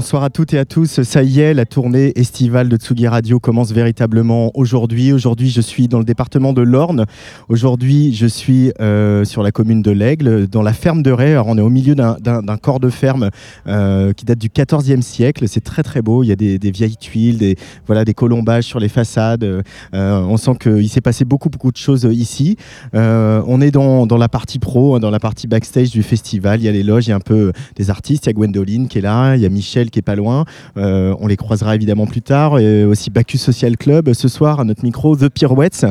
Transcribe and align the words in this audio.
Bonsoir 0.00 0.24
à 0.24 0.30
toutes 0.30 0.54
et 0.54 0.58
à 0.58 0.64
tous. 0.64 1.02
Ça 1.02 1.22
y 1.22 1.40
est, 1.40 1.52
la 1.52 1.66
tournée 1.66 2.18
estivale 2.18 2.70
de 2.70 2.76
Tsugi 2.78 3.06
Radio 3.06 3.38
commence 3.38 3.70
véritablement 3.70 4.50
aujourd'hui. 4.54 5.12
Aujourd'hui, 5.12 5.50
je 5.50 5.60
suis 5.60 5.88
dans 5.88 5.98
le 5.98 6.06
département 6.06 6.54
de 6.54 6.62
l'Orne. 6.62 7.04
Aujourd'hui, 7.50 8.14
je 8.14 8.24
suis 8.24 8.72
euh, 8.80 9.26
sur 9.26 9.42
la 9.42 9.52
commune 9.52 9.82
de 9.82 9.90
l'Aigle, 9.90 10.46
dans 10.46 10.62
la 10.62 10.72
ferme 10.72 11.02
de 11.02 11.10
Ray. 11.12 11.32
Alors, 11.32 11.48
on 11.48 11.58
est 11.58 11.60
au 11.60 11.68
milieu 11.68 11.94
d'un 11.94 12.56
corps 12.56 12.80
de 12.80 12.88
ferme 12.88 13.28
euh, 13.66 14.14
qui 14.14 14.24
date 14.24 14.38
du 14.38 14.48
14e 14.48 15.02
siècle. 15.02 15.46
C'est 15.48 15.60
très 15.60 15.82
très 15.82 16.00
beau. 16.00 16.24
Il 16.24 16.28
y 16.28 16.32
a 16.32 16.36
des, 16.36 16.70
vieilles 16.70 16.96
tuiles, 16.96 17.36
des, 17.36 17.56
voilà, 17.86 18.06
des 18.06 18.14
colombages 18.14 18.64
sur 18.64 18.80
les 18.80 18.88
façades. 18.88 19.44
Euh, 19.44 19.62
on 19.92 20.38
sent 20.38 20.52
qu'il 20.62 20.88
s'est 20.88 21.02
passé 21.02 21.26
beaucoup 21.26 21.50
beaucoup 21.50 21.72
de 21.72 21.76
choses 21.76 22.08
ici. 22.10 22.56
on 22.94 23.60
est 23.60 23.70
dans, 23.70 24.06
dans, 24.06 24.16
la 24.16 24.30
partie 24.30 24.60
pro, 24.60 24.96
hein, 24.96 25.00
dans 25.00 25.10
la 25.10 25.20
partie 25.20 25.46
backstage 25.46 25.90
du 25.90 26.02
festival. 26.02 26.58
Il 26.62 26.64
y 26.64 26.68
a 26.68 26.72
les 26.72 26.84
loges, 26.84 27.06
il 27.06 27.10
y 27.10 27.12
a 27.12 27.16
un 27.16 27.20
peu 27.20 27.52
des 27.76 27.90
artistes. 27.90 28.24
Il 28.24 28.28
y 28.28 28.30
a 28.30 28.32
Gwendoline 28.32 28.88
qui 28.88 28.96
est 28.96 29.02
là, 29.02 29.36
il 29.36 29.42
y 29.42 29.46
a 29.46 29.50
Michel 29.50 29.89
qui 29.90 29.98
est 29.98 30.02
pas 30.02 30.16
loin. 30.16 30.44
Euh, 30.76 31.14
on 31.20 31.26
les 31.26 31.36
croisera 31.36 31.74
évidemment 31.74 32.06
plus 32.06 32.22
tard. 32.22 32.58
Et 32.58 32.84
aussi 32.84 33.10
Bacchus 33.10 33.38
Social 33.38 33.76
Club 33.76 34.12
ce 34.12 34.28
soir 34.28 34.60
à 34.60 34.64
notre 34.64 34.84
micro, 34.84 35.16
The 35.16 35.28
Pirouettes. 35.28 35.86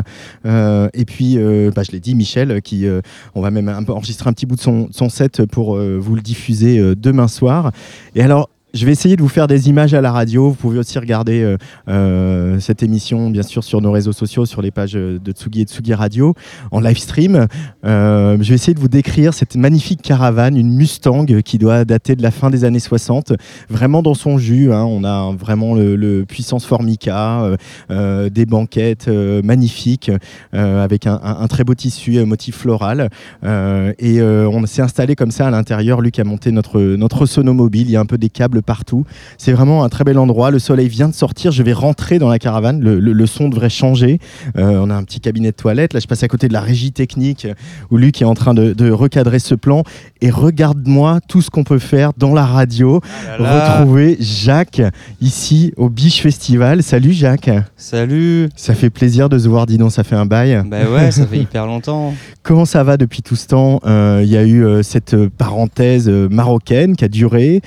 Euh, 0.45 0.89
et 0.93 1.05
puis, 1.05 1.37
euh, 1.37 1.71
bah, 1.75 1.83
je 1.83 1.91
l'ai 1.91 1.99
dit, 1.99 2.15
Michel, 2.15 2.61
qui, 2.61 2.87
on 3.35 3.41
va 3.41 3.51
même 3.51 3.69
enregistrer 3.87 4.29
un 4.29 4.33
petit 4.33 4.45
bout 4.45 4.55
de 4.55 4.61
son, 4.61 4.87
son 4.91 5.09
set 5.09 5.45
pour 5.45 5.77
vous 5.77 6.15
le 6.15 6.21
diffuser 6.21 6.95
demain 6.95 7.27
soir. 7.27 7.71
Et 8.15 8.21
alors, 8.21 8.49
je 8.73 8.85
vais 8.85 8.91
essayer 8.91 9.15
de 9.15 9.21
vous 9.21 9.29
faire 9.29 9.47
des 9.47 9.67
images 9.69 9.93
à 9.93 10.01
la 10.01 10.11
radio. 10.11 10.49
Vous 10.49 10.55
pouvez 10.55 10.77
aussi 10.77 10.99
regarder 10.99 11.41
euh, 11.41 11.57
euh, 11.87 12.59
cette 12.59 12.83
émission, 12.83 13.29
bien 13.31 13.41
sûr, 13.41 13.63
sur 13.63 13.81
nos 13.81 13.91
réseaux 13.91 14.11
sociaux, 14.11 14.45
sur 14.45 14.61
les 14.61 14.69
pages 14.69 14.93
de 14.93 15.31
Tsugi 15.31 15.61
et 15.61 15.65
Tsugi 15.65 15.93
Radio, 15.93 16.35
en 16.71 16.79
live 16.79 16.97
stream. 16.97 17.47
Euh, 17.85 18.37
je 18.39 18.49
vais 18.49 18.55
essayer 18.55 18.73
de 18.75 18.79
vous 18.79 18.87
décrire 18.87 19.33
cette 19.33 19.55
magnifique 19.55 20.01
caravane, 20.01 20.55
une 20.55 20.75
Mustang 20.75 21.25
qui 21.43 21.57
doit 21.57 21.83
dater 21.83 22.15
de 22.15 22.21
la 22.21 22.31
fin 22.31 22.49
des 22.49 22.63
années 22.63 22.79
60, 22.79 23.33
vraiment 23.69 24.03
dans 24.03 24.13
son 24.13 24.37
jus. 24.37 24.71
Hein. 24.71 24.83
On 24.83 25.03
a 25.03 25.33
vraiment 25.33 25.73
le, 25.73 26.25
puissance 26.27 26.65
Formica, 26.65 27.55
des 27.89 28.45
banquettes 28.45 29.07
magnifiques, 29.07 30.11
avec 30.51 31.07
un, 31.07 31.47
très 31.47 31.63
beau 31.63 31.73
tissu, 31.73 32.23
motif 32.25 32.57
floral. 32.57 33.09
et 33.43 34.21
on 34.21 34.65
s'est 34.65 34.81
installé 34.81 35.15
comme 35.15 35.31
ça 35.31 35.47
à 35.47 35.51
l'intérieur. 35.51 36.01
Luc 36.01 36.19
a 36.19 36.23
monté 36.23 36.51
notre 36.51 37.25
sonomobile. 37.25 37.87
Il 37.87 37.91
y 37.91 37.95
a 37.95 37.99
un 37.99 38.05
peu 38.05 38.17
des 38.17 38.29
câbles 38.29 38.58
partout. 38.61 39.05
C'est 39.37 39.51
vraiment 39.51 39.83
un 39.83 39.89
très 39.89 40.03
bel 40.03 40.17
endroit. 40.17 40.51
Le 40.51 40.59
soleil 40.59 40.87
vient 40.87 41.07
de 41.07 41.13
sortir. 41.13 41.51
Je 41.51 41.63
vais 41.63 41.73
rentrer 41.73 42.19
dans 42.19 42.29
la 42.29 42.39
caravane. 42.39 42.79
Le, 42.81 43.25
son 43.25 43.49
devrait 43.49 43.69
changer. 43.69 44.19
Euh, 44.57 44.79
on 44.81 44.89
a 44.89 44.95
un 44.95 45.03
petit 45.03 45.19
cabinet 45.19 45.51
de 45.51 45.55
toilette. 45.55 45.93
Là, 45.93 45.99
je 45.99 46.07
passe 46.07 46.23
à 46.23 46.27
côté 46.27 46.47
de 46.47 46.53
la 46.53 46.61
régie 46.61 46.91
technique 46.91 47.47
où 47.91 47.97
Luc 47.97 48.21
est 48.21 48.25
en 48.25 48.33
train 48.33 48.53
de, 48.53 48.91
recadrer 48.91 49.39
ce 49.39 49.55
plan. 49.55 49.83
Et 50.21 50.29
regarde-moi 50.29 51.19
tout 51.27 51.41
ce 51.41 51.49
qu'on 51.49 51.63
peut 51.63 51.79
faire 51.79 52.11
dans 52.17 52.33
la 52.33 52.45
radio. 52.45 53.01
Ah 53.39 53.77
Retrouver 53.77 54.17
Jacques 54.19 54.81
ici 55.21 55.73
au 55.77 55.89
Biche 55.89 56.21
Festival. 56.21 56.83
Salut 56.83 57.13
Jacques. 57.13 57.51
Salut. 57.77 58.49
Ça 58.55 58.73
fait 58.73 58.89
plaisir 58.89 59.29
de 59.29 59.37
se 59.37 59.47
voir. 59.47 59.65
Dis 59.65 59.77
donc, 59.77 59.91
ça 59.91 60.03
fait 60.03 60.15
un 60.15 60.25
bail. 60.25 60.63
Bah 60.65 60.77
ouais, 60.91 61.11
ça 61.11 61.25
fait 61.25 61.37
hyper 61.39 61.65
longtemps. 61.65 62.13
Comment 62.43 62.65
ça 62.65 62.83
va 62.83 62.97
depuis 62.97 63.21
tout 63.21 63.35
ce 63.35 63.47
temps? 63.47 63.79
Euh, 63.85 64.21
Il 64.23 64.29
y 64.29 64.37
a 64.37 64.43
eu 64.43 64.65
euh, 64.65 64.81
cette 64.83 65.15
parenthèse 65.27 66.09
marocaine 66.09 66.95
qui 66.95 67.05
a 67.05 67.07
duré 67.07 67.61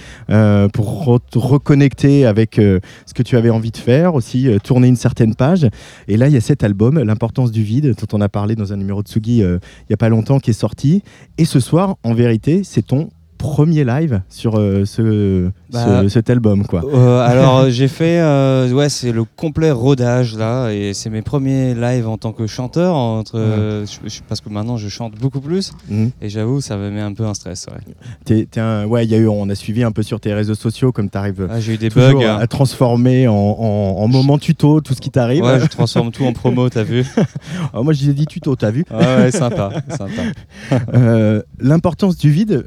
pour 0.72 0.81
reconnecter 0.82 2.26
avec 2.26 2.58
euh, 2.58 2.80
ce 3.06 3.14
que 3.14 3.22
tu 3.22 3.36
avais 3.36 3.50
envie 3.50 3.70
de 3.70 3.76
faire, 3.76 4.14
aussi 4.14 4.48
euh, 4.48 4.58
tourner 4.58 4.88
une 4.88 4.96
certaine 4.96 5.34
page. 5.34 5.66
Et 6.08 6.16
là, 6.16 6.28
il 6.28 6.34
y 6.34 6.36
a 6.36 6.40
cet 6.40 6.64
album, 6.64 6.98
L'importance 7.02 7.50
du 7.50 7.62
vide, 7.62 7.94
dont 7.98 8.16
on 8.16 8.20
a 8.20 8.28
parlé 8.28 8.54
dans 8.54 8.72
un 8.72 8.76
numéro 8.76 9.02
de 9.02 9.08
Sugi 9.08 9.42
euh, 9.42 9.58
il 9.80 9.86
n'y 9.90 9.94
a 9.94 9.96
pas 9.96 10.08
longtemps, 10.08 10.38
qui 10.38 10.50
est 10.50 10.54
sorti. 10.54 11.02
Et 11.38 11.44
ce 11.44 11.60
soir, 11.60 11.96
en 12.02 12.14
vérité, 12.14 12.62
c'est 12.64 12.82
ton 12.82 13.08
premier 13.42 13.84
live 13.84 14.22
sur 14.28 14.54
ce 14.54 15.50
bah, 15.72 16.08
cet 16.08 16.30
album 16.30 16.66
quoi 16.66 16.82
euh, 16.84 17.20
Alors 17.20 17.64
j'ai 17.70 17.88
fait, 17.88 18.20
euh, 18.20 18.70
ouais, 18.72 18.88
c'est 18.88 19.10
le 19.10 19.24
complet 19.24 19.70
rodage 19.70 20.36
là, 20.36 20.70
et 20.70 20.92
c'est 20.94 21.10
mes 21.10 21.22
premiers 21.22 21.74
lives 21.74 22.06
en 22.06 22.18
tant 22.18 22.32
que 22.32 22.46
chanteur, 22.46 22.94
entre, 22.94 23.84
parce 24.28 24.40
que 24.40 24.48
maintenant 24.48 24.76
je 24.76 24.88
chante 24.88 25.14
beaucoup 25.14 25.40
plus, 25.40 25.72
mhm. 25.88 26.10
et 26.20 26.28
j'avoue 26.28 26.60
ça 26.60 26.76
me 26.76 26.90
met 26.90 27.00
un 27.00 27.14
peu 27.14 27.24
un 27.24 27.34
stress. 27.34 27.66
Ouais, 27.66 28.46
un, 28.56 28.84
ouais, 28.86 29.06
y 29.06 29.14
a 29.14 29.18
eu, 29.18 29.26
on 29.26 29.48
a 29.48 29.54
suivi 29.54 29.82
un 29.82 29.92
peu 29.92 30.02
sur 30.02 30.20
tes 30.20 30.34
réseaux 30.34 30.54
sociaux 30.54 30.92
comme 30.92 31.08
tu 31.08 31.18
arrives 31.18 31.48
ah, 31.50 31.58
j'ai 31.58 31.74
eu 31.74 31.78
des 31.78 31.88
bugs, 31.88 32.22
à, 32.22 32.46
transformer 32.46 33.28
en, 33.28 33.34
en, 33.34 34.08
moment 34.08 34.38
tuto 34.38 34.80
tout 34.80 34.94
ce 34.94 35.00
qui 35.00 35.10
t'arrive. 35.10 35.42
Ouais, 35.42 35.58
je 35.58 35.66
transforme 35.66 36.12
tout 36.12 36.24
en 36.24 36.32
promo, 36.32 36.68
t'as 36.68 36.82
vu 36.82 37.04
ah, 37.72 37.82
Moi 37.82 37.92
je 37.92 37.98
disais 37.98 38.12
dit 38.12 38.26
tuto, 38.26 38.54
t'as 38.56 38.70
vu 38.70 38.84
Ouais, 38.90 39.30
sympa, 39.30 39.70
sympa. 39.88 40.22
Euh, 40.94 41.42
l'importance 41.58 42.16
du 42.16 42.30
vide. 42.30 42.64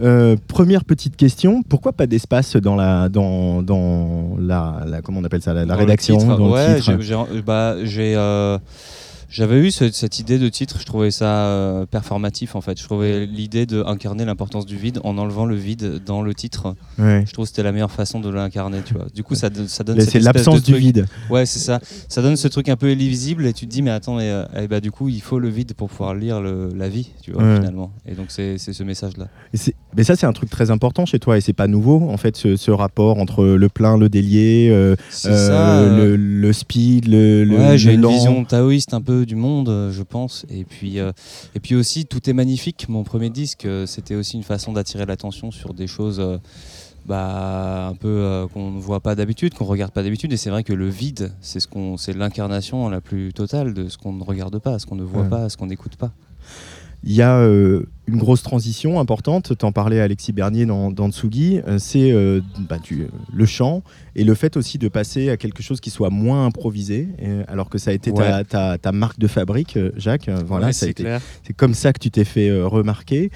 Première 0.66 0.84
petite 0.84 1.16
question, 1.16 1.62
pourquoi 1.62 1.94
pas 1.94 2.08
d'espace 2.08 2.56
dans 2.56 2.76
la 2.76 3.08
dans, 3.08 3.62
dans 3.62 4.36
la, 4.40 4.82
la, 4.88 5.04
comment 5.04 5.20
on 5.20 5.24
appelle 5.24 5.44
ça, 5.44 5.54
la, 5.54 5.76
rédaction, 5.76 6.18
dans 6.18 6.50
ouais, 6.50 6.80
j'ai, 6.82 7.42
bah, 7.44 7.76
j'ai 7.84 8.16
euh, 8.16 8.58
j'avais 9.30 9.60
eu 9.60 9.72
cette 9.72 10.20
idée 10.20 10.38
de 10.38 10.50
titre, 10.50 10.78
je 10.80 10.86
trouvais 10.86 11.12
ça 11.12 11.48
euh, 11.48 11.86
performatif 11.86 12.56
en 12.56 12.62
fait. 12.62 12.80
Je 12.80 12.84
trouvais 12.84 13.26
l'idée 13.26 13.66
d'incarner 13.66 14.26
l'importance 14.26 14.66
du 14.66 14.78
vide 14.78 15.00
en 15.04 15.18
enlevant 15.18 15.46
le 15.46 15.56
vide 15.56 16.02
dans 16.06 16.22
le 16.22 16.34
titre. 16.34 16.76
Je 16.98 17.32
trouve 17.32 17.46
que 17.46 17.50
c'était 17.50 17.64
la 17.64 17.72
meilleure 17.72 17.92
façon 17.92 18.20
de 18.20 18.30
l'incarner, 18.30 18.80
tu 18.86 18.94
vois. 18.94 19.08
Du 19.14 19.24
coup, 19.24 19.36
ça, 19.36 19.50
ça 19.68 19.84
donne. 19.84 20.00
C'est 20.02 20.20
l'absence 20.20 20.64
du 20.64 20.76
vide. 20.76 21.06
Ouais, 21.30 21.46
c'est 21.46 21.60
ça. 21.60 21.80
Ça 22.08 22.22
donne 22.22 22.38
ce 22.38 22.48
truc 22.48 22.70
un 22.70 22.76
peu 22.76 22.92
illisible 22.92 23.46
et 23.46 23.54
tu 23.54 23.66
te 23.66 23.72
dis, 23.72 23.82
mais 23.82 23.92
attends, 23.92 24.16
mais, 24.16 24.30
euh, 24.30 24.46
eh 24.60 24.68
bah, 24.68 24.80
du 24.80 24.92
coup, 24.92 25.10
il 25.10 25.22
faut 25.22 25.40
le 25.40 25.50
vide 25.50 25.74
pour 25.74 25.90
pouvoir 25.90 26.16
lire 26.16 26.42
le, 26.42 26.70
la 26.76 26.90
vie, 26.90 27.10
tu 27.22 27.32
vois, 27.32 27.56
finalement. 27.56 27.92
Et 28.06 28.14
donc, 28.14 28.28
c'est 28.30 28.58
ce 28.58 28.84
message-là. 28.84 29.28
Mais 29.96 30.04
ça, 30.04 30.16
c'est 30.16 30.26
un 30.26 30.34
truc 30.34 30.50
très 30.50 30.72
important 30.72 31.06
chez 31.06 31.20
toi 31.20 31.38
et 31.38 31.42
c'est 31.42 31.54
pas 31.54 31.68
nouveau, 31.68 32.10
en 32.10 32.18
fait, 32.18 32.36
ce, 32.36 32.72
rapport 32.72 33.20
entre 33.20 33.46
le 33.46 33.70
plein, 33.70 33.98
le 33.98 34.10
délié, 34.10 34.70
euh, 34.70 34.96
le, 35.26 36.16
le, 36.16 36.54
speed, 36.54 37.08
le. 37.08 37.48
Ouais, 37.50 37.78
j'ai 37.78 37.94
une 37.94 38.06
vision 38.08 38.44
taoïste 38.44 38.94
un 38.94 39.02
peu 39.02 39.25
du 39.26 39.36
monde, 39.36 39.70
euh, 39.70 39.92
je 39.92 40.04
pense. 40.04 40.46
Et 40.50 40.64
puis, 40.64 41.00
euh, 41.00 41.12
et 41.54 41.60
puis 41.60 41.76
aussi, 41.76 42.06
Tout 42.06 42.30
est 42.30 42.34
magnifique, 42.34 42.88
mon 42.90 43.04
premier 43.04 43.30
disque, 43.30 43.66
euh, 43.66 43.86
c'était 43.86 44.16
aussi 44.16 44.38
une 44.38 44.44
façon 44.44 44.74
d'attirer 44.74 45.06
l'attention 45.06 45.52
sur 45.52 45.74
des 45.74 45.88
choses 45.88 46.22
bah, 47.06 47.88
un 47.88 47.96
peu 47.96 48.48
qu'on 48.54 48.72
ne 48.72 48.80
voit 48.80 49.00
pas 49.00 49.16
d'habitude, 49.16 49.54
qu'on 49.54 49.66
regarde 49.66 49.92
pas 49.92 50.04
d'habitude. 50.04 50.32
Et 50.34 50.38
c'est 50.38 50.50
vrai 50.50 50.64
que 50.64 50.74
le 50.74 50.90
vide, 50.90 51.34
c'est 51.42 51.60
ce 51.60 51.68
qu'on, 51.68 51.98
c'est 51.98 52.14
l'incarnation 52.14 52.90
la 52.90 53.02
plus 53.02 53.34
totale 53.34 53.74
de 53.74 53.90
ce 53.90 53.98
qu'on 53.98 54.14
ne 54.14 54.24
regarde 54.24 54.58
pas, 54.60 54.80
ce 54.80 54.86
qu'on 54.86 54.96
ne 54.96 55.04
voit 55.04 55.26
pas, 55.26 55.50
ce 55.50 55.58
qu'on 55.58 55.68
n'écoute 55.68 55.96
pas. 55.96 56.12
Il 57.08 57.14
y 57.14 57.22
a 57.22 57.38
euh, 57.38 57.84
une 58.08 58.18
grosse 58.18 58.42
transition 58.42 59.00
importante, 59.00 59.56
t'en 59.56 59.72
parlais 59.72 60.00
Alexis 60.00 60.34
Bernier 60.34 60.66
dans, 60.66 60.90
dans 60.90 61.12
Tsugi, 61.12 61.62
euh, 61.68 61.78
c'est 61.78 62.12
euh, 62.12 62.42
bah, 62.68 62.78
le 63.32 63.46
chant 63.46 63.84
et 64.16 64.24
le 64.24 64.34
fait 64.34 64.58
aussi 64.58 64.80
de 64.80 64.88
passer 64.88 65.30
à 65.30 65.38
quelque 65.38 65.62
chose 65.62 65.80
qui 65.80 65.92
soit 65.92 66.10
moins 66.10 66.48
improvisé, 66.48 67.08
alors 67.48 67.70
que 67.70 67.78
ça 67.78 67.92
a 67.92 67.94
été 67.94 68.12
ta, 68.12 68.78
ta, 68.80 68.92
marque 68.92 69.20
de 69.20 69.28
fabrique, 69.28 69.78
Jacques. 69.98 70.30
voilà, 70.30 70.74
c'est 70.74 70.96
comme 71.56 71.76
ça 71.76 71.94
que 71.94 72.00
tu 72.00 72.10
t'es 72.10 72.24
fait 72.24 72.52
remarquer 72.64 73.30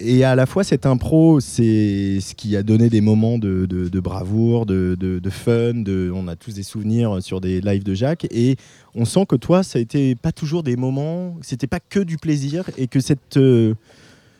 et 0.00 0.22
à 0.22 0.36
la 0.36 0.46
fois, 0.46 0.62
cette 0.62 0.86
impro, 0.86 1.40
c'est 1.40 2.20
ce 2.20 2.34
qui 2.34 2.56
a 2.56 2.62
donné 2.62 2.88
des 2.88 3.00
moments 3.00 3.38
de, 3.38 4.00
bravoure, 4.00 4.64
de, 4.64 5.30
fun. 5.30 5.84
On 6.14 6.28
a 6.28 6.36
tous 6.36 6.54
des 6.54 6.62
souvenirs 6.62 7.18
sur 7.20 7.40
des 7.40 7.60
lives 7.60 7.82
de 7.82 7.94
Jacques. 7.94 8.26
Et 8.30 8.56
on 8.94 9.04
sent 9.04 9.26
que 9.28 9.36
toi, 9.36 9.62
ça 9.62 9.78
a 9.78 9.82
été 9.82 10.14
pas 10.14 10.30
toujours 10.32 10.62
des 10.62 10.76
moments, 10.76 11.36
c'était 11.42 11.66
pas 11.66 11.80
que 11.80 12.00
du 12.00 12.16
plaisir. 12.16 12.70
Et 12.76 12.86
que 12.86 13.00
cette, 13.00 13.38
euh, 13.38 13.74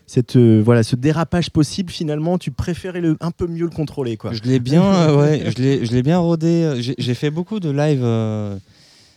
cette, 0.06 0.36
euh, 0.36 0.62
voilà, 0.64 0.84
ce 0.84 0.94
dérapage 0.94 1.50
possible, 1.50 1.90
finalement, 1.90 2.38
tu 2.38 2.52
préférais 2.52 3.02
un 3.20 3.30
peu 3.32 3.48
mieux 3.48 3.64
le 3.64 3.70
contrôler. 3.70 4.16
Quoi. 4.16 4.32
Je 4.32 4.42
l'ai 4.42 4.60
bien, 4.60 4.84
euh, 4.84 5.16
ouais, 5.16 5.50
je 5.56 5.92
l'ai 5.92 6.02
bien 6.02 6.18
rodé. 6.18 6.80
J'ai 6.98 7.14
fait 7.14 7.30
beaucoup 7.30 7.58
de 7.58 7.70
lives. 7.70 8.60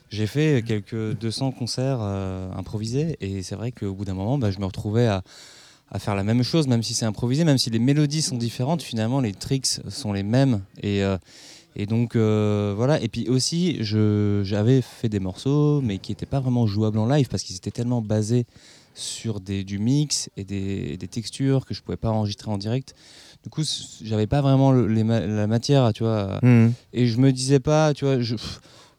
j'ai 0.10 0.26
fait 0.26 0.64
quelques 0.66 1.20
200 1.20 1.52
concerts 1.52 2.02
improvisés. 2.02 3.16
Et 3.22 3.44
c'est 3.44 3.56
vrai 3.56 3.72
qu'au 3.72 3.94
bout 3.94 4.06
d'un 4.06 4.16
moment, 4.16 4.40
bah, 4.40 4.50
je 4.50 4.58
me 4.58 4.66
retrouvais 4.66 5.06
à 5.06 5.22
à 5.92 6.00
faire 6.00 6.16
la 6.16 6.24
même 6.24 6.42
chose, 6.42 6.68
même 6.68 6.84
si 6.84 6.94
c'est 6.94 7.06
improvisé, 7.06 7.44
même 7.44 7.58
si 7.58 7.70
les 7.70 7.80
mélodies 7.80 8.22
sont 8.22 8.38
différentes, 8.38 8.82
finalement 8.82 9.20
les 9.20 9.34
tricks 9.34 9.80
sont 9.90 10.14
les 10.14 10.24
mêmes. 10.24 10.62
Et, 10.82 11.04
euh, 11.04 11.18
et 11.76 11.86
donc 11.86 12.16
euh, 12.16 12.74
voilà. 12.76 13.02
Et 13.02 13.10
puis 13.10 13.28
aussi, 13.28 13.78
j'avais 13.82 14.82
fait 14.82 15.10
des 15.10 15.20
morceaux, 15.20 15.82
mais 15.82 15.98
qui 15.98 16.12
n'étaient 16.12 16.26
pas 16.26 16.40
vraiment 16.40 16.66
jouables 16.66 16.98
en 16.98 17.08
live 17.08 17.28
parce 17.28 17.44
qu'ils 17.44 17.58
étaient 17.58 17.72
tellement 17.72 18.02
basés 18.02 18.46
sur 18.94 19.40
des, 19.40 19.64
du 19.64 19.80
mix 19.80 20.30
et 20.36 20.44
des, 20.44 20.98
des, 20.98 21.08
textures 21.08 21.66
que 21.66 21.74
je 21.74 21.82
pouvais 21.82 21.98
pas 21.98 22.10
enregistrer 22.10 22.52
en 22.52 22.58
direct. 22.58 22.94
Du 23.44 23.50
coup, 23.50 23.64
j'avais 24.04 24.28
pas 24.28 24.42
vraiment 24.42 24.72
les 24.72 25.04
la 25.04 25.48
matière, 25.48 25.92
tu 25.94 26.04
vois. 26.04 26.40
Mmh. 26.42 26.70
Et 26.94 27.08
je 27.08 27.18
me 27.18 27.32
disais 27.32 27.60
pas, 27.60 27.94
tu 27.94 28.06
vois, 28.06 28.20
je, 28.20 28.36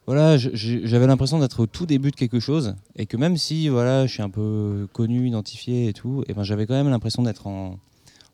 voilà, 0.05 0.37
j'avais 0.37 1.07
l'impression 1.07 1.39
d'être 1.39 1.61
au 1.61 1.65
tout 1.65 1.85
début 1.85 2.11
de 2.11 2.15
quelque 2.15 2.39
chose 2.39 2.75
et 2.95 3.05
que 3.05 3.15
même 3.15 3.37
si 3.37 3.69
voilà, 3.69 4.05
je 4.05 4.11
suis 4.11 4.21
un 4.21 4.29
peu 4.29 4.87
connu, 4.91 5.27
identifié 5.27 5.87
et 5.87 5.93
tout, 5.93 6.23
et 6.27 6.33
ben 6.33 6.43
j'avais 6.43 6.65
quand 6.65 6.73
même 6.73 6.89
l'impression 6.89 7.23
d'être 7.23 7.47
en, 7.47 7.79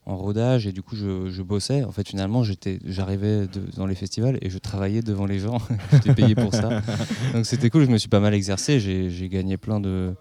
en 0.06 0.18
rodage 0.18 0.66
et 0.66 0.71
du 0.71 0.81
coup 0.81 0.95
je, 0.95 1.30
je 1.30 1.42
bossais. 1.44 1.83
En 1.83 1.92
fait, 1.92 2.07
finalement, 2.07 2.44
j'étais, 2.44 2.80
j'arrivais 2.86 3.48
dans 3.77 3.86
les 3.86 3.95
festivals 3.95 4.38
et 4.42 4.50
je 4.50 4.57
travaillais 4.57 5.01
devant 5.01 5.25
les 5.25 5.39
gens. 5.39 5.60
j'étais 5.94 6.13
payé 6.13 6.36
pour 6.36 6.54
ça. 6.54 6.81
Donc 7.33 7.45
c'était 7.45 7.69
cool. 7.69 7.86
Je 7.86 7.92
me 7.92 7.98
suis 7.98 8.10
pas 8.10 8.19
mal 8.19 8.33
exercé. 8.33 8.80
J'ai 8.80 9.30
gagné 9.30 9.57
plein 9.57 9.80
de 9.80 10.13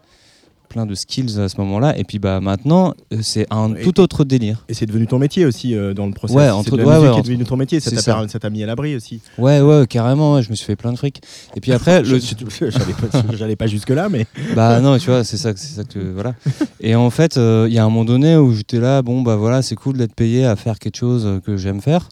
plein 0.69 0.87
de 0.87 0.95
skills 0.95 1.41
à 1.41 1.49
ce 1.49 1.57
moment-là. 1.59 1.97
Et 1.99 2.05
puis 2.05 2.19
bah 2.19 2.41
maintenant, 2.41 2.95
euh, 3.13 3.19
c'est 3.23 3.47
un 3.51 3.75
Et- 3.75 3.83
tout 3.83 4.01
autre 4.01 4.25
délire. 4.25 4.65
Et 4.69 4.75
c'est 4.75 4.87
devenu 4.87 5.07
ton 5.07 5.19
métier 5.19 5.45
aussi 5.47 5.75
euh, 5.75 5.95
dans 5.95 6.07
le 6.07 6.13
process. 6.13 6.37
Ouais, 6.37 6.51
entre- 6.51 6.77
de 6.77 6.83
la 6.83 6.87
ouais, 6.87 6.91
musique 6.95 7.03
ouais, 7.03 7.09
qui 7.11 7.17
est 7.17 7.19
entre- 7.21 7.29
devenu 7.29 7.45
ton 7.45 7.57
métier. 7.57 7.81
Ça 7.81 8.39
t'a 8.39 8.51
mis 8.51 8.63
à 8.63 8.67
l'abri 8.67 8.95
aussi. 8.97 9.21
Ouais, 9.39 9.61
ouais, 9.61 9.87
carrément. 9.89 10.35
ouais, 10.35 10.43
je 10.43 10.51
me 10.51 10.55
suis 10.55 10.67
fait 10.67 10.77
plein 10.77 10.93
de 10.93 10.99
fric. 10.99 11.21
Et 11.57 11.61
puis 11.61 11.73
après, 11.73 12.03
le, 12.03 12.19
J'allais 13.33 13.57
pas, 13.57 13.67
jusque 13.67 13.91
là, 13.91 14.09
mais 14.09 14.27
Bah 14.55 14.81
non, 14.81 14.99
tu 14.99 15.07
vois, 15.11 15.25
c'est 15.25 15.37
ça, 15.37 15.53
que- 15.53 15.59
c'est 15.61 15.75
ça 15.77 15.85
que 15.85 15.99
voilà. 15.99 16.35
Et 16.81 16.95
en 16.95 17.11
fait, 17.11 17.37
euh, 17.37 17.67
il 17.69 17.75
y 17.75 17.79
a 17.79 17.85
un 17.85 17.89
moment 17.89 18.05
donné 18.05 18.37
où 18.37 18.53
j'étais 18.53 18.81
là, 18.81 19.03
bon 19.03 19.23
bah 19.23 19.37
voilà, 19.37 19.63
c'est 19.63 19.75
cool 19.75 19.97
d'être 19.97 20.15
payé 20.15 20.45
à 20.45 20.57
faire 20.57 20.79
quelque 20.79 20.97
chose 20.97 21.41
que 21.45 21.57
j'aime 21.57 21.81
faire, 21.81 22.09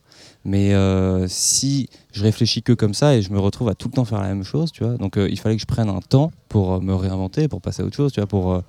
mais 0.46 0.74
euh, 0.74 1.26
si 1.28 1.90
je 2.12 2.22
réfléchis 2.22 2.62
que 2.62 2.72
comme 2.72 2.94
ça 2.94 3.16
et 3.16 3.20
je 3.20 3.32
me 3.32 3.40
retrouve 3.40 3.68
à 3.68 3.74
tout 3.74 3.88
le 3.88 3.94
temps 3.94 4.04
faire 4.04 4.20
la 4.20 4.28
même 4.28 4.44
chose, 4.44 4.70
tu 4.70 4.84
vois, 4.84 4.96
donc 4.96 5.18
euh, 5.18 5.28
il 5.28 5.38
fallait 5.40 5.56
que 5.56 5.60
je 5.60 5.66
prenne 5.66 5.88
un 5.88 5.98
temps 5.98 6.30
pour 6.48 6.74
euh, 6.74 6.80
me 6.80 6.94
réinventer, 6.94 7.48
pour 7.48 7.60
passer 7.60 7.82
à 7.82 7.84
autre 7.84 7.96
chose, 7.96 8.12
tu 8.12 8.20
vois, 8.20 8.28
pour 8.28 8.62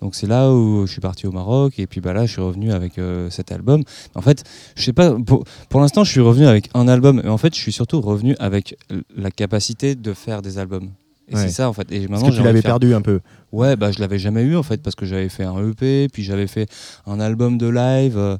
donc 0.00 0.16
c'est 0.16 0.26
là 0.26 0.50
où 0.50 0.84
je 0.84 0.90
suis 0.90 1.00
parti 1.00 1.28
au 1.28 1.30
Maroc 1.30 1.78
et 1.78 1.86
puis 1.86 2.00
bah 2.00 2.12
là 2.12 2.26
je 2.26 2.32
suis 2.32 2.40
revenu 2.40 2.72
avec 2.72 2.94
cet 3.30 3.52
album. 3.52 3.84
En 4.16 4.20
fait, 4.20 4.42
je 4.74 4.82
sais 4.82 4.92
pas 4.92 5.14
pour, 5.14 5.44
pour 5.68 5.80
l'instant 5.80 6.02
je 6.02 6.10
suis 6.10 6.20
revenu 6.20 6.44
avec 6.46 6.68
un 6.74 6.88
album, 6.88 7.20
mais 7.22 7.30
en 7.30 7.38
fait 7.38 7.54
je 7.54 7.60
suis 7.60 7.70
surtout 7.70 8.00
revenu 8.00 8.34
avec 8.40 8.76
la 9.16 9.30
capacité 9.30 9.94
de 9.94 10.12
faire 10.12 10.42
des 10.42 10.58
albums. 10.58 10.90
Et 11.32 11.36
Ouais. 11.36 11.42
c'est 11.42 11.48
ça 11.48 11.68
en 11.68 11.72
fait. 11.72 11.90
Et 11.90 12.00
maintenant 12.02 12.20
parce 12.20 12.32
que 12.32 12.36
tu 12.38 12.44
l'avais 12.44 12.60
faire 12.62 12.72
perdu 12.72 12.94
un 12.94 13.00
peu. 13.00 13.20
Ouais, 13.52 13.74
bah 13.76 13.90
je 13.90 14.00
l'avais 14.00 14.18
jamais 14.18 14.42
eu 14.42 14.56
en 14.56 14.62
fait 14.62 14.82
parce 14.82 14.94
que 14.94 15.04
j'avais 15.06 15.28
fait 15.28 15.44
un 15.44 15.58
EP, 15.68 16.08
puis 16.12 16.22
j'avais 16.22 16.46
fait 16.46 16.66
un 17.06 17.20
album 17.20 17.58
de 17.58 17.68
live, 17.68 18.16
euh, 18.18 18.36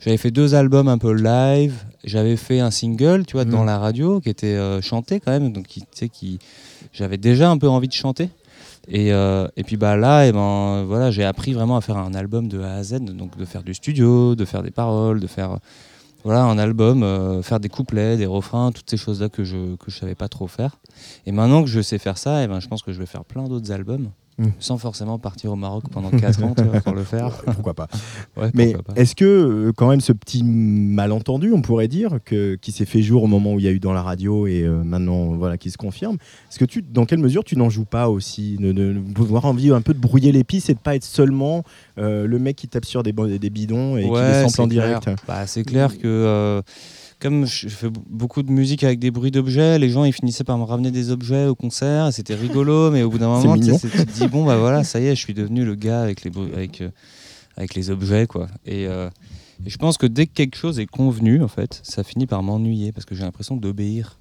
j'avais 0.00 0.16
fait 0.16 0.30
deux 0.30 0.54
albums 0.54 0.88
un 0.88 0.98
peu 0.98 1.12
live, 1.12 1.74
j'avais 2.04 2.36
fait 2.36 2.60
un 2.60 2.70
single, 2.70 3.24
tu 3.26 3.34
vois, 3.34 3.44
dans 3.44 3.64
la 3.64 3.78
radio 3.78 4.20
qui 4.20 4.28
était 4.30 4.46
euh, 4.56 4.80
chanté 4.82 5.20
quand 5.20 5.30
même, 5.32 5.52
donc 5.52 5.68
tu 5.68 5.80
sais, 5.92 6.08
qui, 6.08 6.38
j'avais 6.92 7.16
déjà 7.18 7.50
un 7.50 7.58
peu 7.58 7.68
envie 7.68 7.88
de 7.88 7.92
chanter. 7.92 8.30
Et, 8.88 9.12
euh, 9.12 9.46
et 9.56 9.62
puis 9.62 9.76
bah 9.76 9.96
là, 9.96 10.26
et 10.26 10.32
ben 10.32 10.84
voilà, 10.86 11.10
j'ai 11.10 11.24
appris 11.24 11.52
vraiment 11.52 11.76
à 11.76 11.80
faire 11.80 11.98
un 11.98 12.14
album 12.14 12.48
de 12.48 12.60
A 12.60 12.74
à 12.76 12.82
Z, 12.82 13.00
donc 13.00 13.36
de 13.36 13.44
faire 13.44 13.62
du 13.62 13.74
studio, 13.74 14.34
de 14.34 14.44
faire 14.44 14.62
des 14.62 14.70
paroles, 14.70 15.20
de 15.20 15.26
faire 15.26 15.58
voilà 16.24 16.44
un 16.44 16.58
album, 16.58 17.02
euh, 17.02 17.42
faire 17.42 17.60
des 17.60 17.68
couplets, 17.68 18.16
des 18.16 18.26
refrains, 18.26 18.72
toutes 18.72 18.88
ces 18.90 18.96
choses 18.96 19.20
là 19.20 19.28
que 19.28 19.44
je 19.44 19.76
que 19.76 19.90
je 19.90 19.98
savais 19.98 20.14
pas 20.14 20.28
trop 20.28 20.46
faire. 20.46 20.78
Et 21.26 21.32
maintenant 21.32 21.62
que 21.62 21.68
je 21.68 21.80
sais 21.80 21.98
faire 21.98 22.18
ça, 22.18 22.42
et 22.42 22.48
ben 22.48 22.60
je 22.60 22.68
pense 22.68 22.82
que 22.82 22.92
je 22.92 22.98
vais 22.98 23.06
faire 23.06 23.24
plein 23.24 23.44
d'autres 23.44 23.72
albums. 23.72 24.10
Mm. 24.40 24.52
Sans 24.58 24.78
forcément 24.78 25.18
partir 25.18 25.52
au 25.52 25.56
Maroc 25.56 25.84
pendant 25.92 26.10
4 26.10 26.44
ans 26.44 26.54
tu 26.56 26.64
vois, 26.64 26.80
pour 26.80 26.94
le 26.94 27.04
faire. 27.04 27.42
Pourquoi 27.44 27.74
pas 27.74 27.88
Ouais, 28.38 28.50
Mais 28.54 28.74
est-ce 28.96 29.14
que, 29.14 29.24
euh, 29.24 29.72
quand 29.76 29.88
même, 29.88 30.00
ce 30.00 30.14
petit 30.14 30.42
malentendu, 30.42 31.52
on 31.52 31.60
pourrait 31.60 31.88
dire, 31.88 32.18
que, 32.24 32.54
qui 32.54 32.72
s'est 32.72 32.86
fait 32.86 33.02
jour 33.02 33.22
au 33.22 33.26
moment 33.26 33.52
où 33.52 33.58
il 33.58 33.66
y 33.66 33.68
a 33.68 33.70
eu 33.70 33.80
dans 33.80 33.92
la 33.92 34.02
radio 34.02 34.46
et 34.46 34.62
euh, 34.62 34.82
maintenant 34.82 35.34
voilà, 35.34 35.58
qui 35.58 35.70
se 35.70 35.76
confirme, 35.76 36.16
est-ce 36.48 36.58
que 36.58 36.64
tu, 36.64 36.80
dans 36.80 37.04
quelle 37.04 37.18
mesure 37.18 37.44
tu 37.44 37.56
n'en 37.56 37.68
joues 37.68 37.84
pas 37.84 38.08
aussi 38.08 38.56
de, 38.56 38.72
de, 38.72 38.94
de 38.94 39.20
avoir 39.20 39.44
envie 39.44 39.70
un 39.72 39.82
peu 39.82 39.92
de 39.92 40.00
brouiller 40.00 40.32
les 40.32 40.42
pistes 40.42 40.70
et 40.70 40.74
de 40.74 40.78
pas 40.78 40.96
être 40.96 41.04
seulement 41.04 41.62
euh, 41.98 42.26
le 42.26 42.38
mec 42.38 42.56
qui 42.56 42.66
tape 42.66 42.86
sur 42.86 43.02
des, 43.02 43.12
bidons 43.12 43.98
et 43.98 44.04
qui 44.04 44.08
les 44.08 44.48
sample 44.48 44.62
en 44.62 44.66
direct? 44.68 45.10
Bah, 45.28 45.46
c'est 45.46 45.64
clair 45.64 45.98
que 45.98 46.62
comme 47.20 47.46
je 47.46 47.68
fais 47.68 47.88
beaucoup 48.08 48.42
de 48.42 48.50
musique 48.50 48.82
avec 48.82 48.98
des 48.98 49.10
bruits 49.10 49.30
d'objets, 49.30 49.78
les 49.78 49.90
gens 49.90 50.04
ils 50.04 50.12
finissaient 50.12 50.44
par 50.44 50.58
me 50.58 50.64
ramener 50.64 50.90
des 50.90 51.10
objets 51.10 51.46
au 51.46 51.54
concert, 51.54 52.08
et 52.08 52.12
c'était 52.12 52.34
rigolo, 52.34 52.90
mais 52.92 53.02
au 53.02 53.10
bout 53.10 53.18
d'un 53.18 53.28
moment, 53.28 53.56
tu 53.56 53.70
te 53.70 54.12
dis 54.12 54.26
bon 54.26 54.44
bah 54.44 54.56
voilà, 54.56 54.82
ça 54.84 55.00
y 55.00 55.06
est, 55.06 55.14
je 55.14 55.20
suis 55.20 55.34
devenu 55.34 55.64
le 55.64 55.74
gars 55.74 56.02
avec 56.02 56.24
les 56.24 56.30
avec 56.54 56.80
euh, 56.80 56.90
avec 57.56 57.74
les 57.74 57.90
objets 57.90 58.26
quoi. 58.26 58.48
Et, 58.64 58.86
euh, 58.86 59.10
et 59.66 59.70
je 59.70 59.76
pense 59.76 59.98
que 59.98 60.06
dès 60.06 60.26
que 60.26 60.32
quelque 60.32 60.56
chose 60.56 60.80
est 60.80 60.86
convenu, 60.86 61.42
en 61.42 61.48
fait, 61.48 61.80
ça 61.84 62.02
finit 62.02 62.26
par 62.26 62.42
m'ennuyer 62.42 62.92
parce 62.92 63.04
que 63.04 63.14
j'ai 63.14 63.22
l'impression 63.22 63.56
d'obéir. 63.56 64.18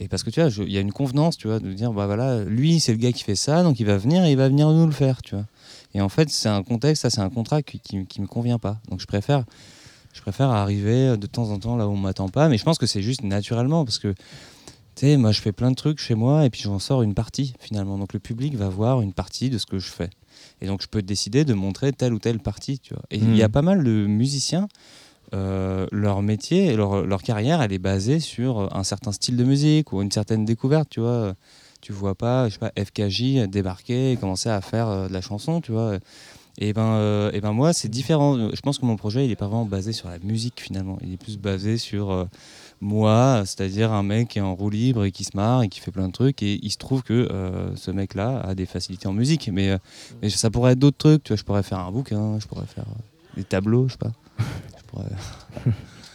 Et 0.00 0.08
parce 0.08 0.24
que 0.24 0.30
tu 0.30 0.42
vois, 0.42 0.50
il 0.66 0.72
y 0.72 0.76
a 0.76 0.80
une 0.80 0.92
convenance, 0.92 1.36
tu 1.36 1.46
vois, 1.46 1.60
de 1.60 1.72
dire 1.72 1.92
bah 1.92 2.06
voilà, 2.06 2.42
lui 2.42 2.80
c'est 2.80 2.90
le 2.90 2.98
gars 2.98 3.12
qui 3.12 3.22
fait 3.22 3.36
ça, 3.36 3.62
donc 3.62 3.78
il 3.78 3.86
va 3.86 3.96
venir 3.96 4.24
et 4.24 4.32
il 4.32 4.36
va 4.36 4.48
venir 4.48 4.68
nous 4.70 4.86
le 4.86 4.92
faire, 4.92 5.22
tu 5.22 5.36
vois. 5.36 5.46
Et 5.94 6.00
en 6.00 6.08
fait, 6.08 6.28
c'est 6.30 6.48
un 6.48 6.64
contexte, 6.64 7.02
ça 7.02 7.10
c'est 7.10 7.20
un 7.20 7.30
contrat 7.30 7.62
qui, 7.62 7.78
qui, 7.78 8.04
qui 8.06 8.20
me 8.20 8.26
convient 8.26 8.58
pas. 8.58 8.80
Donc 8.90 9.00
je 9.00 9.06
préfère 9.06 9.44
je 10.14 10.20
préfère 10.22 10.48
arriver 10.50 11.16
de 11.18 11.26
temps 11.26 11.50
en 11.50 11.58
temps 11.58 11.76
là 11.76 11.86
où 11.86 11.90
on 11.90 11.96
m'attend 11.98 12.30
pas, 12.30 12.48
mais 12.48 12.56
je 12.56 12.64
pense 12.64 12.78
que 12.78 12.86
c'est 12.86 13.02
juste 13.02 13.22
naturellement 13.22 13.84
parce 13.84 13.98
que 13.98 14.14
tu 14.96 15.06
sais, 15.06 15.16
moi 15.16 15.32
je 15.32 15.40
fais 15.40 15.50
plein 15.52 15.70
de 15.70 15.76
trucs 15.76 15.98
chez 15.98 16.14
moi 16.14 16.46
et 16.46 16.50
puis 16.50 16.62
j'en 16.62 16.78
sors 16.78 17.02
une 17.02 17.14
partie 17.14 17.52
finalement. 17.58 17.98
Donc 17.98 18.12
le 18.14 18.20
public 18.20 18.54
va 18.56 18.68
voir 18.68 19.00
une 19.02 19.12
partie 19.12 19.50
de 19.50 19.58
ce 19.58 19.66
que 19.66 19.78
je 19.78 19.88
fais. 19.90 20.08
Et 20.60 20.66
donc 20.66 20.82
je 20.82 20.86
peux 20.88 21.02
décider 21.02 21.44
de 21.44 21.52
montrer 21.52 21.92
telle 21.92 22.14
ou 22.14 22.18
telle 22.20 22.38
partie, 22.38 22.78
tu 22.78 22.94
vois. 22.94 23.02
Et 23.10 23.16
il 23.18 23.34
y 23.36 23.42
a 23.42 23.46
Mhm. 23.48 23.52
pas 23.52 23.62
mal 23.62 23.82
de 23.84 24.06
musiciens, 24.06 24.68
euh, 25.34 25.86
leur 25.90 26.22
métier 26.22 26.76
leur, 26.76 27.04
leur 27.06 27.22
carrière, 27.22 27.60
elle 27.60 27.72
est 27.72 27.78
basée 27.78 28.20
sur 28.20 28.74
un 28.76 28.84
certain 28.84 29.10
style 29.10 29.36
de 29.36 29.42
musique 29.44 29.92
ou 29.92 30.00
une 30.00 30.12
certaine 30.12 30.44
découverte, 30.44 30.88
tu 30.90 31.00
vois. 31.00 31.34
Tu 31.80 31.92
vois 31.92 32.14
pas, 32.14 32.48
je 32.48 32.54
sais 32.54 32.58
pas, 32.60 32.72
FKJ 32.82 33.46
débarquer 33.48 34.12
et 34.12 34.16
commencer 34.16 34.48
à 34.48 34.60
faire 34.62 34.88
euh, 34.88 35.08
de 35.08 35.12
la 35.12 35.20
chanson, 35.20 35.60
tu 35.60 35.72
vois. 35.72 35.98
Et 36.58 36.72
ben, 36.72 36.82
euh, 36.82 37.30
et 37.32 37.40
ben 37.40 37.52
moi, 37.52 37.72
c'est 37.72 37.88
différent. 37.88 38.50
Je 38.52 38.60
pense 38.60 38.78
que 38.78 38.86
mon 38.86 38.96
projet, 38.96 39.24
il 39.24 39.30
est 39.30 39.36
pas 39.36 39.46
vraiment 39.46 39.64
basé 39.64 39.92
sur 39.92 40.08
la 40.08 40.18
musique 40.20 40.60
finalement. 40.60 40.98
Il 41.02 41.12
est 41.12 41.16
plus 41.16 41.36
basé 41.36 41.78
sur 41.78 42.12
euh, 42.12 42.24
moi, 42.80 43.42
c'est-à-dire 43.44 43.92
un 43.92 44.04
mec 44.04 44.28
qui 44.28 44.38
est 44.38 44.42
en 44.42 44.54
roue 44.54 44.70
libre 44.70 45.04
et 45.04 45.10
qui 45.10 45.24
se 45.24 45.36
marre 45.36 45.62
et 45.62 45.68
qui 45.68 45.80
fait 45.80 45.90
plein 45.90 46.06
de 46.06 46.12
trucs. 46.12 46.42
Et 46.42 46.60
il 46.62 46.70
se 46.70 46.78
trouve 46.78 47.02
que 47.02 47.12
euh, 47.12 47.74
ce 47.74 47.90
mec-là 47.90 48.40
a 48.40 48.54
des 48.54 48.66
facilités 48.66 49.08
en 49.08 49.12
musique. 49.12 49.50
Mais, 49.52 49.76
mais 50.22 50.30
ça 50.30 50.50
pourrait 50.50 50.72
être 50.72 50.78
d'autres 50.78 50.98
trucs. 50.98 51.24
Tu 51.24 51.32
vois, 51.32 51.36
je 51.36 51.44
pourrais 51.44 51.64
faire 51.64 51.80
un 51.80 51.90
bouquin, 51.90 52.38
je 52.38 52.46
pourrais 52.46 52.66
faire 52.66 52.86
des 53.36 53.44
tableaux, 53.44 53.88
je 53.88 53.92
sais 53.92 53.98
pas. 53.98 54.12
Je 54.38 54.84
pourrais 54.86 55.10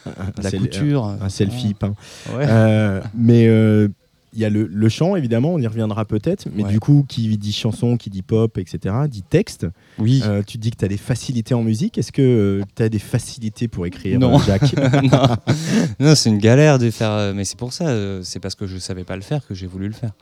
de 0.38 0.42
la 0.42 0.50
couture. 0.52 1.04
un 1.04 1.28
selfie 1.28 1.74
peint. 1.74 1.94
Ouais. 2.34 3.02
Mais 3.14 3.46
il 4.32 4.38
y 4.40 4.44
a 4.44 4.50
le, 4.50 4.66
le 4.66 4.88
chant, 4.88 5.16
évidemment, 5.16 5.54
on 5.54 5.58
y 5.58 5.66
reviendra 5.66 6.04
peut-être, 6.04 6.46
mais 6.54 6.64
Ouais. 6.64 6.70
du 6.70 6.80
coup, 6.80 7.04
qui 7.08 7.36
dit 7.36 7.52
chanson, 7.52 7.96
qui 7.96 8.10
dit 8.10 8.22
pop, 8.22 8.58
etc., 8.58 8.94
dit 9.08 9.22
texte. 9.22 9.66
Oui. 9.98 10.22
Euh, 10.24 10.42
tu 10.46 10.56
dis 10.58 10.70
que 10.70 10.76
tu 10.76 10.84
as 10.84 10.88
des 10.88 10.96
facilités 10.96 11.54
en 11.54 11.62
musique. 11.62 11.98
Est-ce 11.98 12.12
que 12.12 12.62
tu 12.76 12.82
as 12.82 12.88
des 12.88 12.98
facilités 12.98 13.66
pour 13.68 13.86
écrire, 13.86 14.18
Non. 14.20 14.36
euh, 14.38 14.42
Jacques 14.44 14.74
non, 15.02 15.36
Non, 15.98 16.14
c'est 16.14 16.28
une 16.30 16.38
galère 16.38 16.78
de 16.78 16.90
faire. 16.90 17.10
euh, 17.10 17.32
Mais 17.34 17.44
c'est 17.44 17.58
pour 17.58 17.72
ça, 17.72 17.88
euh, 17.88 18.20
c'est 18.22 18.40
parce 18.40 18.54
que 18.54 18.66
je 18.66 18.78
savais 18.78 19.04
pas 19.04 19.16
le 19.16 19.22
faire 19.22 19.46
que 19.46 19.54
j'ai 19.54 19.66
voulu 19.66 19.86
le 19.88 19.94
faire. 19.94 20.12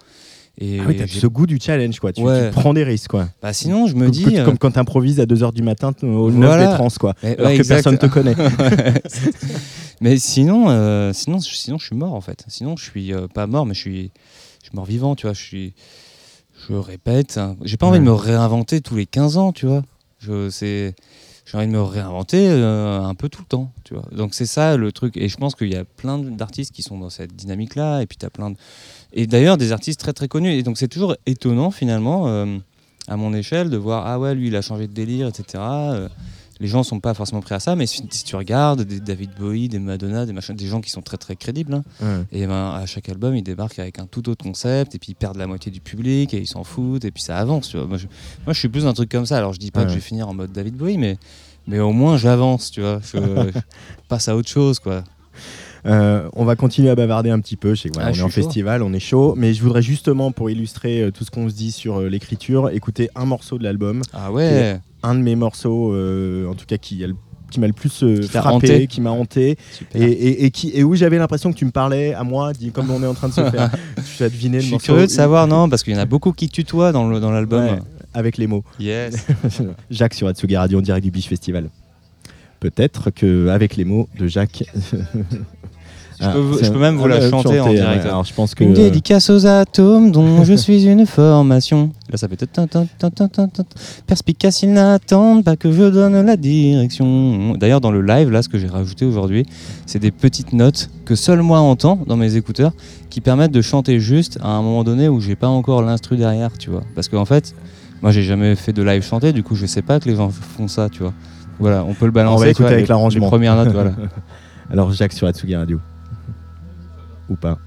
Et 0.60 0.80
Ah 0.80 0.84
oui, 0.88 1.00
ce 1.08 1.26
goût 1.28 1.46
du 1.46 1.58
challenge, 1.60 2.00
quoi. 2.00 2.12
Tu, 2.12 2.20
Ouais. 2.22 2.48
tu 2.48 2.52
prends 2.58 2.74
des 2.74 2.82
risques, 2.82 3.10
quoi. 3.10 3.28
bah, 3.40 3.52
sinon, 3.52 3.86
je 3.86 3.94
me 3.94 4.02
Comme, 4.06 4.10
dis. 4.10 4.36
euh, 4.38 4.44
comme 4.44 4.58
quand 4.58 4.72
tu 4.72 4.78
improvises 4.80 5.20
à 5.20 5.24
2h 5.24 5.52
du 5.52 5.62
matin 5.62 5.92
au 6.02 6.30
9 6.32 6.34
Voilà. 6.46 6.66
des 6.66 6.74
trans, 6.74 6.88
quoi. 6.98 7.14
mais- 7.22 7.36
Alors 7.38 7.46
ouais, 7.50 7.54
que 7.54 7.60
exact. 7.60 7.76
personne 7.76 7.98
te 7.98 8.06
connaît. 8.06 8.34
Mais 10.00 10.18
sinon, 10.18 10.68
euh, 10.68 11.12
sinon, 11.12 11.38
je- 11.40 11.54
sinon, 11.54 11.78
je 11.78 11.86
suis 11.86 11.96
mort 11.96 12.14
en 12.14 12.20
fait. 12.20 12.44
Sinon, 12.48 12.76
je 12.76 12.84
suis 12.84 13.12
euh, 13.12 13.26
pas 13.28 13.46
mort, 13.46 13.66
mais 13.66 13.74
je 13.74 13.80
suis, 13.80 14.10
je 14.62 14.68
suis 14.68 14.74
mort 14.76 14.84
vivant, 14.84 15.14
tu 15.16 15.26
vois. 15.26 15.32
Je 15.34 15.42
suis, 15.42 15.74
je 16.68 16.74
répète. 16.74 17.36
hein. 17.38 17.56
J'ai 17.64 17.76
pas 17.76 17.86
envie 17.86 17.98
de 17.98 18.04
me 18.04 18.12
réinventer 18.12 18.80
tous 18.80 18.94
les 18.96 19.06
15 19.06 19.36
ans, 19.36 19.52
tu 19.52 19.66
vois. 19.66 19.82
Je, 20.20 20.50
c'est, 20.50 20.94
j'ai 21.46 21.56
envie 21.58 21.66
de 21.66 21.72
me 21.72 21.82
réinventer 21.82 22.48
euh, 22.48 23.00
un 23.02 23.14
peu 23.14 23.28
tout 23.28 23.42
le 23.42 23.46
temps, 23.48 23.72
tu 23.84 23.94
vois. 23.94 24.04
Donc 24.12 24.34
c'est 24.34 24.46
ça 24.46 24.76
le 24.76 24.92
truc. 24.92 25.16
Et 25.16 25.28
je 25.28 25.36
pense 25.36 25.54
qu'il 25.56 25.72
y 25.72 25.76
a 25.76 25.84
plein 25.84 26.18
d'artistes 26.18 26.72
qui 26.72 26.82
sont 26.82 26.98
dans 26.98 27.10
cette 27.10 27.34
dynamique-là. 27.34 28.00
Et 28.02 28.06
puis 28.06 28.18
t'as 28.18 28.30
plein 28.30 28.50
de, 28.50 28.56
et 29.12 29.26
d'ailleurs 29.26 29.56
des 29.56 29.72
artistes 29.72 30.00
très 30.00 30.12
très 30.12 30.28
connus. 30.28 30.52
Et 30.52 30.62
donc 30.62 30.78
c'est 30.78 30.88
toujours 30.88 31.16
étonnant 31.26 31.70
finalement. 31.70 32.28
euh, 32.28 32.58
à 33.10 33.16
mon 33.16 33.32
échelle, 33.32 33.70
de 33.70 33.78
voir 33.78 34.06
ah 34.06 34.18
ouais 34.20 34.34
lui 34.34 34.48
il 34.48 34.56
a 34.56 34.60
changé 34.60 34.86
de 34.86 34.92
délire, 34.92 35.28
etc. 35.28 35.44
Euh, 35.56 36.08
les 36.60 36.66
gens 36.66 36.82
sont 36.82 37.00
pas 37.00 37.14
forcément 37.14 37.40
prêts 37.40 37.54
à 37.54 37.60
ça, 37.60 37.74
mais 37.74 37.86
si, 37.86 38.02
si 38.10 38.22
tu 38.24 38.36
regardes 38.36 38.82
des 38.82 39.00
David 39.00 39.30
Bowie, 39.38 39.68
des 39.70 39.78
Madonna, 39.78 40.26
des 40.26 40.32
machins, 40.34 40.54
des 40.54 40.66
gens 40.66 40.82
qui 40.82 40.90
sont 40.90 41.00
très 41.00 41.16
très 41.16 41.34
crédibles, 41.36 41.72
hein, 41.72 41.84
Ouais. 42.02 42.24
et 42.32 42.46
ben 42.46 42.72
à 42.74 42.84
chaque 42.84 43.08
album 43.08 43.34
ils 43.34 43.42
débarquent 43.42 43.78
avec 43.78 43.98
un 43.98 44.06
tout 44.06 44.28
autre 44.28 44.42
concept, 44.44 44.94
et 44.94 44.98
puis 44.98 45.12
ils 45.12 45.14
perdent 45.14 45.38
la 45.38 45.46
moitié 45.46 45.72
du 45.72 45.80
public, 45.80 46.34
et 46.34 46.38
ils 46.40 46.46
s'en 46.46 46.64
foutent, 46.64 47.04
et 47.06 47.10
puis 47.10 47.22
ça 47.22 47.38
avance. 47.38 47.68
Tu 47.70 47.78
vois. 47.78 47.86
Moi, 47.86 47.96
je, 47.96 48.06
moi 48.44 48.52
je 48.52 48.58
suis 48.58 48.68
plus 48.68 48.86
un 48.86 48.92
truc 48.92 49.08
comme 49.10 49.24
ça. 49.24 49.38
Alors 49.38 49.54
je 49.54 49.58
dis 49.58 49.70
pas 49.70 49.80
Ouais. 49.80 49.86
que 49.86 49.90
je 49.92 49.94
vais 49.94 50.02
finir 50.02 50.28
en 50.28 50.34
mode 50.34 50.52
David 50.52 50.74
Bowie, 50.76 50.98
mais 50.98 51.16
mais 51.66 51.78
au 51.78 51.92
moins 51.92 52.18
j'avance, 52.18 52.70
tu 52.72 52.82
vois. 52.82 53.00
Je, 53.02 53.16
je 53.54 53.60
passe 54.08 54.28
à 54.28 54.36
autre 54.36 54.48
chose, 54.50 54.80
quoi. 54.80 55.02
Euh, 55.88 56.28
on 56.34 56.44
va 56.44 56.54
continuer 56.56 56.90
à 56.90 56.94
bavarder 56.94 57.30
un 57.30 57.40
petit 57.40 57.56
peu. 57.56 57.74
Je 57.74 57.82
sais 57.82 57.88
que, 57.88 57.94
voilà, 57.94 58.08
Ah, 58.08 58.10
on 58.10 58.14
je 58.14 58.20
est 58.20 58.24
en 58.24 58.28
suis 58.28 58.42
chaud. 58.42 58.46
festival, 58.48 58.82
on 58.82 58.92
est 58.92 59.00
chaud. 59.00 59.34
Mais 59.36 59.54
je 59.54 59.62
voudrais 59.62 59.82
justement, 59.82 60.30
pour 60.32 60.50
illustrer 60.50 61.02
euh, 61.02 61.10
tout 61.10 61.24
ce 61.24 61.30
qu'on 61.30 61.48
se 61.48 61.54
dit 61.54 61.72
sur 61.72 61.98
euh, 62.00 62.08
l'écriture, 62.08 62.70
écouter 62.70 63.08
un 63.14 63.24
morceau 63.24 63.58
de 63.58 63.64
l'album. 63.64 64.02
Ah 64.12 64.30
ouais, 64.32 64.78
Un 65.02 65.14
de 65.14 65.20
mes 65.20 65.34
morceaux, 65.36 65.94
en 66.48 66.54
tout 66.54 66.66
cas, 66.66 66.76
qui, 66.76 67.02
a 67.04 67.06
le- 67.06 67.16
qui 67.50 67.60
m'a 67.60 67.66
le 67.66 67.72
plus 67.72 68.02
euh, 68.02 68.16
Qui 68.20 68.28
frappé, 68.28 68.48
hanté. 68.56 68.86
qui 68.88 69.00
m'a 69.00 69.10
hanté. 69.10 69.56
Et, 69.94 70.02
et- 70.02 70.44
et 70.44 70.50
qui, 70.50 70.70
et 70.74 70.84
où 70.84 70.94
j'avais 70.94 71.16
l'impression 71.18 71.50
que 71.52 71.56
tu 71.56 71.64
me 71.64 71.70
parlais 71.70 72.12
à 72.12 72.22
moi, 72.24 72.52
comme 72.74 72.90
on 72.90 73.02
est 73.02 73.06
en 73.06 73.14
train 73.14 73.28
de 73.28 73.32
se 73.32 73.48
faire. 73.50 73.70
tu 74.16 74.22
as 74.24 74.28
deviné 74.28 74.58
je 74.58 74.62
le 74.62 74.62
suis 74.64 74.70
morceau 74.72 74.84
curieux 74.92 75.06
de 75.06 75.10
savoir, 75.12 75.46
non, 75.46 75.68
parce 75.70 75.82
qu'il 75.82 75.94
y 75.94 75.96
en 75.96 76.00
a 76.00 76.04
beaucoup 76.04 76.32
qui 76.32 76.48
tutoient 76.50 76.92
dans 76.92 77.08
l'album. 77.30 77.64
Ouais, 77.64 77.78
avec 78.12 78.36
les 78.36 78.46
mots. 78.46 78.64
Yes. 78.80 79.26
Jacques 79.90 80.14
sur 80.14 80.26
Atsugi 80.28 80.56
Radio 80.56 80.78
en 80.78 80.82
direct 80.82 81.04
du 81.04 81.10
Biche 81.10 81.28
Festival. 81.28 81.70
Peut-être 82.60 83.10
que 83.10 83.48
avec 83.48 83.76
les 83.76 83.84
mots 83.84 84.08
de 84.18 84.26
Jacques. 84.26 84.64
Je, 86.20 86.26
Ah, 86.26 86.32
peux, 86.32 86.52
c'est- 86.58 86.64
je 86.64 86.72
peux 86.72 86.78
même 86.80 86.96
vous 86.96 87.06
la 87.06 87.30
chanter 87.30 87.60
en 87.60 87.72
direct. 87.72 88.02
ouais. 88.04 88.10
Alors 88.10 88.24
je 88.24 88.34
pense 88.34 88.54
que 88.54 88.64
Une 88.64 88.72
dédicace 88.74 89.30
aux 89.30 89.46
atomes 89.46 90.10
dont 90.10 90.42
je 90.42 90.54
suis 90.56 90.84
une 90.84 91.06
formation. 91.06 91.90
Là, 92.10 92.16
ça 92.16 92.26
fait 92.28 92.36
perspicace, 94.06 94.62
ils 94.62 94.72
n'attendent 94.72 95.44
pas 95.44 95.56
que 95.56 95.70
je 95.70 95.84
donne 95.84 96.20
la 96.26 96.36
direction. 96.36 97.54
D'ailleurs, 97.54 97.80
dans 97.80 97.90
le 97.90 98.02
live, 98.02 98.30
là, 98.30 98.42
ce 98.42 98.48
que 98.48 98.58
j'ai 98.58 98.66
rajouté 98.66 99.04
aujourd'hui, 99.04 99.44
c'est 99.86 99.98
des 99.98 100.10
petites 100.10 100.52
notes 100.52 100.90
que 101.04 101.14
seul 101.14 101.40
moi 101.42 101.60
entends 101.60 101.98
dans 102.06 102.16
mes 102.16 102.36
écouteurs 102.36 102.72
qui 103.10 103.20
permettent 103.20 103.52
de 103.52 103.62
chanter 103.62 104.00
juste 104.00 104.38
à 104.42 104.48
un 104.48 104.62
moment 104.62 104.84
donné 104.84 105.08
où 105.08 105.20
j'ai 105.20 105.36
pas 105.36 105.48
encore 105.48 105.82
l'instru 105.82 106.16
derrière, 106.16 106.50
tu 106.58 106.70
vois. 106.70 106.82
Parce 106.94 107.08
qu'en 107.08 107.24
fait, 107.24 107.54
moi, 108.02 108.10
j'ai 108.10 108.22
jamais 108.22 108.54
fait 108.56 108.72
de 108.72 108.82
live 108.82 109.02
chanté, 109.02 109.32
du 109.32 109.42
coup, 109.42 109.54
je 109.54 109.66
sais 109.66 109.82
pas 109.82 110.00
que 110.00 110.08
les 110.08 110.16
gens 110.16 110.30
font 110.30 110.68
ça, 110.68 110.88
tu 110.88 111.00
vois. 111.02 111.12
Voilà, 111.60 111.84
on 111.84 111.94
peut 111.94 112.06
le 112.06 112.12
balancer. 112.12 112.34
On 112.36 112.38
va 112.38 112.48
écouter 112.48 112.62
vois, 112.64 112.72
avec 112.72 112.88
l'arrangement. 112.88 113.24
Les 113.26 113.30
premières 113.30 113.56
notes, 113.56 113.72
voilà. 113.72 113.92
alors 114.70 114.92
Jacques 114.92 115.12
sur 115.12 115.26
Atsugi 115.26 115.56
Radio. 115.56 115.80
Ou 117.30 117.36
pas 117.36 117.58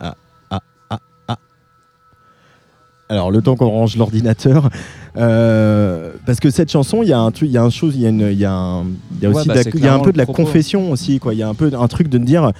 Ah 0.00 0.14
ah 0.50 0.60
ah 0.90 0.98
ah. 1.28 1.36
Alors 3.08 3.30
le 3.30 3.40
temps 3.42 3.54
qu'on 3.56 3.68
range 3.68 3.96
l'ordinateur, 3.96 4.68
euh, 5.16 6.12
parce 6.26 6.40
que 6.40 6.50
cette 6.50 6.70
chanson, 6.70 7.02
il 7.02 7.08
y 7.08 7.12
a 7.12 7.18
un 7.20 7.30
truc, 7.30 7.48
il 7.48 7.52
y 7.52 7.58
a 7.58 7.62
un 7.62 7.70
chose, 7.70 7.94
il 7.96 8.02
y 8.02 8.06
a 8.06 8.08
une, 8.10 8.20
il 8.32 8.38
y 8.38 8.44
a 8.44 8.52
un, 8.52 8.84
y 9.20 9.26
a 9.26 9.30
Ouais, 9.30 9.36
aussi, 9.36 9.48
bah, 9.48 9.54
y 9.74 9.86
a 9.86 9.94
un 9.94 10.00
peu 10.00 10.12
de 10.12 10.18
la 10.18 10.24
propos. 10.24 10.42
confession 10.44 10.90
aussi, 10.90 11.18
quoi. 11.20 11.32
Il 11.34 11.38
y 11.38 11.42
a 11.42 11.48
un 11.48 11.54
peu 11.54 11.70
un 11.78 11.88
truc 11.88 12.08
de 12.08 12.18
me 12.18 12.24
dire. 12.24 12.50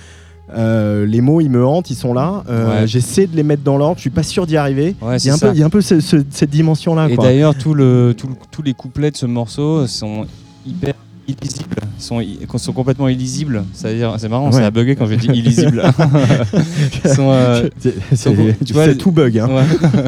euh, 0.56 1.04
les 1.06 1.21
mots 1.21 1.40
ils 1.40 1.49
me 1.50 1.66
hantent, 1.66 1.90
ils 1.90 1.97
sont 1.97 2.14
là. 2.14 2.45
euh, 2.49 2.83
Ouais. 2.83 2.87
J'essaie 2.87 3.26
de 3.26 3.35
les 3.35 3.42
mettre 3.42 3.64
dans 3.64 3.76
l'ordre, 3.76 3.97
je 3.97 4.02
suis 4.02 4.11
pas 4.11 4.23
sûr 4.23 4.47
d'y 4.47 4.56
arriver. 4.56 4.95
Ouais, 5.02 5.16
il, 5.16 5.25
y 5.25 5.26
y 5.59 5.62
a 5.62 5.66
un 5.66 5.71
peu 5.71 5.80
ce- 5.80 5.99
ce- 5.99 6.25
cette 6.30 6.50
dimension 6.50 6.95
là. 6.95 7.09
Et 7.11 7.16
d'ailleurs, 7.16 7.56
tout 7.59 7.75
le, 7.75 8.14
tout 8.16 8.28
le- 8.28 8.37
tous 8.52 8.62
les 8.62 8.73
couplets 8.75 9.11
de 9.11 9.16
ce 9.16 9.26
morceau 9.26 9.88
sont 9.88 10.25
hyper 10.64 10.95
illisibles, 11.28 11.76
sont, 11.99 12.21
sont 12.56 12.73
complètement 12.73 13.09
illisibles. 13.09 13.64
C'est-à-dire, 13.73 14.14
c'est 14.18 14.28
marrant, 14.28 14.47
Ouais. 14.47 14.52
ça 14.52 14.66
a 14.66 14.71
bugué 14.71 14.97
quand 14.97 15.06
j'ai 15.06 15.16
dit 15.16 15.26
illisible. 15.28 15.83
Sont, 17.14 17.30
euh, 17.30 17.68
tu 18.64 18.73
vois, 18.73 18.95
tout 18.95 19.11
bug. 19.11 19.38
Hein. 19.38 19.49
ouais. 19.49 20.02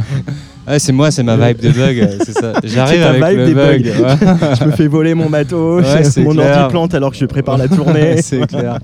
C'est 0.78 0.92
moi, 0.92 1.10
c'est 1.10 1.22
ma 1.22 1.37
vibe 1.37 1.60
de 1.60 1.70
bug, 1.70 1.98
euh, 1.98 2.18
c'est 2.25 2.32
ça. 2.32 2.52
J'arrive 2.64 3.02
avec 3.02 3.25
vibe 3.25 3.38
le 3.38 3.46
des 3.46 3.54
bug. 3.54 3.82
bugs. 3.84 4.54
je 4.60 4.64
me 4.64 4.70
fais 4.72 4.87
voler 4.87 5.14
mon 5.14 5.28
matos, 5.28 5.84
Ouais, 6.16 6.22
mon 6.25 6.37
ordi 6.37 6.68
plante 6.70 6.94
alors 6.94 7.10
que 7.12 7.16
je 7.16 7.25
prépare 7.26 7.56
la 7.56 7.68
tournée. 7.68 8.20
c'est 8.22 8.46
clair. 8.46 8.78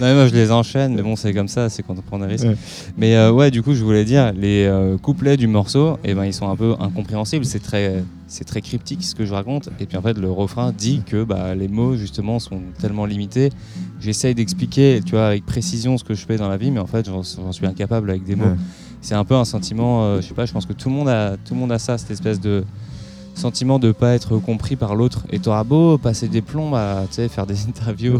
Non, 0.00 0.06
mais 0.06 0.14
moi, 0.14 0.26
je 0.28 0.34
les 0.34 0.50
enchaîne, 0.50 0.94
mais 0.94 1.02
bon, 1.02 1.16
c'est 1.16 1.32
comme 1.32 1.48
ça, 1.48 1.68
c'est 1.68 1.82
quand 1.82 1.94
on 1.98 2.02
prend 2.02 2.18
des 2.18 2.26
risques. 2.26 2.44
Ouais. 2.46 2.56
Mais 2.96 3.16
euh, 3.16 3.32
ouais, 3.32 3.50
du 3.50 3.62
coup, 3.62 3.74
je 3.74 3.82
voulais 3.82 4.04
dire, 4.04 4.32
les 4.36 4.64
euh, 4.66 4.96
couplets 4.98 5.36
du 5.36 5.46
morceau, 5.46 5.98
eh 6.04 6.14
ben, 6.14 6.24
ils 6.24 6.34
sont 6.34 6.48
un 6.48 6.56
peu 6.56 6.74
incompréhensibles. 6.78 7.44
C'est 7.44 7.62
très, 7.62 8.04
c'est 8.26 8.44
très 8.44 8.60
cryptique 8.60 9.02
ce 9.02 9.14
que 9.14 9.24
je 9.24 9.32
raconte. 9.34 9.70
Et 9.80 9.86
puis 9.86 9.96
en 9.96 10.02
fait, 10.02 10.16
le 10.18 10.30
refrain 10.30 10.72
dit 10.76 11.02
que 11.04 11.24
bah, 11.24 11.54
les 11.54 11.68
mots, 11.68 11.96
justement, 11.96 12.38
sont 12.38 12.60
tellement 12.80 13.06
limités. 13.06 13.50
J'essaye 14.00 14.34
d'expliquer, 14.34 15.00
tu 15.04 15.12
vois, 15.12 15.26
avec 15.26 15.46
précision 15.46 15.96
ce 15.98 16.04
que 16.04 16.14
je 16.14 16.24
fais 16.26 16.36
dans 16.36 16.48
la 16.48 16.56
vie, 16.56 16.70
mais 16.70 16.80
en 16.80 16.86
fait, 16.86 17.06
j'en 17.06 17.22
j'en 17.22 17.52
suis 17.52 17.66
incapable 17.66 18.10
avec 18.10 18.24
des 18.24 18.36
mots. 18.36 18.44
Ouais. 18.44 18.56
C'est 19.04 19.14
un 19.14 19.24
peu 19.24 19.34
un 19.34 19.44
sentiment, 19.44 20.02
euh, 20.04 20.20
je 20.22 20.26
sais 20.28 20.34
pas, 20.34 20.46
je 20.46 20.52
pense 20.52 20.64
que 20.66 20.72
tout 20.72 20.88
le 20.88 20.94
monde 20.94 21.08
a, 21.08 21.36
tout 21.44 21.52
le 21.54 21.60
monde 21.60 21.70
a 21.72 21.78
ça, 21.78 21.98
cette 21.98 22.10
espèce 22.10 22.40
de 22.40 22.64
sentiment 23.34 23.78
de 23.80 23.90
pas 23.92 24.14
être 24.14 24.38
compris 24.38 24.76
par 24.76 24.94
l'autre. 24.94 25.24
Et 25.30 25.38
t'auras 25.40 25.64
beau 25.64 25.98
passer 25.98 26.28
des 26.28 26.40
plombs 26.40 26.74
à 26.74 27.02
tu 27.08 27.16
sais, 27.16 27.28
faire 27.28 27.46
des 27.46 27.56
interviews. 27.68 28.18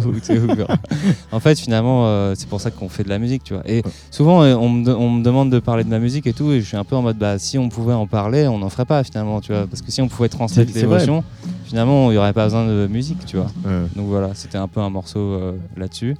en 1.33 1.41
fait, 1.41 1.59
finalement, 1.59 2.07
euh, 2.07 2.35
c'est 2.37 2.49
pour 2.49 2.61
ça 2.61 2.71
qu'on 2.71 2.89
fait 2.89 3.05
de 3.05 3.09
la 3.09 3.19
musique, 3.19 3.45
tu 3.45 3.55
vois. 3.55 3.63
Et 3.67 3.83
souvent, 4.11 4.43
euh, 4.43 4.55
on 4.57 4.69
me, 4.69 4.85
de- 4.85 4.93
on 4.93 5.11
me 5.11 5.23
demande 5.23 5.51
de 5.51 5.59
parler 5.59 5.85
de 5.85 5.89
ma 5.89 5.99
musique 6.01 6.27
et 6.27 6.33
tout, 6.33 6.51
et 6.53 6.61
je 6.61 6.67
suis 6.67 6.77
un 6.77 6.85
peu 6.85 6.97
en 6.97 7.03
mode, 7.03 7.17
bah, 7.17 7.39
si 7.39 7.57
on 7.59 7.69
pouvait 7.71 7.95
en 7.95 8.07
parler, 8.07 8.47
on 8.49 8.59
n'en 8.59 8.69
ferait 8.69 8.85
pas 8.85 9.03
finalement, 9.05 9.41
tu 9.41 9.53
vois. 9.53 9.67
Parce 9.67 9.81
que 9.83 9.91
si 9.91 10.03
on 10.03 10.09
pouvait 10.09 10.29
transmettre 10.29 10.73
l'émotion, 10.91 11.25
finalement, 11.65 12.11
il 12.11 12.15
n'y 12.15 12.19
aurait 12.19 12.33
pas 12.33 12.45
besoin 12.45 12.67
de 12.67 12.89
musique, 12.91 13.25
tu 13.25 13.37
vois. 13.37 13.47
Ouais. 13.65 13.87
Donc 13.97 14.07
voilà, 14.09 14.31
c'était 14.35 14.59
un 14.59 14.69
peu 14.69 14.81
un 14.81 14.91
morceau 14.91 15.19
euh, 15.21 15.53
là-dessus. 15.77 16.17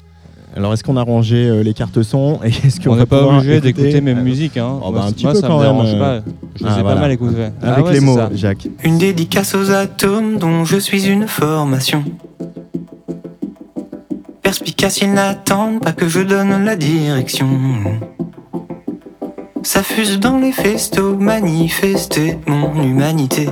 Alors, 0.57 0.73
est-ce 0.73 0.85
qu'on 0.85 0.97
a 0.97 1.03
rangé 1.03 1.49
euh, 1.49 1.63
les 1.63 1.75
cartes 1.75 2.03
son 2.03 2.39
et 2.45 2.49
est-ce 2.67 2.81
qu'on 2.81 2.93
On 2.93 2.97
n'est 2.97 3.07
pas 3.07 3.23
obligé 3.23 3.57
écouter, 3.57 3.73
d'écouter 3.73 4.01
mes 4.01 4.13
euh, 4.13 4.23
musiques, 4.23 4.57
hein. 4.57 4.79
oh, 4.83 4.93
bah, 4.93 5.05
un 5.07 5.13
petit 5.13 5.25
moi, 5.25 5.33
peu 5.33 5.41
ça 5.41 5.49
quand 5.49 5.59
me 5.59 5.65
même, 5.65 5.73
dérange 5.73 5.95
euh, 5.95 5.99
pas. 5.99 6.31
Je 6.55 6.65
les 6.65 6.71
ah, 6.71 6.79
ai 6.79 6.83
voilà. 6.83 6.95
pas 6.95 7.01
mal 7.01 7.13
écoutés. 7.13 7.49
Ah 7.61 7.73
Avec 7.73 7.87
ouais, 7.87 7.93
les 7.95 8.01
mots, 8.01 8.17
ça. 8.17 8.31
Jacques. 8.33 8.69
Une 8.85 8.99
dédicace 8.99 9.55
aux 9.57 9.73
atomes 9.73 10.37
dont 10.39 10.65
je 10.65 10.77
suis 10.77 11.09
une 11.09 11.27
formation. 11.27 12.05
Perspicace, 14.43 15.01
ils 15.01 15.13
n'attendent 15.13 15.81
pas 15.81 15.93
que 15.93 16.07
je 16.07 16.21
donne 16.21 16.65
la 16.65 16.77
direction. 16.77 17.49
Ça 19.65 19.83
fuse 19.83 20.21
dans 20.21 20.39
les 20.39 20.53
festos, 20.53 21.17
manifester 21.17 22.39
mon 22.47 22.81
humanité. 22.81 23.49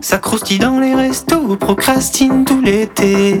Ça 0.00 0.18
croustille 0.18 0.58
dans 0.58 0.80
les 0.80 0.94
restos, 0.94 1.56
procrastine 1.56 2.44
tout 2.44 2.62
l'été. 2.62 3.40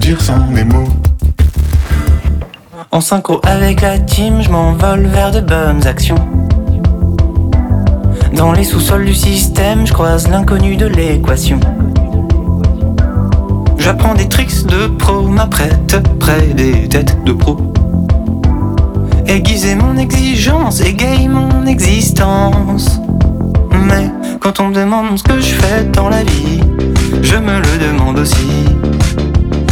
dire 0.00 0.20
sans. 0.20 0.40
En 2.90 3.00
synchro 3.00 3.40
avec 3.44 3.82
la 3.82 3.98
team, 3.98 4.42
je 4.42 4.50
m'envole 4.50 5.06
vers 5.06 5.30
de 5.30 5.40
bonnes 5.40 5.86
actions. 5.86 6.16
Dans 8.34 8.52
les 8.52 8.64
sous-sols 8.64 9.04
du 9.04 9.14
système, 9.14 9.86
je 9.86 9.92
croise 9.92 10.28
l'inconnu 10.28 10.76
de 10.76 10.86
l'équation. 10.86 11.60
J'apprends 13.78 14.14
des 14.14 14.28
tricks 14.28 14.66
de 14.66 14.88
pro, 14.88 15.22
m'apprête 15.22 15.96
près 16.18 16.46
des 16.48 16.88
têtes 16.88 17.22
de 17.24 17.32
pro. 17.32 17.56
Aiguiser 19.26 19.74
mon 19.74 19.96
exigence, 19.96 20.80
égaye 20.80 21.28
mon 21.28 21.66
existence. 21.66 23.00
Mais 23.72 24.10
quand 24.40 24.60
on 24.60 24.68
me 24.68 24.74
demande 24.74 25.18
ce 25.18 25.22
que 25.22 25.40
je 25.40 25.54
fais 25.54 25.84
dans 25.84 26.08
la 26.08 26.22
vie, 26.22 26.60
je 27.22 27.36
me 27.36 27.58
le 27.58 27.78
demande 27.78 28.18
aussi. 28.18 28.66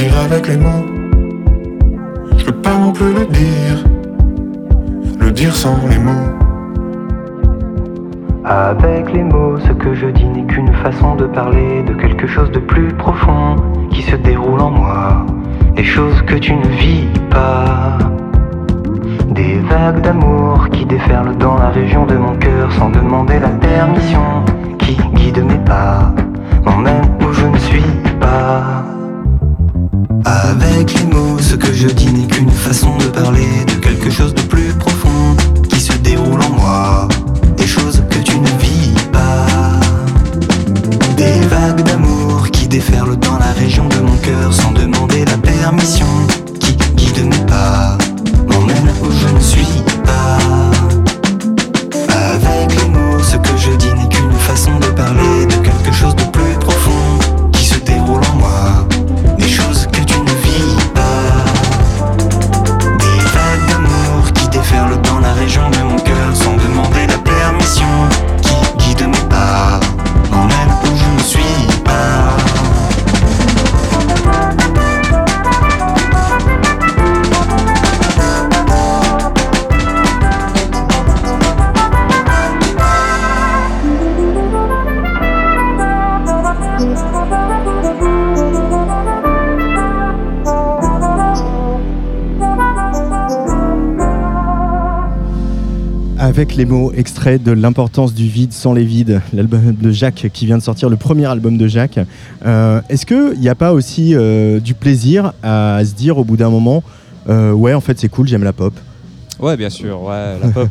dire 0.00 0.18
avec 0.20 0.48
les 0.48 0.56
mots. 0.56 0.86
Je 2.38 2.44
peux 2.46 2.60
pas 2.66 2.76
non 2.78 2.92
plus 2.92 3.12
le 3.12 3.26
dire, 3.26 3.76
le 5.20 5.30
dire 5.30 5.54
sans 5.54 5.76
les 5.88 5.98
mots. 5.98 6.28
Avec 8.44 9.12
les 9.12 9.22
mots, 9.22 9.58
ce 9.58 9.72
que 9.72 9.92
je 9.94 10.06
dis 10.06 10.24
n'est 10.24 10.44
qu'une 10.44 10.72
façon 10.84 11.16
de 11.16 11.26
parler 11.26 11.82
de 11.82 11.92
quelque 11.92 12.26
chose 12.26 12.50
de 12.50 12.60
plus 12.60 12.88
profond 12.94 13.56
qui 13.90 14.02
se 14.02 14.16
déroule 14.16 14.60
en 14.60 14.70
moi. 14.70 15.26
Des 15.76 15.84
choses 15.84 16.22
que 16.22 16.36
tu 16.36 16.54
ne 16.54 16.68
vis 16.82 17.06
pas. 17.28 17.98
Des 19.28 19.58
vagues 19.72 20.00
d'amour 20.00 20.68
qui 20.72 20.86
déferlent 20.86 21.36
dans 21.36 21.56
la 21.58 21.68
région 21.68 22.06
de 22.06 22.16
mon 22.16 22.34
cœur 22.36 22.72
sans 22.72 22.88
demander 22.88 23.38
la 23.38 23.50
permission. 23.50 24.26
Qui 24.78 24.96
guide 25.14 25.44
mes 25.44 25.62
pas, 25.72 26.14
m'emmène 26.64 27.04
où 27.20 27.32
je 27.32 27.46
ne 27.46 27.58
suis 27.58 27.92
pas. 28.18 28.89
Avec 30.24 30.92
les 30.94 31.04
mots, 31.04 31.38
ce 31.38 31.54
que 31.54 31.72
je 31.72 31.88
dis 31.88 32.12
n'est 32.12 32.26
qu'une 32.26 32.50
façon 32.50 32.96
de 32.98 33.04
parler 33.04 33.64
de 33.66 33.72
quelque 33.80 34.10
chose 34.10 34.34
de 34.34 34.42
plus 34.42 34.72
profond 34.74 34.89
les 96.60 96.66
mots 96.66 96.92
extraits 96.92 97.42
de 97.42 97.52
l'importance 97.52 98.12
du 98.12 98.28
vide 98.28 98.52
sans 98.52 98.74
les 98.74 98.84
vides, 98.84 99.22
l'album 99.32 99.74
de 99.74 99.90
Jacques 99.92 100.28
qui 100.30 100.44
vient 100.44 100.58
de 100.58 100.62
sortir, 100.62 100.90
le 100.90 100.98
premier 100.98 101.24
album 101.24 101.56
de 101.56 101.66
Jacques. 101.66 101.98
Euh, 102.44 102.82
Est-ce 102.90 103.06
qu'il 103.06 103.40
n'y 103.40 103.48
a 103.48 103.54
pas 103.54 103.72
aussi 103.72 104.14
euh, 104.14 104.60
du 104.60 104.74
plaisir 104.74 105.32
à, 105.42 105.80
se 105.82 105.94
dire 105.94 106.18
au 106.18 106.24
bout 106.24 106.36
d'un 106.36 106.50
moment, 106.50 106.82
euh, 107.30 107.52
ouais, 107.52 107.72
en 107.72 107.80
fait 107.80 107.98
c'est 107.98 108.10
cool, 108.10 108.28
j'aime 108.28 108.44
la 108.44 108.52
pop? 108.52 108.74
Ouais, 109.38 109.56
bien 109.56 109.70
sûr, 109.70 110.02
ouais, 110.02 110.38
la 110.38 110.48
pop. 110.52 110.68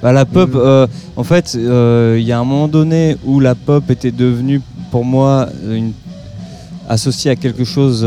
Bah, 0.00 0.12
la 0.12 0.26
pop, 0.26 0.50
euh, 0.54 0.86
en 1.16 1.24
fait, 1.24 1.54
il 1.54 2.22
y 2.22 2.30
a 2.30 2.38
un 2.38 2.44
moment 2.44 2.68
donné 2.68 3.16
où 3.24 3.40
la 3.40 3.56
pop 3.56 3.90
était 3.90 4.12
devenue 4.12 4.60
pour 4.92 5.04
moi 5.04 5.48
une... 5.68 5.90
associée 6.88 7.32
à 7.32 7.36
quelque 7.36 7.64
chose, 7.64 8.06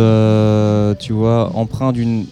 tu 0.99 1.11
vois, 1.11 1.51
empreint 1.53 1.91
d'une 1.91 2.27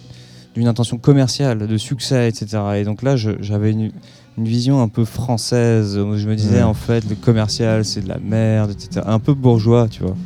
d'une 0.54 0.66
intention 0.66 0.98
commerciale, 0.98 1.68
de 1.68 1.76
succès, 1.76 2.28
etc. 2.28 2.58
Et 2.78 2.84
donc 2.84 3.02
là, 3.02 3.16
j'avais 3.16 3.70
une, 3.70 3.92
une 4.38 4.46
vision 4.46 4.80
un 4.80 4.88
peu 4.88 5.04
française. 5.04 5.98
où 5.98 6.16
Je 6.16 6.28
me 6.28 6.36
disais, 6.36 6.62
en 6.62 6.74
fait, 6.74 7.04
le 7.08 7.16
commercial, 7.16 7.84
c'est 7.84 8.02
de 8.02 8.08
la 8.08 8.18
merde, 8.18 8.70
etc. 8.70 9.04
Un 9.06 9.18
peu 9.18 9.34
bourgeois, 9.34 9.88
tu 9.90 10.02
vois. 10.02 10.16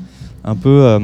Un 0.45 0.55
peu 0.55 0.85
euh, 0.85 0.99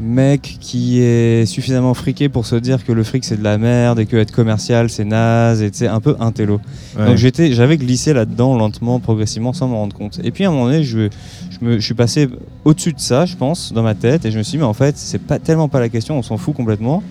mec 0.00 0.56
qui 0.60 1.00
est 1.00 1.46
suffisamment 1.46 1.92
friqué 1.92 2.28
pour 2.28 2.46
se 2.46 2.56
dire 2.56 2.84
que 2.84 2.92
le 2.92 3.04
fric, 3.04 3.24
c'est 3.24 3.36
de 3.36 3.44
la 3.44 3.58
merde 3.58 4.00
et 4.00 4.06
que 4.06 4.16
être 4.16 4.32
commercial, 4.32 4.88
c'est 4.88 5.04
naze, 5.04 5.62
et 5.62 5.86
un 5.86 6.00
peu 6.00 6.16
intello. 6.20 6.60
Ouais. 6.98 7.06
Donc 7.06 7.16
j'étais, 7.16 7.52
j'avais 7.52 7.76
glissé 7.76 8.14
là-dedans 8.14 8.56
lentement, 8.56 8.98
progressivement, 8.98 9.52
sans 9.52 9.68
m'en 9.68 9.76
rendre 9.76 9.94
compte. 9.94 10.20
Et 10.24 10.30
puis 10.30 10.44
à 10.44 10.48
un 10.48 10.52
moment 10.52 10.66
donné, 10.66 10.84
je, 10.84 11.10
je, 11.50 11.64
me, 11.64 11.78
je 11.78 11.84
suis 11.84 11.94
passé 11.94 12.28
au-dessus 12.64 12.94
de 12.94 13.00
ça, 13.00 13.26
je 13.26 13.36
pense, 13.36 13.72
dans 13.74 13.82
ma 13.82 13.94
tête, 13.94 14.24
et 14.24 14.30
je 14.30 14.38
me 14.38 14.42
suis 14.42 14.52
dit, 14.52 14.58
mais 14.58 14.64
en 14.64 14.74
fait, 14.74 14.96
c'est 14.96 15.18
pas 15.18 15.38
tellement 15.38 15.68
pas 15.68 15.80
la 15.80 15.90
question, 15.90 16.16
on 16.16 16.22
s'en 16.22 16.38
fout 16.38 16.54
complètement. 16.54 17.02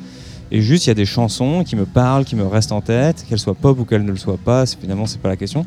Et 0.56 0.62
juste, 0.62 0.86
il 0.86 0.90
y 0.90 0.92
a 0.92 0.96
des 0.96 1.06
chansons 1.06 1.64
qui 1.66 1.76
me 1.76 1.86
parlent, 1.86 2.24
qui 2.26 2.36
me 2.36 2.46
restent 2.46 2.72
en 2.72 2.80
tête, 2.82 3.26
qu'elles 3.28 3.40
soient 3.40 3.56
pop 3.56 3.78
ou 3.80 3.86
qu'elles 3.86 4.06
ne 4.06 4.12
le 4.12 4.18
soient 4.18 4.38
pas, 4.38 4.66
finalement, 4.68 5.06
c'est 5.08 5.20
pas 5.20 5.28
la 5.30 5.36
question. 5.36 5.66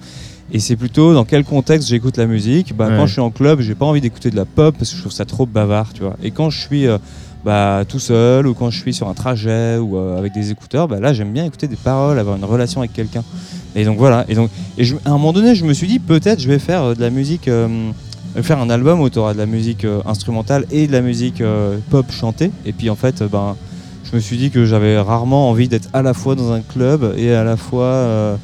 Et 0.53 0.61
c'est 0.61 0.77
plutôt 0.77 1.13
dans 1.13 1.25
quel 1.25 1.43
contexte 1.45 1.89
j'écoute 1.89 2.17
la 2.17 2.27
musique. 2.27 2.75
Bah, 2.77 2.87
Ouais. 2.89 2.97
Quand 2.97 3.07
je 3.07 3.13
suis 3.13 3.21
en 3.21 3.31
club, 3.31 3.61
j'ai 3.61 3.75
pas 3.75 3.85
envie 3.87 4.01
d'écouter 4.01 4.31
de 4.31 4.37
la 4.37 4.45
pop 4.45 4.77
parce 4.79 4.91
que 4.91 4.97
je 4.97 5.01
trouve 5.03 5.13
ça 5.13 5.25
trop 5.25 5.45
bavard, 5.45 5.93
tu 5.93 6.03
vois. 6.03 6.17
Et 6.23 6.31
quand 6.31 6.51
je 6.51 6.61
suis 6.61 6.87
euh, 6.87 6.99
bah, 7.45 7.83
tout 7.89 7.99
seul 7.99 8.47
ou 8.47 8.55
quand 8.55 8.71
je 8.71 8.79
suis 8.81 8.95
sur 8.95 9.09
un 9.09 9.15
trajet 9.15 9.77
ou 9.77 9.97
euh, 9.97 10.17
avec 10.19 10.33
des 10.33 10.53
écouteurs, 10.53 10.87
bah, 10.87 11.01
là, 11.01 11.13
j'aime 11.13 11.33
bien 11.33 11.45
écouter 11.45 11.67
des 11.67 11.75
paroles, 11.75 12.17
avoir 12.21 12.37
une 12.37 12.45
relation 12.45 12.81
avec 12.81 12.93
quelqu'un. 12.93 13.25
Et 13.75 13.85
donc 13.85 13.99
voilà. 13.99 14.25
Et 14.29 14.37
donc, 14.37 14.51
et 14.79 14.85
je- 14.85 14.95
à 15.05 15.09
un 15.11 15.13
moment 15.15 15.33
donné, 15.33 15.57
je 15.57 15.65
me 15.65 15.73
suis 15.75 15.89
dit 15.89 15.99
peut-être 15.99 16.41
je 16.41 16.47
vais 16.47 16.61
faire 16.61 16.83
euh, 16.85 16.95
de 16.95 17.01
la 17.01 17.11
musique, 17.11 17.51
faire 18.43 18.61
un 18.61 18.71
album 18.71 19.01
où 19.01 19.11
tu 19.11 19.19
auras 19.19 19.33
de 19.35 19.39
la 19.39 19.47
musique 19.47 19.85
instrumentale 20.07 20.65
et 20.71 20.87
de 20.87 20.93
la 20.93 21.01
musique 21.01 21.43
pop 21.91 22.07
chantée. 22.13 22.53
Et 22.67 22.73
puis 22.73 22.89
en 22.89 22.95
fait, 22.97 23.23
ben, 23.25 23.57
je 24.11 24.17
me 24.17 24.21
suis 24.21 24.37
dit 24.37 24.51
que 24.51 24.65
j'avais 24.65 24.99
rarement 25.01 25.51
envie 25.51 25.69
d'être 25.69 25.89
à 25.93 26.03
la 26.03 26.15
fois 26.15 26.35
dans 26.35 26.53
un 26.53 26.61
club 26.61 27.15
et 27.17 27.33
à 27.35 27.45
la 27.45 27.57
fois 27.57 27.85
euh, 27.85 28.37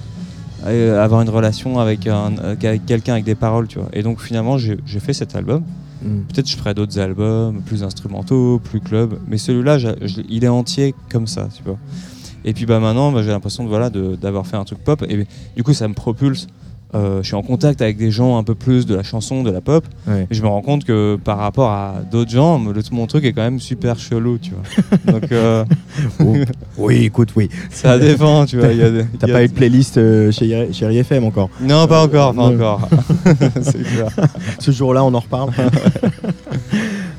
et 0.69 0.91
avoir 0.91 1.23
une 1.23 1.29
relation 1.31 1.79
avec, 1.79 2.07
un- 2.07 2.33
avec 2.39 2.87
quelqu'un 2.87 3.15
avec 3.15 3.25
des 3.25 3.35
paroles, 3.35 3.67
tu 3.69 3.79
vois. 3.79 3.89
Et 3.93 4.03
donc 4.03 4.21
finalement, 4.21 4.59
j'ai 4.59 4.79
fait 5.01 5.13
cet 5.13 5.35
album. 5.37 5.63
Mm. 6.03 6.21
Peut-être 6.33 6.49
je 6.49 6.57
ferai 6.57 6.75
d'autres 6.75 6.99
albums, 6.99 7.63
plus 7.63 7.83
instrumentaux, 7.85 8.61
plus 8.63 8.81
club, 8.81 9.19
mais 9.29 9.39
celui-là, 9.39 9.79
il 10.29 10.45
est 10.45 10.49
entier 10.49 10.95
comme 11.11 11.27
ça, 11.27 11.49
tu 11.57 11.63
vois. 11.65 11.79
Et 12.45 12.53
puis 12.55 12.67
bah 12.67 12.81
maintenant, 12.81 13.13
bah, 13.13 13.23
j'ai 13.23 13.31
l'impression 13.31 13.63
de 13.63 13.69
voilà 13.69 13.89
de- 13.89 14.17
d'avoir 14.17 14.47
fait 14.47 14.57
un 14.57 14.65
truc 14.65 14.79
pop, 14.83 15.05
et 15.09 15.27
du 15.57 15.63
coup, 15.63 15.73
ça 15.75 15.87
me 15.87 15.95
propulse. 15.95 16.49
Euh, 16.95 17.23
je 17.23 17.27
suis 17.29 17.35
en 17.37 17.43
contact 17.43 17.81
avec 17.81 17.97
des 17.97 18.11
gens 18.11 18.37
un 18.37 18.43
peu 18.45 18.55
plus 18.55 18.85
de 18.85 18.95
la 18.95 19.03
chanson, 19.03 19.43
de 19.43 19.51
la 19.51 19.61
pop, 19.63 19.85
Ouais. 20.07 20.27
et 20.31 20.35
je 20.35 20.43
me 20.43 20.49
rends 20.49 20.61
compte 20.61 20.85
que 20.85 21.17
par 21.23 21.39
rapport 21.39 21.71
à 21.71 21.95
d'autres 22.11 22.31
gens, 22.31 22.63
le- 22.63 22.83
mon 22.93 23.07
truc 23.07 23.25
est 23.25 23.33
quand 23.33 23.41
même 23.43 23.61
super 23.61 23.99
chelou, 23.99 24.37
tu 24.39 24.51
vois. 24.53 24.93
Donc 25.21 25.33
euh, 25.33 25.65
Oh. 26.21 26.35
oui, 26.79 27.05
écoute, 27.05 27.31
oui. 27.37 27.49
ça 27.71 27.99
dépend, 27.99 28.45
tu 28.45 28.59
vois. 28.59 28.69
T'as 29.19 29.27
pas 29.27 29.43
eu 29.45 29.49
de 29.49 29.53
playlist 29.53 29.97
euh, 29.97 30.31
chez, 30.33 30.69
chez 30.73 31.19
encore. 31.23 31.49
Non, 31.61 31.87
pas 31.87 32.05
encore, 32.05 32.35
pas 32.35 32.43
encore. 32.43 32.89
C'est 33.63 33.83
clair. 33.83 34.09
Ce 34.59 34.71
jour-là, 34.71 35.03
on 35.05 35.15
en 35.15 35.21
reparle. 35.21 35.51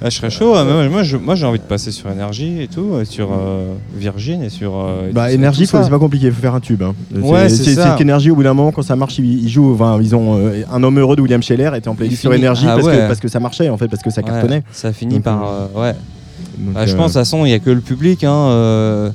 Ah, 0.05 0.09
je 0.09 0.17
serais 0.17 0.29
chaud. 0.29 0.53
Moi, 0.89 1.35
j'ai 1.35 1.45
envie 1.45 1.59
de 1.59 1.63
passer 1.63 1.91
sur 1.91 2.09
énergie 2.11 2.61
et 2.61 2.67
tout, 2.67 2.99
et 3.01 3.05
sur 3.05 3.29
euh, 3.31 3.73
Virgin 3.95 4.43
et 4.43 4.49
sur. 4.49 4.73
euh, 4.75 5.09
et 5.09 5.13
Bah, 5.13 5.31
énergie, 5.31 5.65
c'est 5.65 5.89
pas 5.89 5.97
compliqué, 5.99 6.27
il 6.27 6.33
faut 6.33 6.41
faire 6.41 6.55
un 6.55 6.59
tube. 6.59 6.83
hein. 6.83 6.93
Ouais, 7.21 7.47
c'est 7.47 7.75
qu'énergie, 7.97 8.29
au 8.29 8.35
bout 8.35 8.43
d'un 8.43 8.53
moment, 8.53 8.71
quand 8.73 8.81
ça 8.81 8.95
marche, 8.97 9.17
ils, 9.19 9.43
ils 9.45 9.49
jouent. 9.49 9.73
Enfin, 9.73 9.97
ils 10.01 10.13
ont 10.15 10.37
euh, 10.37 10.63
un 10.71 10.83
homme 10.83 10.99
heureux 10.99 11.15
de 11.15 11.21
William 11.21 11.41
Scheller 11.41 11.71
était 11.75 11.87
en 11.87 11.95
playlist 11.95 12.19
sur 12.21 12.33
énergie 12.33 12.65
Ah 12.67 12.75
parce, 12.75 12.85
ouais. 12.87 12.97
que, 12.97 13.07
parce 13.07 13.19
que 13.21 13.27
ça 13.29 13.39
marchait 13.39 13.69
en 13.69 13.77
fait, 13.77 13.87
parce 13.87 14.03
que 14.03 14.09
ça 14.09 14.21
Ouais, 14.21 14.27
cartonnait. 14.27 14.63
ça 14.73 14.91
finit 14.91 15.15
Donc, 15.15 15.23
par. 15.23 15.41
euh, 15.47 15.67
ouais. 15.81 15.95
Bah, 16.57 16.85
je 16.85 16.95
pense, 16.95 17.01
de 17.01 17.05
toute 17.07 17.13
façon, 17.13 17.45
il 17.45 17.49
n'y 17.49 17.53
a 17.53 17.59
que 17.59 17.69
le 17.69 17.79
public. 17.81 18.23
Hein, 18.25 19.11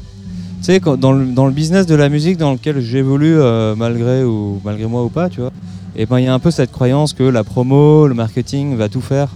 tu 0.61 0.65
sais, 0.73 0.81
dans, 0.81 1.13
le, 1.13 1.27
dans 1.27 1.45
le 1.47 1.53
business 1.53 1.85
de 1.87 1.95
la 1.95 2.09
musique 2.09 2.37
dans 2.39 2.53
lequel 2.53 2.81
j'évolue, 2.81 3.37
malgré, 3.77 4.25
ou, 4.25 4.59
malgré 4.65 4.87
moi 4.87 5.05
ou 5.05 5.09
pas, 5.11 5.29
tu 5.29 5.41
vois, 5.41 5.53
et 5.97 6.07
ben 6.07 6.19
il 6.19 6.25
y 6.25 6.29
a 6.29 6.35
un 6.35 6.39
peu 6.39 6.51
cette 6.51 6.73
croyance 6.73 7.13
que 7.13 7.23
la 7.25 7.45
promo, 7.45 8.07
le 8.09 8.15
marketing 8.15 8.75
va 8.77 8.89
tout 8.89 9.01
faire. 9.01 9.29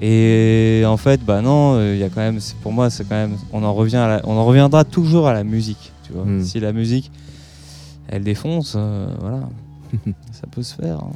Et 0.00 0.82
en 0.86 0.96
fait, 0.96 1.20
bah 1.24 1.42
non, 1.42 1.74
euh, 1.76 1.94
il 1.94 2.00
y 2.00 2.04
a 2.04 2.08
quand 2.08 2.20
même, 2.20 2.38
pour 2.62 2.72
moi, 2.72 2.88
c'est 2.90 3.04
quand 3.04 3.16
même, 3.16 3.36
on 3.52 3.62
en, 3.64 3.74
revient 3.74 3.96
à 3.96 4.08
la- 4.08 4.20
on 4.24 4.32
en 4.36 4.44
reviendra 4.46 4.84
toujours 4.84 5.28
à 5.28 5.34
la 5.34 5.44
musique. 5.44 5.92
Tu 6.06 6.12
vois. 6.12 6.24
Mm. 6.24 6.42
Si 6.42 6.58
la 6.60 6.72
musique, 6.72 7.10
elle 8.08 8.22
défonce, 8.24 8.74
euh, 8.78 9.08
voilà, 9.20 9.40
ça 10.32 10.46
peut 10.50 10.62
se 10.62 10.74
faire. 10.74 10.96
hein. 11.00 11.10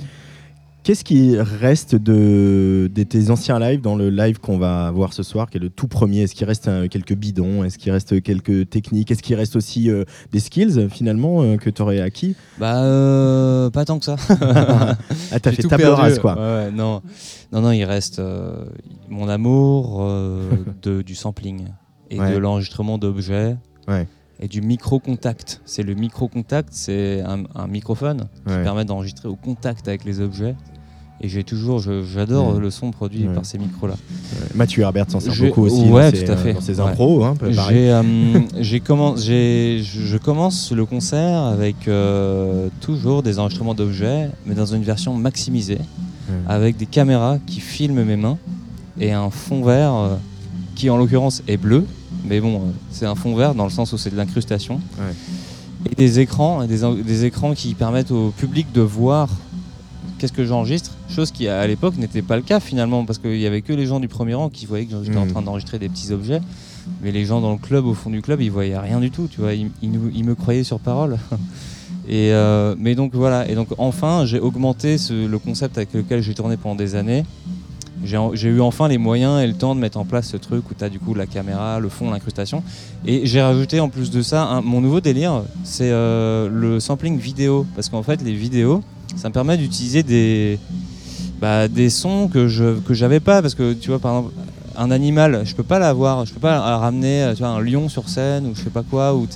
Qu'est-ce 0.82 1.02
qui 1.02 1.34
reste 1.38 1.94
de, 1.94 2.90
de 2.94 3.02
tes 3.04 3.30
anciens 3.30 3.58
lives 3.58 3.80
dans 3.80 3.96
le 3.96 4.10
live 4.10 4.38
qu'on 4.38 4.58
va 4.58 4.90
voir 4.90 5.14
ce 5.14 5.22
soir, 5.22 5.48
qui 5.48 5.56
est 5.56 5.60
le 5.60 5.70
tout 5.70 5.88
premier? 5.88 6.20
Est-ce 6.24 6.34
qu'il 6.34 6.46
reste 6.46 6.68
euh, 6.68 6.88
quelques 6.88 7.14
bidons? 7.14 7.64
Est-ce 7.64 7.78
qu'il 7.78 7.90
reste 7.90 8.22
quelques 8.22 8.68
techniques? 8.68 9.10
Est-ce 9.10 9.22
qu'il 9.22 9.34
reste 9.34 9.56
aussi 9.56 9.88
euh, 9.90 10.04
des 10.30 10.40
skills 10.40 10.88
finalement 10.90 11.40
euh, 11.40 11.56
que 11.56 11.70
tu 11.70 11.80
aurais 11.80 12.00
acquis? 12.02 12.36
Bah, 12.58 12.82
euh, 12.84 13.70
pas 13.70 13.86
tant 13.86 13.98
que 13.98 14.04
ça. 14.04 14.16
Ah, 15.32 15.40
t'as 15.40 15.52
fait 15.52 15.62
table 15.62 15.84
rase 15.86 16.18
quoi. 16.18 16.34
Ouais, 16.34 16.66
ouais, 16.66 16.70
non. 16.70 17.00
Non, 17.54 17.60
non, 17.62 17.70
il 17.72 17.84
reste 17.84 18.18
euh, 18.18 18.64
mon 19.08 19.28
amour 19.28 19.98
euh, 20.02 20.42
de, 20.82 21.00
du 21.02 21.14
sampling 21.14 21.66
et 22.10 22.20
Ouais. 22.20 22.32
de 22.32 22.36
l'enregistrement 22.36 22.98
d'objets 22.98 23.56
Ouais. 23.88 24.06
et 24.40 24.48
du 24.48 24.60
micro-contact. 24.60 25.60
C'est 25.64 25.82
le 25.82 25.94
micro-contact, 25.94 26.68
c'est 26.72 27.22
un, 27.22 27.44
un 27.54 27.66
microphone 27.66 28.26
qui 28.46 28.52
permet 28.62 28.84
d'enregistrer 28.84 29.28
au 29.28 29.36
contact 29.36 29.88
avec 29.88 30.04
les 30.04 30.20
objets. 30.20 30.54
Et 31.20 31.28
j'ai 31.28 31.44
toujours, 31.44 31.78
j'adore 31.78 32.58
le 32.58 32.70
son 32.70 32.90
produit 32.90 33.24
par 33.32 33.46
ces 33.46 33.56
micros-là. 33.56 33.94
Mathieu 34.54 34.82
Herbert 34.82 35.08
s'en 35.10 35.20
sert 35.20 35.32
beaucoup 35.38 35.62
aussi 35.62 35.84
ouais, 35.88 36.10
dans, 36.10 36.16
ses, 36.18 36.24
tout 36.24 36.32
à 36.32 36.36
fait. 36.36 36.52
dans 36.54 36.60
ses 36.60 36.80
impros. 36.80 37.24
hein. 37.24 37.34
J'ai, 37.50 37.90
euh, 37.92 38.02
commen- 38.80 39.16
je 39.16 40.16
commence 40.18 40.72
le 40.72 40.84
concert 40.84 41.38
avec 41.44 41.88
toujours 42.80 43.22
des 43.22 43.38
enregistrements 43.38 43.74
d'objets, 43.74 44.28
mais 44.44 44.54
dans 44.54 44.66
une 44.66 44.82
version 44.82 45.14
maximisée, 45.14 45.78
Ouais. 46.28 46.34
avec 46.48 46.76
des 46.76 46.86
caméras 46.86 47.38
qui 47.46 47.60
filment 47.60 48.02
mes 48.04 48.16
mains 48.16 48.38
et 48.98 49.12
un 49.12 49.30
fond 49.30 49.62
vert 49.64 49.92
euh, 49.94 50.16
qui 50.74 50.88
en 50.90 50.96
l'occurrence 50.96 51.42
est 51.48 51.56
bleu, 51.56 51.84
mais 52.24 52.40
bon, 52.40 52.56
euh, 52.56 52.70
c'est 52.90 53.06
un 53.06 53.14
fond 53.14 53.34
vert 53.36 53.54
dans 53.54 53.64
le 53.64 53.70
sens 53.70 53.92
où 53.92 53.98
c'est 53.98 54.10
de 54.10 54.16
l'incrustation. 54.16 54.80
Ouais. 54.98 55.14
Et 55.90 55.94
des 55.94 56.20
écrans, 56.20 56.64
des, 56.66 57.24
écrans 57.26 57.52
qui 57.54 57.74
permettent 57.74 58.10
au 58.10 58.30
public 58.30 58.66
de 58.72 58.80
voir 58.80 59.28
qu'est-ce 60.18 60.32
que 60.32 60.44
j'enregistre, 60.46 60.92
chose 61.10 61.30
qui 61.30 61.46
à 61.46 61.66
l'époque 61.66 61.96
n'était 61.98 62.22
pas 62.22 62.36
le 62.36 62.42
cas 62.42 62.58
finalement, 62.60 63.04
parce 63.04 63.18
qu'il 63.18 63.36
y 63.38 63.46
avait 63.46 63.60
que 63.60 63.72
les 63.74 63.84
gens 63.84 64.00
du 64.00 64.08
premier 64.08 64.32
rang 64.34 64.48
qui 64.48 64.64
voyaient 64.64 64.86
que 64.86 64.94
j'étais 65.04 65.18
en 65.18 65.26
Mm. 65.26 65.30
train 65.32 65.42
d'enregistrer 65.42 65.78
des 65.78 65.90
petits 65.90 66.10
objets, 66.12 66.40
mais 67.02 67.12
les 67.12 67.26
gens 67.26 67.42
dans 67.42 67.52
le 67.52 67.58
club, 67.58 67.84
au 67.84 67.92
fond 67.92 68.08
du 68.08 68.22
club, 68.22 68.40
ils 68.40 68.50
voyaient 68.50 68.78
rien 68.78 68.98
du 69.00 69.10
tout, 69.10 69.28
tu 69.30 69.40
vois, 69.42 69.52
ils, 69.52 69.70
ils 69.82 69.90
nous- 69.90 70.10
ils 70.14 70.24
me 70.24 70.34
croyaient 70.34 70.64
sur 70.64 70.80
parole. 70.80 71.18
Et 72.08 72.32
euh, 72.32 72.74
mais 72.78 72.94
donc 72.94 73.14
voilà, 73.14 73.48
et 73.48 73.54
donc 73.54 73.68
enfin 73.78 74.26
j'ai 74.26 74.38
augmenté 74.38 74.96
le 75.10 75.38
concept 75.38 75.78
avec 75.78 75.94
lequel 75.94 76.22
j'ai 76.22 76.34
tourné 76.34 76.56
pendant 76.56 76.74
des 76.74 76.94
années. 76.94 77.24
J'ai 78.04 78.48
eu 78.48 78.60
enfin 78.60 78.88
les 78.88 78.98
moyens 78.98 79.42
et 79.42 79.46
le 79.46 79.54
temps 79.54 79.74
de 79.74 79.80
mettre 79.80 79.96
en 79.96 80.04
place 80.04 80.28
ce 80.28 80.36
truc 80.36 80.70
où 80.70 80.74
tu 80.74 80.84
as 80.84 80.90
du 80.90 80.98
coup 80.98 81.14
la 81.14 81.24
caméra, 81.24 81.80
le 81.80 81.88
fond, 81.88 82.10
l'incrustation. 82.10 82.62
Et 83.06 83.24
j'ai 83.24 83.40
rajouté 83.40 83.80
en 83.80 83.88
plus 83.88 84.10
de 84.10 84.20
ça, 84.20 84.60
mon 84.62 84.82
nouveau 84.82 85.00
délire, 85.00 85.42
c'est 85.62 85.90
euh, 85.90 86.50
le 86.52 86.80
sampling 86.80 87.18
vidéo. 87.18 87.64
Parce 87.74 87.88
qu'en 87.88 88.02
fait, 88.02 88.20
les 88.22 88.34
vidéos, 88.34 88.82
ça 89.16 89.30
me 89.30 89.32
permet 89.32 89.56
d'utiliser 89.56 90.02
des, 90.02 90.58
bah, 91.40 91.66
des 91.68 91.88
sons 91.88 92.28
que 92.28 92.46
je 92.46 92.78
que 92.80 92.92
j'avais 92.92 93.20
pas. 93.20 93.40
Parce 93.40 93.54
que 93.54 93.72
tu 93.72 93.88
vois, 93.88 93.98
par 93.98 94.18
exemple, 94.18 94.34
un 94.76 94.90
animal, 94.90 95.42
je 95.44 95.54
peux 95.54 95.62
pas 95.62 95.78
l'avoir, 95.78 96.26
je 96.26 96.34
peux 96.34 96.40
pas 96.40 96.76
ramener, 96.76 97.22
un 97.40 97.60
lion 97.60 97.88
sur 97.88 98.10
scène 98.10 98.48
ou 98.48 98.54
je 98.54 98.64
sais 98.64 98.70
pas 98.70 98.82
quoi, 98.82 99.14
ou. 99.14 99.26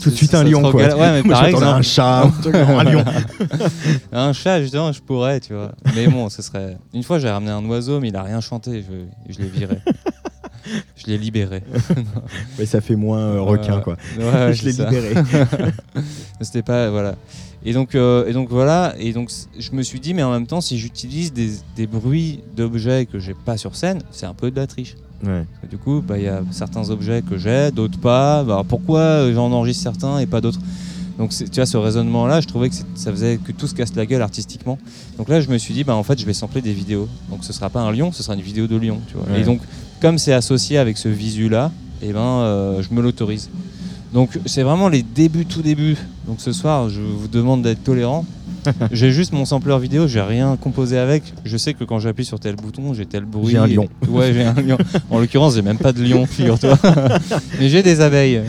Tout 0.00 0.10
de 0.10 0.14
suite 0.14 0.34
un 0.34 0.44
lion 0.44 0.62
quoi. 0.70 0.82
Ouais, 0.82 1.12
mais 1.12 1.22
Moi, 1.24 1.34
par 1.34 1.46
exemple, 1.46 1.64
un 1.66 1.82
chat, 1.82 2.22
un 2.22 2.30
truc, 2.30 2.54
non, 2.54 2.78
un 2.78 2.84
lion. 2.84 3.04
un 4.12 4.32
chat, 4.32 4.62
justement, 4.62 4.92
je 4.92 5.00
pourrais, 5.00 5.40
tu 5.40 5.52
vois. 5.52 5.72
Mais 5.94 6.06
bon, 6.06 6.28
ce 6.28 6.42
serait. 6.42 6.76
Une 6.94 7.02
fois, 7.02 7.18
j'ai 7.18 7.28
ramené 7.28 7.50
un 7.50 7.64
oiseau, 7.66 8.00
mais 8.00 8.08
il 8.08 8.16
a 8.16 8.22
rien 8.22 8.40
chanté. 8.40 8.82
Je, 8.82 9.32
je 9.32 9.38
l'ai 9.40 9.48
viré. 9.48 9.78
je 10.96 11.06
l'ai 11.06 11.18
libéré. 11.18 11.62
Ouais, 12.58 12.66
ça 12.66 12.80
fait 12.80 12.96
moins 12.96 13.20
euh, 13.20 13.40
requin 13.40 13.80
quoi. 13.80 13.96
Ouais, 14.18 14.24
ouais, 14.24 14.52
Je 14.52 14.64
l'ai 14.64 14.72
libéré. 14.72 15.14
C'était 16.40 16.62
pas 16.62 16.90
voilà. 16.90 17.14
Et 17.64 17.72
donc 17.72 17.94
euh, 17.94 18.26
et 18.26 18.32
donc 18.32 18.48
voilà. 18.48 18.94
Et 18.98 19.12
donc 19.12 19.30
je 19.58 19.72
me 19.72 19.82
suis 19.82 20.00
dit, 20.00 20.14
mais 20.14 20.22
en 20.22 20.30
même 20.32 20.46
temps, 20.46 20.60
si 20.60 20.78
j'utilise 20.78 21.32
des, 21.32 21.50
des 21.76 21.86
bruits 21.86 22.40
d'objets 22.56 23.06
que 23.06 23.18
j'ai 23.18 23.34
pas 23.34 23.56
sur 23.56 23.76
scène, 23.76 24.00
c'est 24.10 24.26
un 24.26 24.34
peu 24.34 24.50
de 24.50 24.56
la 24.56 24.66
triche. 24.66 24.96
Ouais. 25.24 25.44
Du 25.68 25.76
coup, 25.76 26.02
bah, 26.06 26.18
il 26.18 26.24
y 26.24 26.28
a 26.28 26.42
certains 26.50 26.88
objets 26.90 27.22
que 27.22 27.36
j'ai, 27.36 27.70
d'autres 27.70 27.98
pas. 27.98 28.42
Bah, 28.42 28.62
pourquoi 28.66 29.30
j'en 29.32 29.52
enregistre 29.52 29.82
certains 29.82 30.18
et 30.18 30.26
pas 30.26 30.40
d'autres? 30.40 30.60
Donc 31.18 31.30
tu 31.30 31.44
vois, 31.54 31.66
ce 31.66 31.76
raisonnement-là, 31.76 32.40
je 32.40 32.46
trouvais 32.46 32.70
que 32.70 32.76
ça 32.94 33.10
faisait 33.10 33.36
que 33.36 33.52
tout 33.52 33.66
se 33.66 33.74
casse 33.74 33.94
la 33.94 34.06
gueule 34.06 34.22
artistiquement. 34.22 34.78
Donc 35.18 35.28
là, 35.28 35.42
je 35.42 35.50
me 35.50 35.58
suis 35.58 35.74
dit, 35.74 35.84
bah, 35.84 35.94
en 35.94 36.02
fait, 36.02 36.18
je 36.18 36.24
vais 36.24 36.32
sampler 36.32 36.62
des 36.62 36.72
vidéos. 36.72 37.08
Donc 37.28 37.44
ce 37.44 37.52
sera 37.52 37.68
pas 37.68 37.80
un 37.80 37.92
lion, 37.92 38.10
ce 38.12 38.22
sera 38.22 38.34
une 38.34 38.40
vidéo 38.40 38.66
de 38.66 38.76
lion. 38.76 38.98
Tu 39.08 39.16
vois. 39.16 39.26
Ouais. 39.30 39.42
Et 39.42 39.44
donc, 39.44 39.60
comme 40.00 40.16
c'est 40.16 40.32
associé 40.32 40.78
avec 40.78 40.96
ce 40.96 41.10
visu-là, 41.10 41.70
eh 42.00 42.12
ben, 42.12 42.20
euh, 42.20 42.82
je 42.82 42.94
me 42.94 43.02
l'autorise. 43.02 43.50
Donc 44.14 44.38
c'est 44.46 44.62
vraiment 44.62 44.88
les 44.88 45.02
débuts, 45.02 45.46
tout 45.46 45.62
début. 45.62 45.96
Donc 46.26 46.40
ce 46.40 46.52
soir, 46.52 46.88
je 46.88 47.00
vous 47.00 47.28
demande 47.28 47.62
d'être 47.62 47.84
tolérant. 47.84 48.24
j'ai 48.92 49.10
juste 49.12 49.32
mon 49.32 49.44
sampler 49.44 49.78
vidéo, 49.78 50.06
j'ai 50.08 50.20
rien 50.20 50.56
composé 50.56 50.98
avec. 50.98 51.22
Je 51.44 51.56
sais 51.56 51.74
que 51.74 51.84
quand 51.84 51.98
j'appuie 51.98 52.24
sur 52.24 52.40
tel 52.40 52.56
bouton, 52.56 52.94
j'ai 52.94 53.06
tel 53.06 53.24
bruit. 53.24 53.50
J'ai 53.52 53.58
un 53.58 53.66
lion. 53.66 53.88
Ouais, 54.08 54.32
j'ai 54.32 54.44
un 54.44 54.54
lion. 54.54 54.78
En 55.10 55.18
l'occurrence, 55.18 55.54
j'ai 55.54 55.62
même 55.62 55.78
pas 55.78 55.92
de 55.92 56.02
lion, 56.02 56.26
figure-toi. 56.26 56.76
Mais 57.58 57.68
j'ai 57.68 57.82
des 57.82 58.00
abeilles. 58.00 58.42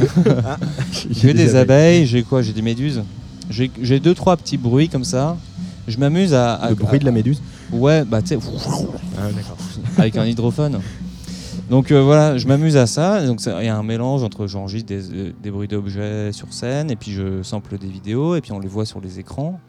J'ai 1.10 1.34
des 1.34 1.56
abeilles, 1.56 2.06
j'ai 2.06 2.24
quoi? 2.24 2.42
J'ai 2.42 2.54
des 2.54 2.62
méduses. 2.62 3.04
J'ai 3.50 4.00
deux, 4.00 4.14
trois 4.14 4.38
petits 4.38 4.58
bruits 4.58 4.90
comme 4.90 5.04
ça. 5.04 5.38
Je 5.88 5.98
m'amuse 5.98 6.34
à, 6.34 6.54
à- 6.54 6.70
Le 6.70 6.76
bruit 6.76 7.00
de 7.00 7.06
la 7.06 7.12
méduse? 7.12 7.42
Ouais, 7.72 8.04
bah 8.06 8.22
tu 8.22 8.30
sais, 8.30 8.40
Ah, 9.18 9.22
avec 9.98 10.16
un 10.18 10.26
hydrophone. 10.26 10.80
Donc 11.70 11.92
euh, 11.92 12.02
voilà, 12.02 12.38
je 12.38 12.48
m'amuse 12.48 12.76
à 12.78 12.86
ça. 12.86 13.26
Donc 13.26 13.40
il 13.46 13.66
y 13.66 13.70
a 13.70 13.78
un 13.78 13.84
mélange 13.84 14.24
entre 14.24 14.46
j'enregistre 14.46 14.88
des, 14.88 15.10
euh, 15.14 15.32
des 15.42 15.52
bruits 15.52 15.68
d'objets 15.70 16.32
sur 16.34 16.52
scène 16.54 16.92
et 16.92 16.96
puis 16.98 17.12
je 17.12 17.42
sample 17.44 17.78
des 17.78 17.88
vidéos 17.88 18.36
et 18.36 18.42
puis 18.42 18.52
on 18.52 18.60
les 18.60 18.68
voit 18.68 18.86
sur 18.86 19.00
les 19.00 19.20
écrans. 19.20 19.60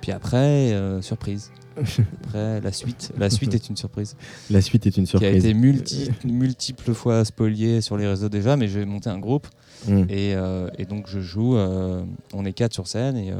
Puis 0.00 0.12
après, 0.12 0.72
euh, 0.72 1.00
surprise. 1.02 1.50
Après, 2.24 2.60
la 2.60 2.72
suite, 2.72 3.12
la 3.16 3.30
suite 3.30 3.54
est 3.54 3.68
une 3.68 3.76
surprise 3.76 4.16
La 4.50 4.60
suite 4.60 4.84
est 4.88 4.96
une 4.96 5.04
qui 5.04 5.10
a 5.16 5.20
surprise. 5.20 5.44
été 5.44 5.54
multi, 5.54 6.10
multiples 6.24 6.92
fois 6.92 7.24
spoliée 7.24 7.80
sur 7.82 7.96
les 7.96 8.04
réseaux 8.08 8.28
déjà, 8.28 8.56
mais 8.56 8.66
j'ai 8.66 8.84
monté 8.84 9.08
un 9.10 9.18
groupe 9.18 9.46
Mm. 9.86 10.02
et, 10.08 10.34
euh, 10.34 10.66
et 10.76 10.86
donc 10.86 11.06
je 11.06 11.20
joue, 11.20 11.56
euh, 11.56 12.02
on 12.34 12.44
est 12.44 12.52
quatre 12.52 12.72
sur 12.74 12.88
scène 12.88 13.16
et, 13.16 13.28
et 13.28 13.32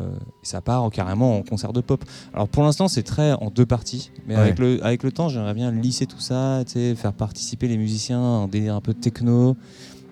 ça 0.44 0.61
part 0.61 0.85
en- 0.85 0.90
carrément 0.90 1.37
en 1.37 1.42
concert 1.42 1.73
de 1.73 1.81
pop. 1.81 2.05
Alors 2.33 2.49
pour 2.49 2.62
l'instant 2.62 2.87
c'est 2.87 3.03
très 3.03 3.33
en 3.33 3.51
deux 3.51 3.66
parties, 3.66 4.12
mais 4.29 4.37
Ouais. 4.37 4.40
avec, 4.42 4.61
le, 4.61 4.79
avec 4.85 5.03
le 5.03 5.11
temps 5.11 5.29
j'aimerais 5.29 5.55
bien 5.55 5.73
lisser 5.73 6.07
tout 6.07 6.21
ça, 6.21 6.62
faire 6.94 7.12
participer 7.12 7.66
les 7.66 7.77
musiciens, 7.77 8.21
un 8.23 8.47
délire 8.47 8.77
un 8.77 8.81
peu 8.81 8.94
techno, 8.94 9.57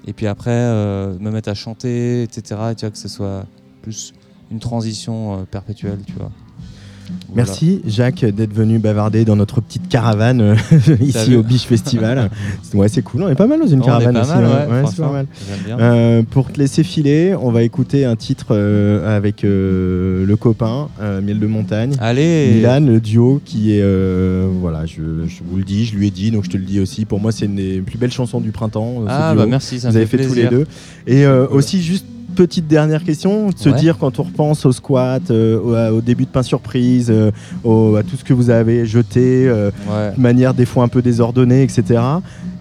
et 0.08 0.12
puis 0.12 0.26
après 0.26 0.50
me 0.50 1.30
mettre 1.30 1.48
à 1.48 1.54
chanter, 1.54 2.24
etc. 2.24 2.60
Et 2.72 2.74
tu 2.74 2.80
vois, 2.86 2.90
que 2.90 2.98
ce 2.98 3.06
soit 3.06 3.46
plus 3.82 4.12
une 4.50 4.58
transition 4.60 5.34
euh, 5.34 5.36
perpétuelle, 5.50 5.98
tu 6.06 6.12
vois. 6.12 6.30
Voilà. 7.28 7.44
Merci 7.44 7.82
Jacques 7.86 8.24
d'être 8.24 8.52
venu 8.52 8.80
bavarder 8.80 9.24
dans 9.24 9.36
notre 9.36 9.60
petite 9.60 9.88
caravane 9.88 10.40
euh, 10.40 10.56
ici 11.00 11.30
vu 11.30 11.36
au 11.36 11.44
Biche 11.44 11.62
Festival. 11.66 12.30
ouais, 12.74 12.88
c'est 12.88 13.02
cool, 13.02 13.22
on 13.22 13.28
est 13.28 13.36
pas 13.36 13.46
mal 13.46 13.60
dans 13.60 13.66
une 13.68 13.80
On 13.80 13.84
caravane 13.84 14.16
aussi. 14.16 14.28
mal, 14.30 14.44
hein. 14.44 14.66
ouais, 14.68 14.82
Ouais, 14.82 14.90
pas 14.98 15.12
mal. 15.12 15.26
Bien. 15.64 15.78
Euh, 15.78 16.22
pour 16.28 16.50
te 16.50 16.58
laisser 16.58 16.82
filer, 16.82 17.36
on 17.40 17.52
va 17.52 17.62
écouter 17.62 18.04
un 18.04 18.16
titre 18.16 18.46
euh, 18.50 19.16
avec 19.16 19.42
le 19.44 20.34
copain 20.40 20.88
Miel 21.22 21.38
de 21.38 21.46
Montagne. 21.46 21.92
Allez 22.00 22.54
Milan, 22.56 22.80
le 22.80 23.00
duo 23.00 23.40
qui 23.44 23.72
est, 23.78 23.84
voilà, 24.60 24.84
je, 24.86 25.26
je 25.28 25.42
vous 25.48 25.58
le 25.58 25.64
dis, 25.64 25.84
je 25.84 25.94
lui 25.96 26.08
ai 26.08 26.10
dit, 26.10 26.32
donc 26.32 26.42
je 26.44 26.50
te 26.50 26.56
le 26.56 26.64
dis 26.64 26.80
aussi. 26.80 27.04
Pour 27.04 27.20
moi, 27.20 27.30
c'est 27.30 27.44
une 27.46 27.54
des 27.56 27.80
plus 27.82 27.98
belles 27.98 28.10
chansons 28.12 28.40
du 28.40 28.50
printemps. 28.50 29.02
ce 29.02 29.06
Ah 29.08 29.30
duo. 29.32 29.42
bah 29.42 29.46
merci, 29.48 29.78
ça 29.78 29.90
Vous 29.90 29.96
avez 29.96 30.06
fait 30.06 30.26
tous 30.26 30.34
les 30.34 30.48
deux. 30.48 30.66
Et 31.06 31.24
aussi 31.26 31.82
juste 31.82 32.06
petite 32.36 32.68
dernière 32.68 33.02
question, 33.02 33.48
de 33.50 33.58
se 33.58 33.70
Ouais. 33.70 33.74
dire 33.80 33.98
quand 33.98 34.20
on 34.20 34.22
repense 34.22 34.64
au 34.66 34.70
squat, 34.72 35.30
euh, 35.32 35.90
au, 35.90 36.00
début 36.00 36.24
de 36.24 36.28
pain 36.30 36.44
surprise, 36.44 37.08
euh, 37.10 37.32
au- 37.64 37.96
à 37.96 38.04
tout 38.04 38.14
ce 38.16 38.22
que 38.22 38.32
vous 38.32 38.50
avez 38.50 38.86
jeté, 38.86 39.48
euh, 39.48 39.70
Ouais. 39.88 40.12
de 40.16 40.20
manière 40.20 40.54
des 40.54 40.66
fois 40.66 40.84
un 40.84 40.88
peu 40.88 41.02
désordonnée, 41.02 41.62
etc. 41.64 42.00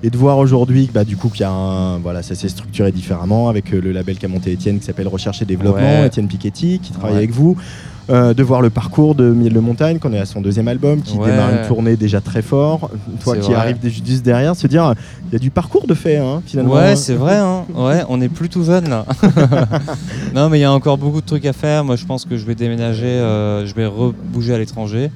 Et 0.01 0.09
de 0.09 0.17
voir 0.17 0.37
aujourd'hui, 0.39 0.87
que, 0.87 0.93
bah, 0.93 1.03
du 1.03 1.17
coup, 1.17 1.29
qu'il 1.29 1.41
y 1.41 1.43
a 1.43 1.51
un, 1.51 1.97
voilà, 1.99 2.23
ça 2.23 2.33
s'est 2.35 2.49
structuré 2.49 2.91
différemment 2.91 3.49
avec 3.49 3.69
le 3.71 3.91
label 3.91 4.17
qu'a 4.17 4.27
monté 4.27 4.51
Étienne 4.51 4.79
qui 4.79 4.85
s'appelle 4.85 5.07
Recherche 5.07 5.41
et 5.41 5.45
Développement, 5.45 6.01
Ouais. 6.01 6.07
Étienne 6.07 6.27
Piketty, 6.27 6.79
qui 6.81 6.91
travaille 6.91 7.17
avec 7.17 7.31
vous. 7.31 7.55
Euh, 8.11 8.35
de 8.35 8.43
voir 8.43 8.61
le 8.61 8.69
parcours 8.69 9.15
de 9.15 9.23
Miel 9.31 9.51
de 9.51 9.59
Montagne, 9.59 9.97
qu'on 9.97 10.13
est 10.13 10.19
à 10.19 10.27
son 10.27 10.39
deuxième 10.39 10.67
album, 10.67 11.01
qui 11.01 11.17
Ouais. 11.17 11.31
démarre 11.31 11.49
une 11.49 11.67
tournée 11.67 11.95
déjà 11.95 12.21
très 12.21 12.43
fort. 12.43 12.91
Toi 13.23 13.37
qui 13.37 13.51
arrives 13.51 13.77
juste 13.83 14.23
derrière, 14.23 14.55
se 14.55 14.67
dire, 14.67 14.93
il 15.27 15.33
y 15.33 15.35
a 15.35 15.39
du 15.39 15.49
parcours 15.49 15.87
de 15.87 15.95
fait, 15.95 16.17
hein, 16.17 16.43
finalement. 16.45 16.75
Ouais, 16.75 16.95
c'est 16.95 17.15
vrai, 17.15 17.37
hein. 17.37 17.63
ouais, 17.73 18.03
on 18.07 18.21
est 18.21 18.29
plus 18.29 18.47
tout 18.47 18.63
jeune 18.63 18.87
là. 18.89 19.05
non, 20.35 20.49
mais 20.49 20.59
il 20.59 20.61
y 20.61 20.65
a 20.65 20.71
encore 20.71 20.97
beaucoup 20.99 21.19
de 21.21 21.25
trucs 21.25 21.45
à 21.47 21.53
faire. 21.53 21.83
Moi, 21.83 21.95
je 21.95 22.05
pense 22.05 22.25
que 22.25 22.37
je 22.37 22.45
vais 22.45 22.53
déménager, 22.53 23.05
euh, 23.07 23.65
je 23.65 23.73
vais 23.73 23.85
rebouger 23.87 24.53
à 24.53 24.59
l'étranger. 24.59 25.09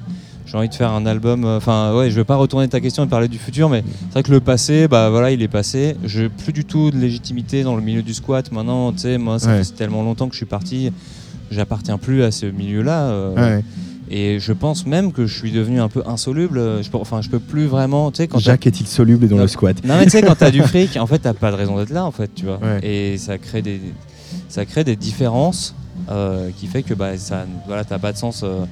J'ai 0.46 0.56
envie 0.58 0.68
de 0.68 0.74
faire 0.74 0.90
un 0.90 1.06
album. 1.06 1.44
euh, 1.44 1.58
Enfin, 1.58 1.94
ouais, 1.96 2.10
je 2.10 2.16
vais 2.16 2.24
pas 2.24 2.34
retourner 2.34 2.66
ta 2.66 2.80
question 2.80 3.04
et 3.04 3.06
parler 3.06 3.28
du 3.28 3.38
futur, 3.38 3.68
mais 3.68 3.84
c'est 4.08 4.12
vrai 4.14 4.22
que 4.24 4.32
le 4.32 4.40
passé, 4.40 4.88
bah 4.88 5.10
voilà, 5.10 5.30
il 5.30 5.42
est 5.42 5.48
passé. 5.48 5.96
Je 6.04 6.26
plus 6.26 6.52
du 6.52 6.64
tout 6.64 6.90
de 6.90 6.96
légitimité 6.96 7.62
dans 7.62 7.76
le 7.76 7.82
milieu 7.82 8.02
du 8.02 8.14
squat. 8.14 8.50
Maintenant, 8.50 8.90
tu 8.92 8.98
sais, 8.98 9.16
moi, 9.18 9.38
ça 9.38 9.50
Ouais. 9.50 9.62
fait 9.62 9.74
tellement 9.76 10.02
longtemps 10.02 10.26
que 10.26 10.32
je 10.32 10.38
suis 10.38 10.46
parti. 10.46 10.90
J'appartiens 11.50 11.98
plus 11.98 12.22
à 12.22 12.30
ce 12.30 12.46
milieu-là. 12.46 13.02
euh, 13.10 13.34
Ouais. 13.58 13.64
Et 14.12 14.40
je 14.40 14.52
pense 14.52 14.86
même 14.86 15.12
que 15.12 15.26
je 15.26 15.38
suis 15.38 15.52
devenu 15.52 15.80
un 15.80 15.88
peu 15.88 16.02
insoluble. 16.04 16.82
Je 16.82 16.90
peux, 16.90 16.98
enfin, 16.98 17.22
je 17.22 17.28
peux 17.28 17.38
plus 17.38 17.66
vraiment. 17.66 18.10
Tu 18.10 18.16
sais, 18.18 18.26
quand 18.28 18.38
t'as- 18.38 18.42
Jacques 18.44 18.66
est-il 18.66 18.86
soluble 18.88 19.28
dans 19.28 19.36
Non. 19.36 19.42
le 19.42 19.48
squat? 19.48 19.76
non 19.84 19.96
mais 19.98 20.04
tu 20.04 20.10
sais 20.10 20.22
quand 20.22 20.34
t'as 20.34 20.50
du 20.50 20.62
fric, 20.64 20.96
en 20.96 21.06
fait 21.06 21.20
t'as 21.20 21.32
pas 21.32 21.52
de 21.52 21.56
raison 21.56 21.76
d'être 21.76 21.90
là 21.90 22.04
en 22.04 22.10
fait, 22.10 22.28
tu 22.34 22.44
vois. 22.44 22.58
Ouais. 22.58 22.80
Et 22.84 23.18
ça 23.18 23.38
crée 23.38 23.62
des, 23.62 23.80
ça 24.48 24.64
crée 24.66 24.82
des 24.82 24.96
différences 24.96 25.76
euh, 26.10 26.50
qui 26.58 26.66
fait 26.66 26.82
que 26.82 26.92
bah 26.94 27.16
ça, 27.18 27.46
voilà 27.68 27.84
t'as 27.84 27.98
pas 28.00 28.12
de 28.12 28.16
sens. 28.18 28.42
euh, 28.42 28.64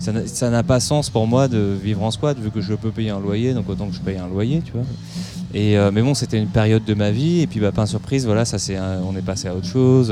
ça 0.00 0.48
n'a- 0.50 0.62
pas 0.62 0.80
sens 0.80 1.10
pour 1.10 1.26
moi 1.26 1.48
de 1.48 1.74
vivre 1.82 2.02
en 2.02 2.10
squat 2.10 2.38
vu 2.38 2.50
que 2.50 2.60
je 2.62 2.72
peux 2.72 2.90
payer 2.90 3.10
un 3.10 3.20
loyer, 3.20 3.52
donc 3.52 3.68
autant 3.68 3.88
que 3.88 3.94
je 3.94 4.00
paye 4.00 4.16
un 4.16 4.28
loyer, 4.28 4.62
tu 4.64 4.72
vois. 4.72 4.84
Et 5.52 5.76
euh, 5.76 5.90
mais 5.92 6.00
bon 6.02 6.14
c'était 6.14 6.38
une 6.38 6.46
période 6.48 6.84
de 6.86 6.94
ma 6.94 7.10
vie 7.10 7.40
et 7.40 7.46
puis 7.46 7.60
bah 7.60 7.72
pas 7.72 7.84
surprise, 7.84 8.24
voilà 8.24 8.44
ça 8.46 8.58
c'est, 8.58 8.78
on 8.78 9.14
est 9.18 9.22
passé 9.22 9.48
à 9.48 9.54
autre 9.54 9.66
chose. 9.66 10.10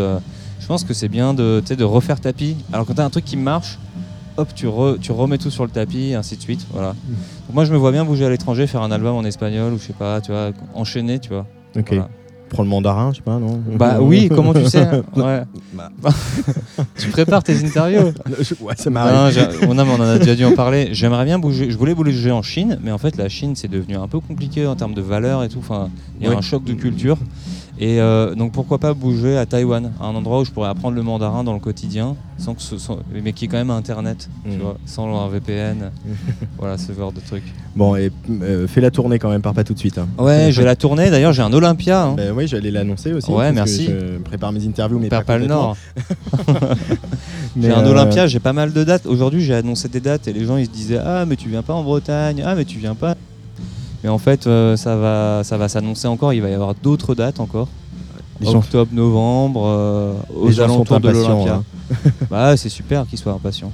Je 0.61 0.67
pense 0.67 0.85
que 0.85 0.95
c'est 0.95 1.09
bien 1.09 1.35
de, 1.35 1.63
tu 1.67 1.83
refaire 1.85 2.21
tapis. 2.21 2.57
Alors 2.73 2.87
quand 2.87 2.95
t'as 2.95 3.05
un 3.05 3.11
truc 3.11 3.25
qui 3.25 3.37
marche, 3.37 3.79
hop 4.37 4.49
tu, 4.55 4.67
re- 4.67 4.99
tu 4.99 5.13
remets 5.13 5.39
tout 5.39 5.51
sur 5.51 5.65
le 5.65 5.71
tapis, 5.71 6.11
et 6.11 6.15
ainsi 6.15 6.37
de 6.37 6.43
suite, 6.43 6.67
voilà. 6.73 6.89
Donc 6.89 7.55
moi 7.55 7.65
je 7.65 7.73
me 7.73 7.77
vois 7.79 7.93
bien 7.93 8.05
bouger 8.05 8.25
à 8.27 8.31
l'étranger, 8.31 8.67
faire 8.67 8.83
un 8.83 8.91
album 8.91 9.15
en 9.17 9.25
espagnol 9.25 9.73
ou 9.73 9.79
je 9.79 9.85
sais 9.85 9.93
pas, 9.93 10.21
tu 10.21 10.33
vois, 10.33 10.51
enchaîner, 10.75 11.19
tu 11.19 11.31
vois. 11.31 11.47
Ok. 11.77 11.89
Voilà. 11.89 12.09
Prends 12.49 12.63
le 12.63 12.69
mandarin, 12.69 13.11
je 13.11 13.17
sais 13.17 13.23
pas, 13.23 13.39
non 13.41 13.61
Bah 13.77 13.99
oui, 14.01 14.29
comment 14.33 14.55
tu 14.55 14.65
sais 14.67 14.87
Ouais. 15.17 15.43
tu 16.97 17.09
prépares 17.09 17.43
tes 17.43 17.65
interviews 17.65 18.13
ouais, 18.61 18.75
ça 18.77 18.89
m'arrive. 18.89 19.49
oh 19.69 19.75
non, 19.75 19.85
mais 19.85 19.91
on 19.91 20.03
en 20.03 20.09
a 20.09 20.19
déjà 20.19 20.37
dû 20.37 20.45
en 20.45 20.53
parler. 20.53 20.91
J'aimerais 20.93 21.25
bien 21.25 21.39
bouger. 21.41 21.71
Je 21.71 21.77
voulais 21.77 21.95
bouger 21.95 22.31
en 22.31 22.43
Chine, 22.43 22.79
mais 22.83 22.93
en 22.93 22.99
fait, 22.99 23.17
la 23.17 23.29
Chine, 23.29 23.57
c'est 23.57 23.67
devenu 23.69 23.97
un 23.97 24.07
peu 24.07 24.21
compliqué 24.21 24.67
en 24.67 24.77
termes 24.77 24.95
de 24.95 25.01
valeur 25.03 25.43
et 25.43 25.49
tout. 25.49 25.59
Enfin, 25.59 25.89
il 26.21 26.25
y 26.25 26.27
a 26.29 26.31
Ouais. 26.31 26.37
un 26.37 26.41
choc 26.41 26.63
de 26.65 26.73
culture. 26.75 27.19
Et 27.79 28.01
euh, 28.01 28.35
donc, 28.35 28.53
pourquoi 28.53 28.79
pas 28.79 28.95
bouger 28.95 29.37
à 29.37 29.45
Taïwan, 29.45 29.93
à 30.01 30.07
un 30.07 30.15
endroit 30.15 30.41
où 30.41 30.45
je 30.47 30.51
pourrais 30.51 30.71
apprendre 30.71 30.97
le 30.97 31.03
mandarin 31.03 31.45
dans 31.45 31.53
le 31.53 31.59
quotidien, 31.61 32.17
sans 32.39 32.55
que 32.55 32.63
ce 32.63 32.79
soit- 32.79 33.01
mais 33.13 33.35
qui 33.35 33.45
est 33.45 33.49
quand 33.49 33.59
même 33.59 33.71
Internet, 33.71 34.31
tu 34.51 34.57
Mm. 34.57 34.61
vois, 34.61 34.77
sans 34.87 35.15
un 35.15 35.29
VPN. 35.29 35.91
voilà, 36.59 36.79
ce 36.79 36.93
genre 36.93 37.13
de 37.13 37.21
truc. 37.21 37.43
Bon, 37.75 37.95
et 37.95 38.11
euh, 38.31 38.67
fais 38.67 38.81
la 38.81 38.91
tournée 38.91 39.19
quand 39.19 39.29
même, 39.29 39.43
pars 39.43 39.53
pas 39.53 39.63
tout 39.65 39.75
de 39.75 39.79
suite. 39.79 39.99
hein. 39.99 40.09
Ouais, 40.19 40.49
je 40.53 40.59
vais 40.61 40.65
la 40.65 40.75
tourner. 40.77 41.11
D'ailleurs, 41.11 41.35
j'ai 41.35 41.43
un 41.43 41.53
Olympia. 41.53 42.05
hein. 42.05 42.15
Ben 42.17 42.33
oui, 42.35 42.49
j'allais 42.49 42.71
l'annoncer 42.71 43.13
aussi. 43.13 43.31
Ouais, 43.31 43.53
parce 43.53 43.55
merci. 43.55 43.87
que 43.89 43.93
Je 44.17 44.23
prépare 44.23 44.53
mes 44.53 44.67
interviews, 44.67 44.99
mais 44.99 45.09
pas, 45.11 45.21
pas 45.21 45.37
le. 45.37 45.47
Nord. 45.47 45.77
J'ai 47.61 47.71
un 47.71 47.85
euh, 47.87 47.91
Olympia, 47.91 48.27
j'ai 48.27 48.39
pas 48.41 48.53
mal 48.53 48.73
de 48.73 48.85
dates. 48.85 49.07
Aujourd'hui, 49.07 49.41
j'ai 49.43 49.55
annoncé 49.55 49.89
des 49.89 50.01
dates 50.01 50.29
et 50.29 50.33
les 50.35 50.45
gens 50.45 50.57
ils 50.59 50.67
se 50.67 50.71
disaient 50.71 51.01
Ah, 51.03 51.25
mais 51.27 51.37
tu 51.37 51.49
viens 51.49 51.63
pas 51.63 51.73
en 51.73 51.83
Bretagne, 51.83 52.43
ah, 52.45 52.55
mais 52.55 52.65
tu 52.67 52.79
viens 52.79 52.95
pas. 52.95 53.15
Mais 54.03 54.09
en 54.11 54.19
fait, 54.19 54.47
euh, 54.47 54.77
ça 54.77 54.97
va, 54.97 55.43
ça 55.45 55.57
va 55.57 55.69
s'annoncer 55.69 56.07
encore. 56.09 56.33
Il 56.33 56.43
va 56.43 56.51
y 56.51 56.55
avoir 56.55 56.75
d'autres 56.75 57.15
dates 57.15 57.41
encore. 57.41 57.69
Les 58.41 58.47
gens, 58.51 58.59
Octobre, 58.59 58.91
novembre, 58.93 59.63
euh, 59.67 60.13
aux 60.35 60.49
les 60.49 60.61
alentours 60.61 61.01
de 61.01 61.09
l'Olympia. 61.11 61.55
hein. 61.55 62.11
Bah, 62.31 62.57
c'est 62.57 62.69
super 62.69 63.07
qu'ils 63.07 63.19
soient 63.19 63.33
impatients. 63.33 63.73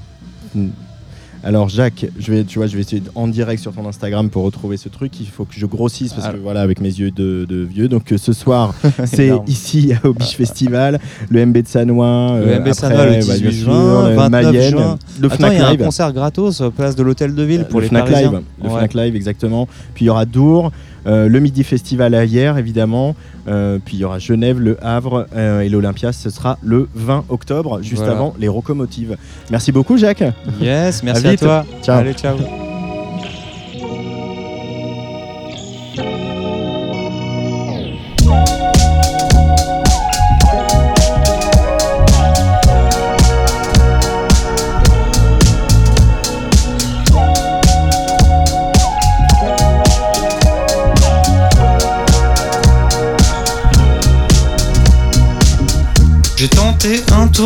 Alors 1.44 1.68
Jacques, 1.68 2.06
je 2.20 2.30
vais, 2.32 2.44
tu 2.44 2.58
vois, 2.60 2.68
je 2.68 2.76
vais 2.76 2.82
essayer 2.82 3.02
en 3.16 3.26
direct 3.26 3.60
sur 3.60 3.72
ton 3.72 3.84
Instagram 3.88 4.30
pour 4.30 4.44
retrouver 4.44 4.76
ce 4.76 4.88
truc. 4.88 5.18
Il 5.20 5.26
faut 5.26 5.44
que 5.44 5.54
je 5.56 5.66
grossisse 5.66 6.12
parce 6.12 6.28
que 6.28 6.36
voilà, 6.36 6.60
avec 6.60 6.80
mes 6.80 6.88
yeux 6.88 7.10
de, 7.10 7.44
de 7.48 7.56
vieux. 7.64 7.88
Donc 7.88 8.12
euh, 8.12 8.16
ce 8.18 8.32
soir, 8.32 8.74
c'est 9.04 9.32
ici 9.48 9.92
au 10.04 10.12
Biche 10.12 10.36
Festival, 10.36 11.00
le 11.30 11.44
MB 11.44 11.58
de 11.62 11.66
Sanois, 11.66 12.38
Le 12.38 12.46
euh, 12.48 12.60
MB 12.60 12.72
Sanois, 12.72 13.06
le 13.06 13.12
bah, 13.14 13.18
18 13.20 13.40
bien 13.42 13.50
juin, 13.50 14.08
le 14.10 14.14
29 14.14 14.30
Mayenne, 14.52 14.70
juin. 14.70 14.98
le 15.20 15.26
Attends, 15.26 15.36
Fnac 15.36 15.52
il 15.52 15.58
y 15.58 15.60
a 15.62 15.66
un 15.66 15.70
Live. 15.72 15.84
concert 15.84 16.12
gratos, 16.12 16.60
euh, 16.60 16.70
place 16.70 16.94
de 16.94 17.02
l'Hôtel 17.02 17.34
de 17.34 17.42
Ville 17.42 17.64
pour 17.68 17.80
le 17.80 17.84
les 17.86 17.88
Fnac 17.88 18.04
Parisiens. 18.08 18.30
Live, 18.30 18.40
le 18.62 18.68
Ouais. 18.68 18.76
Fnac 18.78 18.94
Live 18.94 19.16
exactement. 19.16 19.66
Puis 19.94 20.04
il 20.04 20.06
y 20.06 20.10
aura 20.10 20.24
Dour, 20.26 20.66
euh, 20.66 20.70
le 21.06 21.38
Midi 21.40 21.64
Festival 21.64 22.14
à 22.14 22.24
hier 22.24 22.58
évidemment. 22.58 23.14
Euh, 23.48 23.78
puis 23.84 23.96
il 23.96 24.00
y 24.00 24.04
aura 24.04 24.18
Genève, 24.18 24.60
le 24.60 24.76
Havre 24.84 25.26
euh, 25.34 25.60
et 25.60 25.68
l'Olympia. 25.68 26.12
Ce 26.12 26.30
sera 26.30 26.58
le 26.62 26.88
20 26.94 27.24
octobre, 27.28 27.80
juste 27.82 27.96
Voilà. 28.02 28.12
avant 28.12 28.34
les 28.38 28.46
locomotives. 28.46 29.16
Merci 29.50 29.72
beaucoup 29.72 29.96
Jacques. 29.96 30.24
Yes, 30.60 31.02
merci 31.02 31.26
À 31.26 31.36
toi. 31.36 31.66
Ciao. 31.82 31.98
Allez, 31.98 32.14
ciao. 32.14 32.36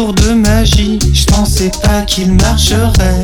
De 0.04 0.34
magie 0.34 0.98
je 1.14 1.24
pensais 1.24 1.70
pas 1.82 2.02
qu'il 2.02 2.32
marcherait. 2.32 3.22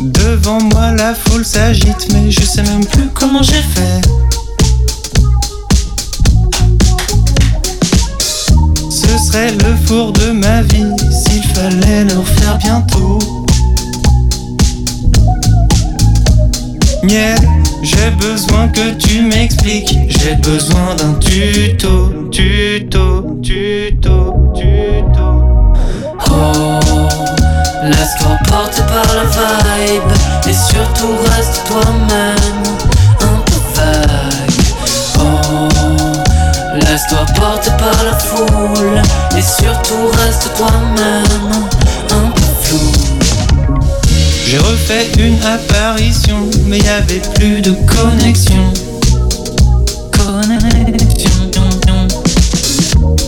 Devant 0.00 0.62
moi 0.72 0.92
la 0.92 1.14
foule 1.14 1.44
s'agite, 1.44 2.08
mais 2.14 2.30
je 2.30 2.40
sais 2.40 2.62
même 2.62 2.86
plus 2.86 3.08
comment 3.12 3.42
j'ai 3.42 3.60
fait. 3.60 4.00
Ce 8.88 9.18
serait 9.18 9.52
le 9.52 9.76
four 9.84 10.12
de 10.12 10.30
ma 10.30 10.62
vie 10.62 10.86
s'il 11.10 11.42
fallait 11.42 12.04
le 12.04 12.18
refaire 12.18 12.56
bientôt. 12.56 13.18
Miel, 17.02 17.38
j'ai 17.82 18.10
besoin 18.10 18.68
que 18.68 18.94
tu 18.94 19.22
m'expliques. 19.22 19.96
J'ai 20.08 20.34
besoin 20.36 20.94
d'un 20.96 21.14
tuto, 21.14 22.28
tuto, 22.30 23.38
tuto, 23.42 24.52
tuto. 24.54 25.44
Oh, 26.30 26.80
laisse-toi 27.82 28.36
porter 28.48 28.82
par 28.82 29.14
la 29.14 29.24
vibe 29.24 30.12
et 30.48 30.52
surtout 30.52 31.16
reste 31.36 31.62
toi-même, 31.66 32.62
un 33.20 33.40
peu 33.44 33.60
vague. 33.74 34.60
Oh, 35.18 35.68
laisse-toi 36.74 37.24
porter 37.34 37.70
par 37.78 38.04
la 38.04 38.18
foule 38.18 39.02
et 39.36 39.42
surtout 39.42 40.08
reste 40.24 40.50
toi-même, 40.56 41.68
un 42.10 42.30
peu 42.30 42.42
flou. 42.62 43.05
J'ai 44.48 44.58
refait 44.58 45.08
une 45.18 45.42
apparition, 45.42 46.48
mais 46.66 46.78
y 46.78 46.88
avait 46.88 47.20
plus 47.34 47.60
de 47.60 47.72
connexion. 47.86 48.72
Connexion. 50.12 51.50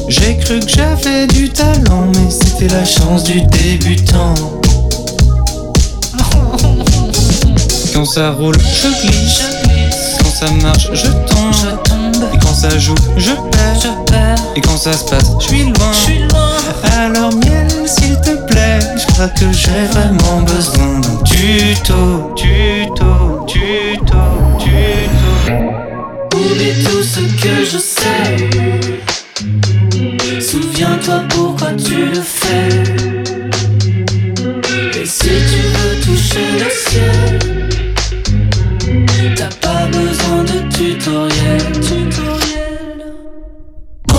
J'ai 0.09 0.37
cru 0.39 0.61
que 0.61 0.69
j'avais 0.69 1.27
du 1.27 1.51
talent, 1.51 2.07
mais 2.15 2.31
c'était 2.31 2.73
la 2.73 2.85
chance 2.85 3.25
du 3.25 3.41
débutant. 3.43 4.35
Quand 7.93 8.05
ça 8.05 8.31
roule, 8.31 8.57
je 8.57 8.89
glisse. 9.07 9.43
Quand 10.21 10.31
ça 10.31 10.53
marche, 10.63 10.89
je 10.93 11.09
tombe. 11.09 12.31
Et 12.33 12.39
quand 12.39 12.55
ça 12.55 12.79
joue, 12.79 12.95
je 13.17 13.33
perds. 13.33 14.37
Et 14.55 14.61
quand 14.61 14.77
ça 14.77 14.93
se 14.93 15.05
passe, 15.05 15.33
je 15.41 15.47
suis 15.47 15.65
loin. 15.65 15.91
Alors 16.97 17.35
miel, 17.35 17.69
s'il 17.87 18.15
te 18.21 18.31
plaît, 18.31 18.38
je 18.81 19.07
crois 19.07 19.29
que 19.29 19.53
j'ai 19.53 19.87
vraiment 19.93 20.43
besoin 20.43 21.01
d'un 21.01 21.23
tuto, 21.25 22.33
tuto, 22.37 23.47
tuto, 23.47 24.23
tuto. 24.59 25.33
Oublie 26.35 26.85
tout 26.85 27.03
ce 27.03 27.21
que 27.43 27.65
je 27.65 27.79
sais. 27.79 28.37
Souviens-toi 30.41 31.23
pourquoi 31.31 31.73
tu 31.73 32.07
le 32.07 32.21
fais. 32.21 32.69
Et 35.01 35.07
si 35.07 35.29
tu 35.29 35.61
veux 35.75 35.97
toucher 36.05 36.47
le 36.63 36.71
ciel, 36.85 37.39
t'as 39.37 39.55
pas 39.61 39.87
besoin 39.87 40.43
de 40.45 40.59
tutoriel. 40.75 41.73
tutoriel. 41.81 42.99
Oh, 44.13 44.17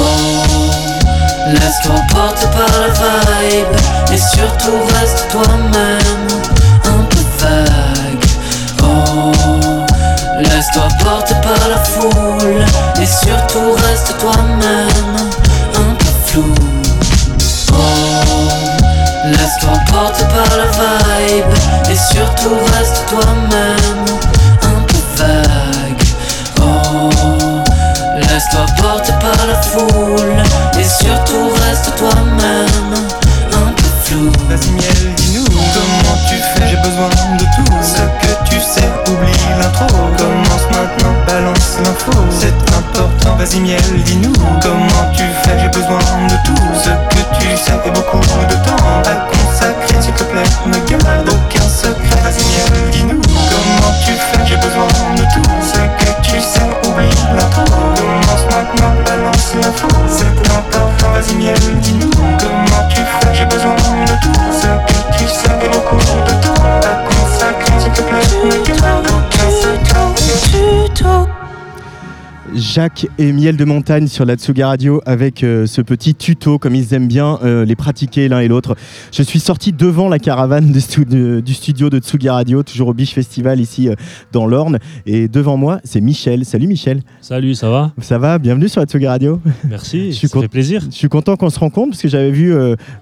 laisse-toi 1.54 2.00
porter 2.12 2.48
par 2.52 2.70
la 2.82 2.88
et 2.88 3.29
surtout 4.20 4.80
reste 5.00 5.28
toi-même, 5.32 6.28
un 6.86 7.04
peu 7.10 7.24
vague. 7.40 8.26
Oh, 8.84 9.32
laisse-toi 10.40 10.88
porter 11.04 11.36
par 11.36 11.70
la 11.70 11.78
foule 11.78 12.66
et 13.02 13.06
surtout 13.06 13.74
reste 13.88 14.18
toi-même, 14.20 15.30
un 15.76 15.94
peu 15.96 16.12
flou. 16.26 16.54
Oh, 17.72 18.50
laisse-toi 19.26 19.78
porter 19.92 20.26
par 20.26 20.58
la 20.58 20.66
vibe 20.66 21.54
et 21.90 21.96
surtout 21.96 22.58
reste 22.78 23.04
toi-même, 23.10 24.06
un 24.64 24.82
peu 24.88 25.02
vague. 25.16 26.04
Oh, 26.62 27.10
laisse-toi 28.16 28.66
porter 28.82 29.14
par 29.14 29.48
la 29.48 29.62
foule 29.62 30.44
et 30.78 30.84
surtout 30.84 31.50
reste 31.68 31.96
toi-même. 31.98 32.89
Vas-y 34.60 34.72
miel, 34.72 35.16
dis-nous. 35.16 35.46
Comment 35.46 36.18
tu 36.28 36.36
fais, 36.36 36.68
j'ai 36.68 36.76
besoin 36.78 37.08
de 37.08 37.46
tout. 37.56 37.72
Ce 37.82 38.02
que 38.02 38.50
tu 38.50 38.60
sais, 38.60 38.84
oublie 39.08 39.32
l'intro. 39.58 39.88
Commence 40.18 40.68
maintenant, 40.72 41.16
balance 41.26 41.78
l'info. 41.80 42.12
C'est 42.30 42.54
important, 42.76 43.38
vas-y 43.38 43.62
miel, 43.62 43.82
dis-nous. 44.04 44.34
Comment 44.62 45.12
tu 45.16 45.24
fais, 45.44 45.58
j'ai 45.62 45.70
besoin 45.70 46.00
de 46.28 46.36
tout. 46.46 46.62
Ce 46.76 46.90
que 46.90 47.40
tu 47.40 47.48
sais 47.56 47.80
et 47.86 47.92
beaucoup 47.92 48.20
de 48.20 48.56
temps. 48.68 48.84
À 49.06 49.28
consacrer 49.32 50.02
S'il 50.02 50.14
te 50.14 50.24
plaît, 50.24 50.44
ne 50.66 50.78
garde 50.90 51.30
aucun 51.30 51.70
secret. 51.70 52.20
Vas-y 52.22 52.44
miel, 52.44 52.92
dis-nous. 52.92 53.22
Comment 53.22 53.94
tu 54.04 54.12
fais, 54.12 54.46
j'ai 54.46 54.58
besoin 54.58 54.88
de 55.16 55.24
tout. 55.34 55.50
Ce 55.64 55.80
que 56.04 56.12
tu 56.22 56.42
sais, 56.42 56.79
oublie 57.00 57.10
l'intro 57.36 57.64
Commence 57.96 58.46
maintenant, 58.46 58.94
balance 59.06 59.54
l'info 59.56 59.88
C'est 60.08 60.52
important, 60.52 61.10
vas-y 61.14 61.36
miel, 61.36 61.56
dis-nous 61.82 62.10
comment 62.10 62.88
tu 62.90 62.98
fais, 62.98 63.34
j'ai 63.34 63.46
besoin 63.46 63.76
de 63.76 64.12
tout 64.22 64.59
Jacques 72.56 73.08
et 73.18 73.32
Miel 73.32 73.56
de 73.58 73.64
Montagne 73.66 74.08
sur 74.08 74.26
la 74.26 74.36
Tsuga 74.36 74.68
Radio 74.68 75.02
avec 75.06 75.44
euh, 75.44 75.66
ce 75.66 75.82
petit 75.82 76.16
tuto, 76.16 76.58
comme 76.58 76.76
ils 76.76 76.94
aiment 76.94 77.08
bien 77.08 77.38
euh, 77.44 77.64
les 77.66 77.76
pratiquer 77.76 78.28
l'un 78.28 78.40
et 78.40 78.48
l'autre. 78.48 78.76
Je 79.12 79.22
suis 79.24 79.40
sorti 79.40 79.72
devant 79.72 80.10
la 80.10 80.20
caravane 80.20 80.72
de 80.72 80.80
stu- 80.80 81.06
de- 81.06 81.40
du 81.42 81.54
studio 81.54 81.90
de 81.90 82.00
Tsuga 82.00 82.34
Radio, 82.34 82.64
toujours 82.64 82.90
au 82.90 82.94
Biche 82.94 83.14
Festival 83.14 83.60
ici 83.60 83.88
euh, 83.90 83.94
dans 84.32 84.46
l'Orne. 84.48 84.80
Et 85.06 85.28
devant 85.28 85.58
moi, 85.58 85.80
c'est 85.84 86.02
Michel. 86.02 86.44
Salut 86.46 86.68
Michel. 86.68 87.02
Salut, 87.22 87.56
ça 87.56 87.70
va? 87.70 87.92
Ça 88.00 88.18
va 88.18 88.38
Bienvenue 88.40 88.68
sur 88.70 88.82
la 88.82 88.88
Tsuga 88.88 89.10
Radio. 89.12 89.40
Merci, 89.70 90.08
Je 90.12 90.18
suis 90.18 90.28
ça 90.28 90.34
content. 90.34 90.42
fait 90.44 90.48
plaisir. 90.50 90.82
Je 90.90 90.96
suis 90.96 91.10
content 91.10 91.36
qu'on 91.36 91.50
se 91.50 91.60
rencontre 91.60 91.90
parce 91.92 92.02
que 92.02 92.08
j'avais 92.10 92.32
vu 92.32 92.54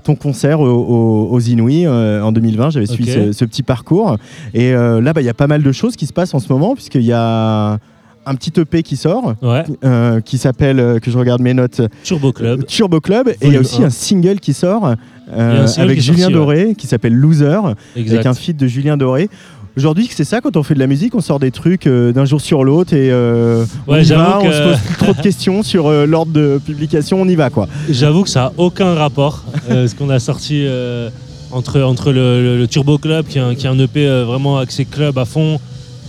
ton 0.03 0.15
concert 0.15 0.60
au- 0.60 0.65
au- 0.67 1.27
aux 1.31 1.39
Inouïs 1.39 1.88
en 1.88 2.31
2020. 2.31 2.71
J'avais 2.71 2.86
suivi 2.86 3.12
ce, 3.12 3.31
ce 3.31 3.45
petit 3.45 3.63
parcours. 3.63 4.17
Et 4.53 4.71
là, 4.73 5.13
bah, 5.13 5.21
il 5.21 5.25
y 5.25 5.29
a 5.29 5.33
pas 5.33 5.47
mal 5.47 5.63
de 5.63 5.71
choses 5.71 5.95
qui 5.95 6.05
se 6.05 6.13
passent 6.13 6.33
en 6.33 6.39
ce 6.39 6.51
moment 6.51 6.75
puisqu'il 6.75 7.03
y 7.03 7.13
a 7.13 7.79
un 8.27 8.35
petit 8.35 8.53
EP 8.59 8.83
qui 8.83 8.95
sort. 8.97 9.33
Ouais, 9.41 9.63
euh, 9.83 10.19
qui 10.21 10.37
s'appelle, 10.37 10.79
euh, 10.79 10.99
que 10.99 11.09
je 11.11 11.17
regarde 11.17 11.41
mes 11.41 11.53
notes, 11.53 11.81
Turbo 12.03 12.31
Club. 12.31 12.65
Turbo 12.65 12.99
Club. 12.99 13.29
Et 13.41 13.47
il 13.47 13.53
y 13.53 13.57
a 13.57 13.59
aussi 13.59 13.81
un. 13.83 13.87
un 13.87 13.89
single 13.89 14.39
qui 14.39 14.53
sort 14.53 14.93
euh, 15.33 15.67
single 15.67 15.85
avec 15.89 15.99
qui 15.99 16.05
Julien 16.05 16.17
sorti, 16.29 16.33
ouais. 16.33 16.39
Doré 16.39 16.75
qui 16.75 16.87
s'appelle 16.87 17.13
Loser, 17.13 17.59
Exact. 17.95 18.13
avec 18.15 18.25
un 18.25 18.33
feat 18.33 18.57
de 18.57 18.67
Julien 18.67 18.97
Doré. 18.97 19.29
Aujourd'hui, 19.75 20.09
c'est 20.11 20.23
ça 20.23 20.41
quand 20.41 20.57
on 20.57 20.63
fait 20.63 20.73
de 20.73 20.79
la 20.79 20.87
musique, 20.87 21.13
on 21.13 21.21
sort 21.21 21.37
des 21.39 21.51
trucs 21.51 21.85
euh, 21.85 22.11
d'un 22.11 22.25
jour 22.25 22.41
sur 22.41 22.63
l'autre 22.63 22.93
et 22.95 23.11
euh, 23.11 23.63
on 23.87 23.91
Ouais, 23.93 24.03
y 24.03 24.11
on 24.13 24.51
se 24.51 24.63
pose 24.63 24.97
trop 24.97 25.13
de 25.13 25.21
questions 25.21 25.61
sur 25.61 25.85
euh, 25.85 26.07
l'ordre 26.07 26.31
de 26.31 26.59
publication, 26.65 27.21
on 27.21 27.27
y 27.27 27.35
va 27.35 27.51
quoi. 27.51 27.67
J'avoue 27.87 28.23
que 28.23 28.29
ça 28.29 28.39
n'a 28.45 28.53
aucun 28.57 28.95
rapport. 28.95 29.43
euh, 29.69 29.87
ce 29.87 29.93
qu'on 29.93 30.09
a 30.09 30.17
sorti 30.17 30.63
euh, 30.65 31.09
entre, 31.51 31.79
entre 31.81 32.11
le, 32.11 32.41
le- 32.41 32.57
le 32.57 32.67
Turbo 32.67 32.97
Club, 32.97 33.27
qui 33.27 33.37
est 33.37 33.41
un, 33.41 33.53
qui 33.53 33.67
est 33.67 33.69
un 33.69 33.77
EP 33.77 34.07
euh, 34.07 34.25
vraiment 34.25 34.57
axé 34.57 34.83
club 34.85 35.15
à 35.19 35.25
fond, 35.25 35.55
euh, 35.55 35.57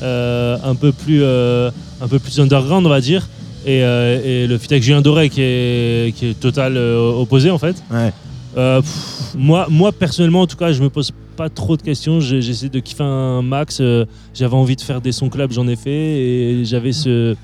un, 0.03 0.75
peu 0.75 0.93
plus, 0.93 1.23
euh, 1.23 1.71
un 2.01 2.09
peu 2.09 2.19
plus 2.19 2.39
underground, 2.41 2.87
on 2.87 2.91
va 2.91 3.01
dire. 3.01 3.29
Et, 3.67 3.83
euh, 3.83 4.21
et 4.25 4.47
le 4.47 4.57
feat 4.57 4.73
avec 4.73 4.83
Julien 4.83 5.01
Doré, 5.03 5.29
qui 5.29 5.41
est, 5.43 6.15
qui 6.17 6.27
est 6.27 6.41
total 6.41 6.77
euh, 6.77 7.11
opposé 7.21 7.51
en 7.51 7.59
fait. 7.59 7.77
Ouais. 7.91 8.13
Euh, 8.57 8.81
pff, 8.81 9.35
moi, 9.37 9.67
moi, 9.69 9.93
personnellement, 9.93 10.43
en 10.43 10.47
tout 10.47 10.57
cas, 10.57 10.73
je 10.73 10.83
me 10.83 10.89
pose 10.89 11.13
pas 11.37 11.49
trop 11.49 11.77
de 11.77 11.83
questions. 11.83 12.21
J'essaie 12.21 12.69
de 12.69 12.81
kiffer 12.81 13.03
un 13.05 13.43
max. 13.43 13.79
Euh, 13.81 14.05
J'avais 14.35 14.55
envie 14.55 14.77
de 14.77 14.81
faire 14.81 15.01
des 15.01 15.13
sons 15.13 15.29
club, 15.29 15.53
j'en 15.53 15.69
ai 15.69 15.77
fait. 15.77 15.91
Et 15.91 16.65
j'avais 16.65 16.93
ce, 16.93 17.37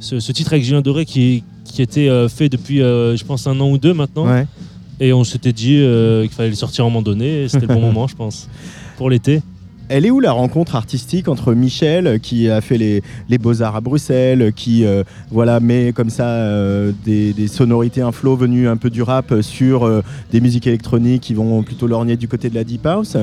ce, 0.00 0.20
ce 0.20 0.32
titre 0.32 0.52
avec 0.52 0.64
Julien 0.64 0.82
Doré 0.82 1.04
qui, 1.06 1.44
qui 1.64 1.82
était 1.82 2.08
euh, 2.08 2.28
fait 2.28 2.48
depuis, 2.48 2.82
euh, 2.82 3.16
je 3.16 3.24
pense, 3.24 3.46
un 3.46 3.58
an 3.60 3.70
ou 3.70 3.78
deux 3.78 3.94
maintenant. 3.94 4.26
Ouais. 4.26 4.46
Et 5.00 5.12
on 5.12 5.24
s'était 5.24 5.52
dit 5.52 5.78
euh, 5.78 6.22
qu'il 6.22 6.32
fallait 6.32 6.50
le 6.50 6.54
sortir 6.54 6.84
à 6.84 6.86
un 6.86 6.90
moment 6.90 7.02
donné. 7.02 7.44
et 7.44 7.48
C'était 7.48 7.66
le 7.66 7.74
bon 7.74 7.80
moment, 7.92 8.06
je 8.06 8.16
pense, 8.16 8.48
pour 8.96 9.08
l'été. 9.08 9.40
Elle 9.92 10.06
est 10.06 10.10
où 10.12 10.20
la 10.20 10.30
rencontre 10.30 10.76
artistique 10.76 11.26
entre 11.26 11.52
Michel, 11.52 12.06
euh, 12.06 12.18
qui 12.18 12.48
a 12.48 12.60
fait 12.60 12.78
les, 12.78 13.38
Beaux-Arts 13.38 13.74
à 13.74 13.80
Bruxelles, 13.80 14.52
qui 14.54 14.84
euh, 14.84 15.02
voilà, 15.32 15.58
met 15.58 15.92
comme 15.92 16.10
ça 16.10 16.26
euh, 16.26 16.92
des, 17.04 17.48
sonorités, 17.48 18.00
un 18.00 18.12
flow 18.12 18.36
venu 18.36 18.68
un 18.68 18.76
peu 18.76 18.88
du 18.88 19.02
rap 19.02 19.32
euh, 19.32 19.42
sur 19.42 19.84
euh, 19.84 20.02
des 20.30 20.40
musiques 20.40 20.68
électroniques 20.68 21.22
qui 21.22 21.34
vont 21.34 21.64
plutôt 21.64 21.88
lorgner 21.88 22.16
du 22.16 22.28
côté 22.28 22.50
de 22.50 22.54
la 22.54 22.62
Deep 22.62 22.86
House, 22.86 23.16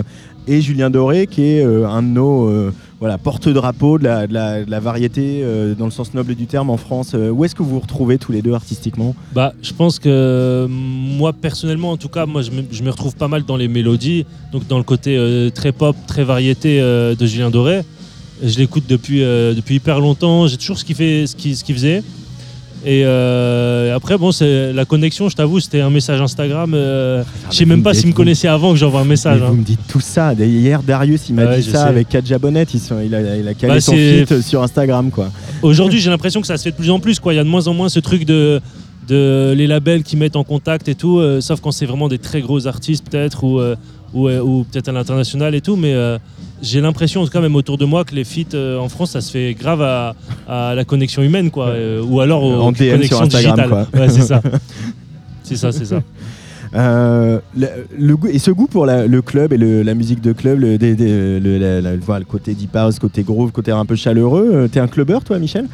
et 0.48 0.62
Julien 0.62 0.90
Doré, 0.90 1.28
qui 1.28 1.44
est 1.44 1.66
euh, 1.66 1.88
un 1.88 2.02
de 2.02 2.08
nos 2.08 2.48
euh, 2.48 2.74
voilà, 3.00 3.18
porte-drapeaux 3.18 4.00
de 4.00 4.06
la, 4.06 4.80
variété 4.80 5.42
euh, 5.44 5.76
dans 5.76 5.86
le 5.86 5.92
sens 5.92 6.14
noble 6.14 6.36
du 6.36 6.48
terme 6.48 6.70
en 6.70 6.78
France. 6.78 7.14
Où 7.14 7.44
est-ce 7.46 7.54
que 7.54 7.64
vous 7.64 7.72
vous 7.72 7.80
retrouvez 7.80 8.18
tous 8.18 8.32
les 8.32 8.42
deux 8.42 8.54
artistiquement? 8.54 9.16
Bah, 9.34 9.54
je 9.62 9.74
pense 9.74 10.00
que 10.00 10.68
moi 10.70 11.34
personnellement, 11.34 11.92
en 11.92 11.98
tout 11.98 12.10
cas, 12.10 12.26
moi 12.26 12.42
je 12.42 12.52
me, 12.52 12.90
retrouve 12.90 13.16
pas 13.16 13.28
mal 13.28 13.44
dans 13.44 13.58
les 13.58 13.68
mélodies, 13.68 14.26
donc 14.52 14.68
dans 14.68 14.78
le 14.78 14.84
côté 14.84 15.18
très 15.54 15.72
pop, 15.72 15.96
très 16.08 16.24
variété 16.24 16.80
de 16.80 17.26
Julien 17.26 17.50
Doré. 17.50 17.82
Je 18.44 18.58
l'écoute 18.60 18.84
depuis, 18.88 19.20
depuis 19.20 19.76
hyper 19.76 20.00
longtemps. 20.00 20.48
J'ai 20.48 20.58
toujours 20.58 20.78
ce 20.78 20.86
qu'il 20.86 20.96
fait, 20.96 21.26
ce 21.28 21.36
ce 21.38 21.64
qu'il 21.64 21.76
faisait. 21.76 22.04
Et 22.86 23.04
euh, 23.06 23.96
après, 23.96 24.18
bon, 24.18 24.32
c'est 24.32 24.72
la 24.72 24.86
connexion, 24.86 25.28
je 25.30 25.36
t'avoue, 25.36 25.60
c'était 25.60 25.82
un 25.82 25.90
message 25.90 26.22
Instagram. 26.22 26.74
euh, 26.74 27.24
je 27.52 27.56
sais 27.58 27.66
même 27.66 27.84
pas 27.84 27.94
s'il 27.94 28.08
me 28.10 28.14
connaissait 28.14 28.48
avant 28.48 28.72
que 28.72 28.78
j'envoie 28.78 29.02
un 29.02 29.06
message. 29.06 29.42
Hein. 29.42 29.48
Vous 29.50 29.56
me 29.58 29.64
dites 29.64 29.80
tout 29.90 30.00
ça. 30.00 30.34
Hier, 30.34 30.82
Darius, 30.84 31.28
il 31.30 31.36
m'a 31.36 31.46
Ouais, 31.46 31.58
dit 31.58 31.64
ça 31.64 31.84
sais. 31.84 31.90
avec 31.90 32.08
Kadja 32.10 32.38
Bonnet. 32.40 32.66
Il, 33.04 33.16
a, 33.16 33.36
il 33.38 33.48
a 33.48 33.54
calé 33.56 33.74
Bah, 33.74 33.82
son 33.82 33.94
feat 33.94 34.42
sur 34.42 34.62
Instagram, 34.64 35.10
quoi. 35.12 35.30
Aujourd'hui, 35.62 36.00
j'ai 36.00 36.10
l'impression 36.10 36.40
que 36.40 36.48
ça 36.48 36.58
se 36.58 36.64
fait 36.64 36.72
de 36.72 36.76
plus 36.78 36.92
en 36.92 37.00
plus. 37.00 37.20
Quoi. 37.20 37.34
Il 37.34 37.38
y 37.38 37.40
a 37.40 37.44
de 37.44 37.50
moins 37.50 37.68
en 37.68 37.74
moins 37.74 37.90
ce 37.90 38.00
truc 38.00 38.26
de, 38.26 38.62
de 39.10 39.54
les 39.58 39.68
labels 39.68 40.04
qui 40.04 40.16
mettent 40.16 40.36
en 40.36 40.44
contact 40.44 40.88
et 40.88 40.96
tout, 40.96 41.20
euh, 41.20 41.42
sauf 41.42 41.60
quand 41.62 41.72
c'est 41.72 41.86
vraiment 41.86 42.08
des 42.08 42.20
très 42.20 42.42
gros 42.42 42.68
artistes 42.68 43.06
peut-être 43.10 43.44
ou, 43.44 43.60
ou, 44.18 44.28
euh, 44.28 44.42
ou 44.42 44.66
peut-être 44.70 44.90
à 44.90 44.92
l'international 44.92 45.54
et 45.56 45.62
tout. 45.62 45.76
Mais 45.76 45.94
euh, 45.94 46.18
j'ai 46.62 46.82
l'impression, 46.82 47.22
en 47.22 47.26
tout 47.26 47.32
cas 47.32 47.42
même 47.42 47.56
autour 47.56 47.78
de 47.78 47.86
moi, 47.86 48.04
que 48.04 48.16
les 48.16 48.24
feats 48.24 48.54
euh, 48.56 48.78
en 48.80 48.90
France, 48.90 49.12
ça 49.12 49.22
se 49.22 49.32
fait 49.32 49.54
grave 49.54 49.82
à, 49.82 50.16
à 50.48 50.76
la 50.76 50.84
connexion 50.86 51.22
humaine, 51.22 51.52
quoi, 51.52 51.68
euh, 51.68 52.02
ou 52.04 52.20
alors 52.20 52.44
aux 52.44 52.54
En 52.62 52.72
DM 52.72 52.78
sur 52.78 52.92
connexions 52.94 53.22
Instagram, 53.22 53.56
digitales. 53.56 53.70
quoi. 53.92 54.00
Ouais, 54.02 54.10
c'est 54.10 54.22
ça. 54.22 54.42
C'est 55.44 55.56
ça, 55.56 55.72
c'est 55.72 55.86
ça. 55.86 56.02
Euh, 56.76 57.40
le, 57.58 57.68
le 57.98 58.18
goût- 58.18 58.28
et 58.28 58.40
ce 58.40 58.52
goût 58.52 58.68
pour 58.68 58.86
la- 58.86 59.08
le 59.08 59.22
club 59.22 59.54
et 59.54 59.58
le- 59.58 59.84
la 59.84 59.94
musique 59.94 60.22
de 60.22 60.34
club, 60.34 60.60
le, 60.60 60.78
des- 60.78 60.96
des- 60.96 61.40
le- 61.40 61.58
la- 61.58 61.82
la- 61.82 61.96
voilà, 61.98 62.20
le 62.20 62.26
côté 62.26 62.54
deep 62.54 62.76
house, 62.76 63.00
côté 63.00 63.24
groove, 63.24 63.52
côté 63.52 63.72
un 63.72 63.86
peu 63.86 63.96
chaleureux. 63.96 64.50
euh, 64.54 64.68
T'es 64.68 64.80
un 64.80 64.88
clubbeur, 64.88 65.24
toi, 65.24 65.40
Michel? 65.40 65.66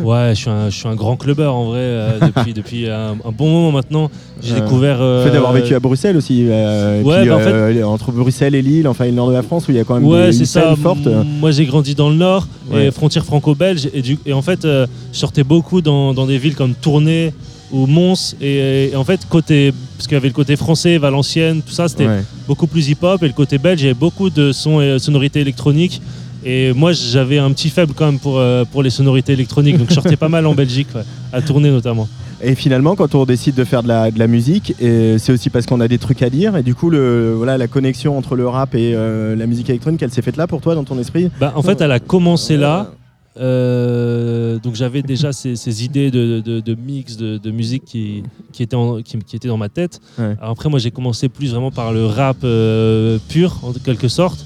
Ouais, 0.00 0.30
je 0.30 0.40
suis 0.40 0.50
un, 0.50 0.68
je 0.70 0.76
suis 0.76 0.88
un 0.88 0.94
grand 0.94 1.16
clubbeur 1.16 1.54
en 1.54 1.64
vrai 1.66 1.78
euh, 1.80 2.10
depuis, 2.26 2.52
depuis 2.52 2.88
un, 2.88 3.12
un 3.24 3.32
bon 3.36 3.48
moment 3.50 3.72
maintenant. 3.72 4.10
J'ai 4.42 4.54
découvert. 4.54 4.98
Le 5.00 5.22
fait 5.24 5.30
d'avoir 5.30 5.52
vécu 5.52 5.74
à 5.74 5.80
Bruxelles 5.80 6.16
aussi. 6.16 6.46
ouais, 6.48 7.00
puis, 7.02 7.28
bah, 7.28 7.36
en 7.36 7.38
fait- 7.38 7.82
entre 7.84 8.12
Bruxelles 8.12 8.54
et 8.54 8.62
Lille, 8.62 8.88
enfin, 8.88 9.04
le 9.06 9.12
nord 9.12 9.28
de 9.28 9.34
la 9.34 9.42
France, 9.42 9.68
où 9.68 9.70
il 9.70 9.76
y 9.76 9.80
a 9.80 9.84
quand 9.84 9.94
même 9.94 10.04
Ouais, 10.06 10.30
des, 10.30 10.38
une 10.40 10.44
ça. 10.44 10.74
forte. 10.76 11.06
Moi, 11.40 11.50
j'ai 11.52 11.64
grandi 11.64 11.94
dans 11.94 12.10
le 12.10 12.16
Nord, 12.16 12.46
Ouais. 12.70 12.86
et 12.86 12.90
frontière 12.90 13.24
franco-belge. 13.24 13.88
Et, 14.26 14.32
en 14.32 14.42
fait, 14.42 14.62
je 14.62 14.86
sortais 15.12 15.44
beaucoup 15.44 15.80
dans, 15.80 16.12
dans 16.12 16.26
des 16.26 16.38
villes 16.38 16.56
comme 16.56 16.74
Tournai 16.74 17.32
ou 17.72 17.86
Mons. 17.86 18.36
Et, 18.40 18.90
et 18.92 18.96
en 18.96 19.04
fait, 19.04 19.26
côté, 19.28 19.72
parce 19.96 20.06
qu'il 20.06 20.14
y 20.14 20.16
avait 20.16 20.28
le 20.28 20.34
côté 20.34 20.56
français, 20.56 20.98
Valenciennes, 20.98 21.62
tout 21.62 21.72
ça, 21.72 21.88
c'était 21.88 22.06
Ouais. 22.06 22.22
beaucoup 22.46 22.66
plus 22.66 22.88
hip-hop. 22.90 23.22
Et 23.22 23.26
le 23.28 23.32
côté 23.32 23.58
belge, 23.58 23.80
il 23.80 23.84
y 23.84 23.88
avait 23.88 23.98
beaucoup 23.98 24.30
de 24.30 24.52
sons 24.52 24.80
et 24.80 24.98
sonorités 24.98 25.40
électroniques. 25.40 26.00
Et 26.44 26.72
moi, 26.72 26.92
j'avais 26.92 27.38
un 27.38 27.50
petit 27.52 27.70
faible 27.70 27.92
quand 27.94 28.06
même 28.06 28.18
pour, 28.18 28.38
euh, 28.38 28.64
pour 28.64 28.82
les 28.82 28.90
sonorités 28.90 29.32
électroniques. 29.32 29.78
Donc, 29.78 29.88
je 29.90 29.94
sortais 29.94 30.16
pas 30.16 30.28
mal 30.28 30.44
en 30.46 30.54
Belgique, 30.62 30.88
ouais, 30.94 31.02
à 31.32 31.40
tourner 31.40 31.70
notamment. 31.70 32.08
Et 32.44 32.56
finalement, 32.56 32.96
quand 32.96 33.14
on 33.14 33.24
décide 33.24 33.54
de 33.54 33.62
faire 33.62 33.84
de 33.84 33.88
la, 33.88 34.10
de 34.10 34.18
la 34.18 34.26
musique, 34.26 34.74
et 34.80 35.16
c'est 35.18 35.30
aussi 35.32 35.48
parce 35.48 35.64
qu'on 35.64 35.80
a 35.80 35.86
des 35.86 35.98
trucs 35.98 36.22
à 36.22 36.28
dire. 36.30 36.56
Et 36.56 36.64
du 36.64 36.74
coup, 36.74 36.90
le, 36.90 37.34
voilà, 37.36 37.56
la 37.56 37.68
connexion 37.68 38.18
entre 38.18 38.34
le 38.34 38.48
rap 38.48 38.74
et 38.74 38.92
euh, 38.96 39.36
la 39.36 39.46
musique 39.46 39.70
électronique, 39.70 40.02
elle 40.02 40.10
s'est 40.10 40.22
faite 40.22 40.36
là 40.36 40.48
pour 40.48 40.60
toi, 40.60 40.74
dans 40.74 40.82
ton 40.82 40.98
esprit? 40.98 41.30
Bah, 41.38 41.52
en 41.54 41.62
fait, 41.62 41.80
elle 41.80 41.92
a 41.92 42.00
commencé 42.00 42.56
là. 42.56 42.90
Euh, 43.38 44.58
donc 44.58 44.74
j'avais 44.74 45.02
déjà 45.02 45.32
ces, 45.32 45.56
ces 45.56 45.84
idées 45.84 46.10
de, 46.10 46.40
de- 46.44 46.60
de 46.60 46.74
mix, 46.74 47.16
de, 47.16 47.38
de 47.38 47.50
musique 47.50 47.84
qui, 47.84 48.22
qui, 48.52 48.62
étaient 48.62 48.76
en- 48.76 49.00
qui, 49.02 49.18
qui 49.18 49.36
étaient 49.36 49.48
dans 49.48 49.56
ma 49.56 49.68
tête. 49.68 50.00
Ouais. 50.18 50.36
Alors 50.40 50.50
après, 50.52 50.68
moi, 50.68 50.78
j'ai 50.78 50.90
commencé 50.90 51.28
plus 51.28 51.50
vraiment 51.52 51.70
par 51.70 51.92
le 51.92 52.04
rap 52.06 52.36
euh, 52.44 53.18
pur, 53.28 53.58
en 53.62 53.72
quelque 53.72 54.08
sorte, 54.08 54.44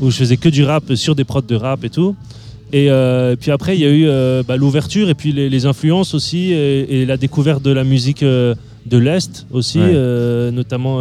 où 0.00 0.10
je 0.10 0.16
faisais 0.16 0.36
que 0.36 0.48
du 0.50 0.64
rap 0.64 0.94
sur 0.94 1.14
des 1.14 1.24
prods 1.24 1.40
de 1.42 1.54
rap 1.56 1.82
et 1.84 1.90
tout. 1.90 2.14
Et 2.72 2.90
euh, 2.90 3.36
puis 3.36 3.50
après, 3.52 3.76
il 3.76 3.80
y 3.80 3.86
a 3.86 3.90
eu 3.90 4.42
bah, 4.46 4.56
l'ouverture 4.56 5.08
et 5.08 5.14
puis 5.14 5.32
les, 5.32 5.48
les 5.48 5.66
influences 5.66 6.14
aussi 6.14 6.52
et, 6.52 7.00
et 7.02 7.06
la 7.06 7.16
découverte 7.16 7.62
de 7.62 7.70
la 7.70 7.84
musique 7.84 8.22
de 8.24 8.98
l'Est 8.98 9.46
aussi, 9.52 9.78
Ouais. 9.78 10.50
notamment 10.52 10.98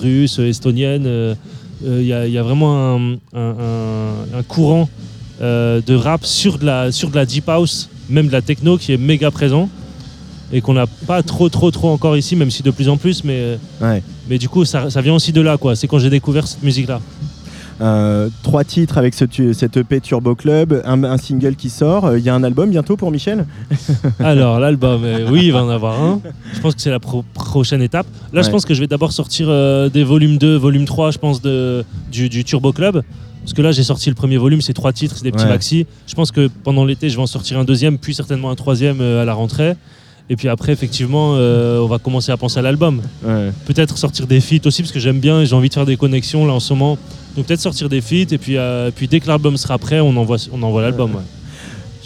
russe, 0.00 0.38
estonienne. 0.38 1.36
Il 1.84 2.02
y, 2.04 2.12
a- 2.12 2.26
il 2.26 2.32
y 2.32 2.38
a 2.38 2.42
vraiment 2.42 2.94
un, 2.96 3.12
un- 3.34 3.56
un- 3.58 4.38
un 4.38 4.42
courant 4.46 4.88
euh, 5.42 5.80
de 5.86 5.94
rap 5.94 6.24
sur 6.24 6.58
de, 6.58 6.66
la, 6.66 6.92
sur 6.92 7.10
de 7.10 7.16
la 7.16 7.26
deep 7.26 7.48
house, 7.48 7.88
même 8.08 8.26
de 8.28 8.32
la 8.32 8.42
techno 8.42 8.76
qui 8.78 8.92
est 8.92 8.96
méga 8.98 9.30
présent 9.30 9.68
et 10.52 10.60
qu'on 10.60 10.74
n'a 10.74 10.86
pas 10.86 11.22
trop 11.22 11.48
trop 11.48 11.70
trop 11.70 11.90
encore 11.90 12.16
ici, 12.16 12.36
même 12.36 12.50
si 12.50 12.62
de 12.62 12.70
plus 12.70 12.88
en 12.88 12.96
plus, 12.96 13.24
mais, 13.24 13.36
euh, 13.38 13.56
Ouais. 13.80 14.02
mais 14.28 14.38
du 14.38 14.48
coup 14.48 14.64
ça, 14.64 14.90
ça 14.90 15.00
vient 15.00 15.14
aussi 15.14 15.32
de 15.32 15.40
là, 15.40 15.56
quoi. 15.56 15.74
C'est 15.74 15.88
quand 15.88 15.98
j'ai 15.98 16.10
découvert 16.10 16.46
cette 16.46 16.62
musique-là. 16.62 17.00
Euh, 17.80 18.28
trois 18.44 18.62
titres 18.62 18.98
avec 18.98 19.14
ce 19.14 19.24
cette 19.52 19.76
EP 19.76 20.00
Turbo 20.00 20.36
Club, 20.36 20.80
un, 20.84 21.02
un 21.02 21.16
single 21.18 21.56
qui 21.56 21.70
sort. 21.70 22.04
Euh, 22.04 22.18
Il 22.20 22.24
y 22.24 22.28
a 22.28 22.34
un 22.34 22.44
album 22.44 22.70
bientôt 22.70 22.96
pour 22.96 23.10
Michel? 23.10 23.46
Alors 24.20 24.60
l'album, 24.60 25.02
euh, 25.04 25.26
oui, 25.28 25.46
il 25.46 25.52
va 25.52 25.64
en 25.64 25.68
avoir 25.68 26.00
un. 26.00 26.20
Je 26.52 26.60
pense 26.60 26.76
que 26.76 26.80
c'est 26.80 26.90
la 26.92 27.00
pro- 27.00 27.24
prochaine 27.34 27.82
étape. 27.82 28.06
Là, 28.32 28.42
je 28.42 28.50
pense 28.50 28.64
que 28.64 28.74
je 28.74 28.80
vais 28.80 28.86
d'abord 28.86 29.10
sortir 29.10 29.48
des 29.90 30.04
volumes 30.04 30.38
2, 30.38 30.54
volume 30.56 30.84
3, 30.84 31.10
je 31.10 31.18
pense, 31.18 31.42
de, 31.42 31.84
du, 32.12 32.28
du 32.28 32.44
Turbo 32.44 32.72
Club. 32.72 33.02
Parce 33.44 33.52
que 33.52 33.62
là, 33.62 33.72
j'ai 33.72 33.82
sorti 33.84 34.08
le 34.08 34.14
premier 34.14 34.36
volume, 34.38 34.60
c'est 34.62 34.72
trois 34.72 34.92
titres, 34.92 35.14
c'est 35.16 35.22
des 35.24 35.30
petits 35.30 35.44
Ouais. 35.44 35.50
maxi. 35.50 35.86
Je 36.06 36.14
pense 36.14 36.32
que 36.32 36.48
pendant 36.64 36.84
l'été, 36.84 37.10
je 37.10 37.16
vais 37.16 37.22
en 37.22 37.26
sortir 37.26 37.58
un 37.58 37.64
deuxième, 37.64 37.98
puis 37.98 38.14
certainement 38.14 38.50
un 38.50 38.54
troisième 38.54 39.00
euh, 39.00 39.22
à 39.22 39.24
la 39.24 39.34
rentrée. 39.34 39.74
Et 40.30 40.36
puis 40.36 40.48
après, 40.48 40.72
effectivement, 40.72 41.34
euh, 41.36 41.80
on 41.80 41.86
va 41.86 41.98
commencer 41.98 42.32
à 42.32 42.38
penser 42.38 42.58
à 42.58 42.62
l'album. 42.62 43.02
Ouais. 43.22 43.50
Peut-être 43.66 43.98
sortir 43.98 44.26
des 44.26 44.40
feats 44.40 44.66
aussi, 44.66 44.80
parce 44.80 44.92
que 44.92 44.98
j'aime 44.98 45.20
bien 45.20 45.42
et 45.42 45.46
j'ai 45.46 45.54
envie 45.54 45.68
de 45.68 45.74
faire 45.74 45.84
des 45.84 45.98
connexions 45.98 46.46
là 46.46 46.54
en 46.54 46.60
ce 46.60 46.72
moment. 46.72 46.96
Donc 47.36 47.44
peut-être 47.46 47.60
sortir 47.60 47.90
des 47.90 48.00
feats, 48.00 48.32
et 48.32 48.38
puis, 48.38 48.56
euh, 48.56 48.90
puis 48.94 49.06
dès 49.08 49.20
que 49.20 49.28
l'album 49.28 49.58
sera 49.58 49.76
prêt, 49.76 50.00
on 50.00 50.16
envoie, 50.16 50.38
on 50.50 50.62
envoie 50.62 50.80
l'album. 50.80 51.14
ouais. 51.14 51.20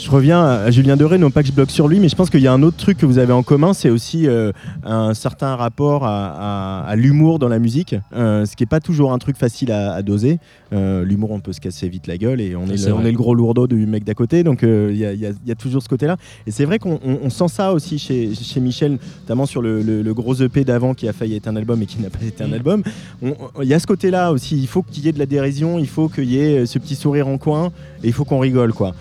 Je 0.09 0.12
reviens 0.14 0.42
à 0.42 0.71
Julien 0.71 0.97
Doré, 0.97 1.18
non 1.18 1.31
pas 1.31 1.42
que 1.42 1.49
je 1.49 1.53
bloque 1.53 1.71
sur 1.71 1.87
lui, 1.87 2.01
mais 2.01 2.09
je 2.09 2.16
pense 2.16 2.31
qu'il 2.31 2.40
y 2.40 2.47
a 2.47 2.53
un 2.55 2.62
autre 2.62 2.79
truc 2.79 2.97
que 2.97 3.05
vous 3.05 3.18
avez 3.18 3.35
en 3.35 3.42
commun, 3.42 3.75
c'est 3.75 3.90
aussi 3.90 4.27
euh, 4.27 4.53
un 4.83 5.12
certain 5.12 5.55
rapport 5.55 6.07
à, 6.07 6.81
à- 6.81 6.88
à 6.88 6.97
l'humour 6.97 7.38
dans 7.38 7.49
la 7.49 7.59
musique, 7.59 7.94
euh, 8.16 8.47
ce 8.47 8.57
qui 8.57 8.62
n'est 8.62 8.68
pas 8.68 8.81
toujours 8.81 9.12
un 9.12 9.18
truc 9.18 9.37
facile 9.37 9.71
à, 9.71 9.92
à 9.92 10.01
doser. 10.01 10.38
Euh, 10.73 11.05
l'humour, 11.05 11.31
on 11.33 11.40
peut 11.40 11.53
se 11.53 11.61
casser 11.61 11.90
vite 11.90 12.07
la 12.07 12.16
gueule 12.16 12.40
et 12.40 12.57
on 12.57 12.66
est, 12.68 12.83
le, 12.87 12.92
on 12.94 13.01
vrai. 13.01 13.09
est 13.11 13.12
le 13.12 13.18
gros 13.18 13.35
lourdeau 13.35 13.66
du 13.66 13.85
mec 13.85 14.03
d'à 14.05 14.14
côté, 14.14 14.44
donc 14.44 14.61
il 14.62 14.97
y, 14.97 15.05
a- 15.05 15.12
y 15.12 15.31
y 15.47 15.57
toujours 15.57 15.83
ce 15.83 15.90
côté-là. 15.90 16.16
Et 16.47 16.53
c'est 16.53 16.64
vrai 16.64 16.79
qu'on 16.79 16.99
on- 17.05 17.18
on 17.25 17.29
sent 17.29 17.49
ça 17.49 17.75
aussi 17.75 17.99
chez, 17.99 18.35
chez 18.35 18.61
Michel, 18.61 18.97
notamment 19.25 19.44
sur 19.44 19.61
le, 19.61 19.83
le- 19.83 20.01
le 20.01 20.14
gros 20.14 20.35
EP 20.37 20.64
d'avant 20.64 20.94
qui 20.94 21.07
a 21.07 21.12
failli 21.12 21.37
être 21.37 21.49
un 21.49 21.57
album 21.57 21.83
et 21.83 21.87
qui 21.87 22.01
n'a 22.01 22.09
pas 22.09 22.25
été 22.27 22.42
un 22.42 22.49
Mm. 22.49 22.53
album. 22.55 22.83
Il 23.23 23.68
y 23.68 23.75
a 23.75 23.79
ce 23.79 23.87
côté-là 23.87 24.33
aussi, 24.33 24.57
il 24.59 24.68
faut 24.68 24.83
qu'il 24.83 25.05
y 25.05 25.09
ait 25.11 25.12
de 25.12 25.18
la 25.18 25.27
dérision, 25.27 25.79
il 25.79 25.87
faut 25.87 26.09
qu'il 26.09 26.31
y 26.33 26.38
ait 26.38 26.64
ce 26.64 26.79
petit 26.79 26.94
sourire 26.94 27.29
en 27.29 27.37
coin 27.37 27.66
et 28.03 28.07
il 28.07 28.12
faut 28.14 28.25
qu'on 28.25 28.38
rigole, 28.38 28.73
quoi. 28.73 28.94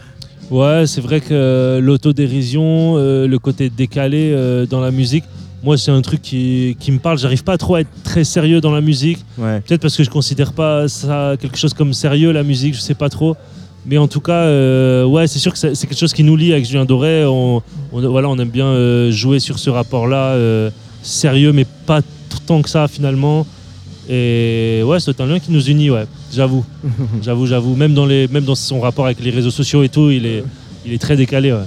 Ouais, 0.50 0.84
c'est 0.88 1.02
vrai 1.02 1.20
que 1.20 1.80
l'autodérision, 1.82 2.96
euh, 2.98 3.28
le 3.28 3.40
côté 3.40 3.70
décalé 3.70 4.32
euh, 4.34 4.66
dans 4.66 4.80
la 4.80 4.92
musique, 4.92 5.26
moi 5.64 5.78
c'est 5.78 5.92
un 5.92 6.02
truc 6.02 6.22
qui, 6.22 6.78
qui 6.80 6.92
me 6.92 7.00
parle. 7.00 7.18
J'arrive 7.20 7.44
pas 7.44 7.58
trop 7.58 7.76
à 7.76 7.82
être 7.82 7.90
très 8.04 8.24
sérieux 8.24 8.62
dans 8.62 8.72
la 8.72 8.80
musique. 8.82 9.20
Ouais. 9.38 9.60
Peut-être 9.62 9.82
parce 9.82 9.98
que 9.98 10.04
je 10.04 10.10
considère 10.10 10.54
pas 10.54 10.88
ça 10.88 11.34
quelque 11.40 11.58
chose 11.58 11.74
comme 11.74 11.92
sérieux 11.94 12.32
la 12.32 12.44
musique, 12.44 12.76
je 12.76 12.80
sais 12.80 12.94
pas 12.94 13.10
trop. 13.10 13.36
Mais 13.86 13.98
en 13.98 14.08
tout 14.08 14.20
cas, 14.22 14.34
euh, 14.44 15.06
ouais, 15.06 15.28
c'est 15.28 15.40
sûr 15.40 15.54
que 15.54 15.60
c'est 15.60 15.88
quelque 15.88 15.98
chose 16.00 16.14
qui 16.14 16.24
nous 16.24 16.36
lie 16.36 16.52
avec 16.54 16.66
Julien 16.66 16.86
Doré. 16.86 17.26
On, 17.26 17.62
on- 17.94 18.10
voilà, 18.10 18.28
on 18.30 18.38
aime 18.38 18.50
bien 18.50 18.66
euh, 18.68 19.12
jouer 19.12 19.40
sur 19.40 19.60
ce 19.60 19.70
rapport-là, 19.70 20.32
euh, 20.34 20.70
sérieux, 21.02 21.52
mais 21.54 21.66
pas 21.86 22.02
tant 22.46 22.62
que 22.62 22.70
ça 22.70 22.88
finalement. 22.88 23.46
Et 24.10 24.82
ouais, 24.86 25.00
c'est 25.00 25.20
un 25.20 25.26
lien 25.26 25.40
qui 25.40 25.52
nous 25.52 25.64
unit, 25.70 25.90
ouais, 25.90 26.06
j'avoue. 26.34 26.66
j'avoue, 27.22 27.46
j'avoue. 27.46 27.76
Même 27.76 27.94
dans, 27.94 28.06
les, 28.06 28.28
même 28.28 28.46
dans 28.46 28.56
son 28.56 28.80
rapport 28.80 29.06
avec 29.06 29.20
les 29.20 29.32
réseaux 29.32 29.52
sociaux 29.52 29.84
et 29.84 29.90
tout, 29.90 30.10
il 30.10 30.26
est, 30.26 30.44
il 30.86 30.94
est 30.94 31.02
très 31.02 31.16
décalé. 31.16 31.52
Ouais. 31.52 31.60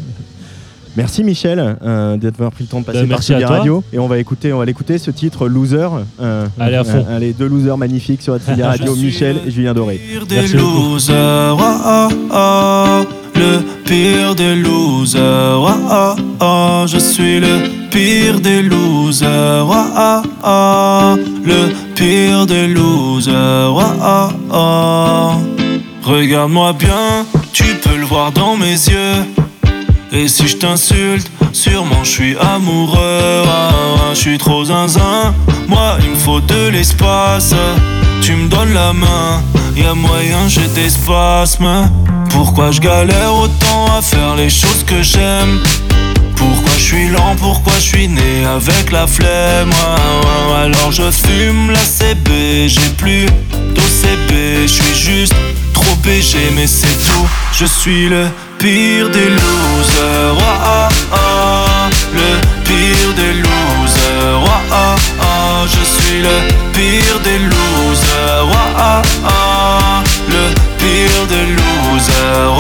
Merci 0.97 1.23
Michel 1.23 1.77
euh, 1.83 2.17
d'avoir 2.17 2.51
pris 2.51 2.65
le 2.65 2.69
temps 2.69 2.81
de 2.81 2.85
passer 2.85 3.03
Ben, 3.03 3.09
par 3.11 3.25
toi. 3.25 3.59
Radio 3.59 3.85
et 3.93 3.99
on 3.99 4.09
va 4.09 4.19
écouter 4.19 4.53
on 4.53 4.59
va 4.59 4.65
l'écouter 4.65 4.99
ce 4.99 5.13
titre 5.13 5.47
Loser 5.47 5.87
euh, 6.21 6.47
Allez, 6.59 6.77
à 6.77 6.85
fond. 6.85 7.07
allez 7.09 7.33
deux 7.33 7.47
losers 7.47 7.79
magnifiques 7.79 8.23
sur 8.23 8.37
Tsugi 8.39 8.63
Radio 8.63 8.97
Michel 8.97 9.37
et 9.47 9.51
Julien 9.51 9.73
Doré 9.73 9.97
pire 9.99 10.27
des 10.27 10.35
Merci 10.37 10.57
losers, 10.57 11.57
ah, 11.61 11.79
ah, 11.85 12.09
ah. 12.33 13.03
le 13.37 13.61
pire 13.85 14.35
des 14.35 14.57
losers, 14.57 16.17
je 16.89 16.99
suis 16.99 17.39
le 17.39 17.89
pire 17.91 18.41
des 18.41 18.63
losers, 18.63 19.29
le 21.45 21.80
pire 22.01 22.47
des 22.47 22.67
losers, 22.67 23.77
ah, 23.79 23.95
ah, 24.01 24.29
ah. 24.51 25.33
regarde-moi 26.03 26.73
bien, 26.73 27.27
tu 27.53 27.65
peux 27.83 27.97
le 27.97 28.07
voir 28.07 28.33
dans 28.33 28.57
mes 28.57 28.73
yeux. 28.73 29.17
Et 30.11 30.27
si 30.27 30.49
je 30.49 30.57
t'insulte, 30.57 31.31
sûrement 31.53 32.03
je 32.03 32.11
suis 32.11 32.37
amoureux. 32.39 33.45
Je 34.15 34.19
suis 34.19 34.39
trop 34.39 34.65
zinzin. 34.65 35.35
Moi, 35.69 35.99
il 36.03 36.11
me 36.11 36.17
faut 36.17 36.41
de 36.41 36.69
l'espace. 36.69 37.55
Tu 38.23 38.33
me 38.33 38.49
donnes 38.49 38.73
la 38.73 38.93
main, 38.93 39.43
y 39.77 39.83
a 39.83 39.95
moyen 39.95 40.49
j'ai 40.49 40.69
des 40.69 40.89
spasmes. 40.89 41.91
Pourquoi 42.31 42.71
je 42.71 42.81
galère 42.81 43.35
autant 43.35 43.87
à 43.99 44.01
faire 44.01 44.37
les 44.37 44.49
choses 44.49 44.85
que 44.87 45.03
j'aime? 45.03 45.61
Pourquoi 46.41 46.73
je 46.77 46.83
suis 46.83 47.09
lent, 47.09 47.37
pourquoi 47.39 47.75
je 47.75 47.89
suis 47.93 48.09
né 48.09 48.45
avec 48.47 48.91
la 48.91 49.07
flemme? 49.07 49.71
Alors 50.65 50.91
je 50.91 51.11
fume 51.11 51.71
la 51.71 51.85
CB, 51.97 52.69
j'ai 52.69 52.91
plus 52.97 53.27
d'OCB 53.75 54.33
Je 54.63 54.67
suis 54.67 54.95
juste 54.95 55.35
trop 55.75 55.95
BG 55.97 56.39
mais 56.57 56.67
c'est 56.67 56.99
tout. 57.07 57.27
Je 57.53 57.67
suis 57.67 58.09
le 58.09 58.27
pire 58.59 59.11
des 59.11 59.29
losers. 59.29 60.39
Le 62.15 62.31
pire 62.65 63.13
des 63.17 63.35
losers. 63.35 64.45
Je 65.75 65.83
suis 65.85 66.23
le 66.23 66.37
pire 66.73 67.21
des 67.23 67.39
losers. 67.39 68.49
Le 70.29 70.45
pire 70.79 71.27
des 71.29 71.47
losers 71.59 72.59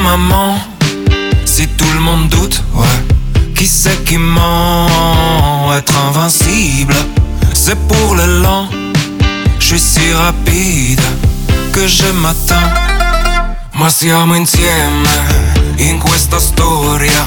maman. 0.00 0.58
Si 1.44 1.66
tout 1.68 1.92
le 1.94 2.00
monde 2.00 2.28
doute, 2.28 2.62
ouais. 2.74 3.54
Qui 3.54 3.66
c'est 3.66 4.04
qui 4.04 4.18
ment 4.18 5.72
Être 5.76 5.94
invincible, 6.08 6.94
c'est 7.52 7.78
pour 7.88 8.14
le 8.14 8.42
lent. 8.42 8.68
Je 9.58 9.76
suis 9.76 9.80
si 9.80 10.12
rapide 10.12 11.02
che 11.72 11.86
je 11.88 12.12
m'attends. 12.12 12.70
Ma 13.74 13.88
siamo 13.88 14.34
insieme 14.34 15.08
in 15.76 15.98
questa 15.98 16.38
storia. 16.38 17.26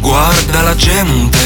Guarda 0.00 0.62
la 0.62 0.74
gente, 0.74 1.38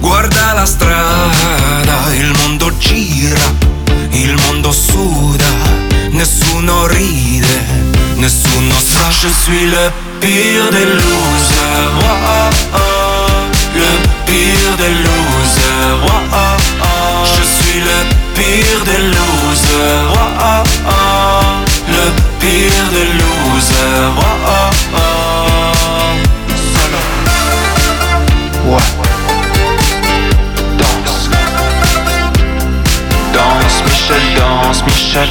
guarda 0.00 0.52
la 0.54 0.64
strada. 0.64 2.14
Il 2.14 2.32
mondo 2.38 2.70
gira, 2.78 3.40
il 4.12 4.34
mondo 4.46 4.72
suda. 4.72 5.88
Nessuno 6.12 6.86
ride, 6.86 7.89
nessuno 8.20 8.74
sa. 8.74 9.10
Je 9.10 9.28
suis 9.28 9.66
le 9.66 9.90
pire 10.20 10.70
des 10.70 10.84
losers. 10.84 11.92
Oh, 11.98 12.04
oh, 12.26 12.50
oh. 12.74 12.80
Le 13.74 13.92
pire 14.26 14.76
des 14.76 14.94
losers. 15.06 16.00
Oh. 16.06 16.10
Je 17.24 17.42
suis 17.42 17.80
le 17.80 17.98
pire 18.34 18.84
des 18.84 19.02
losers. 19.14 20.12
Le 21.88 22.04
pire 22.40 22.86
des 22.92 23.08
losers. 23.20 24.14
Ouais. 28.66 28.88
Danse, 33.32 33.78
Michel, 33.86 34.24
danse, 34.36 34.82
Michel. 34.84 35.28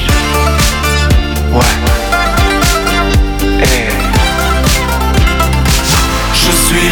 Ouais. 1.54 1.99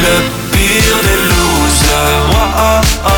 Le 0.08 0.16
pire 0.52 1.00
des 1.08 1.20
losers. 1.32 2.26
Oh, 2.32 2.50
oh, 2.58 2.82
oh. 3.06 3.12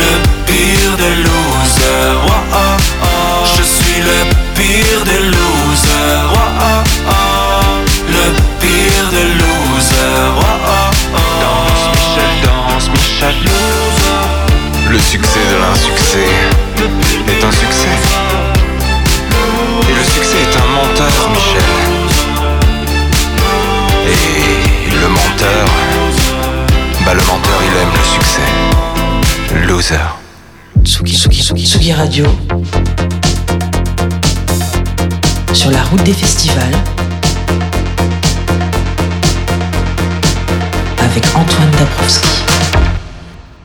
Le 0.00 0.12
pire 0.46 0.94
des 1.02 1.16
losers. 1.26 2.18
Oh, 2.26 2.32
oh, 2.52 2.76
oh. 3.02 3.46
Je 3.56 3.62
suis 3.62 4.00
le 4.10 4.18
pire 4.56 5.02
des 5.10 5.22
losers. 5.34 6.28
Oh, 6.34 6.38
oh, 6.60 6.82
oh. 7.08 7.20
Le 8.14 8.24
pire 8.60 9.08
des 9.16 9.28
losers. 9.40 10.32
Danse, 11.42 11.84
Michel, 11.94 12.32
danse, 12.44 12.88
Michel. 12.90 13.36
Le 14.90 14.98
succès 14.98 15.44
de 15.50 15.56
l'insuccès 15.62 16.55
Loser. 29.76 29.96
Tsugi, 30.84 31.12
Tsugi, 31.12 31.42
Tsugi, 31.42 31.66
Tsugi 31.66 31.92
Radio. 31.92 32.24
Sur 35.52 35.70
la 35.70 35.82
route 35.82 36.02
des 36.02 36.14
festivals. 36.14 36.72
Avec 40.98 41.26
Antoine 41.26 41.70
Dabrowski. 41.72 42.42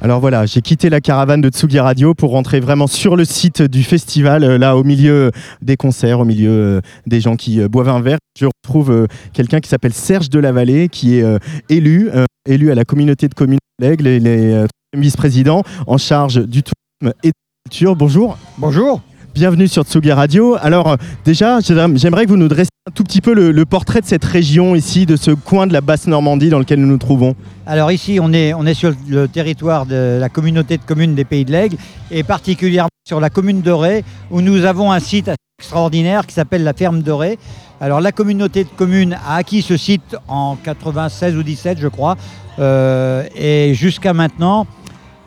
Alors 0.01 0.19
voilà, 0.19 0.45
j'ai 0.45 0.59
quitté 0.61 0.89
la 0.89 0.99
caravane 0.99 1.39
de 1.39 1.47
Tsugi 1.47 1.79
Radio 1.79 2.13
pour 2.13 2.31
rentrer 2.31 2.59
vraiment 2.59 2.87
sur 2.87 3.15
le 3.15 3.23
site 3.23 3.61
du 3.61 3.83
festival, 3.83 4.43
euh, 4.43 4.57
là 4.57 4.75
au 4.75 4.83
milieu 4.83 5.31
des 5.61 5.77
concerts, 5.77 6.19
au 6.19 6.25
milieu 6.25 6.51
euh, 6.51 6.81
des 7.07 7.21
gens 7.21 7.37
qui 7.37 7.61
euh, 7.61 7.69
boivent 7.69 7.87
un 7.87 8.01
verre. 8.01 8.17
Je 8.37 8.47
retrouve 8.47 8.91
euh, 8.91 9.07
quelqu'un 9.31 9.61
qui 9.61 9.69
s'appelle 9.69 9.93
Serge 9.93 10.29
Delavallée, 10.29 10.89
qui 10.89 11.19
est 11.19 11.23
euh, 11.23 11.37
élu, 11.69 12.09
euh, 12.13 12.25
élu 12.45 12.69
à 12.69 12.75
la 12.75 12.83
communauté 12.83 13.29
de 13.29 13.33
communes 13.33 13.59
de 13.79 13.87
l'Aigle, 13.87 14.07
il 14.07 14.27
est 14.27 14.53
euh, 14.53 14.65
vice-président 14.97 15.63
en 15.87 15.97
charge 15.97 16.45
du 16.45 16.63
tourisme 16.63 17.15
et 17.23 17.29
de 17.29 17.33
la 17.33 17.69
culture. 17.69 17.95
Bonjour. 17.95 18.37
Bonjour. 18.57 19.01
Bienvenue 19.33 19.69
sur 19.69 19.83
Tsugi 19.83 20.11
Radio. 20.11 20.57
Alors 20.61 20.89
euh, 20.89 20.95
déjà, 21.23 21.59
j'aimerais 21.61 22.25
que 22.25 22.29
vous 22.29 22.37
nous 22.37 22.49
dressiez 22.49 22.71
un 22.85 22.91
tout 22.91 23.03
petit 23.03 23.21
peu 23.21 23.33
le, 23.33 23.51
le 23.53 23.65
portrait 23.65 24.01
de 24.01 24.05
cette 24.05 24.25
région 24.25 24.75
ici, 24.75 25.05
de 25.05 25.15
ce 25.15 25.31
coin 25.31 25.67
de 25.67 25.71
la 25.71 25.79
basse 25.79 26.07
Normandie 26.07 26.49
dans 26.49 26.59
lequel 26.59 26.81
nous 26.81 26.87
nous 26.87 26.97
trouvons. 26.97 27.35
Alors 27.65 27.93
ici, 27.93 28.19
on 28.21 28.33
est, 28.33 28.53
on 28.53 28.65
est 28.65 28.73
sur 28.73 28.91
le 29.07 29.29
territoire 29.29 29.85
de 29.85 30.17
la 30.19 30.27
communauté 30.27 30.75
de 30.75 30.83
communes 30.83 31.15
des 31.15 31.23
Pays 31.23 31.45
de 31.45 31.53
l'Aigle 31.53 31.77
et 32.09 32.23
particulièrement 32.23 32.89
sur 33.07 33.21
la 33.21 33.29
commune 33.29 33.61
de 33.61 33.71
Ré 33.71 34.03
où 34.29 34.41
nous 34.41 34.65
avons 34.65 34.91
un 34.91 34.99
site 34.99 35.29
assez 35.29 35.37
extraordinaire 35.59 36.27
qui 36.27 36.33
s'appelle 36.33 36.65
la 36.65 36.73
ferme 36.73 37.01
de 37.01 37.11
Ré. 37.13 37.39
Alors 37.79 38.01
la 38.01 38.11
communauté 38.11 38.65
de 38.65 38.69
communes 38.75 39.17
a 39.25 39.35
acquis 39.37 39.61
ce 39.61 39.77
site 39.77 40.17
en 40.27 40.57
96 40.61 41.37
ou 41.37 41.43
17 41.43 41.77
je 41.79 41.87
crois 41.87 42.17
Euh, 42.59 43.23
et 43.33 43.73
jusqu'à 43.73 44.13
maintenant 44.13 44.67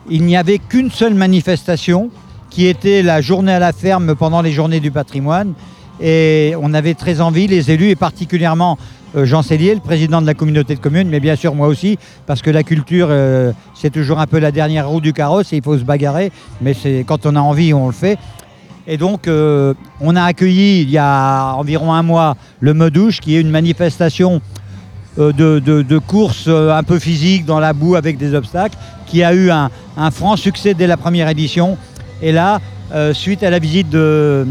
il 0.09 0.23
n'y 0.23 0.37
avait 0.37 0.59
qu'une 0.59 0.91
seule 0.91 1.15
manifestation 1.15 2.09
qui 2.49 2.67
était 2.67 3.01
la 3.01 3.21
journée 3.21 3.53
à 3.53 3.59
la 3.59 3.73
ferme 3.73 4.15
pendant 4.15 4.41
les 4.41 4.51
journées 4.51 4.79
du 4.79 4.91
patrimoine 4.91 5.53
et 6.01 6.53
on 6.61 6.73
avait 6.73 6.93
très 6.93 7.21
envie, 7.21 7.47
les 7.47 7.71
élus 7.71 7.89
et 7.89 7.95
particulièrement 7.95 8.77
euh, 9.15 9.25
Jean 9.25 9.41
Cellier, 9.41 9.73
le 9.73 9.81
président 9.81 10.21
de 10.21 10.27
la 10.27 10.33
communauté 10.33 10.75
de 10.75 10.79
communes, 10.79 11.07
mais 11.09 11.19
bien 11.19 11.35
sûr 11.35 11.55
moi 11.55 11.67
aussi, 11.67 11.97
parce 12.25 12.41
que 12.41 12.49
la 12.49 12.63
culture, 12.63 13.07
euh, 13.09 13.51
c'est 13.73 13.89
toujours 13.89 14.19
un 14.19 14.27
peu 14.27 14.39
la 14.39 14.51
dernière 14.51 14.89
roue 14.89 15.01
du 15.01 15.13
carrosse 15.13 15.53
et 15.53 15.57
il 15.57 15.63
faut 15.63 15.77
se 15.77 15.83
bagarrer, 15.83 16.31
mais 16.61 16.73
c'est 16.73 17.05
quand 17.07 17.25
on 17.25 17.35
a 17.35 17.39
envie, 17.39 17.73
on 17.73 17.87
le 17.87 17.93
fait. 17.93 18.17
Et 18.87 18.97
donc, 18.97 19.27
euh, 19.27 19.73
on 19.99 20.15
a 20.15 20.23
accueilli 20.23 20.81
il 20.81 20.91
y 20.91 20.97
a 20.99 21.53
environ 21.55 21.91
un 21.93 22.03
mois 22.03 22.35
le 22.59 22.73
Medouche, 22.73 23.19
qui 23.19 23.35
est 23.35 23.41
une 23.41 23.49
manifestation 23.49 24.41
de, 25.17 25.31
de, 25.59 25.97
course 25.97 26.49
un 26.49 26.83
peu 26.83 26.99
physique 26.99 27.45
dans 27.45 27.61
la 27.61 27.71
boue 27.71 27.95
avec 27.95 28.17
des 28.17 28.33
obstacles, 28.33 28.77
qui 29.07 29.23
a 29.23 29.33
eu 29.33 29.49
un, 29.49 29.69
un 29.97 30.11
franc 30.11 30.35
succès 30.35 30.73
dès 30.73 30.87
la 30.87 30.97
première 30.97 31.29
édition. 31.29 31.77
Et 32.21 32.31
là, 32.31 32.61
euh, 32.93 33.13
suite 33.13 33.43
à 33.43 33.49
la 33.49 33.59
visite 33.59 33.89
de, 33.89 34.45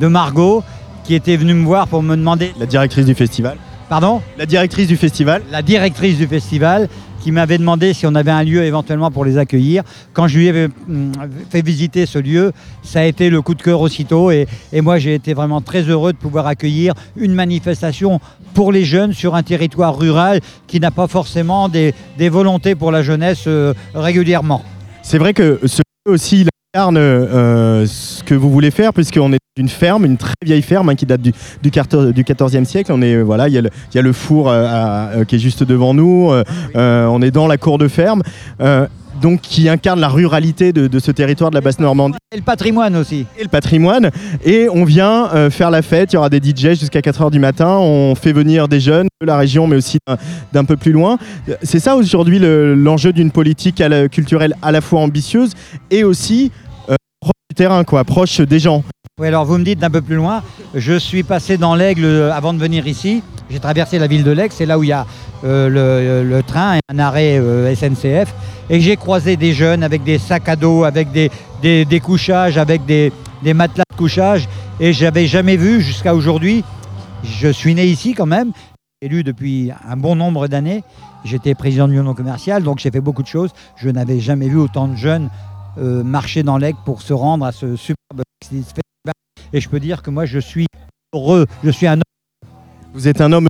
de 0.00 0.06
Margot, 0.06 0.62
qui 1.04 1.14
était 1.14 1.36
venue 1.36 1.54
me 1.54 1.64
voir 1.64 1.88
pour 1.88 2.02
me 2.02 2.16
demander... 2.16 2.52
La 2.58 2.66
directrice 2.66 3.06
du 3.06 3.14
festival. 3.14 3.56
Pardon? 3.88 4.22
La 4.38 4.46
directrice 4.46 4.86
du 4.86 4.96
festival. 4.96 5.42
la 5.50 5.62
directrice 5.62 6.16
du 6.16 6.26
festival 6.26 6.88
qui 7.20 7.32
m'avait 7.32 7.58
demandé 7.58 7.92
si 7.92 8.06
on 8.06 8.14
avait 8.14 8.30
un 8.30 8.42
lieu 8.42 8.62
éventuellement 8.64 9.10
pour 9.10 9.24
les 9.24 9.36
accueillir. 9.36 9.82
Quand 10.12 10.26
je 10.26 10.38
lui 10.38 10.48
avais 10.48 10.68
hum, 10.88 11.12
fait 11.50 11.60
visiter 11.60 12.06
ce 12.06 12.18
lieu, 12.18 12.52
ça 12.82 13.00
a 13.00 13.04
été 13.04 13.30
le 13.30 13.42
coup 13.42 13.54
de 13.54 13.62
cœur 13.62 13.80
aussitôt 13.80 14.30
et, 14.30 14.46
et 14.72 14.80
moi 14.80 14.98
j'ai 14.98 15.14
été 15.14 15.34
vraiment 15.34 15.60
très 15.60 15.82
heureux 15.82 16.12
de 16.12 16.18
pouvoir 16.18 16.46
accueillir 16.46 16.94
une 17.16 17.34
manifestation 17.34 18.20
pour 18.54 18.72
les 18.72 18.84
jeunes 18.84 19.12
sur 19.12 19.34
un 19.34 19.42
territoire 19.42 19.98
rural 19.98 20.40
qui 20.66 20.80
n'a 20.80 20.90
pas 20.90 21.06
forcément 21.06 21.68
des, 21.68 21.94
des 22.16 22.28
volontés 22.28 22.74
pour 22.74 22.90
la 22.90 23.02
jeunesse 23.02 23.44
euh, 23.46 23.74
régulièrement. 23.94 24.62
C'est 25.10 25.18
vrai 25.18 25.34
que 25.34 25.58
ce 25.66 25.82
lieu 26.06 26.12
aussi 26.12 26.42
il 26.42 26.48
incarne 26.72 26.96
euh, 26.96 27.84
ce 27.84 28.22
que 28.22 28.32
vous 28.36 28.48
voulez 28.48 28.70
faire, 28.70 28.92
puisqu'on 28.92 29.32
est 29.32 29.40
d'une 29.56 29.68
ferme, 29.68 30.04
une 30.04 30.16
très 30.16 30.34
vieille 30.44 30.62
ferme 30.62 30.88
hein, 30.88 30.94
qui 30.94 31.04
date 31.04 31.20
du, 31.20 31.32
du, 31.64 31.72
14, 31.72 32.12
du 32.14 32.22
14e 32.22 32.64
siècle. 32.64 32.92
On 32.94 33.02
est, 33.02 33.14
euh, 33.16 33.22
voilà, 33.22 33.48
il 33.48 33.54
y, 33.54 33.58
a 33.58 33.62
le- 33.62 33.70
il 33.92 33.96
y 33.96 33.98
a 33.98 34.02
le 34.02 34.12
four 34.12 34.48
euh, 34.48 34.66
à- 34.68 35.08
euh, 35.16 35.24
qui 35.24 35.34
est 35.34 35.38
juste 35.40 35.64
devant 35.64 35.94
nous. 35.94 36.30
euh, 36.30 37.06
on 37.06 37.22
est 37.22 37.32
dans 37.32 37.48
la 37.48 37.56
cour 37.58 37.76
de 37.78 37.88
ferme. 37.88 38.22
Donc 39.20 39.40
qui 39.40 39.68
incarne 39.68 40.00
la 40.00 40.08
ruralité 40.08 40.72
de, 40.72 40.86
de 40.86 40.98
ce 40.98 41.10
territoire 41.10 41.50
de 41.50 41.54
la 41.56 41.60
basse 41.60 41.78
Normandie 41.78 42.16
Et 42.32 42.36
le 42.36 42.42
patrimoine 42.42 42.96
aussi. 42.96 43.26
et 43.38 43.42
le 43.42 43.48
patrimoine. 43.48 44.10
Et 44.44 44.68
on 44.70 44.84
vient 44.84 45.28
euh, 45.34 45.50
faire 45.50 45.70
la 45.70 45.82
fête, 45.82 46.12
il 46.12 46.16
y 46.16 46.18
aura 46.18 46.28
des 46.30 46.38
DJ 46.38 46.78
jusqu'à 46.78 47.00
4h 47.00 47.30
du 47.30 47.38
matin, 47.38 47.76
on 47.78 48.14
fait 48.14 48.32
venir 48.32 48.68
des 48.68 48.80
jeunes 48.80 49.08
de 49.20 49.26
la 49.26 49.36
région 49.36 49.66
mais 49.66 49.76
aussi 49.76 49.98
d'un- 50.52 50.64
peu 50.64 50.76
plus 50.76 50.92
loin. 50.92 51.18
C'est 51.62 51.80
ça 51.80 51.96
aujourd'hui 51.96 52.38
le- 52.38 52.74
l'enjeu 52.74 53.12
d'une 53.12 53.30
politique 53.30 53.80
à 53.80 53.88
la- 53.88 54.08
culturelle 54.08 54.54
à 54.62 54.72
la 54.72 54.80
fois 54.80 55.00
ambitieuse 55.00 55.52
et 55.90 56.04
aussi 56.04 56.52
euh, 56.88 56.94
proche 57.20 57.32
du 57.50 57.54
terrain, 57.54 57.82
quoi, 57.84 58.04
proche 58.04 58.40
des 58.40 58.58
gens. 58.58 58.84
Oui, 59.20 59.26
alors 59.26 59.44
vous 59.44 59.58
me 59.58 59.64
dites 59.64 59.78
d'un 59.78 59.90
peu 59.90 60.00
plus 60.00 60.14
loin, 60.14 60.42
je 60.74 60.98
suis 60.98 61.24
passé 61.24 61.58
dans 61.58 61.74
l'Aigle 61.74 62.06
euh, 62.06 62.32
avant 62.32 62.54
de 62.54 62.58
venir 62.58 62.86
ici. 62.86 63.22
J'ai 63.50 63.60
traversé 63.60 63.98
la 63.98 64.06
ville 64.06 64.24
de 64.24 64.30
l'Aigle, 64.30 64.54
c'est 64.56 64.64
là 64.64 64.78
où 64.78 64.82
il 64.82 64.88
y 64.88 64.92
a 64.92 65.04
euh, 65.44 65.68
le, 65.68 66.26
le 66.26 66.42
train 66.42 66.78
un 66.88 66.98
arrêt 66.98 67.38
euh, 67.38 67.74
SNCF. 67.74 68.32
Et 68.70 68.80
j'ai 68.80 68.96
croisé 68.96 69.36
des 69.36 69.52
jeunes 69.52 69.82
avec 69.82 70.04
des 70.04 70.16
sacs 70.16 70.48
à 70.48 70.56
dos, 70.56 70.84
avec 70.84 71.08
des, 71.12 72.00
couchages, 72.00 72.56
avec 72.56 72.86
des, 72.86 73.12
matelas 73.52 73.84
de 73.90 73.96
couchage. 73.96 74.48
Et 74.80 74.94
j'avais 74.94 75.26
jamais 75.26 75.58
vu 75.58 75.82
jusqu'à 75.82 76.14
aujourd'hui. 76.14 76.64
Je 77.22 77.48
suis 77.48 77.74
né 77.74 77.84
ici 77.84 78.14
quand 78.14 78.24
même, 78.24 78.52
élu 79.02 79.22
depuis 79.22 79.70
un 79.86 79.98
bon 79.98 80.16
nombre 80.16 80.48
d'années. 80.48 80.82
J'étais 81.26 81.54
président 81.54 81.86
de 81.88 81.92
l'Union 81.92 82.14
commerciale, 82.14 82.62
donc 82.62 82.78
j'ai 82.78 82.90
fait 82.90 83.02
beaucoup 83.02 83.22
de 83.22 83.28
choses. 83.28 83.50
Je 83.76 83.90
n'avais 83.90 84.18
jamais 84.18 84.48
vu 84.48 84.56
autant 84.56 84.88
de 84.88 84.96
jeunes 84.96 85.28
euh, 85.76 86.02
marcher 86.02 86.42
dans 86.42 86.56
l'Aigle 86.56 86.78
pour 86.86 87.02
se 87.02 87.12
rendre 87.12 87.44
à 87.44 87.52
ce 87.52 87.76
superbe. 87.76 88.22
Et 89.52 89.60
je 89.60 89.68
peux 89.68 89.80
dire 89.80 90.02
que 90.02 90.10
moi, 90.10 90.26
je 90.26 90.38
suis 90.38 90.66
heureux. 91.14 91.46
Je 91.64 91.70
suis 91.70 91.86
un 91.86 91.94
homme. 91.94 92.50
Vous 92.94 93.08
êtes 93.08 93.20
un 93.20 93.32
homme. 93.32 93.46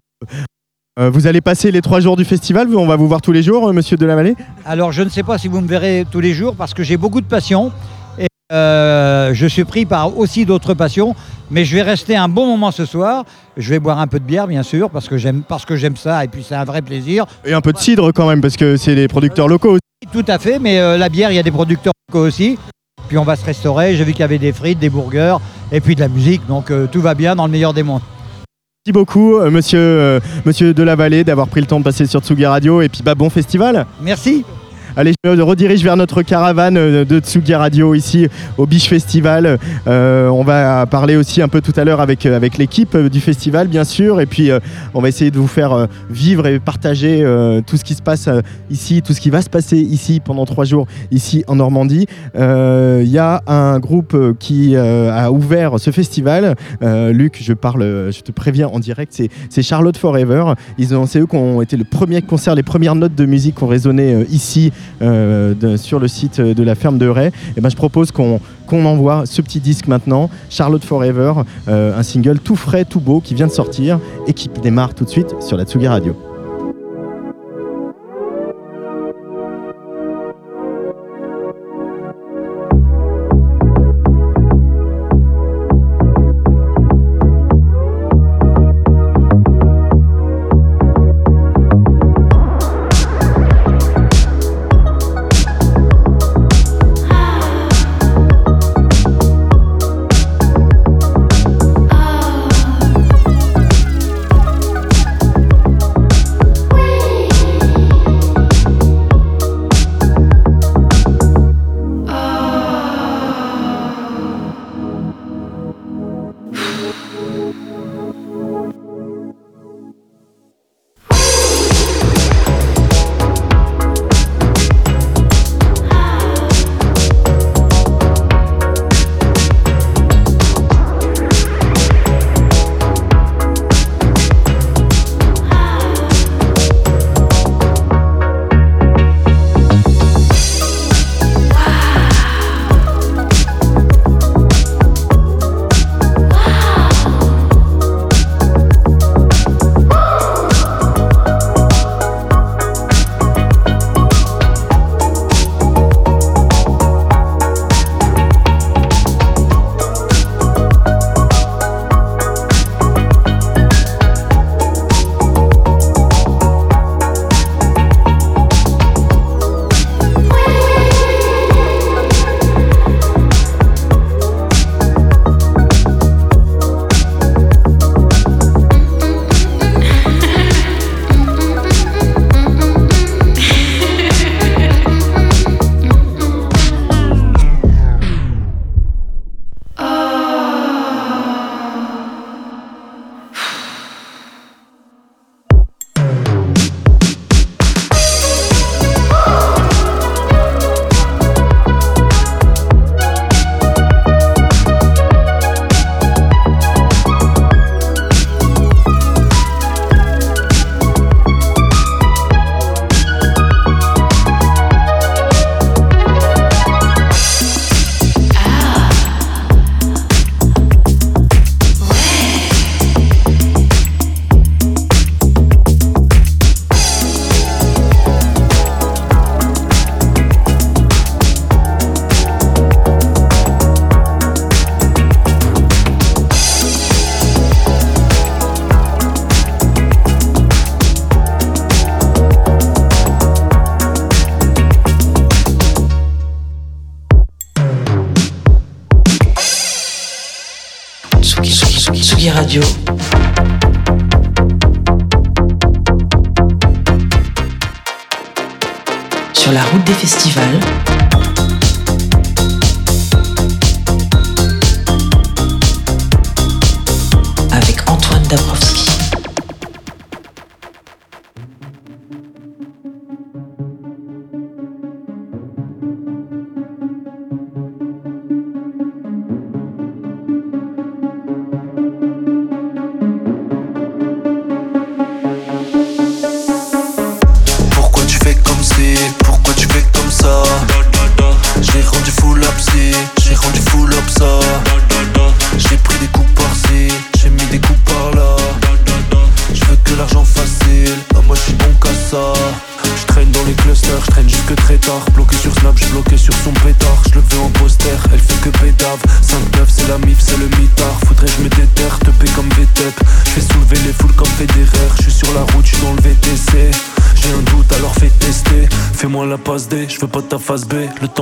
euh, 0.99 1.11
vous 1.11 1.27
allez 1.27 1.41
passer 1.41 1.71
les 1.71 1.81
trois 1.83 2.01
jours 2.01 2.17
du 2.17 2.25
festival, 2.25 2.75
on 2.75 2.87
va 2.87 2.97
vous 2.97 3.09
voir 3.09 3.21
tous 3.23 3.33
les 3.33 3.43
jours, 3.43 3.69
euh, 3.69 3.73
monsieur 3.73 3.97
Delavallée 3.97 4.35
Alors, 4.65 4.93
je 4.93 5.03
ne 5.03 5.09
sais 5.09 5.23
pas 5.23 5.39
si 5.39 5.49
vous 5.49 5.61
me 5.61 5.69
verrez 5.69 6.05
tous 6.11 6.21
les 6.21 6.33
jours 6.35 6.55
parce 6.57 6.75
que 6.75 6.83
j'ai 6.83 6.97
beaucoup 6.97 7.21
de 7.21 7.27
passion. 7.27 7.73
Et 8.19 8.27
Euh, 8.53 9.33
je 9.33 9.47
suis 9.47 9.65
pris 9.65 9.87
par 9.87 10.19
aussi 10.19 10.45
d'autres 10.45 10.75
passions, 10.75 11.15
mais 11.51 11.65
je 11.65 11.77
vais 11.77 11.83
rester 11.83 12.17
un 12.17 12.29
bon 12.29 12.47
moment 12.47 12.71
ce 12.73 12.85
soir. 12.85 13.25
Je 13.57 13.71
vais 13.71 13.79
boire 13.79 13.99
un 14.01 14.07
peu 14.09 14.19
de 14.19 14.25
bière, 14.25 14.47
bien 14.49 14.63
sûr, 14.63 14.91
parce 14.91 15.09
que 15.09 15.17
j'aime, 15.19 15.43
parce 15.43 15.65
que 15.65 15.77
j'aime 15.77 15.97
ça, 15.97 16.25
et 16.25 16.29
puis 16.29 16.43
c'est 16.47 16.55
un 16.57 16.65
vrai 16.65 16.83
plaisir. 16.83 17.27
Et 17.45 17.53
un 17.53 17.61
peu 17.61 17.73
de 17.73 17.79
cidre 17.79 18.11
quand 18.13 18.29
même, 18.29 18.41
parce 18.41 18.57
que 18.57 18.77
c'est 18.77 18.95
les 18.95 19.07
producteurs 19.07 19.49
locaux. 19.49 19.77
Tout 20.13 20.25
à 20.27 20.39
fait, 20.39 20.59
mais 20.59 20.99
la 20.99 21.09
bière, 21.09 21.31
il 21.31 21.37
y 21.37 21.39
a 21.39 21.43
des 21.43 21.51
producteurs 21.51 21.93
locaux 22.09 22.27
aussi. 22.27 22.59
Puis 23.11 23.19
on 23.19 23.25
va 23.25 23.35
se 23.35 23.45
restaurer. 23.45 23.97
J'ai 23.97 24.05
vu 24.05 24.13
qu'il 24.13 24.21
y 24.21 24.23
avait 24.23 24.39
des 24.39 24.53
frites, 24.53 24.79
des 24.79 24.89
burgers, 24.89 25.39
et 25.73 25.81
puis 25.81 25.97
de 25.97 26.01
la 26.01 26.07
musique, 26.07 26.47
donc 26.47 26.71
euh, 26.71 26.87
tout 26.87 27.01
va 27.01 27.17
bien 27.17 27.35
dans 27.35 27.45
le 27.45 27.51
meilleur 27.51 27.75
des 27.75 27.83
mondes. 27.83 28.03
Merci 28.87 28.93
beaucoup, 28.93 29.35
euh, 29.35 29.51
monsieur, 29.51 29.81
euh, 29.81 30.21
monsieur 30.47 30.73
Delavallée, 30.73 31.25
d'avoir 31.25 31.49
pris 31.49 31.61
le 31.61 31.67
temps 31.67 31.81
de 31.81 31.85
passer 31.85 32.07
sur 32.07 32.21
Tsugi 32.21 32.47
Radio. 32.47 32.83
Et 32.83 32.89
puis, 32.89 33.03
bah, 33.03 33.17
bon 33.17 33.29
festival. 33.29 33.85
Merci. 34.01 34.45
Allez, 34.97 35.13
je 35.25 35.31
me 35.31 35.43
redirige 35.43 35.85
vers 35.85 35.97
notre 35.97 36.23
caravane 36.23 36.77
euh, 36.77 37.05
de 37.05 37.21
Tsugi 37.21 37.55
Radio 37.55 37.95
ici 37.95 38.27
au 38.59 38.67
Biche 38.67 38.89
Festival. 38.89 39.59
Euh, 39.87 40.29
on 40.29 40.43
va 40.43 40.85
parler 40.87 41.15
aussi 41.15 41.41
un 41.41 41.49
peu 41.49 41.61
tout 41.61 41.73
à 41.77 41.85
l'heure 41.85 42.01
avec, 42.01 42.27
avec 42.27 42.59
l'équipe 42.59 42.97
euh, 42.97 43.09
du 43.09 43.21
festival, 43.21 43.69
bien 43.69 43.85
sûr. 43.85 44.21
Et 44.21 44.27
puis, 44.27 44.51
on 44.95 45.01
va 45.01 45.09
essayer 45.09 45.31
de 45.31 45.39
vous 45.39 45.47
faire 45.47 45.87
vivre 46.11 46.47
et 46.47 46.59
partager 46.59 47.25
tout 47.67 47.77
ce 47.77 47.85
qui 47.85 47.95
se 47.95 48.03
passe 48.03 48.29
ici, 48.71 49.03
tout 49.03 49.13
ce 49.13 49.21
qui 49.21 49.31
va 49.31 49.43
se 49.43 49.49
passer 49.49 49.79
ici 49.79 50.21
pendant 50.25 50.45
trois 50.45 50.65
jours, 50.65 50.87
ici 51.11 51.45
en 51.47 51.57
Normandie. 51.57 52.07
Il 52.35 53.09
y 53.09 53.19
a 53.19 53.43
un 53.47 53.79
groupe 53.79 54.17
qui 54.39 54.77
a 54.77 55.31
ouvert 55.31 55.79
ce 55.79 55.91
festival. 55.91 56.57
Luc, 56.81 57.39
je 57.43 57.53
parle, 57.53 58.11
je 58.13 58.21
te 58.21 58.33
préviens 58.33 58.69
en 58.69 58.79
direct, 58.79 59.13
c'est 59.15 59.29
c'est 59.49 59.63
Charlotte 59.63 59.97
Forever. 59.97 60.55
Ils 60.79 60.95
ont, 60.95 61.07
c'est 61.07 61.21
eux 61.21 61.27
qui 61.27 61.37
ont 61.37 61.63
été 61.63 61.77
le 61.77 61.85
premier 61.85 62.23
concert, 62.23 62.55
les 62.55 62.63
premières 62.63 62.95
notes 62.95 63.15
de 63.15 63.27
musique 63.27 63.57
qui 63.57 63.65
ont 63.65 63.69
résonné 63.69 64.25
ici 64.31 64.73
euh, 65.03 65.77
sur 65.77 65.99
le 65.99 66.09
site 66.09 66.41
de 66.41 66.63
la 66.63 66.75
ferme 66.75 66.99
de 66.99 67.09
Ray. 67.09 67.31
Et 67.57 67.61
ben, 67.61 67.69
je 67.69 67.77
propose 67.77 68.11
qu'on 68.13 68.41
qu'on 68.71 68.85
envoie 68.85 69.27
ce 69.27 69.43
petit 69.43 69.59
disque 69.59 69.89
maintenant, 69.89 70.31
Charlotte 70.49 70.85
Forever, 70.85 71.33
euh, 71.67 71.99
un 71.99 72.05
single 72.05 72.39
tout 72.39 72.55
frais, 72.55 72.85
tout 72.85 73.01
beau 73.01 73.21
qui 73.21 73.35
vient 73.35 73.49
de 73.49 73.53
sortir 73.53 73.99
et 74.29 74.33
qui 74.33 74.49
démarre 74.63 74.95
tout 74.95 75.05
de 75.05 75.11
suite 75.11 75.35
sur 75.41 75.57
la 75.57 75.65
Tsugi 75.65 75.89
Radio. 75.89 76.30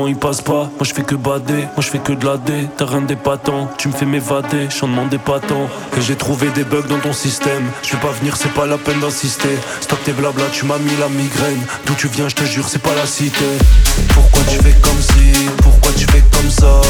Il 0.09 0.17
passe 0.17 0.41
pas, 0.41 0.71
moi 0.79 0.83
je 0.83 0.93
fais 0.93 1.03
que 1.03 1.15
bader. 1.15 1.61
Moi 1.77 1.81
je 1.81 1.89
fais 1.89 1.99
que 1.99 2.13
de 2.13 2.25
la 2.25 2.37
D, 2.37 2.69
t'as 2.77 2.87
rien 2.87 3.03
d'épatant. 3.03 3.71
Tu 3.79 3.89
me 3.89 3.93
fais 3.93 4.07
m'évader, 4.07 4.69
j'en 4.79 4.89
demande 4.89 5.09
des 5.09 5.19
patents. 5.19 5.69
Et 5.97 6.01
j'ai 6.01 6.17
trouvé 6.17 6.49
des 6.51 6.65
bugs 6.65 6.89
dans 6.89 6.99
ton 6.99 7.13
système. 7.13 7.65
Je 7.83 7.93
vais 7.93 7.99
pas 7.99 8.13
venir, 8.13 8.37
c'est 8.37 8.53
pas 8.53 8.67
la 8.67 8.79
peine 8.79 9.01
d'insister. 9.01 9.57
Stop 9.81 10.03
tes 10.05 10.13
blabla, 10.13 10.45
tu 10.53 10.65
m'as 10.65 10.79
mis 10.79 10.97
la 10.99 11.09
migraine. 11.09 11.61
D'où 11.87 11.95
tu 11.95 12.09
viens, 12.09 12.29
je 12.29 12.35
te 12.35 12.45
jure, 12.45 12.69
c'est 12.69 12.83
pas 12.83 12.95
la 12.95 13.07
cité. 13.07 13.45
Pourquoi 14.15 14.43
tu 14.51 14.57
fais 14.57 14.75
comme 14.81 15.01
si, 15.01 15.49
pourquoi 15.63 15.93
tu 15.93 16.07
fais 16.07 16.23
comme 16.33 16.51
ça? 16.51 16.81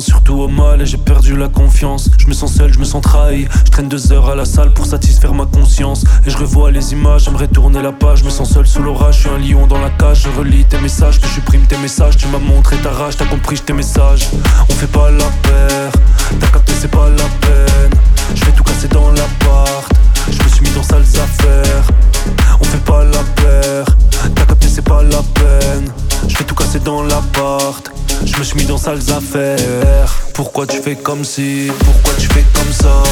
Surtout 0.00 0.40
au 0.40 0.48
mal 0.48 0.82
et 0.82 0.86
j'ai 0.86 0.96
perdu 0.96 1.36
la 1.36 1.48
confiance. 1.48 2.10
Je 2.18 2.26
me 2.26 2.32
sens 2.32 2.52
seul, 2.54 2.72
je 2.72 2.78
me 2.78 2.84
sens 2.84 3.00
trahi. 3.02 3.46
Je 3.64 3.70
traîne 3.70 3.88
deux 3.88 4.12
heures 4.12 4.28
à 4.28 4.34
la 4.34 4.44
salle 4.44 4.72
pour 4.72 4.84
satisfaire 4.84 5.32
ma 5.32 5.46
conscience. 5.46 6.04
Et 6.26 6.30
je 6.30 6.36
revois 6.36 6.72
les 6.72 6.92
images, 6.92 7.24
j'aimerais 7.24 7.46
tourner 7.46 7.80
la 7.82 7.92
page. 7.92 8.20
Je 8.20 8.24
me 8.24 8.30
sens 8.30 8.52
seul 8.52 8.66
sous 8.66 8.82
l'orage, 8.82 9.16
je 9.16 9.20
suis 9.20 9.28
un 9.28 9.38
lion 9.38 9.66
dans 9.68 9.78
la 9.78 9.90
cage. 9.90 10.22
Je 10.24 10.38
relis 10.38 10.64
tes 10.64 10.78
messages, 10.78 11.20
je 11.22 11.26
supprime 11.28 11.62
tes 11.66 11.78
messages. 11.78 12.16
Tu 12.16 12.26
m'as 12.26 12.38
montré 12.38 12.76
ta 12.78 12.90
rage, 12.90 13.16
t'as 13.16 13.26
compris 13.26 13.60
tes 13.60 13.72
messages. 13.72 14.28
On 14.68 14.72
fait 14.72 14.88
pas 14.88 15.08
la 15.12 15.30
paire, 15.42 15.92
t'as 16.40 16.48
capté, 16.48 16.72
c'est 16.80 16.90
pas 16.90 17.08
la 17.08 17.46
peine. 17.46 18.00
Je 18.34 18.44
vais 18.44 18.52
tout 18.52 18.64
casser 18.64 18.88
dans 18.88 19.10
l'appart, 19.10 19.88
je 20.32 20.42
me 20.42 20.48
suis 20.48 20.62
mis 20.62 20.70
dans 20.70 20.82
sales 20.82 21.02
affaires. 21.02 21.84
On 22.60 22.64
fait 22.64 22.84
pas 22.84 23.04
la 23.04 23.22
paire, 23.40 23.84
t'as 24.34 24.46
capté, 24.46 24.66
c'est 24.68 24.82
pas 24.84 25.02
la 25.04 25.22
peine. 25.34 25.92
Je 26.26 26.36
vais 26.36 26.44
tout 26.44 26.56
casser 26.56 26.80
dans 26.80 27.04
l'appart. 27.04 27.92
Je 28.24 28.38
me 28.38 28.44
suis 28.44 28.56
mis 28.56 28.64
dans 28.64 28.78
sales 28.78 29.10
affaires. 29.16 30.16
Pourquoi 30.32 30.66
tu 30.66 30.80
fais 30.80 30.96
comme 30.96 31.24
si 31.24 31.70
Pourquoi 31.84 32.14
tu 32.18 32.28
fais 32.28 32.44
comme 32.54 32.72
ça? 32.72 33.02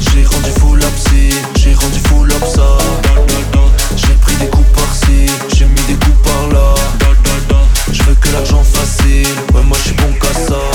J'ai 0.00 0.24
rendu 0.24 0.50
fou 0.58 0.76
la 0.76 0.86
psy, 0.88 1.30
j'ai 1.56 1.74
rendu 1.74 1.98
fou 2.06 2.24
l'obsa. 2.24 2.78
J'ai 3.96 4.14
pris 4.20 4.36
des 4.36 4.46
coups 4.46 4.68
par-ci, 4.74 5.26
j'ai 5.54 5.66
mis 5.66 5.82
des 5.88 5.94
coups 5.94 6.22
par-là. 6.22 6.74
Je 7.92 8.02
veux 8.02 8.14
que 8.14 8.28
l'argent 8.32 8.62
facile, 8.62 9.28
ouais 9.54 9.62
moi 9.62 9.76
je 9.80 9.88
suis 9.88 9.96
bon 9.96 10.12
qu'à 10.20 10.32
ça. 10.32 10.73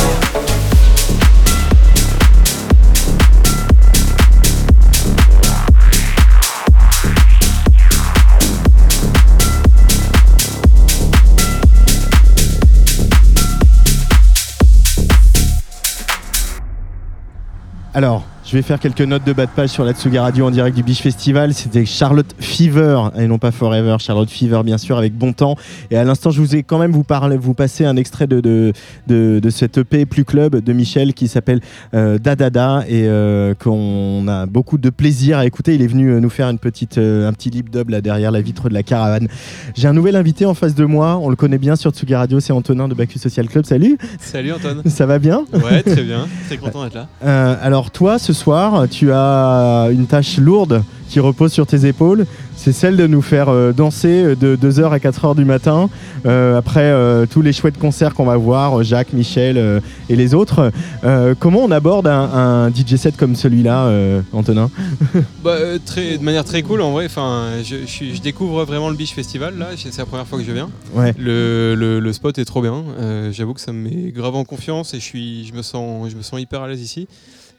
Alors, 18.00 18.24
je 18.50 18.56
vais 18.56 18.64
faire 18.64 18.80
quelques 18.80 19.02
notes 19.02 19.24
de 19.28 19.34
bas 19.34 19.46
de 19.46 19.52
page 19.52 19.70
sur 19.70 19.84
la 19.84 19.94
Tsuga 19.94 20.24
Radio 20.24 20.48
en 20.48 20.50
direct 20.50 20.76
du 20.76 20.82
Beach 20.82 21.04
Festival. 21.04 21.54
C'était 21.54 21.86
Charlotte 21.86 22.34
Fever 22.40 23.00
et 23.16 23.28
non 23.28 23.38
pas 23.38 23.52
Forever. 23.52 23.98
Charlotte 24.00 24.32
Fever, 24.32 24.62
bien 24.66 24.80
sûr, 24.80 24.98
avec 24.98 25.16
bon 25.16 25.34
temps. 25.34 25.56
Et 25.92 25.98
à 25.98 26.04
l'instant, 26.04 26.32
je 26.32 26.42
vous 26.42 26.56
ai 26.56 26.64
quand 26.64 26.80
même 26.80 26.92
vous, 26.92 27.04
parler, 27.04 27.38
vous 27.38 27.54
passer 27.54 27.86
un 27.86 27.96
extrait 27.96 28.26
de, 28.26 28.40
de, 28.40 28.74
de, 29.06 29.40
de 29.40 29.50
cette 29.52 29.78
EP 29.78 30.08
Plus 30.08 30.26
Club 30.26 30.64
de 30.64 30.74
Michel 30.74 31.14
qui 31.14 31.28
s'appelle 31.28 31.60
euh, 31.94 32.18
Dadada 32.18 32.86
et 32.88 33.04
euh, 33.06 33.54
qu'on 33.54 34.28
a 34.28 34.48
beaucoup 34.48 34.80
de 34.80 34.90
plaisir 34.90 35.38
à 35.38 35.46
écouter. 35.46 35.76
Il 35.76 35.84
est 35.84 35.88
venu 35.88 36.10
euh, 36.10 36.20
nous 36.20 36.32
faire 36.32 36.50
une 36.50 36.58
petite, 36.58 36.98
euh, 36.98 37.30
un 37.30 37.34
petit 37.34 37.52
lip 37.52 37.70
dub 37.70 37.90
là 37.90 38.02
derrière 38.02 38.32
la 38.32 38.42
vitre 38.42 38.68
de 38.68 38.74
la 38.74 38.82
caravane. 38.82 39.28
J'ai 39.76 39.88
un 39.88 39.94
nouvel 39.94 40.16
invité 40.16 40.48
en 40.48 40.56
face 40.56 40.74
de 40.74 40.86
moi. 40.86 41.20
On 41.22 41.30
le 41.30 41.36
connaît 41.36 41.60
bien 41.60 41.76
sur 41.76 41.92
Tsuga 41.92 42.18
Radio. 42.18 42.40
C'est 42.40 42.54
Antonin 42.54 42.88
de 42.88 42.96
Bacchus 42.96 43.20
Social 43.20 43.48
Club. 43.48 43.66
Salut. 43.66 44.00
Salut 44.20 44.54
Antoine. 44.54 44.82
Ça 44.88 45.06
va 45.06 45.20
bien? 45.20 45.46
Ouais, 45.54 45.84
très 45.84 46.02
bien. 46.02 46.26
Très 46.48 46.58
content 46.58 46.84
d'être 46.84 46.96
là. 47.22 47.52
Alors 47.62 47.92
toi, 47.92 48.18
ce 48.18 48.39
soir, 48.40 48.88
tu 48.90 49.12
as 49.14 49.90
une 49.92 50.08
tâche 50.08 50.38
lourde 50.38 50.84
qui 51.10 51.20
repose 51.20 51.52
sur 51.52 51.66
tes 51.66 51.86
épaules. 51.88 52.26
C'est 52.56 52.74
celle 52.74 52.98
de 52.98 53.08
nous 53.08 53.22
faire 53.22 53.48
euh, 53.50 53.72
danser 53.72 54.36
de 54.36 54.56
2h 54.58 54.92
à 54.92 54.98
4h 54.98 55.34
du 55.36 55.46
matin, 55.46 55.90
euh, 56.26 56.58
après 56.58 56.84
euh, 56.84 57.26
tous 57.26 57.42
les 57.42 57.54
chouettes 57.54 57.80
concerts 57.80 58.14
qu'on 58.14 58.26
va 58.26 58.36
voir, 58.36 58.84
Jacques, 58.84 59.14
Michel 59.14 59.58
euh, 59.58 59.80
et 60.10 60.16
les 60.18 60.34
autres. 60.36 60.72
Euh, 61.06 61.34
comment 61.40 61.62
on 61.64 61.72
aborde 61.72 62.06
un, 62.08 62.30
un 62.66 62.70
DJ 62.70 62.98
set 62.98 63.16
comme 63.18 63.36
celui-là, 63.36 63.86
euh, 63.86 64.22
Antonin? 64.34 64.70
Bah, 65.44 65.52
euh, 65.52 65.80
très, 65.84 66.18
de 66.18 66.24
manière 66.24 66.44
très 66.44 66.62
cool 66.62 66.82
en 66.82 66.92
vrai. 66.92 67.06
Enfin, 67.06 67.46
je, 67.64 67.78
je 67.82 67.86
suis- 67.86 68.14
je 68.16 68.22
découvre 68.22 68.66
vraiment 68.66 68.90
le 68.90 68.96
Beach 68.96 69.14
Festival 69.14 69.58
là. 69.58 69.68
C'est 69.78 69.98
la 69.98 70.06
première 70.06 70.28
fois 70.28 70.38
que 70.38 70.44
je 70.44 70.52
viens. 70.52 70.70
Ouais. 70.94 71.14
Le, 71.18 71.76
le- 71.76 72.00
le 72.02 72.14
spot 72.14 72.38
est 72.38 72.46
trop 72.46 72.62
bien. 72.62 72.84
Euh, 73.00 73.32
J'avoue 73.32 73.54
que 73.54 73.62
ça 73.62 73.72
me 73.72 73.82
met 73.90 74.12
grave 74.12 74.36
en 74.36 74.44
confiance 74.44 74.94
et 74.94 74.98
je 75.00 75.04
suis, 75.06 75.46
je 75.48 75.54
me 75.54 75.62
sens, 75.62 76.10
je 76.12 76.18
me 76.18 76.22
sens 76.22 76.40
hyper 76.42 76.62
à 76.62 76.68
l'aise 76.68 76.82
ici. 76.82 77.08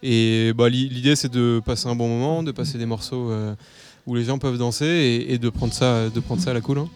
Et 0.03 0.53
bah, 0.57 0.69
l'i- 0.69 0.89
l'idée 0.89 1.17
c'est 1.17 1.31
de 1.33 1.61
passer 1.65 1.89
un 1.89 1.95
bon 1.95 2.09
moment, 2.09 2.43
de 2.43 2.53
passer 2.53 2.79
des 2.79 2.87
morceaux 2.87 3.31
euh, 3.31 3.55
où 4.07 4.15
les 4.15 4.25
gens 4.25 4.39
peuvent 4.39 4.59
danser 4.59 4.87
et, 4.87 5.35
et 5.35 5.39
de 5.39 5.49
prendre 5.51 5.73
ça, 5.75 6.09
de 6.09 6.21
prendre 6.21 6.41
ça 6.41 6.51
à 6.51 6.55
la 6.55 6.61
cool. 6.61 6.79
hein. 6.79 6.89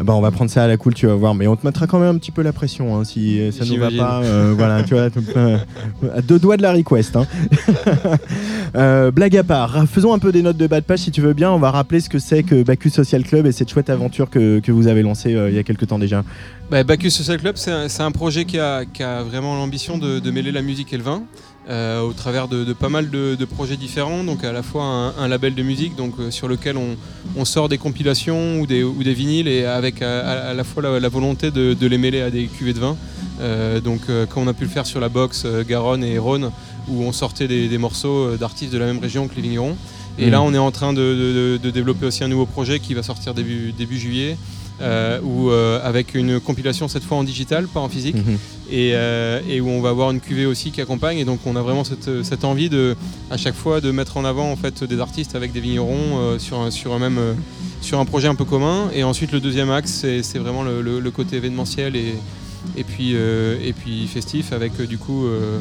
Ah 0.00 0.04
bah, 0.04 0.14
on 0.14 0.20
va 0.20 0.30
prendre 0.30 0.48
ça 0.48 0.62
à 0.62 0.68
la 0.68 0.76
cool, 0.76 0.94
tu 0.94 1.08
vas 1.08 1.14
voir, 1.16 1.34
mais 1.34 1.48
on 1.48 1.56
te 1.56 1.66
mettra 1.66 1.88
quand 1.88 1.98
même 1.98 2.14
un 2.14 2.18
petit 2.18 2.30
peu 2.30 2.42
la 2.42 2.52
pression 2.52 2.96
hein, 2.96 3.02
si 3.02 3.40
euh, 3.40 3.50
ça 3.50 3.64
nous 3.64 3.78
va 3.80 3.90
pas. 3.90 4.22
euh, 4.22 4.54
voilà, 4.56 4.84
tu 4.84 4.94
vois, 4.94 5.08
euh, 5.36 5.58
à 6.14 6.22
deux 6.22 6.38
doigts 6.38 6.56
de 6.56 6.62
la 6.62 6.72
request. 6.72 7.16
hein. 7.16 7.26
Euh, 8.76 9.10
blague 9.10 9.34
à 9.34 9.42
part, 9.44 9.86
faisons 9.88 10.12
un 10.12 10.18
peu 10.18 10.30
des 10.30 10.42
notes 10.42 10.58
de 10.58 10.66
bas 10.66 10.80
de 10.80 10.84
page 10.84 10.98
si 10.98 11.10
tu 11.10 11.22
veux 11.22 11.32
bien. 11.32 11.50
On 11.50 11.58
va 11.58 11.70
rappeler 11.70 12.00
ce 12.00 12.10
que 12.10 12.18
c'est 12.18 12.42
que 12.42 12.62
Bacchus 12.62 12.90
Social 12.90 13.24
Club 13.24 13.46
et 13.46 13.52
cette 13.52 13.70
chouette 13.70 13.88
aventure 13.88 14.28
que, 14.28 14.58
que 14.60 14.70
vous 14.70 14.88
avez 14.88 15.00
lancée 15.02 15.30
il 15.30 15.54
y 15.54 15.58
a 15.58 15.62
quelques 15.62 15.86
temps 15.86 15.98
déjà. 15.98 16.22
Bah, 16.70 16.84
Bacchus 16.84 17.10
Social 17.10 17.38
Club, 17.38 17.56
c'est 17.56 18.02
un, 18.02 18.10
projet 18.10 18.44
qui 18.44 18.58
a, 18.58 18.84
qui 18.84 19.02
a 19.02 19.22
vraiment 19.22 19.56
l'ambition 19.56 19.96
de, 19.96 20.18
de 20.18 20.30
mêler 20.30 20.52
la 20.52 20.60
musique 20.60 20.92
et 20.92 20.98
le 20.98 21.02
vin. 21.02 21.22
Euh, 21.68 22.00
au 22.00 22.12
travers 22.12 22.48
de, 22.48 22.64
de 22.64 22.72
pas 22.72 22.88
mal 22.88 23.10
de, 23.10 23.34
de 23.34 23.44
projets 23.44 23.76
différents, 23.76 24.24
donc 24.24 24.42
à 24.44 24.52
la 24.52 24.62
fois 24.62 24.84
un, 24.84 25.14
un 25.18 25.28
label 25.28 25.54
de 25.54 25.62
musique 25.62 25.96
donc, 25.96 26.14
euh, 26.18 26.30
sur 26.30 26.48
lequel 26.48 26.76
on, 26.76 26.96
on 27.36 27.44
sort 27.44 27.68
des 27.68 27.76
compilations 27.78 28.60
ou 28.60 28.66
des, 28.66 28.82
ou 28.82 29.02
des 29.02 29.12
vinyles 29.14 29.48
et 29.48 29.64
avec 29.64 30.00
à, 30.02 30.48
à- 30.50 30.54
la 30.54 30.64
fois 30.64 30.82
la, 30.82 30.98
la 30.98 31.08
volonté 31.08 31.50
de, 31.50 31.74
de 31.74 31.86
les 31.86 31.98
mêler 31.98 32.20
à 32.22 32.30
des 32.30 32.46
cuvées 32.46 32.72
de 32.72 32.80
vin. 32.80 32.96
Euh, 33.40 33.80
donc 33.80 34.00
euh, 34.08 34.26
comme 34.26 34.44
on 34.44 34.48
a 34.48 34.52
pu 34.54 34.64
le 34.64 34.70
faire 34.70 34.86
sur 34.86 34.98
la 34.98 35.08
box 35.08 35.42
euh, 35.44 35.62
Garonne 35.62 36.02
et 36.02 36.18
Rhône 36.18 36.50
où 36.88 37.02
on 37.04 37.12
sortait 37.12 37.46
des, 37.48 37.68
des 37.68 37.78
morceaux 37.78 38.28
euh, 38.30 38.36
d'artistes 38.36 38.72
de 38.72 38.78
la 38.78 38.86
même 38.86 38.98
région 38.98 39.28
que 39.28 39.36
les 39.36 39.42
vignerons. 39.42 39.76
Et 40.18 40.24
Mhm. 40.26 40.30
là 40.32 40.42
on 40.42 40.52
est 40.54 40.58
en 40.58 40.72
train 40.72 40.92
de, 40.92 41.58
développer 41.62 42.06
aussi 42.06 42.24
un 42.24 42.28
nouveau 42.28 42.46
projet 42.46 42.80
qui 42.80 42.94
va 42.94 43.02
sortir 43.04 43.34
début, 43.34 43.72
début 43.72 43.98
juillet. 43.98 44.36
Euh, 44.80 45.20
où, 45.22 45.50
euh, 45.50 45.80
avec 45.82 46.14
une 46.14 46.40
compilation 46.40 46.88
cette 46.88 47.04
fois 47.04 47.16
en 47.18 47.24
digital, 47.24 47.66
pas 47.66 47.80
en 47.80 47.88
physique, 47.88 48.16
Mhm. 48.16 48.38
et, 48.70 48.90
euh, 48.94 49.40
et 49.48 49.60
où 49.60 49.68
on 49.68 49.80
va 49.80 49.90
avoir 49.90 50.10
une 50.10 50.20
cuvée 50.20 50.46
aussi 50.46 50.70
qui 50.70 50.80
accompagne. 50.80 51.18
Et 51.18 51.24
donc 51.24 51.40
on 51.46 51.56
a 51.56 51.62
vraiment 51.62 51.84
cette, 51.84 52.22
cette 52.22 52.44
envie 52.44 52.68
de, 52.68 52.96
à 53.30 53.36
chaque 53.36 53.54
fois 53.54 53.80
de 53.80 53.90
mettre 53.90 54.16
en 54.16 54.24
avant 54.24 54.50
en 54.50 54.56
fait 54.56 54.84
des 54.84 55.00
artistes 55.00 55.34
avec 55.34 55.52
des 55.52 55.60
vignerons 55.60 56.38
sur, 56.38 56.60
un, 56.60 56.70
sur, 56.70 56.92
un 56.94 56.98
même, 56.98 57.20
sur 57.80 57.98
un 57.98 58.04
projet 58.04 58.28
un 58.28 58.34
peu 58.34 58.44
commun. 58.44 58.90
Et 58.94 59.02
ensuite 59.04 59.32
le 59.32 59.40
deuxième 59.40 59.70
axe, 59.70 59.90
c'est 59.92 60.22
c'est 60.22 60.38
vraiment 60.38 60.62
le, 60.62 60.80
le- 60.82 61.00
le 61.00 61.10
côté 61.10 61.36
événementiel 61.36 61.96
et, 61.96 62.14
et, 62.76 62.84
puis, 62.84 63.12
euh, 63.14 63.56
et 63.64 63.72
puis 63.72 64.06
festif 64.06 64.52
avec 64.52 64.72
euh, 64.80 64.86
du 64.86 64.98
coup, 64.98 65.26
euh, 65.26 65.60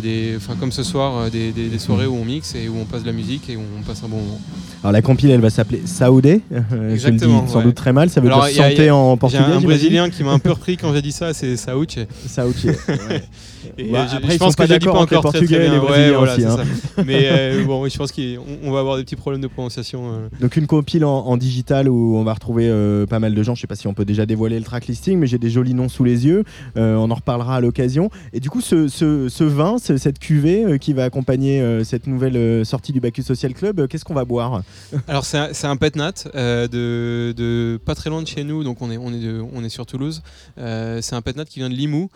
des, 0.00 0.34
enfin, 0.36 0.54
comme 0.58 0.72
ce 0.72 0.82
soir, 0.82 1.30
des, 1.30 1.52
des- 1.52 1.68
des 1.68 1.78
soirées 1.78 2.06
où 2.06 2.14
on 2.14 2.24
mixe 2.24 2.54
et 2.54 2.68
où 2.68 2.76
on 2.80 2.84
passe 2.84 3.02
de 3.02 3.06
la 3.06 3.12
musique 3.12 3.48
et 3.50 3.56
où 3.56 3.60
on 3.78 3.82
passe 3.82 4.02
un 4.04 4.08
bon 4.08 4.16
moment. 4.16 4.40
Alors 4.82 4.92
la 4.92 5.02
compile, 5.02 5.30
elle 5.30 5.40
va 5.40 5.50
s'appeler 5.50 5.82
Saoudé. 5.84 6.40
je 6.50 7.08
le 7.08 7.12
dis 7.16 7.18
sans 7.24 7.58
ouais. 7.58 7.64
doute 7.64 7.74
très 7.74 7.92
mal. 7.92 8.08
Ça 8.10 8.20
veut 8.20 8.28
Alors, 8.28 8.44
dire 8.46 8.50
il 8.52 8.56
y 8.56 8.60
a- 8.60 8.62
santé 8.70 8.82
il 8.82 8.86
y 8.86 8.88
a- 8.88 8.96
en 8.96 9.16
portugais. 9.16 9.42
un 9.42 9.60
Brésilien 9.60 10.10
qui 10.10 10.22
m'a 10.22 10.32
un 10.32 10.38
peu 10.38 10.50
repris 10.52 10.76
quand 10.76 10.92
j'ai 10.94 11.02
dit 11.02 11.12
ça, 11.12 11.34
c'est 11.34 11.56
Saouche. 11.56 11.96
Saouche. 12.26 12.64
ouais. 12.64 13.22
Et 13.78 13.90
Bah, 13.90 14.06
je- 14.10 14.16
après, 14.16 14.34
je 14.34 14.38
pense 14.38 14.54
que 14.54 14.62
pas 14.64 14.90
encore 14.92 15.06
très, 15.06 15.20
Portugais 15.20 15.46
très 15.46 15.56
et 15.56 15.70
les 15.70 15.70
bien. 15.70 15.80
Ouais, 15.80 15.86
Brésiliens 15.88 16.16
voilà, 16.18 16.32
aussi, 16.34 16.42
c'est 16.42 16.46
hein. 16.46 16.56
ça. 16.96 17.04
Mais 17.04 17.28
euh, 17.32 17.64
bon, 17.66 17.88
je 17.88 17.96
pense 17.98 18.12
qu'on 18.12 18.22
on 18.62 18.70
va 18.70 18.78
avoir 18.78 18.96
des 18.96 19.02
petits 19.02 19.16
problèmes 19.16 19.42
de 19.42 19.48
prononciation. 19.48 20.02
euh. 20.12 20.28
Donc 20.40 20.56
une 20.56 20.68
compile 20.68 21.04
en, 21.04 21.26
en 21.26 21.36
digital 21.36 21.88
où 21.88 22.16
on 22.16 22.22
va 22.22 22.32
retrouver 22.34 22.68
euh, 22.68 23.06
pas 23.06 23.18
mal 23.18 23.34
de 23.34 23.42
gens. 23.42 23.56
Je 23.56 23.62
sais 23.62 23.66
pas 23.66 23.74
si 23.74 23.88
on 23.88 23.92
peut 23.94 24.04
déjà 24.04 24.24
dévoiler 24.24 24.58
le 24.58 24.64
track 24.64 24.86
listing, 24.86 25.18
mais 25.18 25.26
j'ai 25.26 25.38
des 25.38 25.50
jolis 25.50 25.74
noms 25.74 25.88
sous 25.88 26.04
les 26.04 26.26
yeux. 26.26 26.35
Euh, 26.76 26.94
on 26.96 27.10
en 27.10 27.14
reparlera 27.14 27.56
à 27.56 27.60
l'occasion. 27.60 28.10
Et 28.32 28.40
du 28.40 28.50
coup, 28.50 28.60
ce, 28.60 28.88
ce- 28.88 29.28
ce 29.28 29.44
vin, 29.44 29.78
ce- 29.78 29.96
cette 29.96 30.18
cuvée 30.18 30.64
euh, 30.64 30.78
qui 30.78 30.92
va 30.92 31.04
accompagner 31.04 31.60
euh, 31.60 31.84
cette 31.84 32.06
nouvelle 32.06 32.64
sortie 32.64 32.92
du 32.92 33.00
Bacchus 33.00 33.22
Social 33.22 33.54
Club, 33.54 33.86
qu'est-ce 33.88 34.04
qu'on 34.04 34.14
va 34.14 34.24
boire? 34.24 34.62
Alors 35.08 35.24
c'est 35.24 35.38
un, 35.38 35.70
un 35.70 35.76
pet 35.76 35.94
nat 35.96 36.12
de, 36.34 37.32
de 37.36 37.78
pas 37.84 37.94
très 37.94 38.10
loin 38.10 38.22
de 38.22 38.26
chez 38.28 38.44
nous, 38.44 38.64
donc 38.64 38.82
on 38.82 38.90
est, 38.90 38.96
on 38.96 39.12
est, 39.12 39.20
de- 39.20 39.42
on 39.52 39.64
est 39.64 39.68
sur 39.68 39.86
Toulouse. 39.86 40.22
C'est 40.56 41.14
un 41.14 41.22
pet 41.22 41.36
nat 41.36 41.44
qui 41.44 41.58
vient 41.60 41.70
de 41.70 41.74
Limoux, 41.74 42.08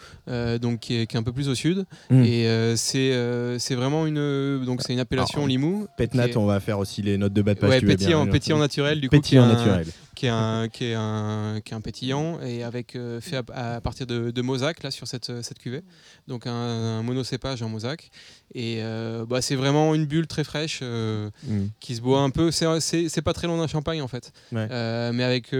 donc 0.60 0.80
qui 0.80 0.96
est, 0.96 1.06
qui 1.06 1.16
est 1.16 1.18
un 1.18 1.22
peu 1.22 1.32
plus 1.32 1.48
au 1.48 1.54
sud. 1.54 1.84
Mm. 2.10 2.22
Et 2.24 2.74
c'est 2.76 3.74
vraiment 3.74 4.06
une, 4.06 4.64
donc 4.64 4.82
c'est 4.82 4.92
une 4.92 5.00
appellation 5.00 5.38
Alors, 5.38 5.48
Limoux. 5.48 5.86
Qui 5.96 6.18
est- 6.18 6.36
on 6.36 6.46
va 6.46 6.60
faire 6.60 6.78
aussi 6.78 7.02
les 7.02 7.18
notes 7.18 7.32
de 7.32 7.42
bas 7.42 7.54
de 7.54 7.58
page. 7.60 7.70
Ouais, 7.70 7.80
pétillant, 7.80 8.58
naturel, 8.58 9.00
du 9.00 9.08
coup, 9.08 9.16
Pétillant 9.16 9.44
un- 9.44 9.52
naturel. 9.54 9.86
Qui 10.20 10.26
est 10.26 10.28
un, 10.28 10.68
qui 10.68 10.84
est 10.84 10.94
un, 10.94 11.62
qui 11.64 11.72
est 11.72 11.74
un 11.74 11.80
pétillant 11.80 12.42
et 12.42 12.62
avec 12.62 12.94
euh, 12.94 13.22
fait 13.22 13.40
à, 13.54 13.80
partir 13.80 14.06
de, 14.06 14.30
de 14.30 14.42
là 14.82 14.90
sur 14.90 15.08
cette, 15.08 15.40
cette 15.42 15.58
cuvée, 15.58 15.82
donc 16.28 16.46
un, 16.46 16.52
un 16.52 17.02
monocépage 17.02 17.62
en 17.62 17.70
mosaque. 17.70 18.10
Et 18.54 18.78
euh, 18.80 19.24
bah, 19.26 19.40
c'est 19.42 19.54
vraiment 19.54 19.94
une 19.94 20.06
bulle 20.06 20.26
très 20.26 20.42
fraîche 20.44 20.80
euh, 20.82 21.30
Mm. 21.48 21.66
qui 21.78 21.94
se 21.94 22.00
boit 22.00 22.20
un 22.20 22.30
peu. 22.30 22.50
C'est- 22.50 23.20
pas 23.22 23.32
très 23.32 23.46
loin 23.46 23.58
d'un 23.58 23.66
champagne 23.66 24.00
en 24.02 24.08
fait, 24.08 24.32
Ouais. 24.52 24.66
Euh, 24.70 25.12
mais 25.12 25.22
avec 25.24 25.52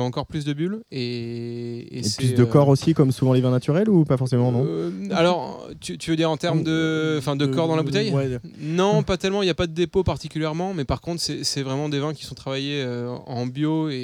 encore 0.00 0.26
plus 0.26 0.44
de 0.44 0.52
bulles 0.52 0.80
et, 0.92 2.00
plus 2.16 2.34
de 2.34 2.44
corps 2.44 2.68
aussi, 2.68 2.94
comme 2.94 3.12
souvent 3.12 3.32
les 3.32 3.40
vins 3.40 3.50
naturels, 3.50 3.88
ou 3.88 4.04
pas 4.04 4.16
forcément, 4.16 4.52
non 4.52 4.66
alors, 5.10 5.68
tu, 5.80 5.98
tu 5.98 6.10
veux 6.10 6.16
dire 6.16 6.30
en 6.30 6.36
termes 6.36 6.62
de, 6.62 7.16
enfin, 7.18 7.34
de 7.36 7.44
De- 7.46 7.54
corps 7.54 7.68
dans 7.68 7.76
la 7.76 7.82
bouteille? 7.82 8.12
Ouais. 8.12 8.38
Non, 8.60 9.02
pas 9.02 9.16
tellement. 9.16 9.42
Il 9.42 9.46
n'y 9.46 9.50
a 9.50 9.54
pas 9.54 9.66
de 9.66 9.72
dépôt 9.74 10.02
particulièrement, 10.04 10.74
mais 10.74 10.84
par 10.84 11.00
contre, 11.00 11.20
c'est 11.22 11.62
vraiment 11.62 11.88
des 11.88 11.98
vins 11.98 12.14
qui 12.14 12.24
sont 12.24 12.34
travaillés 12.34 12.84
en 13.26 13.46
bio 13.46 13.88
et, 13.90 13.94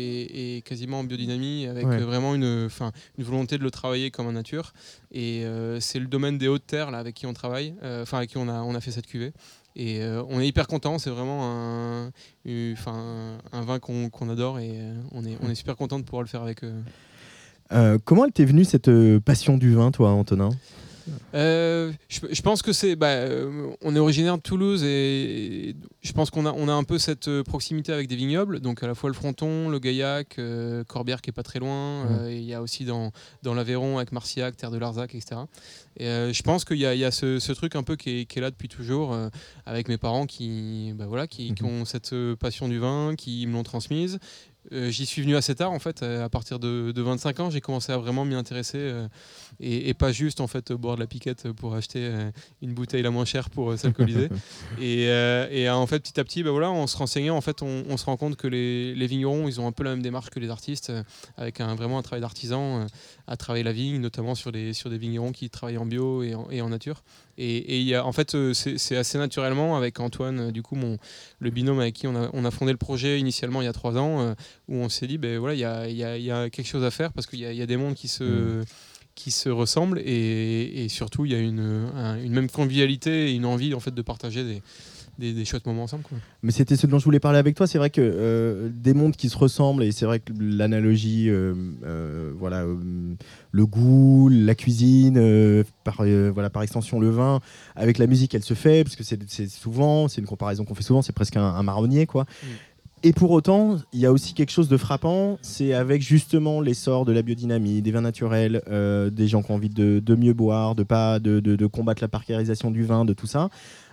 et 0.57 0.63
quasiment 0.63 1.01
en 1.01 1.05
biodynamie, 1.05 1.67
avec 1.67 1.87
Ouais. 1.87 1.99
vraiment 1.99 2.35
une, 2.35 2.65
enfin, 2.67 2.93
une 3.19 3.25
volonté 3.25 3.59
de 3.59 3.63
le 3.63 3.71
travailler 3.71 4.11
comme 4.11 4.27
en 4.27 4.33
nature. 4.33 4.73
Et 5.17 5.45
euh, 5.45 5.79
c'est 5.79 6.01
le 6.01 6.07
domaine 6.07 6.39
des 6.39 6.49
hautes 6.49 6.67
terres 6.67 6.91
là, 6.91 6.99
avec 6.99 7.15
qui 7.15 7.25
on 7.27 7.33
travaille, 7.33 7.77
euh, 7.85 8.03
enfin 8.03 8.19
avec 8.19 8.31
qui 8.31 8.37
on 8.37 8.49
a, 8.49 8.63
on 8.63 8.75
a 8.75 8.81
fait 8.81 8.91
cette 8.91 9.07
cuvée. 9.07 9.33
Et 9.77 10.03
euh, 10.03 10.25
on 10.29 10.41
est 10.41 10.49
hyper 10.49 10.67
content. 10.67 10.99
C'est 10.99 11.11
vraiment 11.11 11.45
un, 11.45 12.11
vin 12.45 13.79
qu'on 13.79 14.29
adore 14.29 14.59
et 14.59 14.81
on 15.13 15.25
est, 15.25 15.55
super 15.55 15.77
content 15.77 16.01
de 16.01 16.05
pouvoir 16.05 16.23
le 16.23 16.29
faire 16.29 16.43
avec 16.43 16.65
eux. 16.65 16.75
Comment 18.05 18.27
elle 18.27 18.47
venue 18.47 18.65
cette 18.65 18.91
passion 19.21 19.57
du 19.57 19.73
vin, 19.75 19.93
toi, 19.93 20.11
Antonin? 20.11 20.51
Euh, 21.35 21.93
je, 22.09 22.21
je 22.31 22.43
pense 22.43 22.63
que 22.63 22.73
c'est. 22.73 22.97
Bah, 22.97 23.09
euh, 23.09 23.71
on 23.83 23.95
est 23.95 23.99
originaire 23.99 24.37
de 24.37 24.43
Toulouse 24.43 24.83
et, 24.85 25.71
et 25.71 25.77
je 26.03 26.13
pense 26.13 26.31
qu'on 26.31 26.47
a, 26.47 26.53
on 26.53 26.69
a 26.69 26.73
un 26.73 26.85
peu 26.85 26.99
cette 26.99 27.29
euh, 27.29 27.43
proximité 27.43 27.93
avec 27.93 28.09
des 28.09 28.17
vignobles. 28.17 28.61
Donc 28.61 28.83
à 28.83 28.87
la 28.87 28.95
fois 28.95 29.11
le 29.11 29.15
Fronton, 29.15 29.69
le 29.69 29.79
Gaillac, 29.79 30.39
euh, 30.39 30.85
Corbière 30.85 31.21
qui 31.21 31.31
est 31.31 31.33
pas 31.33 31.43
très 31.43 31.59
loin. 31.59 32.27
et 32.29 32.37
Il 32.37 32.45
y 32.45 32.55
a 32.55 32.63
aussi 32.63 32.85
dans, 32.85 33.13
dans 33.43 33.55
l'Aveyron 33.55 33.99
avec 33.99 34.13
Marciac, 34.13 34.57
Terre 34.57 34.71
de 34.71 34.79
Larzac, 34.79 35.15
etc. 35.15 35.43
Et 35.97 36.07
je 36.07 36.43
pense 36.43 36.65
qu'il 36.65 36.79
y 36.79 36.87
a, 36.87 36.95
il 36.95 37.01
y 37.01 37.05
a 37.05 37.11
ce, 37.11 37.39
ce 37.39 37.53
truc 37.53 37.77
un 37.77 37.83
peu 37.83 37.97
qui 37.97 38.21
est, 38.21 38.25
qui 38.25 38.39
est 38.39 38.43
là 38.43 38.51
depuis 38.51 38.69
toujours 38.69 39.17
avec 39.65 39.89
mes 39.89 39.97
parents 39.97 40.27
qui, 40.27 40.93
bah, 40.97 41.07
voilà, 41.07 41.27
qui, 41.29 41.55
qui 41.55 41.63
ont 41.63 41.85
cette 41.85 42.15
passion 42.41 42.69
du 42.69 42.79
vin, 42.79 43.15
qui 43.17 43.47
me 43.47 43.53
l'ont 43.53 43.63
transmise. 43.63 44.19
J'y 44.73 45.07
suis 45.07 45.23
venu 45.23 45.37
assez 45.37 45.55
tard 45.55 45.71
en 45.71 45.79
fait, 45.79 46.03
à 46.03 46.29
partir 46.29 46.59
de, 46.59 46.91
de 46.91 47.03
25 47.03 47.41
ans, 47.41 47.51
j'ai 47.51 47.61
commencé 47.61 47.93
à 47.93 47.99
vraiment 47.99 48.25
m'y 48.25 48.35
intéresser 48.35 48.93
et, 49.61 49.89
et 49.89 49.95
pas 49.95 50.13
juste 50.13 50.41
en 50.41 50.47
fait 50.47 50.73
boire 50.73 50.97
de 50.97 51.01
la 51.01 51.07
piquette 51.07 51.51
pour 51.53 51.75
acheter 51.75 52.01
euh, 52.03 52.31
une 52.63 52.75
bouteille 52.75 53.03
la 53.03 53.11
moins 53.11 53.25
chère 53.25 53.51
pour 53.51 53.71
euh, 53.71 53.77
s'alcooliser. 53.77 54.29
et, 54.81 55.09
euh, 55.09 55.49
et, 55.51 55.69
en 55.71 55.87
fait 55.87 56.01
petit 56.01 56.19
à 56.19 56.25
petit, 56.25 56.43
bah, 56.43 56.51
voilà, 56.51 56.71
en 56.71 56.87
se 56.87 56.97
renseignant, 56.97 57.37
en 57.37 57.41
fait, 57.41 57.63
on, 57.63 57.85
on 57.89 57.97
se 57.97 58.05
rend 58.05 58.17
compte 58.17 58.37
que 58.37 58.47
les, 58.47 58.95
les 58.95 59.07
vignerons, 59.07 59.49
ils 59.49 59.61
ont 59.61 59.67
un 59.67 59.73
peu 59.73 59.85
la 59.85 59.91
même 59.91 60.03
démarche 60.03 60.31
que 60.31 60.41
les 60.41 60.51
artistes, 60.51 60.93
avec 61.37 61.61
un, 61.61 61.75
vraiment 61.75 61.99
un 61.99 62.03
travail 62.03 62.21
d'artisan 62.21 62.87
à 63.27 63.37
travailler 63.37 63.65
la 63.65 63.73
vigne, 63.73 64.01
notamment 64.01 64.35
sur, 64.35 64.51
les, 64.51 64.73
sur 64.73 64.91
des 64.91 64.99
vignerons 64.99 65.33
qui 65.33 65.49
travaillent 65.51 65.79
en 65.79 65.87
bio 65.87 66.23
et 66.23 66.35
en, 66.35 66.51
et 66.51 66.61
en 66.61 66.69
nature. 66.69 67.03
Et, 67.37 67.81
il 67.81 67.87
y 67.87 67.95
a, 67.95 68.05
en 68.07 68.13
fait, 68.13 68.37
c'est 68.53 68.97
assez 68.97 69.19
naturellement 69.19 69.77
avec 69.77 69.99
Antoine, 69.99 70.51
du 70.53 70.63
coup, 70.63 70.77
mon, 70.77 70.99
le 71.41 71.51
binôme 71.51 71.81
avec 71.81 71.95
qui 71.95 72.07
on 72.07 72.15
a, 72.15 72.31
on 72.33 72.45
a 72.45 72.51
fondé 72.51 72.71
le 72.73 72.79
projet 72.79 73.19
initialement 73.19 73.61
il 73.61 73.65
y 73.65 73.69
a 73.69 73.73
trois 73.73 73.97
ans, 73.99 74.21
euh, 74.21 74.35
où 74.69 74.77
on 74.77 74.89
s'est 74.89 75.07
dit, 75.07 75.19
ben 75.19 75.39
voilà, 75.39 75.55
il 75.55 75.61
y 75.61 75.65
a, 75.65 75.89
y 75.89 76.05
a- 76.05 76.17
y 76.19 76.31
a 76.31 76.49
quelque 76.51 76.67
chose 76.69 76.85
à 76.85 76.91
faire 76.91 77.13
parce 77.13 77.27
qu'il 77.27 77.41
y, 77.41 77.43
y 77.43 77.63
a 77.63 77.67
des 77.67 77.77
mondes 77.77 77.95
qui 77.95 78.07
se, 78.09 78.63
qui 79.15 79.31
se 79.31 79.49
ressemblent 79.49 80.01
et, 80.01 80.85
et 80.85 80.89
surtout 80.89 81.25
il 81.25 81.33
y 81.33 81.35
a 81.35 81.39
une, 81.41 81.61
un- 81.95 82.21
une 82.23 82.33
même 82.33 82.51
convivialité 82.51 83.31
et 83.31 83.35
une 83.35 83.45
envie 83.47 83.73
en 83.75 83.81
fait 83.81 83.95
de 83.95 84.03
partager 84.03 84.43
des, 84.45 84.63
des, 85.19 85.33
des 85.33 85.45
chouettes 85.45 85.67
moments 85.67 85.85
ensemble. 85.85 86.03
Quoi. 86.03 86.19
Mais 86.43 86.51
c'était 86.51 86.75
ce 86.77 86.89
dont 86.89 86.99
je 86.99 87.05
voulais 87.05 87.21
parler 87.21 87.39
avec 87.39 87.55
toi. 87.55 87.69
C'est 87.69 87.79
vrai 87.79 87.91
que 87.91 88.01
euh, 88.03 88.69
des 88.75 88.93
mondes 88.93 89.15
qui 89.15 89.29
se 89.29 89.39
ressemblent, 89.39 89.85
et 89.85 89.93
c'est 89.93 90.05
vrai 90.07 90.19
que 90.19 90.33
l'analogie, 90.39 91.29
euh, 91.31 91.55
euh, 91.85 92.33
voilà, 92.37 92.65
le 93.53 93.67
goût, 93.67 94.29
la 94.29 94.57
cuisine, 94.57 95.63
par, 95.85 95.99
voilà, 96.33 96.51
par 96.51 96.63
extension 96.63 96.99
le 96.99 97.11
vin, 97.11 97.41
avec 97.77 97.99
la 97.99 98.09
musique, 98.09 98.35
elle 98.35 98.43
se 98.43 98.55
fait, 98.55 98.83
parce 98.83 98.97
que 98.97 99.05
c'est 99.05 99.49
souvent, 99.49 100.09
c'est 100.09 100.21
une 100.21 100.27
comparaison 100.27 100.65
qu'on 100.65 100.75
fait 100.75 100.83
souvent, 100.83 101.03
c'est 101.03 101.13
presque 101.15 101.37
un, 101.37 101.45
un 101.45 101.63
marronnier, 101.63 102.07
quoi. 102.07 102.27
Et 103.07 103.13
pour 103.13 103.33
autant, 103.33 103.77
il 103.93 104.01
y 104.01 104.07
a 104.07 104.13
aussi 104.13 104.33
quelque 104.33 104.51
chose 104.51 104.71
de 104.71 104.79
frappant, 104.79 105.37
c'est 105.43 105.75
avec 105.75 106.01
justement 106.01 106.63
l'essor 106.63 107.05
de 107.05 107.13
la 107.13 107.21
biodynamie, 107.21 107.83
des 107.83 107.91
vins 107.91 108.01
naturels, 108.01 108.63
euh, 108.67 109.11
des 109.11 109.29
gens 109.29 109.43
qui 109.43 109.51
ont 109.51 109.57
envie 109.57 109.69
de, 109.69 110.15
mieux 110.15 110.33
boire, 110.33 110.75
de 110.75 110.85
pas 110.85 111.19
de, 111.19 111.67
combattre 111.67 112.03
la 112.03 112.09
parcérisation 112.09 112.71
du 112.71 112.83
vin, 112.83 113.05
de 113.05 113.13
tout 113.13 113.27
ça. 113.27 113.51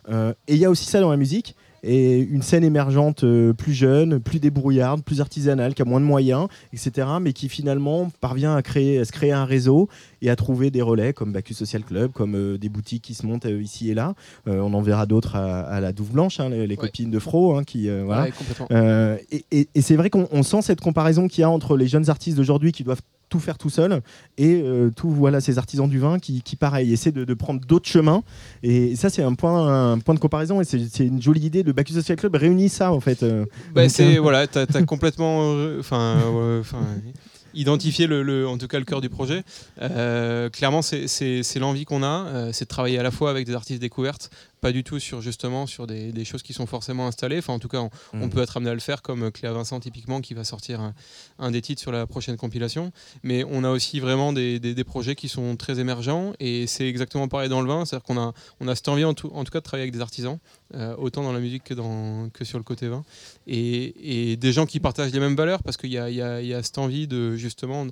Euh, 0.07 0.33
et 0.47 0.53
il 0.53 0.59
y 0.59 0.63
a 0.63 0.69
aussi 0.69 0.85
ça 0.85 1.01
dans 1.01 1.11
la 1.11 1.17
musique. 1.17 1.57
Et 1.83 2.19
une 2.19 2.41
scène 2.41 2.63
émergente 2.63 3.23
euh, 3.23 3.53
plus 3.53 3.73
jeune, 3.73 4.19
plus 4.19 4.39
débrouillarde, 4.39 5.03
plus 5.03 5.19
artisanale, 5.21 5.73
qui 5.73 5.81
a 5.81 5.85
moins 5.85 5.99
de 5.99 6.05
moyens, 6.05 6.47
etc. 6.73 7.07
Mais 7.21 7.33
qui 7.33 7.49
finalement 7.49 8.11
parvient 8.21 8.55
à, 8.55 8.61
créer, 8.61 8.99
à 8.99 9.05
se 9.05 9.11
créer 9.11 9.31
un 9.31 9.45
réseau 9.45 9.89
et 10.21 10.29
à 10.29 10.35
trouver 10.35 10.69
des 10.71 10.81
relais 10.81 11.13
comme 11.13 11.31
Bacchus 11.33 11.55
Social 11.55 11.83
Club, 11.83 12.11
comme 12.11 12.35
euh, 12.35 12.57
des 12.57 12.69
boutiques 12.69 13.01
qui 13.03 13.13
se 13.15 13.25
montent 13.25 13.45
euh, 13.47 13.61
ici 13.61 13.89
et 13.89 13.93
là. 13.95 14.13
On 14.45 14.73
en 14.73 14.81
verra 14.81 15.05
d'autres 15.05 15.35
à, 15.35 15.61
à 15.61 15.79
la 15.79 15.91
Douve 15.91 16.11
Blanche, 16.11 16.39
hein, 16.39 16.49
les, 16.49 16.67
les 16.67 16.75
copines 16.77 17.09
de 17.11 17.19
Fro, 17.19 17.55
hein, 17.55 17.63
qui 17.63 17.89
voilà. 18.03 18.23
Ouais, 18.69 19.25
et 19.31 19.45
et- 19.51 19.67
et 19.73 19.81
c'est 19.81 19.95
vrai 19.95 20.09
qu'on 20.09 20.27
on 20.31 20.43
sent 20.43 20.61
cette 20.61 20.81
comparaison 20.81 21.27
qu'il 21.27 21.41
y 21.41 21.43
a 21.43 21.49
entre 21.49 21.77
les 21.77 21.87
jeunes 21.87 22.09
artistes 22.09 22.37
d'aujourd'hui 22.37 22.71
qui 22.71 22.83
doivent 22.83 23.01
tout 23.31 23.39
faire 23.39 23.57
tout 23.57 23.71
seul 23.71 24.01
et 24.37 24.61
euh, 24.63 24.91
tout 24.95 25.09
voilà 25.09 25.41
ces 25.41 25.57
artisans 25.57 25.89
du 25.89 25.97
vin 25.97 26.19
qui, 26.19 26.43
qui 26.43 26.55
pareil 26.55 26.93
essaient 26.93 27.11
de, 27.11 27.25
de 27.25 27.33
prendre 27.33 27.61
d'autres 27.61 27.89
chemins 27.89 28.21
et 28.61 28.95
ça 28.95 29.09
c'est 29.09 29.23
un 29.23 29.33
point 29.33 29.91
un 29.93 29.97
point 29.99 30.13
de 30.13 30.19
comparaison 30.19 30.61
et 30.61 30.63
c'est 30.65 31.05
une 31.07 31.19
jolie 31.21 31.41
idée 31.45 31.63
le 31.63 31.73
Bacchus 31.73 31.93
Social 31.93 32.17
Club 32.17 32.35
réunit 32.35 32.69
ça 32.69 32.91
en 32.91 32.99
fait 32.99 33.23
euh. 33.23 33.45
Bah, 33.73 33.89
c'est 33.89 34.17
euh, 34.17 34.21
voilà, 34.21 34.45
t'as 34.47 34.65
as 34.73 34.83
complètement, 34.83 35.53
euh, 35.55 35.79
enfin, 35.79 36.17
euh, 36.25 36.59
enfin, 36.59 36.79
identifié 37.53 38.07
le, 38.07 38.23
le- 38.23 38.47
en 38.47 38.57
tout 38.57 38.67
cas 38.67 38.79
le 38.79 38.85
cœur 38.85 39.01
du 39.01 39.09
projet. 39.09 39.43
Euh, 39.81 40.49
clairement, 40.49 40.81
c'est- 40.81 41.59
l'envie 41.59 41.85
qu'on 41.85 42.03
a, 42.03 42.25
euh, 42.27 42.49
c'est 42.53 42.65
de 42.65 42.69
travailler 42.69 42.97
à 42.99 43.03
la 43.03 43.11
fois 43.11 43.29
avec 43.29 43.45
des 43.45 43.53
artistes 43.55 43.81
découvertes, 43.81 44.29
pas 44.61 44.71
du 44.71 44.83
tout 44.83 44.99
sur 44.99 45.21
justement 45.21 45.65
sur 45.67 45.87
des, 45.87 46.11
des 46.11 46.23
choses 46.23 46.43
qui 46.43 46.53
sont 46.53 46.67
forcément 46.67 47.07
installées. 47.07 47.39
Enfin, 47.39 47.53
en 47.53 47.59
tout 47.59 47.67
cas, 47.67 47.79
on, 47.79 47.89
on 48.13 48.27
Mm. 48.27 48.29
peut 48.29 48.41
être 48.41 48.57
amené 48.57 48.69
à 48.69 48.73
le 48.75 48.79
faire 48.79 49.01
comme 49.01 49.31
Cléa 49.31 49.51
Vincent 49.53 49.79
typiquement 49.79 50.21
qui 50.21 50.33
va 50.35 50.43
sortir 50.43 50.79
un, 50.79 50.93
un 51.39 51.49
des 51.51 51.61
titres 51.61 51.81
sur 51.81 51.91
la 51.91 52.05
prochaine 52.07 52.37
compilation. 52.37 52.91
Mais 53.23 53.43
on 53.49 53.63
a 53.63 53.69
aussi 53.71 53.99
vraiment 53.99 54.31
des, 54.33 54.59
des- 54.59 54.73
des 54.75 54.83
projets 54.83 55.15
qui 55.15 55.27
sont 55.29 55.55
très 55.57 55.79
émergents 55.79 56.33
et 56.39 56.67
c'est 56.67 56.87
exactement 56.87 57.27
pareil 57.27 57.49
dans 57.49 57.61
le 57.61 57.67
vin, 57.67 57.85
c'est-à-dire 57.85 58.03
qu'on 58.05 58.17
a 58.19 58.33
on 58.59 58.67
a 58.67 58.75
cette 58.75 58.87
envie 58.87 59.03
en 59.03 59.13
tout, 59.15 59.31
en 59.33 59.43
tout 59.43 59.51
cas 59.51 59.59
de 59.59 59.63
travailler 59.63 59.83
avec 59.83 59.93
des 59.93 60.01
artisans, 60.01 60.37
euh, 60.75 60.95
autant 60.97 61.23
dans 61.23 61.33
la 61.33 61.39
musique 61.39 61.63
que 61.63 61.73
dans 61.73 62.29
que 62.29 62.45
sur 62.45 62.57
le 62.59 62.63
côté 62.63 62.87
vin 62.87 63.03
et, 63.47 64.31
et 64.31 64.37
des 64.37 64.53
gens 64.53 64.65
qui 64.67 64.79
partagent 64.79 65.11
les 65.11 65.19
mêmes 65.19 65.35
valeurs 65.35 65.63
parce 65.63 65.77
qu'il 65.77 65.91
y 65.91 65.97
a, 65.97 66.09
y 66.09 66.21
a- 66.21 66.41
y 66.41 66.53
a 66.53 66.61
cette 66.61 66.77
envie 66.77 67.07
de 67.07 67.35
justement 67.35 67.87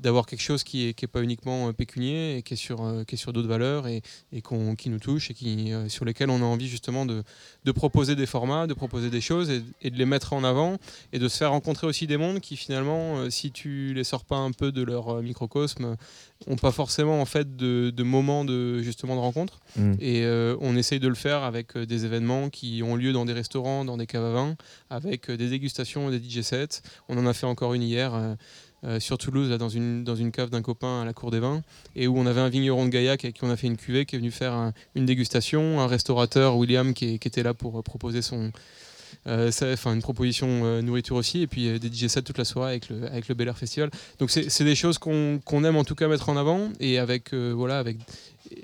d'avoir 0.00 0.26
quelque 0.26 0.42
chose 0.42 0.64
qui 0.64 0.86
est, 0.88 0.94
qui 0.94 1.04
est 1.04 1.08
pas 1.08 1.22
uniquement 1.22 1.68
euh, 1.68 1.72
pécunier 1.72 2.36
et 2.38 2.42
qui 2.42 2.54
est 2.54 2.56
sur, 2.56 2.82
euh, 2.84 3.04
qui 3.04 3.14
est 3.14 3.18
sur 3.18 3.32
d'autres 3.32 3.48
valeurs 3.48 3.86
et, 3.86 4.02
et 4.32 4.42
qui 4.42 4.90
nous 4.90 4.98
touche 4.98 5.30
et 5.30 5.34
qui, 5.34 5.72
euh, 5.72 5.88
sur 5.88 6.04
lesquelles 6.04 6.30
on 6.30 6.40
a 6.40 6.44
envie 6.44 6.68
justement 6.68 7.06
de, 7.06 7.22
de 7.64 7.72
proposer 7.72 8.16
des 8.16 8.26
formats, 8.26 8.66
de 8.66 8.74
proposer 8.74 9.10
des 9.10 9.20
choses 9.20 9.50
et, 9.50 9.62
et 9.82 9.90
de 9.90 9.96
les 9.96 10.06
mettre 10.06 10.32
en 10.32 10.42
avant 10.44 10.78
et 11.12 11.18
de 11.18 11.28
se 11.28 11.36
faire 11.36 11.50
rencontrer 11.50 11.86
aussi 11.86 12.06
des 12.06 12.16
mondes 12.16 12.40
qui 12.40 12.56
finalement, 12.56 13.30
si 13.30 13.50
tu 13.52 13.92
les 13.94 14.04
sors 14.04 14.24
pas 14.24 14.36
un 14.36 14.52
peu 14.52 14.72
de 14.72 14.82
leur 14.82 15.22
microcosme, 15.22 15.96
ont 16.46 16.56
pas 16.56 16.72
forcément 16.72 17.20
en 17.20 17.26
fait 17.26 17.56
de, 17.56 17.90
de 17.94 18.02
moments 18.02 18.44
de 18.44 18.80
justement 18.82 19.14
de 19.14 19.20
rencontre 19.20 19.60
Mm. 19.76 19.92
et 20.00 20.24
euh, 20.24 20.56
on 20.60 20.76
essaye 20.76 20.98
de 20.98 21.06
le 21.06 21.14
faire 21.14 21.44
avec 21.44 21.78
des 21.78 22.04
événements 22.04 22.50
qui 22.50 22.82
ont 22.82 22.96
lieu 22.96 23.12
dans 23.12 23.24
des 23.24 23.32
restaurants, 23.32 23.84
dans 23.84 23.96
des 23.96 24.06
caves 24.06 24.24
à 24.24 24.32
vin, 24.32 24.56
avec 24.88 25.30
des 25.30 25.48
dégustations 25.48 26.10
des 26.10 26.18
DJ 26.18 26.40
sets. 26.42 26.82
On 27.08 27.16
en 27.18 27.26
a 27.26 27.32
fait 27.34 27.46
encore 27.46 27.74
une 27.74 27.82
hier. 27.82 28.12
euh, 28.14 28.34
sur 28.98 29.18
Toulouse, 29.18 29.50
dans, 29.58 29.68
une, 29.68 30.04
dans 30.04 30.16
une 30.16 30.32
cave 30.32 30.50
d'un 30.50 30.62
copain 30.62 31.02
à 31.02 31.04
la 31.04 31.12
Cour 31.12 31.30
des 31.30 31.40
Vins, 31.40 31.62
et 31.96 32.06
où 32.06 32.18
on 32.18 32.26
avait 32.26 32.40
un 32.40 32.48
vigneron 32.48 32.84
de 32.86 32.90
Gaillac 32.90 33.24
avec 33.24 33.36
qui 33.36 33.44
on 33.44 33.50
a 33.50 33.56
fait 33.56 33.66
une 33.66 33.76
cuvée 33.76 34.06
qui 34.06 34.16
est 34.16 34.18
venu 34.18 34.30
faire 34.30 34.52
un- 34.52 34.72
une 34.94 35.06
dégustation, 35.06 35.80
un 35.80 35.86
restaurateur, 35.86 36.56
William, 36.56 36.94
qui, 36.94 37.14
était 37.14 37.42
là 37.42 37.52
pour 37.54 37.78
euh, 37.78 37.82
proposer 37.82 38.22
son, 38.22 38.52
euh, 39.26 39.50
une 39.86 40.02
proposition 40.02 40.48
euh, 40.64 40.82
nourriture 40.82 41.16
aussi, 41.16 41.42
et 41.42 41.46
puis 41.46 41.68
euh, 41.68 41.78
des 41.78 41.90
toute 41.90 42.38
la 42.38 42.44
soirée 42.44 42.70
avec 42.72 42.88
le, 42.88 43.06
avec 43.06 43.28
le 43.28 43.34
Bel 43.34 43.48
Air 43.48 43.58
Festival. 43.58 43.90
Donc 44.18 44.30
c'est 44.30 44.64
des 44.64 44.74
choses 44.74 44.98
qu'on 44.98 45.40
qu'on 45.44 45.64
aime 45.64 45.76
en 45.76 45.84
tout 45.84 45.94
cas 45.94 46.08
mettre 46.08 46.28
en 46.28 46.36
avant, 46.36 46.70
et 46.80 46.98
avec, 46.98 47.32
euh, 47.32 47.52
voilà, 47.54 47.78
avec 47.78 47.98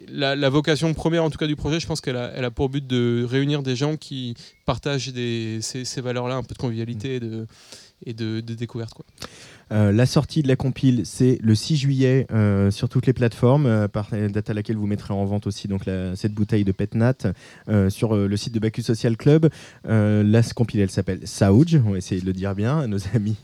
la, 0.08 0.48
vocation 0.48 0.92
première 0.94 1.24
en 1.24 1.30
tout 1.30 1.38
cas 1.38 1.46
du 1.46 1.56
projet, 1.56 1.80
je 1.80 1.86
pense 1.86 2.00
qu'elle 2.00 2.16
a, 2.16 2.32
elle 2.34 2.44
a 2.44 2.50
pour 2.50 2.68
but 2.68 2.86
de 2.86 3.26
réunir 3.28 3.62
des 3.62 3.76
gens 3.76 3.96
qui 3.96 4.34
partagent 4.64 5.12
des, 5.12 5.58
ces, 5.60 5.84
ces 5.84 6.00
valeurs-là, 6.00 6.36
un 6.36 6.42
peu 6.42 6.54
de 6.54 6.58
convivialité 6.58 7.16
et 7.16 7.20
de, 7.20 7.46
et 8.04 8.14
de 8.14 8.40
découverte. 8.40 8.94
Quoi. 8.94 9.04
Euh, 9.72 9.90
la 9.90 10.06
sortie 10.06 10.42
de 10.42 10.48
la 10.48 10.54
compile, 10.54 11.02
c'est 11.04 11.38
le 11.42 11.54
6 11.56 11.76
juillet 11.76 12.26
euh, 12.32 12.70
sur 12.70 12.88
toutes 12.88 13.06
les 13.06 13.12
plateformes, 13.12 13.66
euh, 13.66 13.88
par 13.88 14.10
date 14.32 14.48
à 14.50 14.54
laquelle 14.54 14.76
vous 14.76 14.86
mettrez 14.86 15.12
en 15.12 15.24
vente 15.24 15.46
aussi 15.48 15.66
donc 15.66 15.86
la- 15.86 16.14
cette 16.14 16.32
bouteille 16.32 16.64
de 16.64 16.70
Petnat 16.72 17.14
sur 17.88 18.14
le 18.16 18.36
site 18.36 18.54
de 18.54 18.60
Bacchus 18.60 18.82
Social 18.82 19.16
Club. 19.16 19.48
La 19.84 20.42
compile, 20.54 20.80
elle 20.80 20.90
s'appelle 20.90 21.20
Saouj, 21.24 21.80
on 21.86 21.90
va 21.90 21.98
essayer 21.98 22.20
de 22.20 22.26
le 22.26 22.32
dire 22.32 22.54
bien, 22.54 22.78
à 22.80 22.86
nos 22.86 22.98
amis 23.14 23.36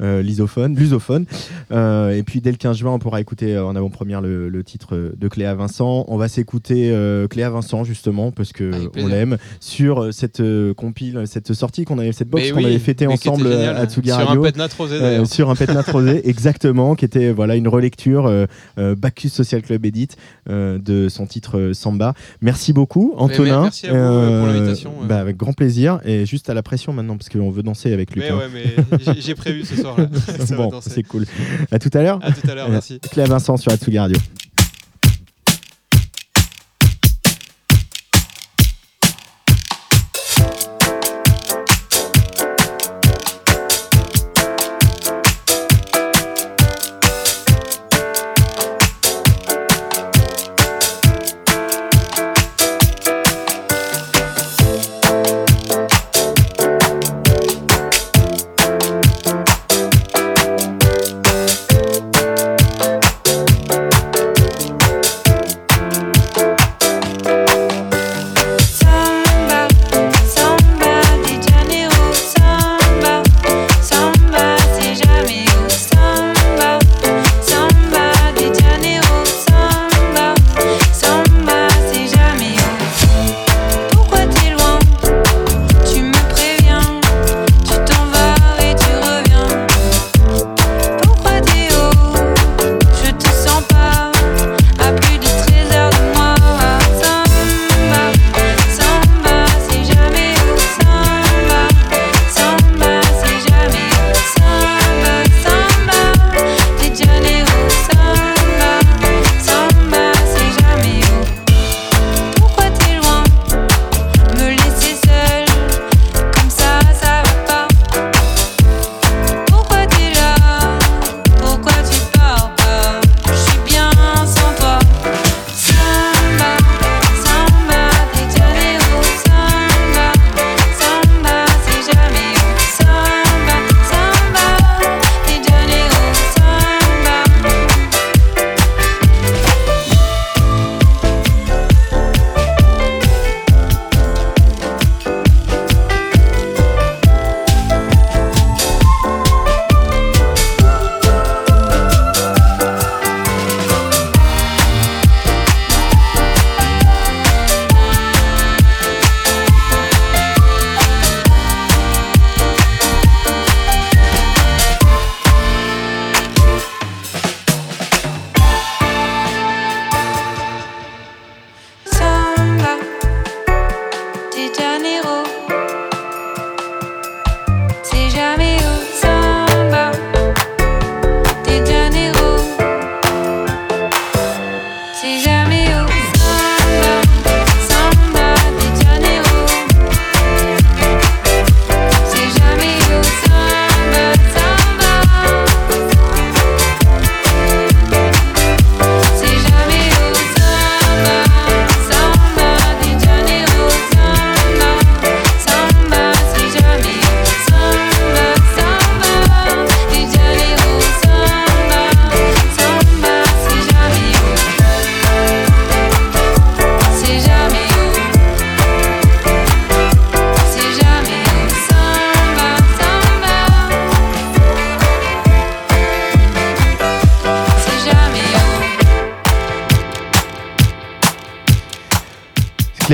lisophones, 0.00 0.74
lusophones. 0.76 1.26
Et 1.70 2.22
puis 2.26 2.40
dès 2.40 2.50
le 2.50 2.56
15 2.56 2.76
juin, 2.78 2.92
on 2.92 2.98
pourra 2.98 3.20
écouter 3.20 3.56
en 3.58 3.76
avant-première 3.76 4.20
le, 4.20 4.48
le 4.48 4.64
titre 4.64 5.12
de 5.16 5.28
Cléa 5.28 5.54
Vincent. 5.54 6.04
On 6.08 6.16
va 6.16 6.28
s'écouter 6.28 6.92
Cléa 7.30 7.50
Vincent 7.50 7.84
justement 7.84 8.32
parce 8.32 8.52
que 8.52 8.72
Avec 8.72 8.88
on 8.88 8.90
plaisir. 8.90 9.10
l'aime 9.10 9.36
sur 9.60 10.12
cette 10.12 10.42
compile, 10.76 11.22
cette 11.26 11.52
sortie 11.52 11.84
qu'on 11.84 11.98
avait, 11.98 12.12
cette 12.12 12.28
box 12.28 12.50
qu'on 12.50 12.58
oui, 12.58 12.66
avait 12.66 12.78
fêté 12.78 13.06
mais 13.06 13.16
qui 13.18 13.28
ensemble 13.28 13.52
à 13.52 13.86
Tsugi 13.86 14.08
Sur 14.10 14.30
un. 14.30 14.36
Petnat 14.36 14.68
rosé. 14.76 14.98
Sur 15.36 15.50
un 15.50 15.54
Petnat 15.54 15.82
rosé, 15.82 16.26
exactement, 16.30 16.94
qui 16.94 17.04
était 17.04 17.30
voilà 17.30 17.56
une 17.56 17.68
relecture 17.68 18.26
euh, 18.26 18.46
euh, 18.78 18.94
Bacchus 18.96 19.28
Social 19.28 19.60
Club 19.60 19.84
Edit 19.84 20.08
euh, 20.48 20.78
de 20.78 21.10
son 21.10 21.26
titre 21.26 21.72
Samba. 21.74 22.14
Merci 22.40 22.72
beaucoup, 22.72 23.12
Antonin. 23.18 23.64
merci 23.64 23.86
à 23.86 23.92
vous, 23.92 24.38
pour 24.38 24.46
l'invitation, 24.46 24.92
bah, 25.06 25.18
avec 25.18 25.36
grand 25.36 25.52
plaisir 25.52 26.00
et 26.06 26.24
juste 26.24 26.48
à 26.48 26.54
la 26.54 26.62
pression 26.62 26.94
maintenant 26.94 27.18
parce 27.18 27.28
qu'on 27.28 27.50
veut 27.50 27.62
danser 27.62 27.92
avec 27.92 28.16
Mais 28.16 28.22
Lucas. 28.22 28.36
ouais, 28.36 28.46
mais 28.52 29.12
j'ai- 29.20 29.34
prévu 29.34 29.66
ce 29.66 29.76
soir 29.76 29.98
là. 29.98 30.06
Bon, 30.56 30.70
c'est 30.80 31.02
cool. 31.02 31.26
À 31.70 31.78
tout 31.78 31.90
à 31.92 32.00
l'heure. 32.00 32.18
À 32.22 32.32
tout 32.32 32.48
à 32.48 32.54
l'heure, 32.54 32.70
merci. 32.70 32.98
Cléa 33.10 33.26
Vincent 33.26 33.58
sur 33.58 33.70
Atsugi 33.72 33.98
Radio. 33.98 34.16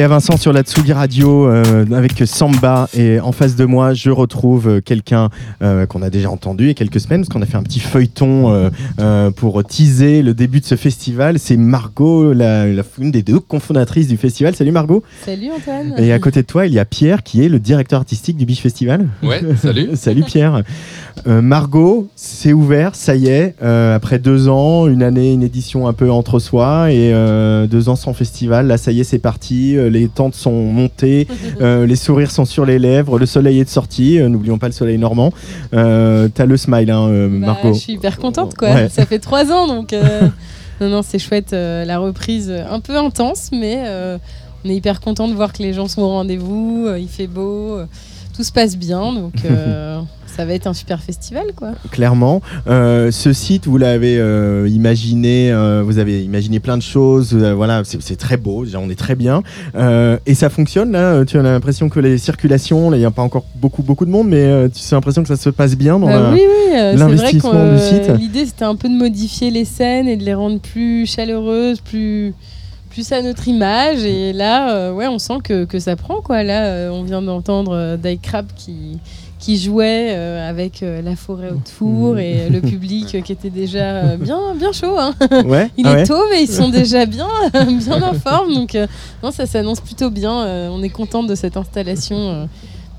Cléa 0.03 0.09
Vincent 0.09 0.37
sur 0.37 0.53
la 0.53 0.63
Tsugi 0.63 0.93
Radio 0.93 1.47
euh, 1.47 1.85
avec 1.95 2.21
Samba 2.27 2.89
et 2.93 3.21
en 3.21 3.31
face 3.31 3.55
de 3.55 3.65
moi 3.65 3.95
je 3.95 4.11
retrouve 4.11 4.67
euh, 4.69 4.81
quelqu'un 4.81 5.29
euh, 5.63 5.87
qu'on 5.87 6.03
a 6.03 6.11
déjà 6.11 6.29
entendu 6.29 6.65
il 6.65 6.67
y 6.67 6.71
a 6.73 6.75
quelques 6.75 6.99
semaines 6.99 7.21
parce 7.21 7.29
qu'on 7.29 7.41
a 7.41 7.47
fait 7.47 7.57
un 7.57 7.63
petit 7.63 7.79
feuilleton 7.79 8.51
euh, 8.53 8.69
euh, 8.99 9.31
pour 9.31 9.63
teaser 9.63 10.23
le 10.23 10.35
début 10.35 10.59
de 10.59 10.65
ce 10.65 10.75
festival. 10.75 11.39
C'est 11.39 11.57
Margot, 11.57 12.33
la, 12.33 12.67
la- 12.67 12.83
une 12.99 13.13
des 13.13 13.23
deux 13.23 13.39
cofondatrices 13.39 14.09
du 14.09 14.17
festival. 14.17 14.57
Salut 14.57 14.73
Margot. 14.73 15.05
Salut 15.25 15.51
Antoine. 15.57 15.95
Et 15.99 16.13
à 16.13 16.19
côté 16.19 16.43
de 16.43 16.47
toi 16.49 16.67
il 16.67 16.73
y 16.73 16.81
a 16.81 16.85
Pierre 16.85 17.23
qui 17.23 17.45
est 17.45 17.49
le 17.49 17.61
directeur 17.61 18.01
artistique 18.01 18.37
du 18.37 18.45
Beach 18.45 18.61
Festival. 18.61 19.07
Ouais, 19.23 19.41
salut. 19.57 19.91
salut 19.95 20.25
Pierre. 20.25 20.63
Euh, 21.29 21.41
Margot, 21.43 22.09
c'est 22.17 22.53
ouvert, 22.53 22.97
ça 22.97 23.15
y 23.15 23.29
est, 23.29 23.55
euh, 23.63 23.95
après 23.95 24.19
deux 24.19 24.49
ans, 24.49 24.89
une 24.89 25.05
année, 25.05 25.33
une 25.33 25.43
édition 25.45 25.87
un 25.87 25.93
peu 25.93 26.11
entre 26.11 26.41
soi 26.41 26.91
et 26.91 27.13
euh, 27.15 27.69
deux 27.69 27.89
ans 27.89 27.95
sans 27.95 28.13
festival. 28.15 28.67
Là, 28.67 28.77
ça 28.79 28.91
y 28.91 28.99
est, 29.01 29.05
c'est 29.05 29.21
parti. 29.21 29.77
Les 29.93 30.09
tentes 30.09 30.35
sont 30.35 30.51
montées, 30.73 31.29
euh, 31.61 31.87
les 31.87 31.97
sourires 31.97 32.31
sont 32.31 32.45
sur 32.45 32.65
les 32.67 32.79
lèvres, 32.79 33.19
le 33.19 33.27
soleil 33.27 33.61
est 33.61 33.65
de 33.65 33.69
sortie. 33.69 34.19
euh, 34.21 34.29
N'oublions 34.29 34.59
pas 34.59 34.67
le 34.67 34.73
soleil 34.73 34.99
normand. 34.99 35.33
Euh, 35.75 36.29
T'as 36.35 36.47
le 36.47 36.57
smile, 36.57 36.91
hein, 36.91 37.09
Bah, 37.09 37.47
Margot. 37.47 37.75
je 37.75 37.79
suis 37.79 37.93
hyper 37.95 38.19
contente 38.19 38.55
quoi. 38.57 38.71
Ouais. 38.73 38.89
Ça 38.89 39.07
fait 39.07 39.19
trois 39.19 39.53
ans 39.53 39.67
donc. 39.69 39.95
non 40.81 40.89
non 40.89 41.03
c'est 41.03 41.19
chouette 41.21 41.53
la 41.53 41.99
reprise 41.99 42.51
un 42.51 42.81
peu 42.81 42.97
intense 42.97 43.51
mais 43.53 43.79
on 44.65 44.69
est 44.69 44.75
hyper 44.75 45.01
content 45.01 45.29
de 45.29 45.35
voir 45.35 45.53
que 45.53 45.63
les 45.63 45.73
gens 45.73 45.87
sont 45.89 46.03
au 46.03 46.09
rendez-vous. 46.09 46.89
il 46.99 47.09
fait 47.09 47.27
beau, 47.29 47.79
tout 48.33 48.45
se 48.45 48.53
passe 48.53 48.77
bien 48.77 49.13
donc 49.13 49.33
euh, 49.45 50.01
ça 50.27 50.47
va 50.47 50.55
être 50.55 50.67
un 50.67 50.73
super 50.73 51.03
festival, 51.03 51.45
quoi. 51.55 51.73
clairement. 51.91 52.41
Euh, 52.67 53.11
ce 53.11 53.35
site, 53.35 53.67
vous 53.67 53.77
l'avez 53.77 54.17
euh, 54.19 54.67
imaginé, 54.67 55.53
vous 55.85 55.99
avez 55.99 56.25
imaginé 56.25 56.59
plein 56.59 56.79
de 56.79 56.83
choses. 56.83 57.35
voilà, 57.35 57.83
c'est 57.85 58.17
très 58.17 58.39
beau. 58.39 58.65
Déjà, 58.65 58.79
on 58.81 58.89
est 58.89 58.99
très 58.99 59.15
bien. 59.15 59.43
Et 60.25 60.35
ça 60.35 60.49
fonctionne 60.49 60.93
là. 60.93 61.23
Tu 61.27 61.39
as 61.39 61.43
l'impression 61.43 61.91
que 61.91 62.01
les 62.01 62.17
circulations, 62.17 62.95
il 62.95 62.99
n'y 62.99 63.05
a 63.05 63.11
pas 63.11 63.21
encore 63.21 63.45
beaucoup 63.57 63.83
beaucoup 63.83 64.07
de 64.07 64.11
monde, 64.11 64.29
mais 64.29 64.71
tu 64.71 64.81
as 64.91 64.97
l'impression 64.97 65.21
que 65.23 65.29
ça 65.29 65.37
se 65.37 65.51
passe 65.51 65.77
bien 65.77 65.99
dans 65.99 66.07
Bah 66.07 66.19
la- 66.19 66.33
oui, 66.33 66.41
l'investissement 66.97 67.75
du 67.75 67.79
site. 67.79 68.09
l'idée 68.19 68.47
c'était 68.47 68.65
un 68.65 68.75
peu 68.77 68.89
de 68.89 68.95
modifier 68.95 69.51
les 69.51 69.67
scènes 69.67 70.09
et 70.09 70.17
de 70.17 70.25
les 70.25 70.33
rendre 70.35 70.61
plus 70.61 71.05
chaleureuses, 71.07 71.81
plus, 71.81 72.33
plus 72.93 73.11
à 73.13 73.23
notre 73.23 73.49
image. 73.49 74.05
Et 74.05 74.33
là, 74.33 74.71
euh, 74.75 74.93
ouais, 74.93 75.09
on 75.09 75.19
sent 75.19 75.39
que, 75.43 75.65
que 75.65 75.79
ça 75.79 75.97
prend 75.97 76.21
quoi. 76.21 76.43
Là, 76.43 76.67
euh, 76.67 76.91
on 76.91 77.03
vient 77.03 77.23
d'entendre 77.23 77.73
euh, 77.75 78.17
Crab 78.23 78.47
qui 78.55 78.99
qui 79.39 79.59
jouait 79.59 80.11
euh, 80.15 80.49
avec 80.49 80.85
la 80.85 81.17
forêt 81.17 81.51
autour 81.51 82.17
et 82.19 82.49
le 82.49 82.61
public 82.71 83.21
qui 83.25 83.33
était 83.33 83.51
déjà 83.51 84.17
bien 84.17 84.55
bien 84.55 84.71
chaud. 84.71 84.97
hein. 85.01 85.15
Ouais, 85.45 85.69
Il 85.77 85.85
ah 85.89 85.93
est 85.93 85.95
ouais. 85.97 86.05
tôt, 86.05 86.23
mais 86.31 86.45
ils 86.45 86.49
sont 86.51 86.69
déjà 86.81 87.07
bien 87.07 87.27
bien 87.67 88.01
en 88.03 88.15
forme. 88.15 88.55
Donc 88.55 88.77
non, 89.23 89.33
ça 89.33 89.47
s'annonce 89.47 89.81
plutôt 89.81 90.11
bien. 90.11 90.71
On 90.71 90.81
est 90.83 90.91
content 90.91 91.25
de 91.25 91.35
cette 91.35 91.57
installation. 91.57 92.49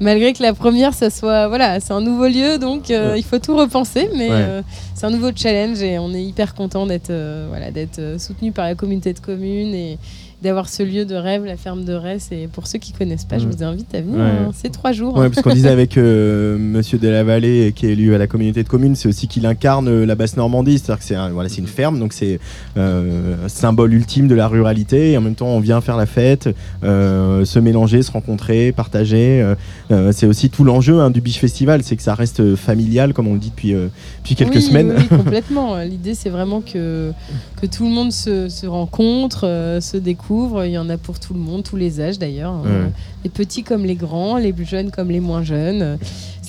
Malgré 0.03 0.33
que 0.33 0.41
la 0.43 0.53
première, 0.53 0.93
ça 0.93 1.09
soit 1.09 1.47
voilà, 1.47 1.79
c'est 1.79 1.93
un 1.93 2.01
nouveau 2.01 2.27
lieu, 2.27 2.57
donc 2.59 2.91
euh, 2.91 3.13
Ouais. 3.13 3.19
il 3.19 3.23
faut 3.23 3.39
tout 3.39 3.55
repenser, 3.55 4.09
mais 4.15 4.29
Ouais. 4.29 4.35
euh, 4.37 4.61
c'est 4.95 5.05
un 5.05 5.09
nouveau 5.11 5.29
challenge 5.35 5.81
et 5.81 5.97
on 5.97 6.13
est 6.13 6.23
hyper 6.23 6.53
content 6.55 6.85
d'être 6.85 7.09
euh, 7.09 7.45
voilà, 7.49 7.71
d'être 7.71 7.99
euh, 7.99 8.19
soutenu 8.19 8.51
par 8.51 8.65
la 8.65 8.75
communauté 8.75 9.13
de 9.13 9.19
communes 9.19 9.73
et 9.73 9.97
d'avoir 10.43 10.67
ce 10.69 10.83
lieu 10.83 11.05
de 11.05 11.15
rêve, 11.15 11.45
la 11.45 11.57
ferme 11.57 11.83
de 11.85 11.93
Resse. 11.93 12.29
Et 12.31 12.47
pour 12.51 12.67
ceux 12.67 12.77
qui 12.79 12.91
connaissent 12.91 13.25
pas, 13.25 13.37
je 13.39 13.47
vous 13.47 13.63
invite 13.63 13.93
à 13.95 14.01
venir. 14.01 14.17
Ouais. 14.19 14.23
hein. 14.23 14.51
C'est 14.53 14.71
trois 14.71 14.91
jours. 14.91 15.15
Ouais, 15.17 15.29
parce 15.29 15.41
qu'on 15.41 15.53
disait 15.53 15.69
avec 15.69 15.97
euh, 15.97 16.57
Monsieur 16.59 16.97
de 16.97 17.07
la 17.07 17.23
Vallée, 17.23 17.71
qui 17.75 17.85
est 17.87 17.91
élu 17.93 18.13
à 18.13 18.17
la 18.17 18.27
communauté 18.27 18.61
de 18.63 18.67
communes, 18.69 18.95
c'est 18.95 19.07
aussi 19.07 19.27
qu'il 19.27 19.45
incarne 19.45 19.87
euh, 19.87 20.05
la 20.05 20.15
basse 20.15 20.35
Normandie. 20.37 20.77
C'est-à-dire 20.77 20.99
que 20.99 21.05
c'est 21.05 21.15
un- 21.15 21.29
voilà, 21.29 21.47
c'est 21.49 21.59
une 21.59 21.67
ferme, 21.67 21.97
donc 21.99 22.13
c'est 22.13 22.39
euh, 22.77 23.45
un 23.45 23.47
symbole 23.47 23.93
ultime 23.93 24.27
de 24.27 24.35
la 24.35 24.47
ruralité. 24.47 25.11
Et 25.13 25.17
en 25.17 25.21
même 25.21 25.35
temps, 25.35 25.47
on 25.47 25.59
vient 25.59 25.79
faire 25.81 25.97
la 25.97 26.05
fête, 26.05 26.49
euh, 26.83 27.45
se 27.45 27.59
mélanger, 27.59 28.01
se 28.03 28.11
rencontrer, 28.11 28.71
partager. 28.73 29.41
euh, 29.41 29.55
euh, 29.91 30.11
c'est 30.11 30.25
aussi 30.27 30.49
tout 30.49 30.63
l'enjeu 30.63 30.99
hein, 30.99 31.09
du 31.09 31.21
Biche 31.21 31.39
Festival, 31.39 31.83
c'est 31.83 31.95
que 31.95 32.03
ça 32.03 32.15
reste 32.15 32.55
familial, 32.55 33.13
comme 33.13 33.27
on 33.27 33.33
le 33.33 33.39
dit 33.39 33.49
depuis, 33.49 33.73
euh, 33.73 33.87
depuis 34.21 34.35
quelques 34.35 34.55
Oui, 34.55 34.61
semaines. 34.61 34.93
Oui, 34.97 35.07
complètement. 35.17 35.77
L'idée, 35.77 36.15
c'est 36.15 36.29
vraiment 36.29 36.61
que, 36.61 37.11
que 37.61 37.65
tout 37.65 37.85
le 37.85 37.91
monde 37.91 38.11
se, 38.11 38.49
se 38.49 38.65
rencontre, 38.67 39.45
euh, 39.47 39.79
se 39.79 39.97
découvre. 39.97 40.32
Il 40.65 40.71
y 40.71 40.77
en 40.77 40.89
a 40.89 40.97
pour 40.97 41.19
tout 41.19 41.33
le 41.33 41.39
monde, 41.39 41.63
tous 41.63 41.75
les 41.75 42.01
âges 42.01 42.19
d'ailleurs. 42.19 42.53
Ouais. 42.63 42.91
les 43.23 43.29
petits 43.29 43.63
comme 43.63 43.85
les 43.85 43.95
grands, 43.95 44.37
les 44.37 44.53
plus 44.53 44.65
jeunes 44.65 44.91
comme 44.91 45.09
les 45.09 45.19
moins 45.19 45.43
jeunes. 45.43 45.97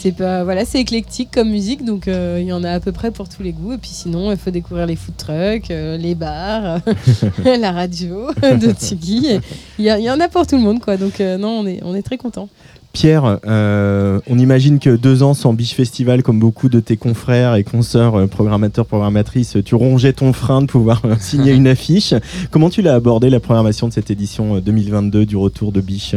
C'est 0.05 0.13
pas 0.13 0.45
voilà, 0.45 0.67
c'est 0.67 0.81
éclectique 0.81 1.31
comme 1.33 1.49
musique, 1.49 1.85
donc 1.85 2.09
euh, 2.09 2.39
il 2.39 2.47
y 2.47 2.53
en 2.53 2.63
a 2.63 2.73
à 2.73 2.81
peu 2.81 2.93
près 2.93 3.11
pour 3.11 3.29
tous 3.29 3.43
les 3.43 3.53
goûts. 3.53 3.73
Et 3.73 3.79
puis 3.79 3.91
sinon, 3.91 4.33
il 4.33 4.37
faut 4.37 4.51
découvrir 4.51 4.85
les 4.85 4.97
food 4.97 5.17
trucks, 5.17 5.71
euh, 5.71 5.97
les 5.97 6.15
bars, 6.15 6.81
la 7.45 7.73
radio 7.73 8.27
de 8.43 8.73
Tsugi. 8.73 9.39
Y, 9.79 9.97
il 9.99 10.05
y 10.05 10.11
en 10.11 10.21
a 10.21 10.29
pour 10.29 10.47
tout 10.47 10.57
le 10.57 10.63
monde, 10.63 10.81
quoi. 10.81 10.97
Donc 10.97 11.21
euh, 11.21 11.39
non, 11.39 11.61
on 11.61 11.67
est 11.67 11.81
on 11.83 11.95
est 11.95 12.03
très 12.03 12.19
content. 12.19 12.49
Pierre, 12.95 13.41
euh, 13.45 14.21
on 14.29 14.39
imagine 14.39 14.79
que 14.79 14.91
deux 14.95 15.25
ans 15.25 15.35
sans 15.35 15.53
Biche 15.53 15.75
Festival, 15.75 16.23
comme 16.23 16.39
beaucoup 16.39 16.69
de 16.69 16.79
tes 16.79 16.97
confrères 16.97 17.57
et 17.57 17.65
consoeurs 17.65 18.15
euh, 18.15 18.27
programmateurs, 18.29 18.87
programmatrices, 18.87 19.57
tu 19.65 19.75
rongeais 19.75 20.13
ton 20.13 20.33
frein 20.33 20.63
de 20.63 20.67
pouvoir 20.67 21.03
euh, 21.05 21.17
signer 21.21 21.53
une 21.53 21.67
affiche. 21.67 22.15
Comment 22.53 22.71
tu 22.71 22.83
l'as 22.83 22.95
abordé 22.95 23.31
la 23.31 23.41
programmation 23.41 23.89
de 23.89 23.93
cette 23.93 24.13
édition 24.13 24.57
euh, 24.57 24.61
2022 24.61 25.27
du 25.27 25.37
retour 25.37 25.73
de 25.73 25.81
Biche 25.81 26.15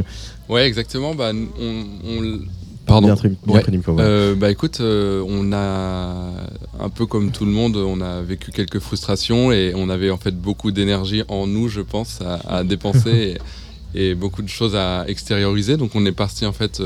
Ouais, 0.49 0.67
exactement. 0.67 1.15
Bah, 1.15 1.32
on, 1.59 1.84
on 2.07 2.39
Pardon. 2.86 3.07
Bien 3.07 3.15
bien 3.15 3.53
Ouais. 3.53 3.63
ouais. 3.65 3.95
Euh, 3.99 4.36
bah 4.36 4.49
écoute, 4.49 4.78
euh, 4.80 5.21
on 5.28 5.51
a 5.51 6.32
un 6.80 6.89
peu 6.89 7.05
comme 7.05 7.32
tout 7.32 7.43
le 7.43 7.51
monde, 7.51 7.75
on 7.75 7.99
a 8.01 8.21
vécu 8.21 8.51
quelques 8.51 8.80
frustrations 8.80 9.51
et 9.51 9.73
on 9.75 9.89
avait 9.89 10.09
en 10.09 10.17
fait 10.17 10.39
beaucoup 10.39 10.71
d'énergie 10.71 11.23
en 11.28 11.47
nous, 11.47 11.67
je 11.67 11.82
pense, 11.82 12.21
à, 12.21 12.59
à 12.59 12.63
dépenser 12.63 13.39
et, 14.01 14.15
beaucoup 14.15 14.41
de 14.41 14.49
choses 14.49 14.75
à 14.75 15.05
extérioriser. 15.07 15.77
Donc 15.77 15.91
on 15.95 16.05
est 16.05 16.11
parti 16.25 16.45
en 16.45 16.53
fait 16.53 16.81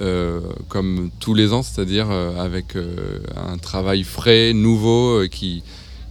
euh, 0.00 0.40
comme 0.68 1.10
tous 1.20 1.34
les 1.34 1.52
ans, 1.52 1.62
c'est-à-dire 1.62 2.08
euh, 2.10 2.38
avec 2.38 2.76
euh, 2.76 3.18
un 3.36 3.58
travail 3.58 4.04
frais, 4.04 4.52
nouveau, 4.52 5.22
euh, 5.22 5.26
qui 5.28 5.62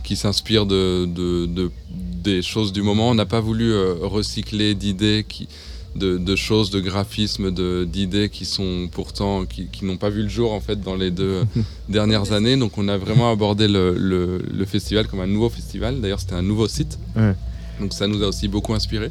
qui 0.04 0.16
s'inspire 0.16 0.66
de, 0.66 1.06
de- 1.06 1.46
de- 1.46 1.72
des 2.24 2.42
choses 2.42 2.72
du 2.72 2.82
moment. 2.82 3.10
On 3.10 3.16
n'a 3.16 3.26
pas 3.26 3.42
voulu 3.42 3.72
euh, 3.74 3.94
recycler 4.02 4.74
d'idées 4.74 5.26
qui 5.28 5.48
de, 5.96 6.18
de 6.18 6.36
choses, 6.36 6.70
de 6.70 6.80
graphismes, 6.80 7.50
de- 7.52 7.84
d'idées 7.86 8.30
qui 8.30 8.46
sont 8.46 8.88
pourtant 8.92 9.46
qui, 9.46 9.68
qui 9.68 9.84
n'ont 9.84 9.98
pas 9.98 10.10
vu 10.10 10.22
le 10.24 10.30
jour 10.30 10.52
en 10.54 10.60
fait 10.62 10.80
dans 10.80 10.96
les 10.96 11.12
deux 11.12 11.42
dernières 11.90 12.32
années. 12.34 12.56
Donc 12.58 12.78
on 12.78 12.88
a 12.88 12.98
vraiment 12.98 13.32
abordé 13.32 13.68
le, 13.68 13.96
le- 13.98 14.42
le 14.54 14.66
festival 14.66 15.08
comme 15.08 15.22
un 15.22 15.28
nouveau 15.28 15.50
festival. 15.50 16.00
D'ailleurs 16.02 16.20
c'était 16.20 16.36
un 16.36 16.42
nouveau 16.42 16.68
site. 16.68 17.00
Ouais. 17.16 17.34
Donc 17.80 17.94
ça 17.94 18.08
nous 18.08 18.22
a 18.24 18.28
aussi 18.28 18.48
beaucoup 18.48 18.74
inspiré. 18.74 19.10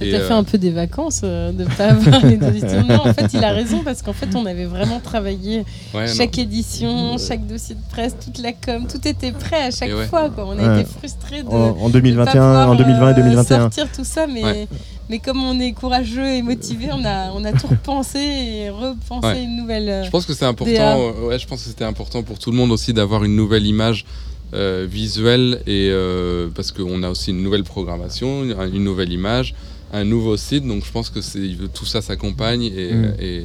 Ça 0.00 0.10
t'a 0.10 0.16
euh, 0.24 0.28
fait 0.28 0.34
un 0.34 0.44
peu 0.44 0.58
des 0.58 0.70
vacances 0.70 1.20
euh, 1.24 1.52
de 1.52 1.64
pas 1.64 1.88
avoir 1.90 2.24
les 2.24 2.34
éditions. 2.34 2.84
Non, 2.88 3.00
en 3.06 3.14
fait, 3.14 3.32
il 3.34 3.44
a 3.44 3.52
raison 3.52 3.82
parce 3.84 4.02
qu'en 4.02 4.12
fait, 4.12 4.34
on 4.34 4.46
avait 4.46 4.64
vraiment 4.64 4.98
travaillé 5.00 5.64
Ouais, 5.94 6.06
chaque 6.08 6.36
non. 6.38 6.42
édition, 6.44 7.16
chaque 7.18 7.46
dossier 7.46 7.74
de 7.74 7.80
presse, 7.90 8.16
toute 8.24 8.38
la 8.38 8.52
com, 8.52 8.86
tout 8.90 9.06
était 9.06 9.32
prêt 9.32 9.62
à 9.64 9.70
chaque 9.70 9.90
ouais. 9.90 10.06
fois. 10.06 10.30
Quoi. 10.30 10.46
On 10.48 10.58
a 10.58 10.74
Ouais. 10.76 10.80
été 10.82 10.90
frustrés 10.90 11.42
de 11.42 11.48
En- 11.48 11.76
en 11.80 11.88
de 11.88 11.92
2021, 11.94 12.24
pas 12.24 12.30
pouvoir, 12.32 12.70
en 12.70 12.74
2020 12.76 13.10
et 13.10 13.14
2021. 13.14 13.58
sortir 13.60 13.88
tout 13.94 14.04
ça, 14.04 14.26
mais 14.26 14.42
Ouais. 14.42 14.68
mais 15.10 15.18
comme 15.18 15.42
on 15.44 15.58
est 15.60 15.72
courageux 15.72 16.26
et 16.26 16.42
motivé, 16.42 16.88
on 16.92 17.04
a 17.04 17.30
on 17.32 17.44
a 17.44 17.52
tout 17.52 17.66
repensé 17.66 18.18
et 18.18 18.70
repensé 18.70 19.26
Ouais. 19.26 19.42
une 19.44 19.56
nouvelle. 19.56 19.88
euh, 19.88 20.04
Je 20.04 20.10
pense 20.10 20.24
que 20.26 20.32
c'est 20.34 20.46
important. 20.46 20.72
DA. 20.72 20.96
euh, 20.96 21.28
ouais, 21.28 21.38
je 21.38 21.46
pense 21.46 21.62
que 21.62 21.68
c'était 21.68 21.84
important 21.84 22.22
pour 22.22 22.38
tout 22.38 22.50
le 22.50 22.56
monde 22.56 22.72
aussi 22.72 22.92
d'avoir 22.94 23.22
une 23.24 23.36
nouvelle 23.36 23.66
image 23.66 24.04
euh, 24.52 24.86
visuelle 24.90 25.62
et 25.66 25.90
euh, 25.92 26.48
parce 26.54 26.72
qu'on 26.72 27.02
a 27.04 27.08
aussi 27.10 27.30
une 27.30 27.42
nouvelle 27.42 27.62
programmation, 27.64 28.42
une 28.44 28.56
une 28.74 28.82
nouvelle 28.84 29.12
image, 29.12 29.54
un 29.92 30.04
nouveau 30.04 30.36
site. 30.36 30.66
Donc 30.66 30.84
je 30.84 30.92
pense 30.92 31.10
que 31.10 31.20
tout 31.68 31.86
ça 31.86 32.02
s'accompagne 32.02 32.62
et, 32.64 32.94
Mm. 32.94 33.14
et 33.20 33.44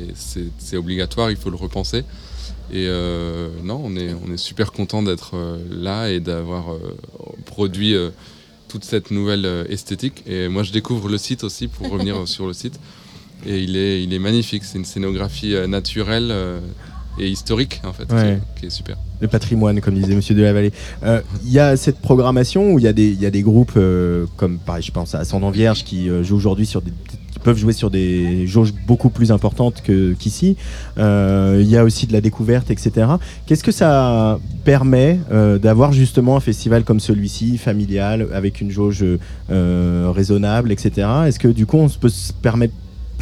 c'est 0.58 0.78
obligatoire. 0.78 1.32
Il 1.32 1.38
faut 1.38 1.50
le 1.50 1.56
repenser. 1.58 2.04
Et 2.72 2.88
euh, 2.88 3.50
non, 3.64 3.80
on 3.84 3.96
est 3.96 4.12
on 4.28 4.34
est 4.34 4.38
super 4.38 4.72
content 4.72 5.04
d'être 5.04 5.36
euh, 5.36 5.58
là 5.70 6.10
et 6.10 6.20
d'avoir 6.20 6.74
euh, 6.74 6.80
produit 7.46 7.96
toute 8.68 8.84
cette 8.84 9.12
nouvelle 9.12 9.66
esthétique. 9.70 10.24
Et 10.28 10.48
moi, 10.48 10.64
je 10.64 10.72
découvre 10.72 11.08
le 11.08 11.18
site 11.18 11.43
aussi 11.43 11.68
pour 11.68 11.89
revenir 11.89 12.28
sur 12.36 12.48
le 12.48 12.54
site. 12.54 12.80
Et 13.46 13.60
il 13.60 13.78
est, 13.78 14.04
il 14.04 14.14
est 14.14 14.20
magnifique. 14.20 14.64
C'est 14.64 14.80
une 14.80 14.86
scénographie 14.86 15.56
naturelle 15.68 16.34
et 17.20 17.30
historique, 17.30 17.82
en 17.86 17.93
fait, 17.93 18.05
qui 18.07 18.13
Ouais. 18.13 18.30
est- 18.34 18.59
qui, 18.59 18.66
est 18.68 18.70
super. 18.70 18.97
le 19.22 19.28
patrimoine, 19.28 19.80
comme 19.82 19.93
disait 19.95 20.16
Monsieur 20.16 20.36
de 20.36 20.41
la 20.41 20.53
Vallée. 20.53 20.72
Euh, 21.03 21.22
Il 21.45 21.51
y 21.51 21.59
a 21.59 21.78
cette 21.78 21.99
programmation 21.99 22.74
où 22.74 22.80
il 22.80 22.84
y 22.86 22.88
a 22.88 22.93
des, 22.93 23.07
il 23.07 23.22
y 23.22 23.26
a 23.26 23.32
des 23.32 23.41
groupes 23.41 23.74
euh, 23.78 24.26
comme, 24.38 24.57
pareil, 24.57 24.84
je 24.84 24.91
pense 24.91 25.16
à 25.16 25.20
Ascendant 25.20 25.51
Vierge 25.51 25.84
qui 25.84 26.09
euh, 26.09 26.24
jouent 26.24 26.36
aujourd'hui 26.38 26.66
sur 26.66 26.82
des 26.82 26.91
peuvent 27.43 27.57
jouer 27.57 27.74
sur 27.74 27.91
des 27.91 28.47
jauges 28.47 28.74
beaucoup 28.88 29.09
plus 29.11 29.32
importantes 29.32 29.84
que- 29.84 30.13
qu'ici. 30.13 30.57
Euh, 30.97 31.59
Il 31.61 31.68
y 31.70 31.78
a 31.78 31.84
aussi 31.84 32.07
de 32.07 32.13
la 32.13 32.20
découverte, 32.20 32.72
etc. 32.72 33.05
Qu'est-ce 33.45 33.63
que 33.63 33.72
ça 33.72 34.39
permet 34.63 35.20
euh, 35.32 35.59
d'avoir 35.59 35.91
justement 35.93 36.36
un 36.38 36.39
festival 36.39 36.84
comme 36.84 36.99
celui-ci, 36.99 37.59
familial, 37.59 38.28
avec 38.34 38.61
une 38.61 38.72
jauge 38.72 39.05
euh, 39.51 40.11
raisonnable, 40.11 40.72
etc. 40.72 41.07
Est-ce 41.28 41.38
que 41.38 41.47
du 41.47 41.68
coup 41.68 41.78
on 41.78 41.88
se 41.88 41.99
peut 41.99 42.09
se 42.09 42.34
permettre 42.34 42.74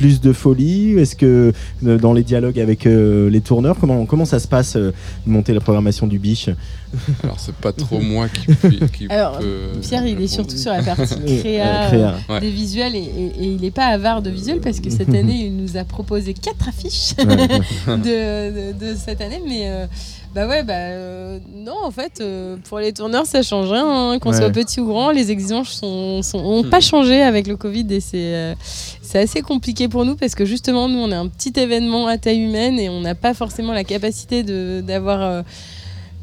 plus 0.03 0.19
de 0.19 0.33
folie? 0.33 0.97
Est-ce 0.99 1.15
que 1.15 1.53
euh, 1.85 1.97
dans 1.97 2.11
les 2.11 2.23
dialogues 2.23 2.59
avec 2.59 2.85
euh, 2.85 3.29
les 3.29 3.39
tourneurs, 3.39 3.77
comment, 3.79 4.05
comment 4.05 4.25
ça 4.25 4.39
se 4.39 4.49
passe 4.49 4.75
euh, 4.75 4.91
de 5.25 5.31
monter 5.31 5.53
la 5.53 5.61
programmation 5.61 6.07
du 6.07 6.19
biche? 6.19 6.49
Alors, 7.23 7.39
c'est 7.39 7.55
pas 7.55 7.71
trop 7.71 7.99
moi 8.13 8.27
qui, 8.27 8.53
puis- 8.53 8.79
qui 8.91 9.07
Alors, 9.09 9.39
peut. 9.39 9.69
Pierre, 9.81 10.05
il 10.05 10.21
est 10.21 10.27
surtout 10.27 10.57
sur 10.57 10.71
la 10.73 10.83
partie 10.83 11.15
créa, 11.39 11.87
créa. 11.87 12.15
Ouais. 12.27 12.41
des 12.41 12.49
visuels 12.51 12.95
et, 12.97 12.99
et- 12.99 13.43
et 13.43 13.45
il 13.45 13.61
n'est 13.61 13.71
pas 13.71 13.85
avare 13.85 14.21
de 14.21 14.29
visuels 14.29 14.59
parce 14.59 14.81
que 14.81 14.89
cette 14.89 15.07
année, 15.15 15.45
il 15.45 15.55
nous 15.55 15.77
a 15.77 15.85
proposé 15.85 16.33
quatre 16.33 16.67
affiches 16.67 17.15
de, 17.15 18.73
de- 18.73 18.73
de 18.77 18.95
cette 18.97 19.21
année. 19.21 19.41
Mais 19.47 19.69
euh, 19.69 19.85
bah 20.33 20.47
ouais, 20.47 20.63
bah 20.63 20.73
euh, 20.73 21.37
non, 21.55 21.75
en 21.83 21.91
fait, 21.91 22.19
euh, 22.21 22.57
pour 22.67 22.79
les 22.79 22.91
tourneurs, 22.91 23.25
ça 23.27 23.43
change 23.43 23.69
rien. 23.71 23.85
hein, 23.87 24.19
Qu'on 24.19 24.31
Ouais. 24.31 24.37
soit 24.37 24.49
petit 24.49 24.79
ou 24.79 24.87
grand, 24.87 25.11
les 25.11 25.29
exigences 25.31 25.69
sont, 25.69 26.21
sont- 26.23 26.39
ont 26.39 26.63
pas 26.63 26.79
changé 26.81 27.21
avec 27.21 27.45
le 27.47 27.55
Covid 27.55 27.85
et 27.91 27.99
c'est 27.99 28.33
euh, 28.35 28.53
c'est 29.01 29.19
assez 29.19 29.41
compliqué 29.41 29.87
pour 29.87 30.05
nous 30.05 30.15
parce 30.15 30.33
que 30.33 30.43
justement, 30.45 30.89
nous, 30.89 30.99
on 30.99 31.11
est 31.11 31.15
un 31.15 31.27
petit 31.27 31.53
événement 31.59 32.07
à 32.07 32.17
taille 32.17 32.39
humaine 32.41 32.79
et 32.79 32.89
on 32.89 33.01
n'a 33.01 33.13
pas 33.15 33.33
forcément 33.33 33.73
la 33.73 33.83
capacité 33.83 34.41
de- 34.43 34.81
d'avoir. 34.85 35.21
euh, 35.21 35.41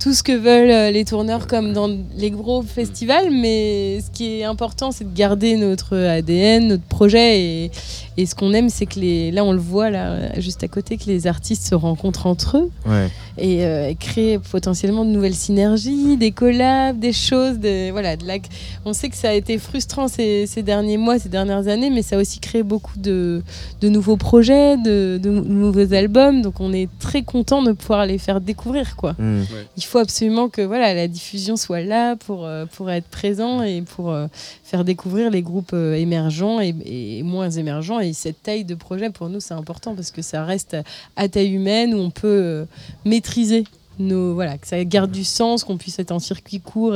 tout 0.02 0.14
ce 0.14 0.22
que 0.22 0.32
veulent 0.32 0.94
les 0.94 1.04
tourneurs 1.04 1.46
comme 1.46 1.74
dans 1.74 1.90
les 2.16 2.30
gros 2.30 2.62
festivals, 2.62 3.28
mais 3.30 4.00
ce 4.00 4.10
qui 4.10 4.40
est 4.40 4.44
important, 4.44 4.92
c'est 4.92 5.04
de 5.04 5.14
garder 5.14 5.56
notre 5.58 5.94
ADN, 5.94 6.68
notre 6.68 6.84
projet. 6.84 7.38
Et, 7.38 7.70
et 8.16 8.26
ce 8.26 8.34
qu'on 8.34 8.52
aime, 8.52 8.68
c'est 8.68 8.86
que 8.86 8.98
les, 9.00 9.30
là, 9.30 9.44
on 9.44 9.52
le 9.52 9.58
voit 9.58 9.90
là, 9.90 10.38
juste 10.40 10.62
à 10.62 10.68
côté, 10.68 10.96
que 10.96 11.06
les 11.06 11.26
artistes 11.26 11.66
se 11.66 11.74
rencontrent 11.74 12.26
entre 12.26 12.58
eux. 12.58 12.70
Ouais. 12.86 13.08
et 13.38 13.64
euh, 13.64 13.94
créer 13.98 14.38
potentiellement 14.38 15.04
de 15.04 15.10
nouvelles 15.10 15.34
synergies, 15.34 16.16
des 16.16 16.30
collabs, 16.30 16.98
des 16.98 17.12
choses. 17.12 17.58
voilà, 17.92 18.16
de 18.16 18.26
la... 18.26 18.36
On 18.84 18.92
sait 18.92 19.08
que 19.08 19.16
ça 19.16 19.30
a 19.30 19.32
été 19.32 19.58
frustrant 19.58 20.08
ces, 20.08 20.46
ces 20.46 20.62
derniers 20.62 20.98
mois, 20.98 21.18
ces 21.18 21.28
dernières 21.28 21.68
années, 21.68 21.90
mais 21.90 22.02
ça 22.02 22.16
a 22.16 22.18
aussi 22.18 22.40
créé 22.40 22.62
beaucoup 22.62 22.98
de, 22.98 23.42
de 23.80 23.88
nouveaux 23.88 24.16
projets, 24.16 24.76
de, 24.76 25.18
de 25.22 25.30
nouveaux 25.30 25.94
albums. 25.94 26.42
Donc 26.42 26.60
on 26.60 26.72
est 26.72 26.88
très 26.98 27.22
content 27.22 27.62
de 27.62 27.72
pouvoir 27.72 28.06
les 28.06 28.18
faire 28.18 28.40
découvrir. 28.40 28.96
Quoi. 28.96 29.12
Mm. 29.18 29.42
Il 29.76 29.84
faut 29.84 29.98
absolument 29.98 30.48
que 30.48 30.62
voilà, 30.62 30.94
la 30.94 31.08
diffusion 31.08 31.56
soit 31.56 31.80
là 31.80 32.16
pour, 32.16 32.44
euh, 32.44 32.66
pour 32.66 32.90
être 32.90 33.08
présent 33.08 33.62
et 33.62 33.82
pour 33.82 34.10
euh, 34.10 34.26
faire 34.70 34.84
découvrir 34.84 35.30
les 35.30 35.42
groupes 35.42 35.72
euh, 35.72 35.94
émergents 35.94 36.60
et, 36.60 37.22
moins 37.24 37.50
émergents. 37.50 37.98
Et 37.98 38.12
cette 38.12 38.40
taille 38.42 38.64
de 38.64 38.76
projet, 38.76 39.10
pour 39.10 39.28
nous, 39.28 39.40
c'est 39.40 39.54
important 39.54 39.96
parce 39.96 40.12
que 40.12 40.22
ça 40.22 40.44
reste 40.44 40.76
à 41.16 41.28
taille 41.28 41.52
humaine 41.52 41.92
où 41.92 41.98
on 41.98 42.10
peut 42.10 42.28
euh, 42.28 42.64
maîtriser 43.04 43.64
nos. 43.98 44.34
Voilà, 44.34 44.58
que 44.58 44.68
ça 44.68 44.82
garde 44.84 45.10
du 45.10 45.24
sens, 45.24 45.64
qu'on 45.64 45.76
puisse 45.76 45.98
être 45.98 46.12
en 46.12 46.20
circuit 46.20 46.60
court. 46.60 46.94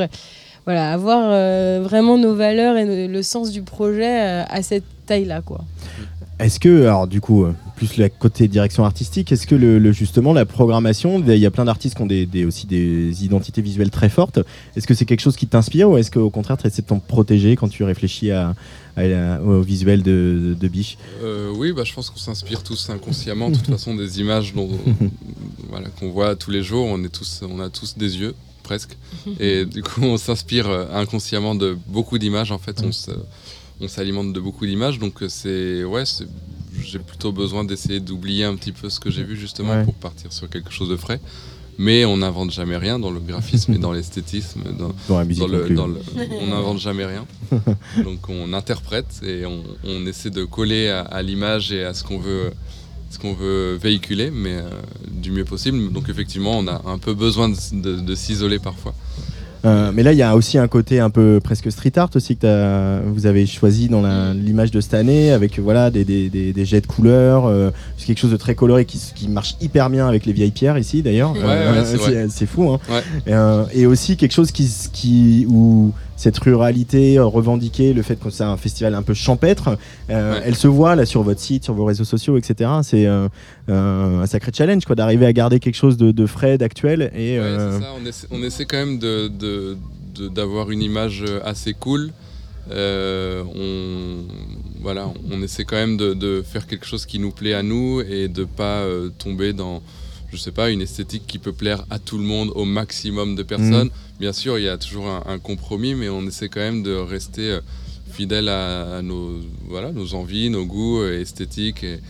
voilà, 0.67 0.93
avoir 0.93 1.27
euh, 1.31 1.81
vraiment 1.83 2.17
nos 2.17 2.37
valeurs 2.37 2.77
et 2.77 3.09
le, 3.09 3.23
sens 3.23 3.51
du 3.51 3.63
projet 3.63 4.45
à 4.49 4.63
cette 4.63 4.85
taille-là. 5.07 5.43
quoi. 5.43 5.65
Est-ce 6.45 6.61
que, 6.61 6.83
alors 6.83 7.07
du 7.07 7.23
coup, 7.23 7.45
euh, 7.45 7.55
plus 7.75 7.97
le 7.97 8.09
côté 8.11 8.49
direction 8.49 8.85
artistique, 8.85 9.33
est-ce 9.33 9.47
que 9.47 9.55
le, 9.55 9.79
le- 9.79 9.93
justement 9.93 10.35
la 10.35 10.45
programmation, 10.45 11.23
il 11.27 11.39
y 11.39 11.47
a 11.47 11.51
plein 11.51 11.65
d'artistes 11.65 11.97
qui 11.97 12.03
ont 12.03 12.07
des, 12.07 12.27
des- 12.27 12.45
aussi 12.45 12.67
des 12.67 13.25
identités 13.25 13.63
visuelles 13.63 13.91
très 13.91 14.11
fortes. 14.11 14.39
Est-ce 14.77 14.87
que 14.87 14.93
c'est 14.93 15.07
quelque 15.07 15.23
chose 15.23 15.37
qui 15.37 15.47
t'inspire 15.47 15.89
ou 15.89 15.97
est-ce 15.97 16.11
qu'au 16.11 16.29
contraire 16.29 16.59
tu 16.59 16.67
essaies 16.67 16.83
de 16.83 16.87
t'en 16.87 16.99
protéger 16.99 17.57
quand 17.57 17.69
tu 17.69 17.83
réfléchis 17.83 18.31
à, 18.31 18.55
à 18.97 19.05
la- 19.07 19.41
au 19.43 19.63
visuel 19.63 20.03
de, 20.03 20.55
Biche? 20.69 20.99
Euh, 21.23 21.51
oui, 21.57 21.73
bah, 21.73 21.85
je 21.85 21.95
pense 21.95 22.11
qu'on 22.11 22.19
s'inspire 22.19 22.63
tous 22.63 22.91
inconsciemment, 22.91 23.49
de 23.49 23.57
toute 23.57 23.67
façon, 23.71 23.95
des 23.95 24.21
images 24.21 24.53
dont- 24.55 24.69
voilà, 25.71 25.89
qu'on 25.99 26.11
voit 26.11 26.37
tous 26.37 26.51
les 26.51 26.63
jours. 26.63 26.87
On, 26.87 27.03
est 27.05 27.09
tous, 27.09 27.41
on 27.49 27.59
a 27.61 27.71
tous 27.71 27.97
des 27.97 28.19
yeux, 28.19 28.35
presque. 28.63 28.99
Et 29.41 29.65
du 29.65 29.83
coup, 29.83 30.03
on 30.03 30.19
s'inspire 30.19 30.69
euh, 30.69 30.85
inconsciemment 30.93 31.55
de 31.55 31.77
beaucoup 31.87 32.19
d'images. 32.19 32.53
En 32.53 32.59
fait, 32.59 32.83
on 32.85 32.93
se- 32.93 33.11
on 33.81 33.89
s'alimente 33.89 34.33
de 34.33 34.41
beaucoup 34.41 34.67
d'images. 34.67 34.99
Donc, 34.99 35.23
euh, 35.23 35.29
c'est. 35.29 35.85
Ouais, 35.85 36.05
j'ai 36.83 36.99
plutôt 36.99 37.33
besoin 37.33 37.65
d'essayer 37.65 38.01
d'oublier 38.01 38.45
un 38.45 38.57
petit 38.57 38.73
peu 38.73 38.89
ce 38.91 38.99
que 39.01 39.11
j'ai 39.11 39.25
vu, 39.25 39.37
justement, 39.37 39.73
Ouais. 39.75 39.85
pour 39.85 39.95
partir 39.95 40.33
sur 40.33 40.49
quelque 40.49 40.71
chose 40.73 40.89
de 40.89 40.97
frais. 40.97 41.21
Mais 41.77 42.05
on 42.05 42.19
n'invente 42.19 42.53
jamais 42.53 42.77
rien 42.77 43.01
dans 43.01 43.11
le 43.11 43.19
graphisme 43.19 43.73
et 43.75 43.79
dans 43.79 43.91
l'esthétisme. 43.97 44.63
Dans, 44.79 44.95
Dans 45.09 45.19
la 45.19 45.25
musique 45.25 45.49
le- 45.49 45.65
plus. 45.65 45.75
dans 45.75 45.89
le- 45.89 46.01
on 46.41 46.47
n'invente 46.47 46.79
jamais 46.79 47.05
rien. 47.05 47.27
Donc 48.05 48.29
on 48.29 48.53
interprète 48.53 49.21
et 49.25 49.45
on, 49.45 49.63
on 49.83 50.07
essaie 50.07 50.31
de 50.31 50.45
coller 50.45 50.89
à, 50.89 51.01
à 51.01 51.21
l'image 51.23 51.73
et 51.73 51.83
à 51.85 51.93
ce 51.93 52.05
qu'on 52.05 52.19
veut, 52.21 52.53
ce 53.11 53.19
qu'on 53.19 53.35
veut 53.35 53.75
véhiculer, 53.75 54.31
mais 54.31 54.53
euh, 54.55 54.69
du 55.11 55.33
mieux 55.33 55.45
possible. 55.45 55.93
Donc 55.93 56.09
effectivement, 56.09 56.57
on 56.57 56.69
a 56.69 56.81
un 56.87 56.99
peu 56.99 57.13
besoin 57.13 57.49
de, 57.49 57.57
de- 57.73 58.01
de 58.01 58.15
s'isoler 58.15 58.61
parfois. 58.61 58.95
Euh, 59.65 59.93
mais 59.95 60.03
là, 60.03 60.13
il 60.13 60.19
y 60.19 60.23
a 60.23 60.37
aussi 60.37 60.59
un 60.59 60.69
côté 60.69 61.01
un 61.01 61.09
peu 61.11 61.41
presque 61.43 61.71
street 61.73 61.93
art 61.97 62.11
aussi 62.15 62.37
que 62.37 62.43
t'as- 62.43 63.01
vous 63.07 63.25
avez 63.27 63.47
choisi 63.47 63.89
dans 63.89 64.03
la- 64.03 64.35
l'image 64.35 64.71
de 64.71 64.81
cette 64.81 64.95
année, 64.95 65.31
avec 65.33 65.59
voilà 65.59 65.91
des, 65.91 66.05
des- 66.05 66.29
des- 66.29 66.53
des 66.53 66.65
jets 66.65 66.83
de 66.83 66.87
couleurs. 66.87 67.47
euh, 67.47 67.71
c'est 67.97 68.07
quelque 68.07 68.19
chose 68.19 68.31
de 68.33 68.37
très 68.37 68.55
coloré 68.55 68.85
qui, 68.85 69.01
qui 69.15 69.29
marche 69.29 69.57
hyper 69.61 69.89
bien 69.89 70.07
avec 70.07 70.27
les 70.27 70.33
vieilles 70.33 70.51
pierres 70.51 70.77
ici 70.79 71.03
d'ailleurs. 71.03 71.33
Ouais, 71.33 71.41
ouais, 71.43 71.85
c'est 71.85 71.97
vrai. 71.97 72.27
c'est 72.29 72.47
fou. 72.47 72.71
hein. 72.73 72.79
Ouais. 72.91 73.01
Et, 73.27 73.33
euh, 73.35 73.65
et 73.73 73.87
aussi 73.87 74.17
quelque 74.17 74.33
chose 74.33 74.51
qui, 74.53 74.71
qui 74.93 75.47
où 75.49 75.93
cette 76.17 76.39
ruralité 76.39 77.19
euh, 77.19 77.25
revendiquée, 77.25 77.93
le 77.93 78.03
fait 78.03 78.17
que 78.17 78.31
c'est 78.31 78.45
un 78.45 78.57
festival 78.57 78.95
un 78.95 79.03
peu 79.03 79.15
champêtre, 79.15 79.77
euh, 80.11 80.41
elle 80.45 80.55
se 80.55 80.69
voit 80.69 80.95
là 80.95 81.07
sur 81.07 81.23
votre 81.23 81.41
site, 81.41 81.65
sur 81.65 81.75
vos 81.75 81.85
réseaux 81.85 82.05
sociaux, 82.05 82.37
etc. 82.39 82.71
C'est 82.83 83.07
euh, 83.07 83.29
un 83.69 84.27
sacré 84.27 84.53
challenge 84.55 84.85
quoi 84.85 84.95
d'arriver 84.95 85.27
à 85.27 85.33
garder 85.33 85.59
quelque 85.61 85.75
chose 85.77 85.97
de, 85.97 86.13
de 86.13 86.27
frais, 86.27 86.57
d'actuel 86.59 87.11
et 87.15 87.39
Ouais, 87.41 87.57
c'est 87.59 87.81
ça, 87.81 87.91
on 88.01 88.07
essaie, 88.07 88.27
on 88.31 88.43
essaie 88.43 88.65
quand 88.65 88.77
même 88.79 88.99
de- 88.99 89.29
de- 89.29 89.77
de- 90.15 90.29
d'avoir 90.29 90.71
une 90.71 90.83
image 90.83 91.25
assez 91.45 91.75
cool. 91.75 92.11
On, 92.71 94.25
voilà, 94.81 95.09
on 95.31 95.43
essaie 95.43 95.65
quand 95.65 95.77
même 95.77 95.97
de, 95.97 96.43
faire 96.43 96.67
quelque 96.67 96.87
chose 96.87 97.07
qui 97.07 97.19
nous 97.19 97.31
plaît 97.31 97.55
à 97.55 97.63
nous 97.63 98.01
et 98.01 98.29
de 98.29 98.45
pas 98.45 98.83
tomber 99.19 99.53
dans, 99.53 99.83
je 100.35 100.41
sais 100.41 100.53
pas, 100.53 100.71
une 100.71 100.81
esthétique 100.83 101.25
qui 101.27 101.39
peut 101.39 101.53
plaire 101.53 101.85
à 101.91 101.99
tout 101.99 102.19
le 102.19 102.25
monde, 102.25 102.51
au 102.55 102.65
maximum 102.65 103.37
de 103.37 103.43
personnes. 103.43 103.91
Bien 104.21 104.33
sûr, 104.33 104.59
il 104.59 104.65
y 104.65 104.69
a 104.69 104.77
toujours 104.79 105.07
un, 105.09 105.23
un 105.27 105.39
compromis, 105.39 105.95
mais 105.95 106.09
on 106.09 106.27
essaie 106.27 106.49
quand 106.49 106.61
même 106.61 106.83
de 106.83 106.95
rester 106.95 107.51
euh, 107.51 107.61
fidèle 108.13 108.49
à, 108.49 108.99
à 108.99 109.03
nos, 109.03 109.41
voilà, 109.69 109.93
nos 109.93 110.15
envies, 110.15 110.51
nos 110.51 110.65
goûts 110.67 111.01
euh, 111.03 111.21
esthétiques. 111.21 111.83
Et, 111.85 112.01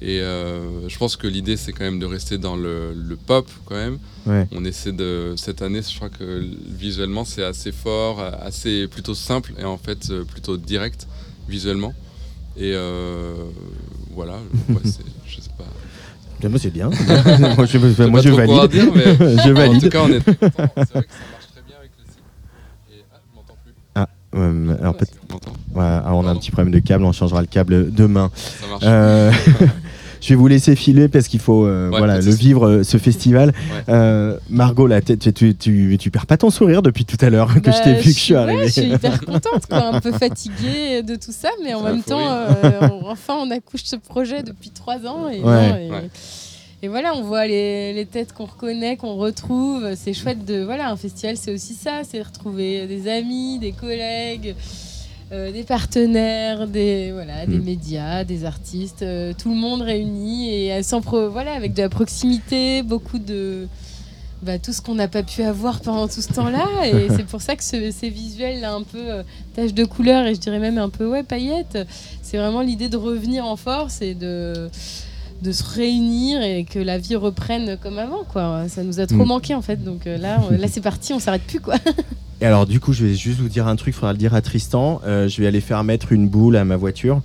et, 0.00 0.20
euh, 0.20 0.88
je 0.88 0.96
pense 0.98 1.16
que 1.16 1.26
l'idée, 1.26 1.56
c'est 1.56 1.72
quand 1.72 1.84
même 1.84 1.98
de 1.98 2.06
rester 2.06 2.38
dans 2.38 2.56
le, 2.56 2.92
le 2.94 3.16
pop 3.16 3.48
quand 3.64 3.74
même. 3.74 3.98
Ouais. 4.26 4.46
On 4.52 4.64
essaie 4.64 4.92
de 4.92 5.34
cette 5.36 5.62
année, 5.62 5.80
je 5.82 5.96
crois 5.96 6.10
que 6.10 6.44
visuellement 6.68 7.24
c'est 7.24 7.42
assez 7.42 7.72
fort, 7.72 8.20
assez 8.20 8.86
plutôt 8.86 9.14
simple 9.14 9.54
et 9.58 9.64
en 9.64 9.78
fait 9.78 10.12
plutôt 10.24 10.56
direct 10.56 11.08
visuellement. 11.48 11.94
Et 12.58 12.72
euh, 12.74 13.34
voilà, 14.10 14.40
ouais, 14.68 14.76
moi, 16.46 16.58
c'est 16.58 16.70
bien. 16.70 16.88
moi, 17.56 17.66
je, 17.66 17.78
moi, 18.06 18.12
pas 18.12 18.22
je 18.22 18.30
valide. 18.30 18.70
dire, 18.70 18.92
mais 18.94 19.04
je 19.42 19.50
En 19.50 19.54
valide. 19.54 19.82
tout 19.82 19.88
cas, 19.88 20.02
on 20.04 20.08
est. 20.08 20.20
C'est 20.24 20.32
vrai 20.34 20.44
que 20.44 20.46
ça 20.46 20.62
marche 20.62 21.48
très 21.52 21.62
bien 21.66 21.76
avec 21.78 21.90
le 21.98 22.04
site. 22.04 22.22
Et 22.92 23.04
ah, 23.12 23.18
je 23.24 23.36
m'entends 23.36 23.56
plus. 23.64 23.74
Ah, 23.94 24.08
alors 24.80 24.94
Ouais, 25.74 25.84
alors 25.84 26.18
on 26.18 26.26
a 26.26 26.30
un 26.30 26.36
petit 26.36 26.50
problème 26.50 26.72
de 26.72 26.78
câble, 26.80 27.04
on 27.04 27.12
changera 27.12 27.40
le 27.40 27.46
câble 27.46 27.92
demain. 27.92 28.30
Ça 28.34 28.66
marche. 28.68 28.82
Euh, 28.86 29.30
je 30.20 30.28
vais 30.30 30.34
vous 30.34 30.46
laisser 30.48 30.74
filer 30.76 31.08
parce 31.08 31.28
qu'il 31.28 31.40
faut 31.40 31.64
euh, 31.66 31.90
Ouais, 31.90 31.98
voilà, 31.98 32.20
le 32.20 32.30
vivre 32.32 32.66
euh, 32.66 32.82
ce 32.82 32.96
festival. 32.98 33.48
Ouais. 33.50 33.82
Euh, 33.94 34.36
Margot, 34.50 34.86
là, 34.86 35.00
tu, 35.00 35.16
tu, 35.18 35.54
tu, 35.56 35.96
tu 35.98 36.10
perds 36.10 36.26
pas 36.26 36.36
ton 36.36 36.50
sourire 36.50 36.82
depuis 36.82 37.04
tout 37.04 37.16
à 37.24 37.30
l'heure 37.30 37.54
que 37.54 37.60
Bah, 37.60 37.72
je 37.76 37.82
t'ai 37.82 37.94
vu 37.94 38.02
que 38.12 38.18
je 38.18 38.22
suis 38.24 38.34
ouais, 38.34 38.40
arrivé. 38.40 38.66
je 38.66 38.72
suis 38.72 38.90
hyper 38.90 39.20
contente, 39.24 39.66
quoi, 39.68 39.94
un 39.94 40.00
peu 40.00 40.12
fatiguée 40.12 41.02
de 41.02 41.14
tout 41.16 41.32
ça, 41.32 41.50
mais 41.62 41.74
en 41.74 41.82
même 41.82 42.02
temps, 42.02 42.28
euh, 42.30 42.88
on- 43.02 43.08
enfin, 43.10 43.34
on 43.40 43.50
accouche 43.50 43.84
ce 43.84 43.96
projet 43.96 44.42
depuis 44.42 44.70
trois 44.70 44.98
ans. 45.06 45.28
Et, 45.28 45.40
Ouais. 45.40 45.68
non, 45.68 45.76
et, 45.76 45.90
Ouais. 45.90 46.10
et 46.82 46.88
voilà, 46.88 47.14
on 47.16 47.22
voit 47.22 47.46
les, 47.46 47.92
les 47.92 48.06
têtes 48.06 48.32
qu'on 48.32 48.44
reconnaît, 48.46 48.96
qu'on 48.96 49.14
retrouve. 49.16 49.84
C'est 49.96 50.12
chouette 50.14 50.44
de. 50.44 50.62
Voilà, 50.64 50.90
un 50.90 50.96
festival, 50.96 51.36
c'est 51.36 51.52
aussi 51.52 51.74
ça 51.74 52.02
c'est 52.08 52.22
retrouver 52.22 52.86
des 52.86 53.08
amis, 53.10 53.58
des 53.58 53.72
collègues. 53.72 54.54
Euh, 55.32 55.52
des 55.52 55.62
partenaires, 55.64 56.66
des, 56.66 57.12
voilà, 57.12 57.44
des 57.46 57.58
Mm. 57.58 57.64
médias, 57.64 58.24
des 58.24 58.44
artistes, 58.44 59.02
euh, 59.02 59.32
tout 59.36 59.50
le 59.50 59.56
monde 59.56 59.82
réuni 59.82 60.50
et 60.54 60.82
sans 60.82 61.00
pro- 61.02 61.28
voilà, 61.28 61.52
avec 61.52 61.74
de 61.74 61.82
la 61.82 61.88
proximité, 61.88 62.82
beaucoup 62.82 63.18
de, 63.18 63.68
bah, 64.42 64.58
tout 64.58 64.72
ce 64.72 64.80
qu'on 64.80 64.94
n'a 64.94 65.08
pas 65.08 65.22
pu 65.22 65.42
avoir 65.42 65.80
pendant 65.80 66.08
tout 66.08 66.22
ce 66.22 66.32
temps-là. 66.32 66.66
Et 66.86 67.08
c'est 67.16 67.26
pour 67.26 67.42
ça 67.42 67.56
que 67.56 67.64
ce- 67.64 67.90
ces 67.90 68.08
visuels 68.08 68.60
là, 68.60 68.72
un 68.72 68.82
peu 68.84 68.98
euh, 69.10 69.22
taches 69.54 69.74
de 69.74 69.84
couleur 69.84 70.26
et 70.26 70.34
je 70.34 70.40
dirais 70.40 70.60
même 70.60 70.78
un 70.78 70.88
peu 70.88 71.06
ouais 71.06 71.22
paillettes, 71.24 71.78
c'est 72.22 72.38
vraiment 72.38 72.62
l'idée 72.62 72.88
de 72.88 72.96
revenir 72.96 73.44
en 73.44 73.56
force 73.56 74.00
et 74.00 74.14
de 74.14 74.70
de 75.42 75.52
se 75.52 75.62
réunir 75.64 76.42
et 76.42 76.64
que 76.64 76.78
la 76.78 76.98
vie 76.98 77.16
reprenne 77.16 77.76
comme 77.80 77.98
avant 77.98 78.24
quoi. 78.24 78.64
Ça 78.68 78.82
nous 78.82 79.00
a 79.00 79.06
trop 79.06 79.24
Mm. 79.24 79.28
manqué 79.28 79.54
en 79.54 79.62
fait. 79.62 79.82
Donc 79.84 80.06
euh, 80.06 80.18
là, 80.18 80.40
on- 80.50 80.56
là 80.56 80.66
c'est 80.68 80.80
parti, 80.80 81.12
on 81.12 81.18
s'arrête 81.20 81.42
plus 81.42 81.60
quoi. 81.60 81.74
Et 82.40 82.46
alors, 82.46 82.66
du 82.66 82.78
coup, 82.78 82.92
je 82.92 83.04
vais 83.04 83.14
juste 83.14 83.40
vous 83.40 83.48
dire 83.48 83.66
un 83.66 83.74
truc, 83.74 83.94
il 83.94 83.96
faudra 83.98 84.12
le 84.12 84.18
dire 84.18 84.32
à 84.34 84.40
Tristan. 84.40 85.00
Euh, 85.04 85.26
je 85.28 85.40
vais 85.40 85.48
aller 85.48 85.60
faire 85.60 85.82
mettre 85.82 86.12
une 86.12 86.28
boule 86.28 86.56
à 86.56 86.64
ma 86.64 86.76
voiture 86.76 87.20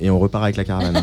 et 0.00 0.10
on 0.10 0.18
repart 0.18 0.44
avec 0.44 0.56
la 0.56 0.64
caravane. 0.64 1.02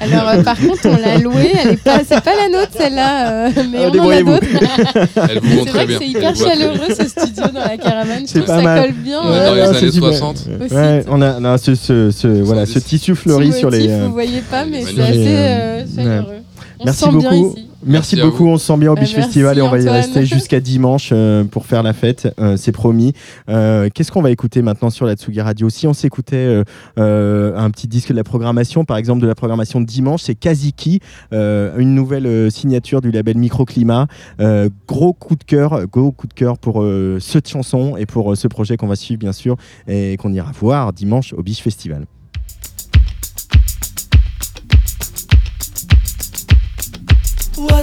Alors 0.00 0.28
euh, 0.28 0.42
par 0.42 0.58
contre, 0.58 0.80
on 0.86 0.96
l'a 0.96 1.18
louée, 1.18 1.52
elle 1.62 1.70
est 1.72 1.76
pas, 1.82 2.00
c'est 2.06 2.20
pas 2.22 2.32
la 2.36 2.48
nôtre 2.48 2.72
celle-là, 2.76 3.30
euh, 3.30 3.50
mais 3.70 3.78
Ah, 3.84 3.90
on 3.94 3.98
en 4.00 4.08
a 4.10 4.22
d'autres. 4.22 4.46
Vous 5.42 5.64
c'est 5.64 5.70
vrai 5.70 5.86
bien. 5.86 5.98
que 5.98 6.04
c'est 6.04 6.10
hyper 6.10 6.34
chaleureux 6.34 6.94
ce 6.98 7.08
studio 7.08 7.44
dans 7.52 7.60
la 7.60 7.76
caravane. 7.76 8.26
Je 8.26 8.32
trouve 8.34 8.44
pas 8.44 8.56
ça 8.58 8.62
mal. 8.62 8.82
colle 8.82 8.92
bien. 8.94 9.20
On 9.22 9.24
dans 9.28 9.32
les 9.32 9.60
Ouais, 9.60 9.66
années 9.68 9.78
c'est 9.80 9.90
super. 9.92 10.08
60. 10.10 10.36
Aussi. 10.64 10.74
Ouais, 10.74 11.04
on 11.08 11.22
a, 11.22 11.40
non, 11.40 11.56
ce, 11.58 11.74
ce, 11.74 12.10
ce- 12.10 12.42
voilà, 12.42 12.66
ce 12.66 12.78
tissu 12.78 13.14
fleuri 13.14 13.52
sur 13.52 13.70
les. 13.70 13.78
motif, 13.78 13.92
euh, 13.92 14.06
Vous 14.06 14.12
voyez 14.12 14.40
pas, 14.42 14.64
mais 14.64 14.82
c'est 14.82 15.00
assez 15.00 15.14
euh, 15.28 15.80
euh, 15.80 15.84
chaleureux. 15.96 16.30
ouais. 16.30 16.42
On 16.80 16.84
Merci 16.86 16.98
se 17.00 17.04
sent 17.06 17.12
beaucoup. 17.12 17.28
bien 17.30 17.38
ici. 17.38 17.68
Merci, 17.86 18.20
beaucoup. 18.20 18.46
On 18.46 18.56
se 18.58 18.66
sent 18.66 18.76
bien 18.78 18.90
au 18.90 18.96
Euh, 18.96 19.00
Biche 19.00 19.14
merci, 19.14 19.22
Festival 19.28 19.58
et 19.58 19.62
on 19.62 19.68
va 19.70 19.80
y 19.80 19.88
rester 19.88 20.24
jusqu'à 20.34 20.60
dimanche 20.60 21.10
euh, 21.12 21.44
pour 21.44 21.66
faire 21.66 21.82
la 21.82 21.92
fête. 21.92 22.28
euh, 22.40 22.56
c'est 22.56 22.72
promis. 22.72 23.12
Euh, 23.48 23.88
Qu'est-ce 23.92 24.10
qu'on 24.10 24.22
va 24.22 24.30
écouter 24.30 24.62
maintenant 24.62 24.90
sur 24.90 25.06
la 25.06 25.14
Tsugi 25.14 25.40
Radio? 25.40 25.68
Si 25.68 25.86
on 25.86 25.92
s'écoutait 25.92 26.36
euh, 26.36 26.64
euh, 26.98 27.56
un 27.56 27.70
petit 27.70 27.88
disque 27.88 28.10
de 28.10 28.16
la 28.16 28.24
programmation, 28.24 28.84
par 28.84 28.96
exemple 28.96 29.20
de 29.22 29.26
la 29.26 29.34
programmation 29.34 29.80
de 29.80 29.86
dimanche, 29.86 30.22
c'est 30.22 30.34
Kaziki, 30.34 31.00
euh, 31.32 31.76
une 31.78 31.94
nouvelle 31.94 32.26
euh, 32.26 32.50
signature 32.50 33.00
du 33.00 33.10
label 33.10 33.36
Microclimat. 33.36 34.06
Euh, 34.40 34.68
gros 34.88 35.12
coup 35.12 35.36
de 35.36 35.44
cœur, 35.44 35.86
gros 35.86 36.12
coup 36.12 36.26
de 36.26 36.34
cœur 36.34 36.58
pour 36.58 36.82
euh, 36.82 37.18
cette 37.20 37.48
chanson 37.48 37.96
et 37.96 38.06
pour 38.06 38.32
euh, 38.32 38.34
ce 38.34 38.48
projet 38.48 38.76
qu'on 38.76 38.86
va 38.88 38.96
suivre 38.96 39.18
bien 39.20 39.32
sûr 39.32 39.56
et 39.88 40.16
qu'on 40.16 40.32
ira 40.32 40.50
voir 40.58 40.92
dimanche 40.92 41.32
au 41.32 41.42
Biche 41.42 41.60
Festival. 41.62 42.06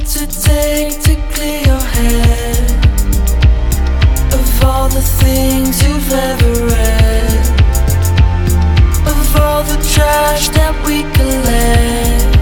It 0.03 0.29
take 0.31 0.99
to 1.03 1.15
clear 1.31 1.61
your 1.61 1.79
head 1.79 2.71
of 4.33 4.63
all 4.65 4.89
the 4.89 4.99
things 4.99 5.81
you've 5.83 6.11
ever 6.11 6.65
read, 6.65 7.45
of 9.07 9.35
all 9.35 9.61
the 9.61 9.77
trash 9.93 10.49
that 10.49 10.75
we 10.87 11.03
collect? 11.13 12.35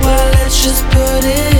Well, 0.00 0.32
let's 0.34 0.62
just 0.62 0.84
put 0.90 1.24
it 1.24 1.51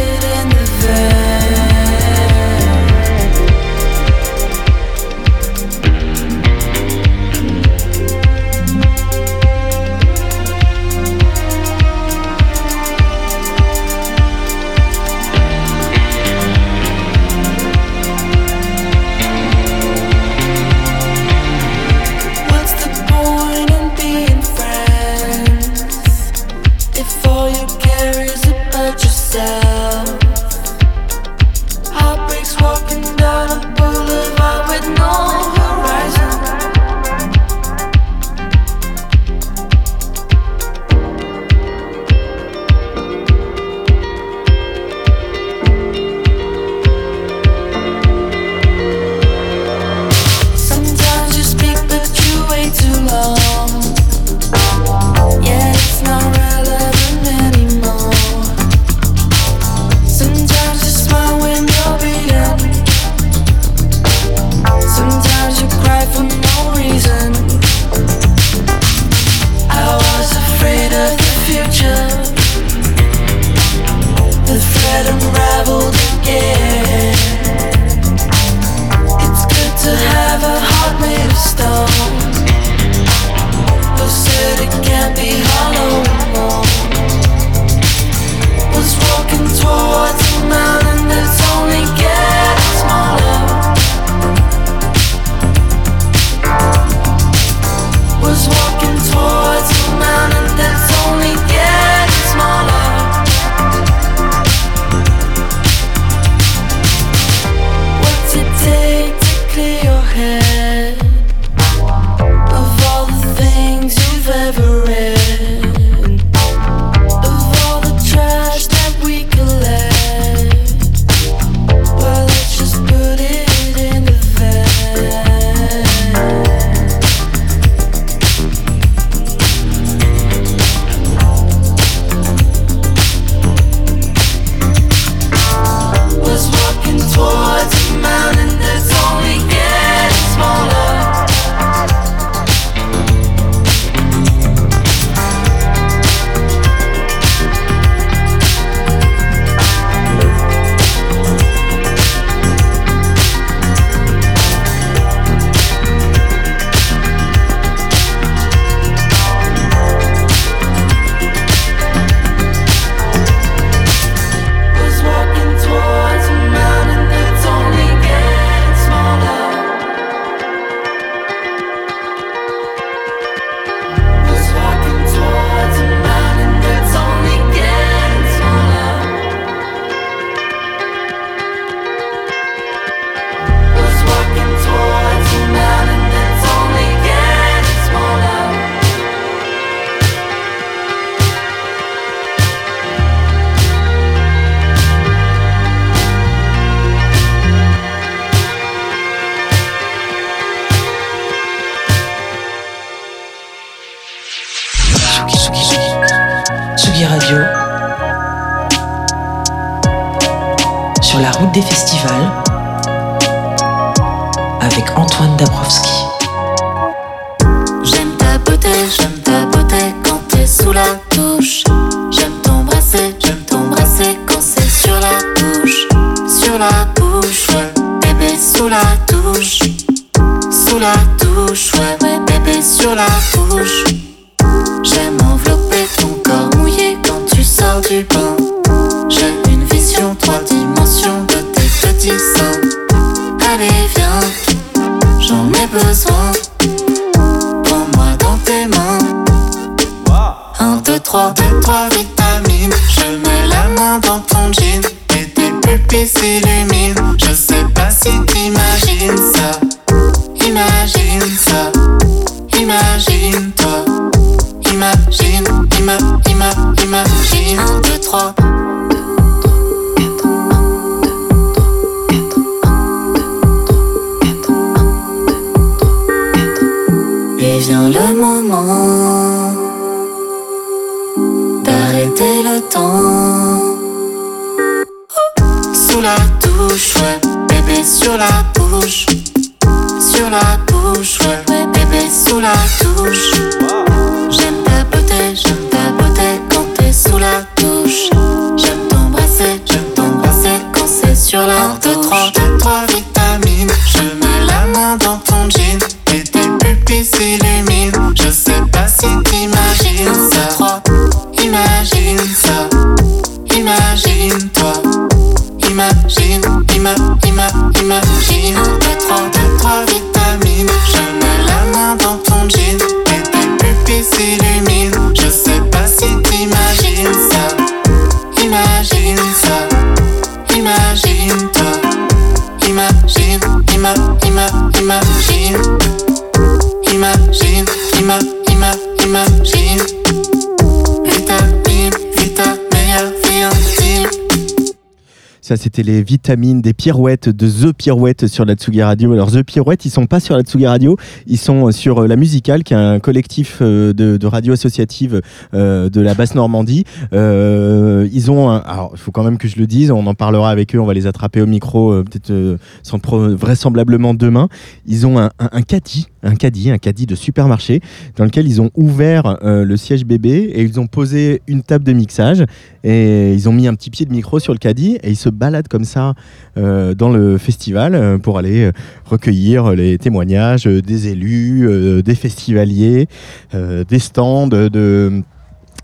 c'était 345.74 345.90
les 345.90 346.02
vitamines 346.02 346.60
des 346.60 346.74
pirouettes 346.74 347.30
de 347.30 347.48
The 347.48 347.72
Pirouette 347.72 348.26
sur 348.26 348.44
la 348.44 348.54
Tsugi 348.54 348.82
Radio. 348.82 349.10
Alors, 349.14 349.32
The 349.32 349.42
Pirouette, 349.42 349.86
ils 349.86 349.90
sont 349.90 350.04
pas 350.04 350.20
sur 350.20 350.36
la 350.36 350.42
Tsugi 350.42 350.66
Radio, 350.66 350.98
ils 351.26 351.38
sont 351.38 351.68
euh, 351.68 351.70
sur 351.70 352.02
euh, 352.02 352.06
La 352.06 352.16
Musicale, 352.16 352.62
qui 352.62 352.74
est 352.74 352.76
un 352.76 353.00
collectif 353.00 353.60
euh, 353.62 353.94
de, 353.94 354.18
de 354.18 354.26
radio 354.26 354.52
associative 354.52 355.22
de 355.54 356.00
la 356.00 356.12
Basse-Normandie. 356.14 356.84
Euh, 357.14 358.06
ils 358.12 358.30
ont, 358.30 358.50
alors, 358.50 358.90
il 358.92 358.98
faut 358.98 359.12
quand 359.12 359.24
même 359.24 359.38
que 359.38 359.48
je 359.48 359.56
le 359.56 359.66
dise, 359.66 359.90
on 359.90 360.06
en 360.06 360.14
parlera 360.14 360.50
avec 360.50 360.74
eux, 360.74 360.80
on 360.80 360.84
va 360.84 360.92
les 360.92 361.06
attraper 361.06 361.40
au 361.40 361.46
micro, 361.46 362.02
peut-être 362.02 362.58
sans 362.82 362.98
vraisemblablement 363.02 364.12
demain. 364.12 364.48
Ils 364.86 365.06
ont 365.06 365.18
un, 365.18 365.30
un, 365.38 365.48
un 365.52 365.62
caddie, 365.62 366.08
un 366.22 366.34
caddie, 366.34 366.70
un 366.70 366.78
caddie 366.78 367.06
de 367.06 367.14
supermarché, 367.14 367.80
dans 368.16 368.24
lequel 368.24 368.46
ils 368.46 368.60
ont 368.60 368.70
ouvert 368.74 369.38
le 369.42 369.76
siège 369.78 370.04
bébé 370.04 370.52
et 370.54 370.62
ils 370.62 370.78
ont 370.78 370.86
posé 370.86 371.40
une 371.46 371.62
table 371.62 371.84
de 371.84 371.94
mixage 371.94 372.44
et 372.84 373.32
ils 373.32 373.48
ont 373.48 373.52
mis 373.52 373.66
un 373.68 373.74
petit 373.74 373.90
pied 373.90 374.04
de 374.04 374.12
micro 374.12 374.38
sur 374.38 374.52
le 374.52 374.58
caddie 374.58 374.98
et 375.02 375.10
ils 375.10 375.16
se 375.16 375.28
baladent 375.30 375.61
comme 375.68 375.84
ça 375.84 376.14
euh, 376.56 376.94
dans 376.94 377.10
le 377.10 377.38
festival 377.38 377.94
euh, 377.94 378.18
pour 378.18 378.38
aller 378.38 378.64
euh, 378.64 378.72
recueillir 379.04 379.72
les 379.72 379.98
témoignages 379.98 380.64
des 380.64 381.08
élus, 381.08 382.02
des 382.02 382.14
festivaliers, 382.14 383.08
des 383.52 383.98
stands 383.98 384.48
de 384.48 385.22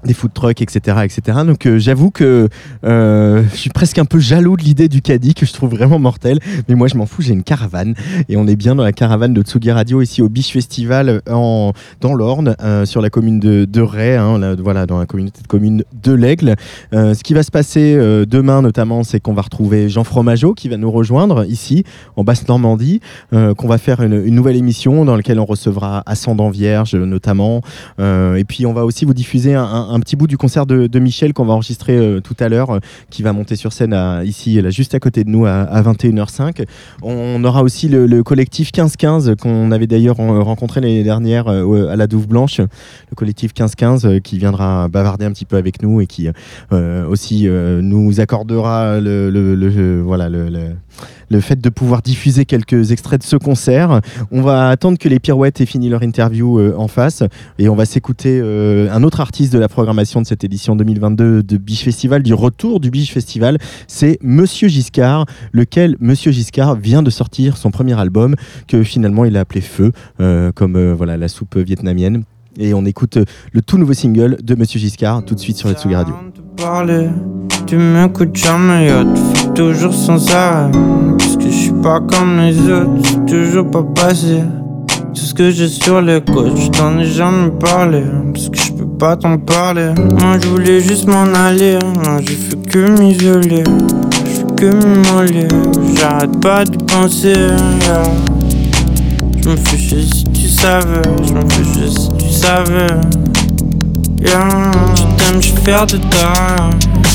des 0.04 0.14
food 0.14 0.32
trucks, 0.32 0.62
etc., 0.62 0.98
etc. 1.04 1.38
Donc 1.46 1.66
euh, 1.66 1.78
j'avoue 1.78 2.10
que 2.10 2.48
euh, 2.84 3.42
je 3.52 3.56
suis 3.56 3.70
presque 3.70 3.98
un 3.98 4.04
peu 4.04 4.18
jaloux 4.18 4.56
de 4.56 4.62
l'idée 4.62 4.88
du 4.88 5.02
caddie 5.02 5.34
que 5.34 5.44
je 5.44 5.52
trouve 5.52 5.70
vraiment 5.70 5.98
mortel. 5.98 6.38
Mais 6.68 6.74
moi 6.74 6.88
je 6.88 6.96
m'en 6.96 7.06
fous, 7.06 7.22
j'ai 7.22 7.32
une 7.32 7.42
caravane 7.42 7.94
et 8.28 8.36
on 8.36 8.46
est 8.46 8.56
bien 8.56 8.74
dans 8.74 8.84
la 8.84 8.92
caravane 8.92 9.34
de 9.34 9.42
Tsugi 9.42 9.70
Radio 9.70 10.00
ici 10.00 10.22
au 10.22 10.28
Biche 10.28 10.52
Festival 10.52 11.20
en, 11.30 11.72
dans 12.00 12.14
l'Orne, 12.14 12.54
euh, 12.62 12.84
sur 12.84 13.00
la 13.00 13.10
commune 13.10 13.40
de, 13.40 13.64
de 13.64 13.80
Ray, 13.80 14.16
hein, 14.16 14.38
là, 14.38 14.54
voilà, 14.56 14.86
dans 14.86 14.98
la 14.98 15.06
communauté 15.06 15.42
de 15.42 15.46
communes 15.46 15.82
de 16.02 16.12
l'Aigle. 16.12 16.54
Euh, 16.92 17.14
ce 17.14 17.24
qui 17.24 17.34
va 17.34 17.42
se 17.42 17.50
passer 17.50 17.94
euh, 17.96 18.24
demain 18.24 18.62
notamment, 18.62 19.02
c'est 19.02 19.20
qu'on 19.20 19.34
va 19.34 19.42
retrouver 19.42 19.88
Jean 19.88 20.04
Fromageau 20.04 20.54
qui 20.54 20.68
va 20.68 20.76
nous 20.76 20.90
rejoindre 20.90 21.44
ici 21.46 21.84
en 22.16 22.24
Basse-Normandie, 22.24 23.00
euh, 23.32 23.54
qu'on 23.54 23.68
va 23.68 23.78
faire 23.78 24.00
une, 24.02 24.26
nouvelle 24.28 24.56
émission 24.56 25.04
dans 25.04 25.16
laquelle 25.16 25.40
on 25.40 25.44
recevra 25.44 26.02
Ascendant 26.06 26.50
Vierge 26.50 26.94
notamment. 26.94 27.62
Euh, 27.98 28.36
et 28.36 28.44
puis 28.44 28.66
on 28.66 28.72
va 28.72 28.84
aussi 28.84 29.04
vous 29.04 29.14
diffuser 29.14 29.54
un- 29.54 29.64
un 29.88 30.00
petit 30.00 30.16
bout 30.16 30.26
du 30.26 30.36
concert 30.36 30.66
de, 30.66 30.98
Michel 30.98 31.32
qu'on 31.32 31.44
va 31.44 31.54
enregistrer 31.54 31.96
euh, 31.96 32.20
tout 32.20 32.36
à 32.40 32.48
l'heure, 32.48 32.70
euh, 32.70 32.78
qui 33.10 33.22
va 33.22 33.32
monter 33.32 33.56
sur 33.56 33.72
scène 33.72 33.94
ici, 34.24 34.60
là, 34.60 34.70
juste 34.70 34.94
à 34.94 35.00
côté 35.00 35.24
de 35.24 35.30
nous, 35.30 35.46
à, 35.46 35.52
à 35.62 35.82
21h05. 35.82 36.64
On 37.02 37.42
aura 37.44 37.62
aussi 37.62 37.88
le, 37.88 38.06
le 38.06 38.22
collectif 38.22 38.68
1515 38.68 39.34
qu'on 39.40 39.70
avait 39.70 39.86
d'ailleurs 39.86 40.16
rencontré 40.16 40.80
l'année 40.80 41.04
dernière 41.04 41.48
euh, 41.48 41.88
à 41.88 41.96
la 41.96 42.06
Douve 42.06 42.26
Blanche, 42.28 42.58
le 42.60 43.14
collectif 43.16 43.50
1515 43.52 44.06
euh, 44.06 44.18
qui 44.18 44.38
viendra 44.38 44.88
bavarder 44.88 45.24
un 45.24 45.32
petit 45.32 45.44
peu 45.44 45.56
avec 45.56 45.82
nous 45.82 46.00
et 46.00 46.06
qui 46.06 46.28
aussi 47.08 47.46
nous 47.48 48.20
accordera 48.20 49.00
le, 49.00 50.02
voilà, 50.04 50.28
le- 50.28 50.48
le- 51.30 51.40
fait 51.40 51.60
de 51.60 51.68
pouvoir 51.68 52.02
diffuser 52.02 52.44
quelques 52.44 52.90
extraits 52.90 53.20
de 53.20 53.26
ce 53.26 53.36
concert. 53.36 54.00
On 54.32 54.42
va 54.42 54.68
attendre 54.70 54.98
que 54.98 55.08
les 55.08 55.18
pirouettes 55.20 55.60
aient 55.60 55.66
fini 55.66 55.88
leur 55.88 56.02
interview 56.02 56.60
en 56.76 56.88
face 56.88 57.22
et 57.58 57.68
on 57.68 57.74
va 57.76 57.84
s'écouter 57.84 58.40
un 58.40 59.02
autre 59.02 59.20
artiste 59.20 59.52
de 59.52 59.58
la 59.58 59.68
programmation 59.78 60.20
de 60.20 60.26
cette 60.26 60.42
édition 60.42 60.74
2022 60.74 61.44
de 61.44 61.56
Biche 61.56 61.84
Festival, 61.84 62.24
du 62.24 62.34
retour 62.34 62.80
du 62.80 62.90
Biche 62.90 63.12
Festival. 63.12 63.58
C'est 63.86 64.18
Monsieur 64.22 64.66
Giscard, 64.66 65.24
lequel 65.52 65.94
Monsieur 66.00 66.32
Giscard 66.32 66.74
vient 66.74 67.00
de 67.00 67.10
sortir 67.10 67.56
son 67.56 67.70
premier 67.70 67.96
album 67.96 68.34
que 68.66 68.82
finalement 68.82 69.24
il 69.24 69.36
a 69.36 69.40
appelé 69.40 69.60
Feu, 69.60 69.92
euh, 70.18 70.50
comme 70.50 70.74
euh, 70.74 70.94
voilà 70.94 71.16
la 71.16 71.28
soupe 71.28 71.56
vietnamienne. 71.56 72.24
Et 72.58 72.74
on 72.74 72.84
écoute 72.86 73.18
euh, 73.18 73.24
le 73.52 73.62
tout 73.62 73.78
nouveau 73.78 73.92
single 73.92 74.38
de 74.42 74.56
Monsieur 74.56 74.80
Giscard 74.80 75.24
tout 75.24 75.36
de 75.36 75.40
suite 75.40 75.58
sur 75.58 75.70
Tsugi 75.70 75.94
Radio. 75.94 76.12
les 82.40 82.58
autres, 82.68 83.24
toujours. 83.26 84.67
Tout 85.14 85.24
ce 85.24 85.34
que 85.34 85.50
j'ai 85.50 85.68
sur 85.68 86.00
les 86.00 86.20
côtes, 86.20 86.56
je 86.56 86.68
t'en 86.68 86.98
ai 86.98 87.04
jamais 87.04 87.50
parlé. 87.50 88.02
Parce 88.32 88.48
que 88.48 88.58
je 88.58 88.72
peux 88.72 88.86
pas 88.86 89.16
t'en 89.16 89.38
parler. 89.38 89.90
Moi 90.20 90.38
je 90.42 90.48
voulais 90.48 90.80
juste 90.80 91.06
m'en 91.06 91.24
aller, 91.34 91.78
non, 92.04 92.18
j'ai 92.20 92.34
fait 92.34 92.56
que 92.68 93.00
m'isoler. 93.00 93.64
Je 94.24 94.30
fais 94.30 94.54
que 94.56 94.66
m'immoler, 94.66 95.48
j'arrête 95.96 96.40
pas 96.40 96.64
d'y 96.64 96.78
penser. 96.84 97.34
Je 99.42 99.48
me 99.48 99.56
fais 99.56 99.76
si 99.76 100.24
tu 100.24 100.48
savais, 100.48 101.02
je 101.26 101.32
me 101.32 101.40
fais 101.48 101.88
si 101.88 102.08
tu 102.18 102.30
savais. 102.30 102.86
Yeah. 104.20 104.70
Je 104.96 105.02
t'aime, 105.16 105.40
fier 105.40 105.86
de 105.86 105.96
toi. 105.96 106.32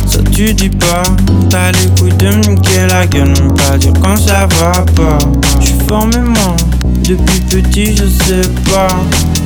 Ça 0.07 0.19
tu 0.31 0.53
dis 0.53 0.69
pas. 0.69 1.03
T'as 1.49 1.71
les 1.71 1.89
couilles 1.99 2.17
de 2.17 2.27
me 2.27 2.55
niquer 2.55 2.87
la 2.89 3.05
gueule, 3.05 3.27
même 3.27 3.53
pas 3.55 3.77
dire 3.77 3.93
quand 4.01 4.15
ça 4.15 4.47
va 4.59 4.71
pas. 4.95 5.17
Je 5.59 5.65
suis 5.65 5.75
formé-moi. 5.87 6.55
Depuis 7.05 7.41
petit, 7.41 7.95
je 7.97 8.05
sais 8.05 8.49
pas. 8.71 8.87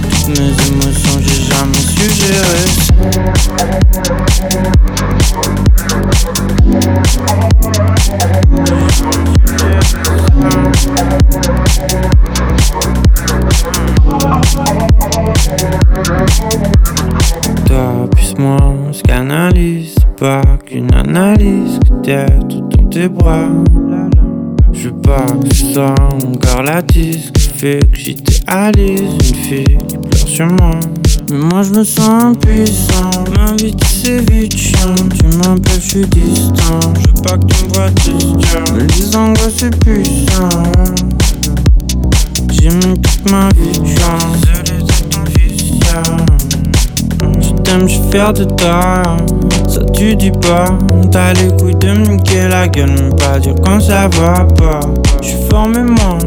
Toutes 0.04 0.38
mes 0.38 0.54
émotions, 0.68 1.20
j'ai 1.20 1.42
jamais 1.44 1.82
su 1.82 2.08
gérer. 2.14 2.68
Toi 17.66 18.08
plus 18.12 18.36
moi, 18.38 18.58
on 18.62 18.94
se 18.94 19.02
canalise 19.02 19.96
pas 20.20 20.42
qu'une 20.66 20.94
analyse 20.94 21.80
que 21.80 22.06
d'être 22.06 22.70
dans 22.70 22.86
tes 22.90 23.10
bras. 23.10 23.50
Je 24.74 24.90
veux 24.90 24.96
pas 24.96 25.26
que 25.42 25.56
ce 25.56 25.74
soit 25.74 25.96
encore 26.14 26.62
la 26.62 26.82
disque 26.84 27.47
fait 27.58 27.80
que 27.92 27.98
j'idéalise 27.98 29.02
une 29.02 29.36
fille 29.36 29.78
qui 29.88 29.98
pleure 29.98 30.28
sur 30.28 30.46
moi. 30.46 30.72
Mais 31.32 31.38
moi 31.38 31.64
je 31.64 31.72
me 31.72 31.84
sens 31.84 32.24
impuissant, 32.24 33.24
ma 33.36 33.54
vie 33.54 33.76
sais 33.86 34.22
vite 34.32 34.56
chiant 34.56 34.96
Tu 35.18 35.26
m'appelles, 35.38 35.82
je 35.82 35.88
suis 35.88 36.06
distant, 36.08 36.80
je 36.94 37.08
veux 37.08 37.24
pas 37.24 37.38
que 37.38 37.46
tu 37.48 37.66
me 37.66 37.74
vois 37.74 37.90
Mais 38.74 38.84
les 38.84 39.16
angoisses 39.16 39.54
c'est 39.58 39.80
puissant 39.80 40.50
J'ai 42.52 42.70
mis 42.70 43.00
toute 43.00 43.32
ma 43.32 43.50
vie 43.50 43.80
de 43.80 43.88
chance 43.88 44.42
Désolé 44.42 44.84
d'être 44.84 45.10
ton 45.10 45.24
vicieux 45.36 45.78
je 47.40 47.50
t'aime, 47.64 47.88
je 47.88 48.00
fier 48.12 48.34
de 48.34 48.44
toi. 48.44 49.04
Ça 49.68 49.84
tu 49.94 50.16
dis 50.16 50.32
pas. 50.32 50.66
T'as 51.12 51.34
les 51.34 51.48
couilles 51.58 51.76
de 51.76 51.88
me 51.88 52.16
niquer 52.16 52.48
la 52.48 52.68
gueule, 52.68 52.92
même 52.92 53.16
pas 53.16 53.40
dire 53.40 53.56
quand 53.64 53.80
ça 53.80 54.08
va 54.08 54.46
pas. 54.46 54.80
Je 55.22 55.28
suis 55.30 55.38
formé 55.50 55.82
moi, 55.82 56.18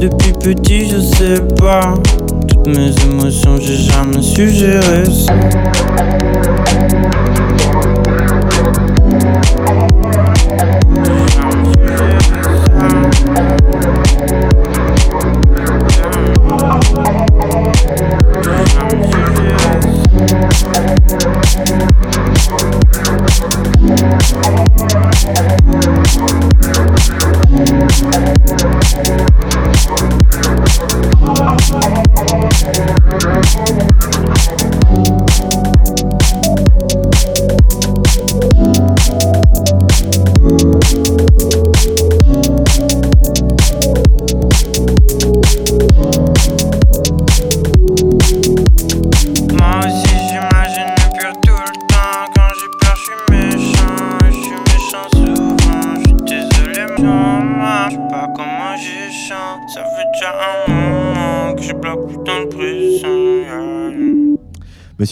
depuis 0.00 0.32
petit 0.32 0.88
je 0.88 1.00
sais 1.00 1.40
pas. 1.56 1.94
Toutes 2.48 2.66
mes 2.68 2.94
émotions, 3.04 3.56
j'ai 3.60 3.76
jamais 3.76 4.22
su 4.22 4.48
gérer 4.50 5.04
ça. 5.04 5.34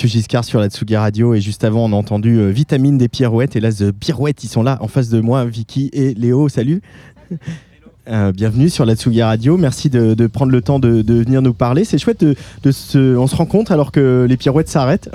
Giscard 0.06 0.44
sur 0.44 0.58
la 0.60 0.68
Tsugi 0.68 0.96
Radio 0.96 1.34
et 1.34 1.40
juste 1.40 1.64
avant 1.64 1.84
on 1.84 1.92
a 1.92 1.96
entendu 1.96 2.38
euh, 2.38 2.48
Vitamine 2.50 2.98
des 2.98 3.08
Pirouettes 3.08 3.56
et 3.56 3.60
là 3.60 3.72
The 3.72 3.90
Pirouettes 3.92 4.42
ils 4.44 4.48
sont 4.48 4.62
là 4.62 4.78
en 4.80 4.88
face 4.88 5.08
de 5.08 5.20
moi 5.20 5.44
Vicky 5.44 5.90
et 5.92 6.14
Léo 6.14 6.48
salut 6.48 6.80
Euh, 8.08 8.30
bienvenue 8.30 8.70
sur 8.70 8.84
la 8.84 8.94
Tsugi 8.94 9.20
Radio. 9.20 9.56
Merci 9.56 9.90
de, 9.90 10.14
de 10.14 10.26
prendre 10.28 10.52
le 10.52 10.62
temps 10.62 10.78
de, 10.78 11.02
de 11.02 11.14
venir 11.14 11.42
nous 11.42 11.52
parler. 11.54 11.84
C'est 11.84 11.98
chouette 11.98 12.20
de, 12.20 12.36
de 12.62 12.70
se. 12.70 13.16
On 13.16 13.26
se 13.26 13.34
rencontre 13.34 13.72
alors 13.72 13.90
que 13.90 14.26
les 14.28 14.36
pirouettes 14.36 14.68
s'arrêtent. 14.68 15.10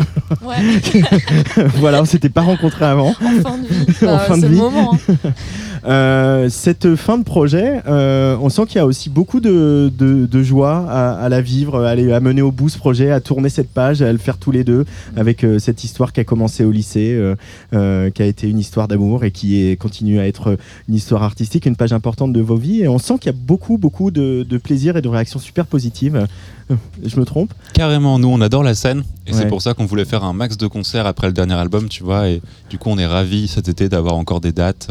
Ouais. 0.46 0.58
voilà, 1.78 2.02
on 2.02 2.06
s'était 2.06 2.28
pas 2.28 2.42
rencontrés 2.42 2.84
avant. 2.84 3.12
En 3.12 3.14
fin 3.14 3.58
de 3.58 3.66
vie. 3.66 3.86
En 4.02 4.06
Bah, 4.08 4.20
fin 4.20 4.36
de 4.36 4.42
c'est 4.42 4.50
le 4.50 4.56
vie. 4.56 4.60
moment, 4.60 4.94
hein. 4.94 5.16
Euh, 5.86 6.48
cette 6.50 6.96
fin 6.96 7.18
de 7.18 7.24
projet, 7.24 7.82
euh, 7.88 8.38
on 8.42 8.50
sent 8.50 8.66
qu'il 8.68 8.76
y 8.76 8.80
a 8.80 8.86
aussi 8.86 9.10
beaucoup 9.10 9.40
de, 9.40 9.92
de- 9.98 10.26
de 10.28 10.44
joie 10.44 10.86
à, 10.90 11.14
à 11.14 11.30
la 11.30 11.42
vivre, 11.42 11.84
à, 11.84 11.96
mener 12.20 12.42
au 12.42 12.52
bout 12.52 12.70
ce 12.70 12.78
projet, 12.78 13.12
à 13.12 13.20
tourner 13.20 13.50
cette 13.50 13.70
page, 13.72 14.02
à 14.02 14.12
le 14.12 14.18
faire 14.20 14.38
tous 14.38 14.52
les 14.52 14.64
deux, 14.64 14.86
avec 15.16 15.44
euh, 15.44 15.58
cette 15.60 15.84
histoire 15.84 16.14
qui 16.14 16.20
a 16.20 16.24
commencé 16.24 16.64
au 16.66 16.72
lycée, 16.72 17.20
qui 17.72 17.78
a 17.78 18.26
été 18.26 18.50
une 18.50 18.60
histoire 18.60 18.88
d'amour 18.88 19.24
et 19.24 19.32
qui 19.32 19.66
est, 19.66 19.76
continue 19.76 20.20
à 20.20 20.28
être 20.28 20.58
une 20.88 20.96
histoire 20.96 21.24
artistique, 21.24 21.66
une 21.66 21.76
page 21.76 21.94
importante 21.94 22.34
de 22.34 22.42
vos 22.42 22.56
vies. 22.58 22.82
Et 22.82 22.88
on 22.88 23.00
sent 23.00 23.16
qu'il 23.20 23.32
y 23.32 23.36
a 23.36 23.38
beaucoup, 23.38 23.78
beaucoup 23.78 24.12
de, 24.12 24.44
de 24.48 24.58
plaisir 24.58 24.98
et 24.98 25.02
de 25.02 25.08
réactions 25.10 25.40
super 25.40 25.66
positives. 25.66 26.28
Je 27.04 27.20
me 27.20 27.26
trompe? 27.26 27.54
Carrément, 27.74 28.18
nous 28.20 28.30
on 28.30 28.40
adore 28.40 28.64
la 28.64 28.76
scène 28.76 29.04
et 29.28 29.32
Ouais. 29.32 29.38
c'est 29.38 29.48
pour 29.48 29.62
ça 29.62 29.74
qu'on 29.74 29.86
voulait 29.86 30.06
faire 30.06 30.24
un 30.24 30.34
max 30.34 30.58
de 30.58 30.68
concerts 30.68 31.06
après 31.06 31.28
le 31.28 31.34
dernier 31.34 31.54
album, 31.56 31.90
tu 31.90 32.04
vois. 32.04 32.30
Et 32.30 32.42
du 32.70 32.78
coup, 32.78 32.90
on 32.90 32.98
est 32.98 33.06
ravis 33.06 33.48
cet 33.48 33.68
été 33.68 33.90
d'avoir 33.90 34.16
encore 34.16 34.40
des 34.42 34.52
dates. 34.54 34.88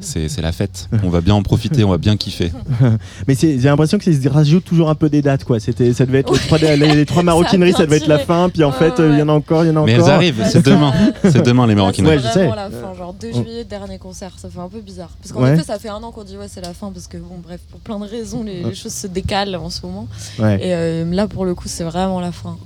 C'est 0.00 0.28
c'est 0.28 0.42
la 0.42 0.52
fête. 0.52 0.88
On 1.02 1.08
va 1.08 1.20
bien 1.20 1.34
en 1.34 1.42
profiter, 1.42 1.84
on 1.84 1.90
va 1.90 1.98
bien 1.98 2.16
kiffer. 2.16 2.52
Mais 3.28 3.34
j'ai 3.40 3.56
l'impression 3.58 3.98
que 3.98 4.04
se 4.12 4.28
rajoute 4.28 4.64
toujours 4.64 4.90
un 4.90 4.94
peu 4.94 5.08
des 5.08 5.22
dates, 5.22 5.44
quoi. 5.44 5.60
C'était, 5.60 5.92
ça 5.92 6.06
devait 6.06 6.20
être 6.20 6.32
les 6.32 6.38
trois, 6.38 6.58
les, 6.58 6.76
les 6.76 7.06
trois 7.06 7.22
maroquineries, 7.24 7.72
ça, 7.72 7.86
devait 7.86 7.96
être 7.98 8.06
la 8.06 8.18
fin, 8.18 8.48
puis 8.48 8.64
en 8.64 8.72
fait, 8.72 8.94
il 8.98 9.18
y 9.18 9.22
en 9.22 9.28
a 9.28 9.32
encore, 9.32 9.64
il 9.64 9.68
y 9.68 9.70
en 9.70 9.82
a 9.82 9.84
Mais 9.84 9.94
encore. 9.94 10.08
elles 10.08 10.14
arrivent, 10.14 10.42
c'est 10.50 10.64
demain. 10.64 10.92
C'est 11.22 11.42
demain 11.44 11.66
les 11.66 11.74
maroquineries. 11.74 12.16
Ouais, 12.16 12.18
je 12.18 12.26
C'est 12.26 12.32
sais. 12.32 12.46
vraiment 12.46 12.54
la 12.56 12.70
fin, 12.70 12.94
genre 12.94 13.14
2 13.14 13.32
juillet, 13.32 13.64
dernier 13.64 13.98
concert, 13.98 14.32
ça 14.36 14.48
fait 14.48 14.60
un 14.60 14.68
peu 14.68 14.80
bizarre. 14.80 15.10
Parce 15.22 15.32
qu'en 15.32 15.42
Ouais. 15.42 15.54
effet, 15.54 15.64
ça 15.64 15.78
fait 15.78 15.88
un 15.88 16.02
an 16.02 16.10
qu'on 16.10 16.24
dit 16.24 16.36
ouais, 16.36 16.48
c'est 16.48 16.60
la 16.60 16.74
fin, 16.74 16.90
parce 16.92 17.06
que 17.06 17.16
bon, 17.16 17.36
bref, 17.42 17.60
pour 17.70 17.80
plein 17.80 17.98
de 17.98 18.06
raisons, 18.06 18.42
les, 18.42 18.74
choses 18.74 18.92
se 18.94 19.06
décalent 19.06 19.56
en 19.56 19.70
ce 19.70 19.84
moment. 19.84 20.08
Ouais. 20.38 20.56
Et 20.66 20.74
euh, 20.74 21.04
là, 21.12 21.26
pour 21.28 21.44
le 21.44 21.54
coup, 21.54 21.68
c'est 21.68 21.84
vraiment 21.84 22.20
la 22.20 22.32
fin. 22.32 22.56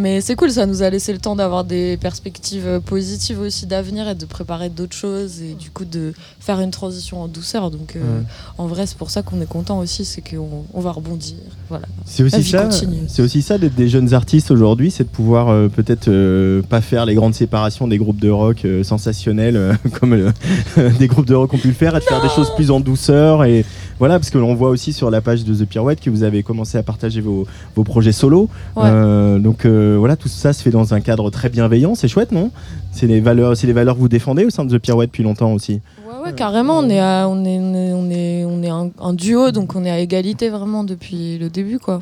Mais 0.00 0.22
c'est 0.22 0.34
cool, 0.34 0.50
ça 0.50 0.64
nous 0.64 0.82
a 0.82 0.88
laissé 0.88 1.12
le 1.12 1.18
temps 1.18 1.36
d'avoir 1.36 1.64
des 1.64 1.98
perspectives 1.98 2.66
euh, 2.66 2.80
positives 2.80 3.38
aussi 3.38 3.66
d'avenir 3.66 4.08
et 4.08 4.14
de 4.14 4.24
préparer 4.24 4.70
d'autres 4.70 4.96
choses 4.96 5.42
et 5.42 5.52
du 5.52 5.70
coup 5.70 5.84
de 5.84 6.14
faire 6.40 6.58
une 6.60 6.70
transition 6.70 7.20
en 7.22 7.28
douceur. 7.28 7.70
Donc 7.70 7.96
euh, 7.96 8.22
en 8.56 8.66
vrai, 8.66 8.86
c'est 8.86 8.96
pour 8.96 9.10
ça 9.10 9.20
qu'on 9.22 9.42
est 9.42 9.48
content 9.48 9.78
aussi, 9.78 10.06
c'est 10.06 10.22
qu'on 10.22 10.64
on 10.72 10.80
va 10.80 10.92
rebondir. 10.92 11.36
Voilà. 11.68 11.86
C'est 12.06 12.22
aussi 12.22 12.42
ça. 12.42 12.68
C'est 13.08 13.22
aussi 13.22 13.42
ça 13.42 13.58
d'être 13.58 13.74
des 13.74 13.88
jeunes 13.88 14.14
artistes 14.14 14.50
aujourd'hui, 14.50 14.90
c'est 14.90 15.04
de 15.04 15.10
pouvoir 15.10 15.48
euh, 15.48 15.68
peut-être 15.68 16.08
euh, 16.08 16.62
pas 16.62 16.80
faire 16.80 17.04
les 17.04 17.14
grandes 17.14 17.34
séparations 17.34 17.86
des 17.86 17.98
groupes 17.98 18.20
de 18.20 18.30
rock 18.30 18.66
sensationnels 18.82 19.76
comme 20.00 20.32
des 20.98 21.06
groupes 21.08 21.26
de 21.26 21.34
rock 21.34 21.52
ont 21.52 21.58
pu 21.58 21.68
le 21.68 21.74
faire, 21.74 21.94
et 21.94 22.00
de 22.00 22.04
faire 22.04 22.22
des 22.22 22.30
choses 22.30 22.54
plus 22.54 22.70
en 22.70 22.80
douceur 22.80 23.44
et 23.44 23.66
voilà 24.00 24.18
parce 24.18 24.30
que 24.30 24.38
l'on 24.38 24.54
voit 24.56 24.70
aussi 24.70 24.92
sur 24.92 25.10
la 25.12 25.20
page 25.20 25.44
de 25.44 25.54
The 25.54 25.68
Pirouette 25.68 26.00
que 26.00 26.10
vous 26.10 26.24
avez 26.24 26.42
commencé 26.42 26.76
à 26.76 26.82
partager 26.82 27.20
vos, 27.20 27.46
vos 27.76 27.84
projets 27.84 28.10
solo. 28.12 28.48
Ouais. 28.74 28.82
Euh, 28.86 29.38
donc 29.38 29.64
euh, 29.64 29.94
voilà, 29.98 30.16
tout 30.16 30.28
ça 30.28 30.52
se 30.52 30.60
fait 30.62 30.70
dans 30.70 30.92
un 30.94 31.00
cadre 31.00 31.30
très 31.30 31.48
bienveillant, 31.50 31.94
c'est 31.94 32.08
chouette, 32.08 32.32
non? 32.32 32.50
C'est 32.90 33.06
les 33.06 33.20
valeurs, 33.20 33.56
c'est 33.56 33.68
les 33.68 33.72
valeurs 33.72 33.94
que 33.94 34.00
vous 34.00 34.08
défendez 34.08 34.44
au 34.44 34.50
sein 34.50 34.64
de 34.64 34.76
The 34.76 34.80
Pirouette 34.82 35.10
depuis 35.10 35.22
longtemps 35.22 35.52
aussi. 35.52 35.80
Ouais, 36.08 36.26
ouais, 36.28 36.32
carrément, 36.34 36.78
on 36.80 36.88
est, 36.88 36.98
à- 36.98 37.28
on 37.28 37.44
est, 37.44 37.58
on 37.60 37.74
est, 37.74 37.92
on 37.92 38.10
est, 38.10 38.44
on 38.44 38.62
est 38.64 38.68
un, 38.68 38.90
un 39.00 39.12
duo, 39.12 39.52
donc 39.52 39.76
on 39.76 39.84
est 39.84 39.90
à 39.90 40.00
égalité 40.00 40.48
vraiment 40.48 40.82
depuis 40.82 41.38
le 41.38 41.48
début, 41.50 41.78
quoi. 41.78 42.00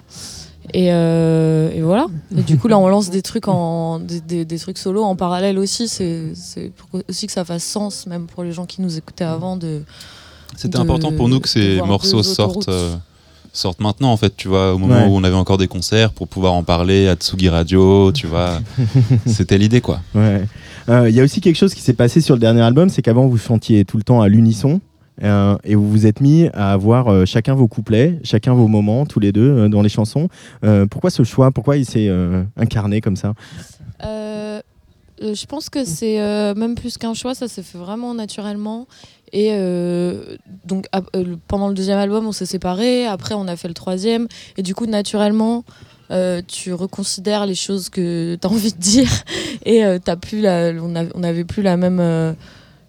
Et, 0.75 0.93
euh, 0.93 1.71
et 1.75 1.81
voilà. 1.81 2.07
Et 2.37 2.43
du 2.43 2.59
coup, 2.59 2.69
là, 2.69 2.79
on 2.79 2.89
lance 2.89 3.09
des 3.09 3.23
trucs 3.23 3.49
en, 3.49 3.99
des, 4.01 4.21
des- 4.21 4.45
des 4.45 4.59
trucs 4.59 4.77
solo 4.77 5.03
en 5.03 5.17
parallèle 5.17 5.59
aussi. 5.59 5.89
C'est, 5.89 6.25
aussi 7.09 7.27
que 7.27 7.33
ça 7.33 7.45
fasse 7.45 7.65
sens, 7.65 8.07
même 8.07 8.27
pour 8.27 8.45
les 8.45 8.53
gens 8.53 8.67
qui 8.67 8.83
nous 8.83 8.99
écoutaient 8.99 9.25
avant, 9.25 9.57
de. 9.57 9.81
C'était 10.57 10.79
de- 10.79 10.83
important 10.83 11.13
pour 11.13 11.29
nous 11.29 11.41
que 11.41 11.49
ces 11.49 11.77
morceaux 11.83 12.23
sortent, 12.23 12.69
euh, 12.69 12.95
sortent 13.53 13.81
maintenant, 13.81 14.11
en 14.13 14.17
fait, 14.17 14.37
tu 14.37 14.49
vois, 14.49 14.75
au 14.75 14.79
moment 14.79 14.95
Ouais. 15.03 15.07
où 15.07 15.15
on 15.17 15.25
avait 15.25 15.35
encore 15.37 15.59
des 15.59 15.69
concerts 15.69 16.13
pour 16.13 16.29
pouvoir 16.29 16.53
en 16.55 16.63
parler 16.63 17.09
à 17.09 17.15
Tsugi 17.15 17.49
Radio, 17.49 18.13
tu 18.13 18.27
vois. 18.27 18.61
C'était 19.27 19.59
l'idée, 19.59 19.81
quoi. 19.81 20.01
Ouais. 20.15 20.45
Euh, 20.89 21.09
Il 21.11 21.15
y 21.15 21.21
a 21.21 21.25
aussi 21.25 21.41
quelque 21.41 21.57
chose 21.57 21.75
qui 21.75 21.81
s'est 21.83 21.93
passé 21.93 22.21
sur 22.21 22.35
le 22.35 22.41
dernier 22.41 22.63
album, 22.63 22.89
c'est 22.89 23.03
qu'avant 23.03 23.27
vous 23.27 23.39
chantiez 23.39 23.85
tout 23.85 23.97
le 23.99 24.03
temps 24.03 24.21
à 24.21 24.29
l'unisson. 24.29 24.81
euh, 25.25 25.57
et 25.65 25.75
vous 25.75 25.91
vous 25.91 26.07
êtes 26.07 26.21
mis 26.21 26.47
à 26.55 26.71
avoir 26.73 27.09
euh, 27.09 27.25
chacun 27.25 27.55
vos 27.55 27.67
couplets, 27.67 28.21
chacun 28.23 28.55
vos 28.55 28.69
moments, 28.69 29.05
tous 29.05 29.19
les 29.19 29.33
deux, 29.33 29.51
euh, 29.51 29.69
dans 29.69 29.83
les 29.83 29.89
chansons. 29.89 30.29
Euh, 30.65 30.87
pourquoi 30.87 31.11
ce 31.11 31.25
choix? 31.25 31.51
Pourquoi 31.51 31.77
il 31.77 31.85
s'est 31.85 32.07
euh, 32.09 32.45
incarné 32.57 33.01
comme 33.01 33.17
ça? 33.17 33.35
Je 35.21 35.47
pense 35.47 35.69
que 35.69 35.85
c'est 35.85 36.21
euh, 36.21 36.55
même 36.55 36.77
plus 36.77 36.97
qu'un 36.97 37.13
choix, 37.15 37.35
ça 37.35 37.49
s'est 37.49 37.65
fait 37.65 37.77
vraiment 37.79 38.15
naturellement. 38.15 38.87
Et 39.33 39.51
euh, 39.53 40.37
donc 40.65 40.87
euh, 40.95 41.37
pendant 41.49 41.69
le 41.69 41.75
deuxième 41.75 41.99
album, 41.99 42.27
on 42.27 42.33
s'est 42.33 42.47
séparés. 42.47 43.07
Après, 43.07 43.35
on 43.35 43.47
a 43.49 43.57
fait 43.57 43.69
le 43.69 43.75
troisième. 43.75 44.29
Et 44.57 44.63
du 44.63 44.75
coup, 44.75 44.87
naturellement, 44.87 45.65
euh, 46.11 46.41
tu 46.47 46.73
reconsidères 46.73 47.47
les 47.47 47.55
choses 47.55 47.89
que 47.91 48.37
tu 48.41 48.47
as 48.47 48.51
envie 48.51 48.73
de 48.73 48.79
dire. 48.79 49.11
Et 49.67 49.83
t'as 50.05 50.17
plus 50.17 50.41
la, 50.41 50.73
on 50.81 51.19
n'avait 51.21 51.45
plus 51.45 51.63
la 51.63 51.77
même, 51.77 52.35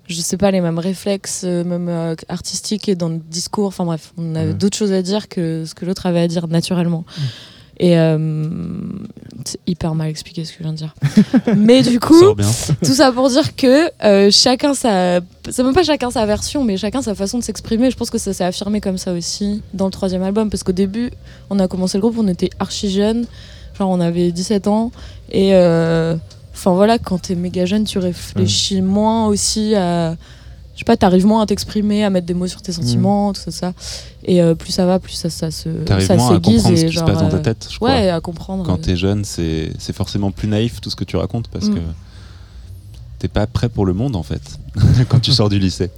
je 0.07 0.21
sais 0.21 0.37
pas, 0.37 0.49
les 0.51 0.61
mêmes 0.61 0.79
réflexes, 0.79 1.43
même 1.43 2.15
artistiques 2.29 2.87
et 2.87 2.95
dans 2.95 3.09
le 3.09 3.17
discours. 3.17 3.67
Enfin 3.67 3.83
bref, 3.85 4.13
on 4.17 4.35
avait 4.35 4.47
Ouais. 4.47 4.53
d'autres 4.53 4.77
choses 4.77 4.93
à 4.93 5.01
dire 5.01 5.27
que 5.27 5.65
ce 5.65 5.73
que 5.75 5.85
l'autre 5.85 6.05
avait 6.05 6.21
à 6.21 6.27
dire 6.27 6.47
naturellement. 6.47 7.03
Et 7.79 7.97
euh, 7.97 8.37
c'est 9.45 9.59
hyper 9.65 9.95
mal 9.95 10.09
expliqué 10.09 10.43
ce 10.43 10.51
que 10.51 10.57
je 10.59 10.63
viens 10.63 10.73
de 10.73 10.77
dire. 10.77 10.93
mais 11.57 11.81
du 11.81 11.99
coup, 11.99 12.19
tout 12.83 12.93
ça 12.93 13.11
pour 13.11 13.29
dire 13.29 13.55
que 13.55 13.89
euh, 14.03 14.29
chacun 14.31 14.73
sa. 14.73 15.21
C'est 15.49 15.63
même 15.63 15.73
pas 15.73 15.83
chacun 15.83 16.11
sa 16.11 16.25
version, 16.25 16.63
mais 16.65 16.75
chacun 16.77 17.01
sa 17.01 17.15
façon 17.15 17.37
de 17.39 17.43
s'exprimer. 17.43 17.89
Je 17.89 17.95
pense 17.95 18.09
que 18.09 18.17
ça 18.17 18.33
s'est 18.33 18.43
affirmé 18.43 18.81
comme 18.81 18.97
ça 18.97 19.13
aussi 19.13 19.61
dans 19.73 19.85
le 19.85 19.91
troisième 19.91 20.23
album. 20.23 20.49
Parce 20.49 20.63
qu'au 20.63 20.73
début, 20.73 21.09
on 21.49 21.57
a 21.59 21.67
commencé 21.69 21.97
le 21.97 22.01
groupe, 22.01 22.15
on 22.19 22.27
était 22.27 22.49
archi 22.59 22.91
jeunes. 22.91 23.25
Genre, 23.77 23.89
on 23.89 23.99
avait 24.01 24.31
17 24.31 24.67
ans. 24.67 24.91
Et. 25.31 25.55
euh, 25.55 26.15
Enfin 26.51 26.73
voilà, 26.73 26.97
quand 26.99 27.19
t'es 27.21 27.35
méga 27.35 27.65
jeune, 27.65 27.85
tu 27.85 27.99
réfléchis 27.99 28.81
moins 28.81 29.27
aussi 29.27 29.75
à. 29.75 30.17
Je 30.79 30.85
sais 30.85 30.85
pas, 30.85 30.95
t'arrives 30.95 31.25
moins 31.25 31.41
à 31.41 31.45
t'exprimer, 31.45 32.05
à 32.05 32.09
mettre 32.09 32.25
des 32.25 32.33
mots 32.33 32.47
sur 32.47 32.61
tes 32.61 32.71
sentiments, 32.71 33.33
tout 33.33 33.41
ça, 33.41 33.51
ça. 33.51 33.73
Et 34.23 34.41
euh, 34.41 34.55
plus 34.55 34.71
ça 34.71 34.85
va, 34.85 34.97
plus 34.97 35.11
ça, 35.11 35.29
ça 35.29 35.51
se. 35.51 35.67
T'arrives 35.67 36.07
moins 36.15 36.37
à 36.37 36.39
comprendre 36.39 36.77
ce 36.77 36.85
qui 36.85 36.95
se 36.95 37.03
passe 37.03 37.17
dans 37.17 37.27
ta 37.27 37.35
euh, 37.35 37.41
tête, 37.41 37.67
je 37.69 37.75
crois. 37.75 37.89
Ouais, 37.89 38.09
à 38.09 38.21
comprendre. 38.21 38.63
Quand 38.65 38.77
t'es 38.79 38.95
jeune, 38.95 39.25
c'est 39.25 39.73
c'est 39.77 39.91
forcément 39.91 40.31
plus 40.31 40.47
naïf 40.47 40.79
tout 40.79 40.89
ce 40.89 40.95
que 40.95 41.03
tu 41.03 41.17
racontes 41.17 41.49
parce 41.49 41.65
Mm. 41.67 41.75
que 41.75 41.79
t'es 43.19 43.27
pas 43.27 43.45
prêt 43.45 43.67
pour 43.67 43.85
le 43.85 43.91
monde 43.91 44.15
en 44.15 44.23
fait 44.23 44.41
quand 45.09 45.19
tu 45.19 45.33
sors 45.33 45.49
du 45.49 45.59
lycée. 45.59 45.91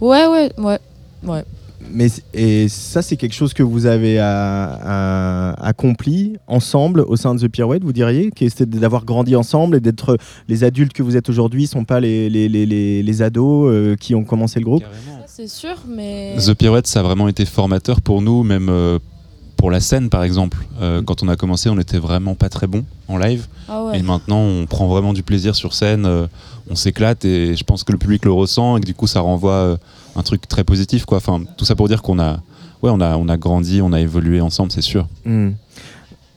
Ouais, 0.00 0.24
ouais, 0.28 0.52
ouais. 0.56 0.78
Ouais. 1.24 1.44
Mais 1.92 2.08
et 2.34 2.68
ça, 2.68 3.02
c'est 3.02 3.16
quelque 3.16 3.34
chose 3.34 3.52
que 3.54 3.62
vous 3.62 3.86
avez 3.86 4.18
à- 4.18 5.52
à- 5.54 5.66
accompli 5.66 6.36
ensemble 6.46 7.00
au 7.00 7.16
sein 7.16 7.34
de 7.34 7.40
The 7.40 7.48
Pirouette, 7.48 7.82
vous 7.82 7.92
diriez 7.92 8.30
c'était 8.48 8.66
d'avoir 8.66 9.04
grandi 9.04 9.34
ensemble 9.36 9.76
et 9.76 9.80
d'être 9.80 10.16
les 10.48 10.64
adultes 10.64 10.92
que 10.92 11.02
vous 11.02 11.16
êtes 11.16 11.28
aujourd'hui 11.28 11.66
sont 11.66 11.84
pas 11.84 12.00
les, 12.00 12.30
les, 12.30 12.48
les, 12.48 12.66
les, 12.66 13.02
les 13.02 13.22
ados 13.22 13.70
euh, 13.70 13.96
qui 13.96 14.14
ont 14.14 14.24
commencé 14.24 14.58
le 14.60 14.64
groupe? 14.64 14.84
C'est 15.26 15.48
sûr, 15.48 15.74
mais. 15.88 16.36
The 16.38 16.54
Pirouette, 16.54 16.86
ça 16.86 17.00
a 17.00 17.02
vraiment 17.02 17.28
été 17.28 17.44
formateur 17.44 18.00
pour 18.00 18.20
nous, 18.22 18.42
même 18.42 18.68
euh, 18.68 18.98
pour 19.60 19.70
la 19.70 19.80
scène 19.80 20.08
par 20.08 20.24
exemple. 20.24 20.58
Euh, 20.80 21.02
quand 21.02 21.22
on 21.22 21.28
a 21.28 21.36
commencé, 21.36 21.68
on 21.68 21.78
était 21.78 21.98
vraiment 21.98 22.34
pas 22.34 22.48
très 22.48 22.66
bon 22.66 22.84
en 23.08 23.18
live. 23.18 23.46
Ah 23.68 23.84
ouais. 23.84 23.98
Et 23.98 24.02
maintenant, 24.02 24.40
on 24.40 24.66
prend 24.66 24.88
vraiment 24.88 25.12
du 25.12 25.22
plaisir 25.22 25.54
sur 25.54 25.74
scène, 25.74 26.06
euh, 26.06 26.26
on 26.70 26.74
s'éclate 26.74 27.24
et 27.26 27.54
je 27.54 27.62
pense 27.62 27.84
que 27.84 27.92
le 27.92 27.98
public 27.98 28.24
le 28.24 28.32
ressent 28.32 28.78
et 28.78 28.80
que 28.80 28.86
du 28.86 28.94
coup, 28.94 29.06
ça 29.06 29.20
renvoie 29.20 29.52
euh, 29.52 29.76
un 30.16 30.22
truc 30.22 30.48
très 30.48 30.64
positif. 30.64 31.04
Quoi. 31.04 31.18
Enfin, 31.18 31.42
tout 31.58 31.66
ça 31.66 31.76
pour 31.76 31.88
dire 31.88 32.00
qu'on 32.00 32.18
a, 32.18 32.40
ouais, 32.82 32.90
on 32.90 33.00
a, 33.00 33.18
on 33.18 33.28
a 33.28 33.36
grandi, 33.36 33.82
on 33.82 33.92
a 33.92 34.00
évolué 34.00 34.40
ensemble, 34.40 34.72
c'est 34.72 34.80
sûr. 34.80 35.06
Hmm. 35.26 35.50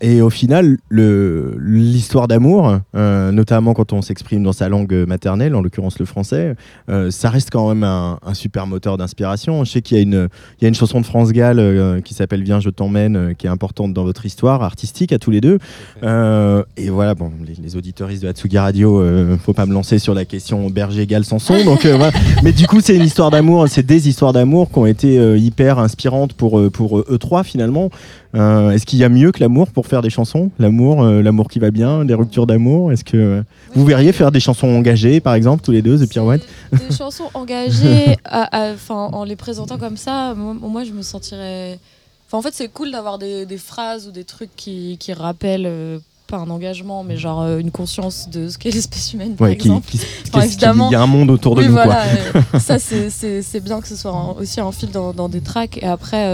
Et 0.06 0.22
au 0.22 0.30
final, 0.30 0.78
l'histoire 0.92 2.28
d'amour, 2.28 2.78
euh, 2.94 3.32
notamment 3.32 3.74
quand 3.74 3.94
on 3.94 4.02
s'exprime 4.02 4.44
dans 4.44 4.52
sa 4.52 4.68
langue 4.68 4.94
maternelle, 5.08 5.56
en 5.56 5.62
l'occurrence 5.62 5.98
le 5.98 6.04
français, 6.06 6.56
euh, 6.90 7.10
ça 7.10 7.30
reste 7.30 7.50
quand 7.52 7.70
même 7.70 7.84
un, 7.86 8.20
un 8.26 8.34
super 8.34 8.68
moteur 8.68 8.98
d'inspiration. 8.98 9.64
Je 9.64 9.72
sais 9.72 9.82
qu'il 9.82 9.96
y, 9.96 10.00
a 10.02 10.04
une- 10.04 10.28
il 10.60 10.64
y 10.64 10.66
a 10.66 10.68
une 10.68 10.76
chanson 10.76 11.00
de 11.00 11.06
France 11.06 11.32
Gall 11.32 11.58
euh, 11.58 12.02
qui 12.02 12.14
s'appelle 12.14 12.44
Viens, 12.44 12.60
je 12.60 12.70
t'emmène, 12.70 13.34
qui 13.38 13.48
est 13.48 13.50
importante 13.50 13.94
dans 13.94 14.04
votre 14.04 14.26
histoire 14.26 14.62
artistique 14.62 15.14
à 15.14 15.20
tous 15.20 15.32
les 15.32 15.40
deux. 15.40 15.58
Et 16.04 16.90
voilà, 16.90 17.16
bon, 17.16 17.32
les, 17.48 17.54
les 17.64 17.76
auditeuristes 17.78 18.24
de 18.24 18.28
Hatsugi 18.28 18.58
Radio, 18.58 19.00
euh, 19.00 19.38
faut 19.38 19.54
pas 19.54 19.66
me 19.66 19.74
lancer 19.74 20.00
sur 20.00 20.14
la 20.14 20.26
question 20.26 20.70
berger 20.70 21.04
égale 21.04 21.24
Samson. 21.24 21.64
Donc, 21.64 21.86
voilà. 21.86 22.12
Mais 22.44 22.52
du 22.52 22.68
coup, 22.68 22.82
c'est 22.82 22.98
une 22.98 23.04
histoire 23.06 23.32
d'amour, 23.32 23.68
c'est 23.70 23.86
des 23.86 24.10
histoires 24.10 24.34
d'amour 24.34 24.70
qui 24.70 24.80
ont 24.80 24.86
été 24.86 25.16
hyper 25.40 25.80
inspirantes 25.80 26.34
pour, 26.34 26.62
pour 26.72 27.00
eux 27.00 27.18
trois 27.18 27.44
finalement. 27.46 27.90
Est-ce 28.34 28.86
qu'il 28.88 28.98
y 29.00 29.04
a 29.04 29.10
mieux 29.10 29.32
que 29.32 29.40
l'amour 29.40 29.68
pour 29.70 29.86
faire 29.86 29.93
des 30.02 30.10
chansons 30.10 30.50
L'amour, 30.60 31.04
euh, 31.04 31.22
l'amour 31.22 31.48
qui 31.50 31.60
va 31.60 31.70
bien, 31.72 32.04
des 32.06 32.14
ruptures 32.14 32.48
d'amour 32.48 32.92
Est-ce 32.92 33.04
que 33.04 33.18
euh, 33.18 33.44
vous 33.76 33.86
verriez 33.86 34.12
faire 34.12 34.32
des 34.32 34.40
chansons 34.40 34.68
engagées, 34.68 35.20
par 35.20 35.34
exemple, 35.36 35.64
tous 35.64 35.72
les 35.72 35.82
deux, 35.82 35.98
The 36.04 36.10
Pirouette 36.10 36.48
des 36.72 36.96
chansons 36.98 37.30
engagées 37.34 38.18
à- 38.26 38.70
à- 38.72 38.74
'fin, 38.76 38.96
en 39.14 39.24
les 39.24 39.36
présentant 39.36 39.78
comme 39.78 39.98
ça, 39.98 40.34
moi, 40.36 40.56
moi, 40.60 40.84
je 40.84 40.92
me 40.92 41.02
sentirais. 41.02 41.80
Enfin, 42.28 42.38
en 42.40 42.42
fait, 42.42 42.54
c'est 42.54 42.68
cool 42.70 42.92
d'avoir 42.92 43.18
des, 43.20 43.46
des 43.46 43.58
phrases 43.58 44.08
ou 44.08 44.12
des 44.12 44.24
trucs 44.24 44.56
qui, 44.56 44.98
qui 45.00 45.14
rappellent. 45.14 45.66
euh, 45.68 46.00
pas 46.26 46.38
un 46.38 46.50
engagement, 46.50 47.04
mais 47.04 47.18
genre 47.18 47.44
une 47.60 47.70
conscience 47.70 48.30
de 48.30 48.48
ce 48.48 48.58
qu'est 48.58 48.72
l'espèce 48.72 49.12
humaine, 49.14 49.36
par 49.36 49.50
Ouais, 49.50 49.58
qui- 49.58 49.68
exemple. 49.68 49.92
qui- 49.92 50.00
Enfin, 50.34 50.46
évidemment. 50.46 50.90
y 50.90 50.96
a 50.96 51.02
un 51.02 51.06
monde 51.06 51.30
autour 51.30 51.54
de 51.54 51.64
nous, 51.64 51.74
voilà, 51.74 52.02
ça, 52.60 52.80
c'est- 52.80 53.60
bien 53.60 53.82
que 53.82 53.88
ce 53.90 53.96
soit 53.98 54.36
aussi 54.40 54.62
un 54.62 54.72
fil 54.72 54.90
dans, 54.90 55.12
dans 55.14 55.28
des 55.28 55.42
tracks. 55.42 55.78
Et 55.84 55.86
après, 55.86 56.26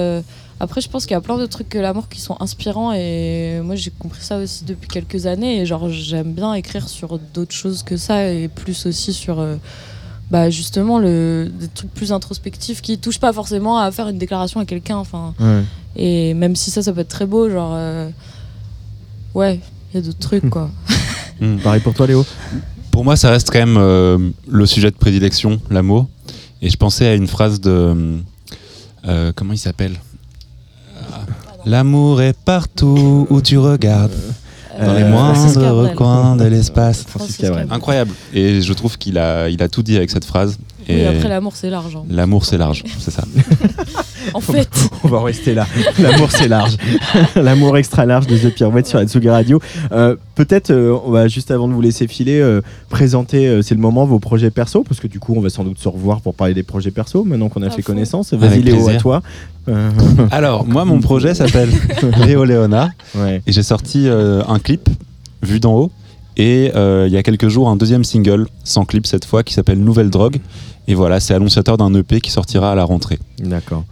après, 0.60 0.81
je 0.81 0.90
pense 0.90 1.06
qu'il 1.06 1.14
y 1.14 1.18
a 1.18 1.22
plein 1.22 1.38
de 1.38 1.45
trucs 1.45 1.69
que 1.69 1.77
l'amour 1.77 2.10
qui 2.10 2.19
sont 2.22 2.36
inspirants. 2.41 2.91
Et 2.94 3.60
moi, 3.64 3.76
j'ai 3.76 3.91
compris 3.91 4.22
ça 4.22 4.38
aussi 4.38 4.65
depuis 4.65 4.88
quelques 4.88 5.26
années. 5.26 5.61
Et 5.61 5.65
genre, 5.65 5.90
j'aime 5.90 6.34
bien 6.34 6.53
écrire 6.53 6.90
sur 6.90 7.18
d'autres 7.34 7.56
choses 7.56 7.84
que 7.84 7.95
ça. 7.98 8.30
Et 8.31 8.48
plus 8.48 8.86
aussi 8.86 9.14
sur. 9.14 9.40
euh, 9.40 9.56
bah 10.31 10.52
justement 10.52 10.99
le, 10.99 11.49
des 11.60 11.68
trucs 11.69 11.91
plus 11.91 12.11
introspectifs 12.11 12.81
qui 12.84 12.99
touchent 12.99 13.19
pas 13.19 13.34
forcément 13.34 13.80
à 13.80 13.90
faire 13.91 14.07
une 14.10 14.19
déclaration 14.19 14.60
à 14.60 14.65
quelqu'un 14.65 14.98
enfin 14.98 15.34
Ouais. 15.40 15.64
et 15.95 16.36
même 16.36 16.56
si 16.56 16.69
ça 16.69 16.84
ça 16.84 16.94
peut 16.94 16.99
être 16.99 17.07
très 17.10 17.26
beau 17.26 17.49
genre 17.49 17.72
euh, 17.73 18.11
ouais 19.34 19.60
il 19.91 19.95
y 19.95 20.03
a 20.03 20.06
d'autres 20.06 20.19
trucs 20.19 20.48
quoi 20.52 20.69
Mm. 21.41 21.56
Pareil 21.64 21.81
pour 21.81 21.94
toi, 21.95 22.06
Léo 22.06 22.23
Pour 22.91 23.03
moi, 23.06 23.15
ça 23.15 23.31
reste 23.31 23.49
quand 23.49 23.60
même 23.60 23.77
euh, 23.77 24.18
le 24.49 24.65
sujet 24.68 24.91
de 24.91 24.95
prédilection, 24.98 25.60
l'amour. 25.72 26.07
Et 26.61 26.69
je 26.69 26.76
pensais 26.76 27.07
à 27.07 27.15
une 27.15 27.27
phrase 27.27 27.61
de. 27.61 28.19
euh, 29.07 29.31
comment 29.36 29.53
il 29.53 29.57
s'appelle? 29.57 29.94
L'amour 31.74 32.24
est 32.24 32.34
partout 32.34 33.28
où 33.30 33.41
tu 33.44 33.60
regardes. 33.60 34.12
Dans 34.84 34.94
les 34.96 35.04
Euh, 35.04 35.12
moindres 35.12 35.72
recoins 35.84 36.36
de 36.36 36.46
l'espace. 36.46 37.06
Incroyable. 37.70 38.12
Et 38.34 38.62
je 38.64 38.74
trouve 38.74 38.98
qu'il 38.98 39.20
a, 39.20 39.50
il 39.50 39.62
a 39.62 39.68
tout 39.70 39.84
dit 39.84 39.96
avec 39.96 40.10
cette 40.10 40.26
phrase. 40.26 40.58
Oui, 40.90 40.95
Et 40.95 41.06
après 41.06 41.30
l'amour 41.30 41.53
c'est 41.56 41.70
l'argent 41.70 42.06
L'amour, 42.10 42.45
c'est 42.45 42.57
large, 42.57 42.84
c'est 42.99 43.11
ça. 43.11 43.24
en 44.34 44.41
fait 44.41 44.70
On 45.03 45.07
va 45.07 45.22
rester 45.24 45.53
là. 45.53 45.66
L'amour, 45.99 46.30
c'est 46.32 46.48
large. 46.48 46.76
L'amour 47.36 47.78
extra 47.78 48.06
large 48.06 48.28
de 48.28 48.38
The 48.38 48.53
Pirouette 48.53 48.88
sur 48.88 48.99
Atsugi 48.99 49.30
Radio. 49.30 49.60
Euh, 49.91 50.16
Peut-être, 50.36 50.72
euh, 50.72 50.98
on 51.06 51.11
va 51.11 51.28
juste 51.28 51.52
avant 51.52 51.68
de 51.68 51.74
vous 51.74 51.82
laisser 51.82 52.07
filer, 52.07 52.40
euh, 52.40 52.61
présenter, 52.90 53.48
euh, 53.48 53.61
c'est 53.61 53.76
le 53.76 53.82
moment, 53.82 54.06
vos 54.06 54.20
projets 54.20 54.52
perso, 54.52 54.84
parce 54.84 54.99
que 55.02 55.07
du 55.07 55.20
coup, 55.20 55.34
on 55.36 55.41
va 55.41 55.49
sans 55.49 55.66
doute 55.66 55.80
se 55.80 55.90
revoir 55.90 56.22
pour 56.22 56.34
parler 56.34 56.53
des 56.53 56.64
projets 56.64 56.91
perso, 56.91 57.26
maintenant 57.26 57.49
qu'on 57.49 57.61
a 57.61 57.70
fait 57.70 57.82
connaissance. 57.82 58.34
Vas-y, 58.34 58.61
Léo, 58.61 58.76
à 58.76 58.84
plaisir. 58.86 59.02
toi. 59.02 59.22
Euh, 59.68 59.90
Alors, 60.32 60.66
moi, 60.66 60.86
mon 60.86 60.99
projet 61.02 61.34
s'appelle 61.34 61.70
Léo 62.26 62.45
Léona. 62.45 62.91
Et 63.45 63.52
j'ai 63.52 63.64
sorti 63.64 64.07
euh, 64.07 64.41
un 64.48 64.60
clip, 64.60 64.88
vu 65.44 65.60
d'en 65.60 65.74
haut. 65.74 65.91
Et 66.40 66.72
euh, 66.74 67.06
il 67.06 67.14
y 67.14 67.18
a 67.18 67.22
quelques 67.22 67.49
jours, 67.49 67.68
un 67.68 67.76
deuxième 67.76 68.06
single, 68.06 68.48
sans 68.64 68.86
clip 68.86 69.06
cette 69.06 69.26
fois, 69.26 69.44
qui 69.44 69.53
s'appelle 69.53 69.80
Nouvelle 69.84 70.10
Drogue. 70.10 70.38
Et 70.88 70.95
voilà, 70.95 71.20
c'est 71.20 71.34
annonciateur 71.34 71.76
d'un 71.76 71.94
EP 71.94 72.22
qui 72.22 72.32
sortira 72.32 72.72
à 72.72 72.76
la 72.76 72.86
rentrée. 72.86 73.20
D'accord. 73.40 73.84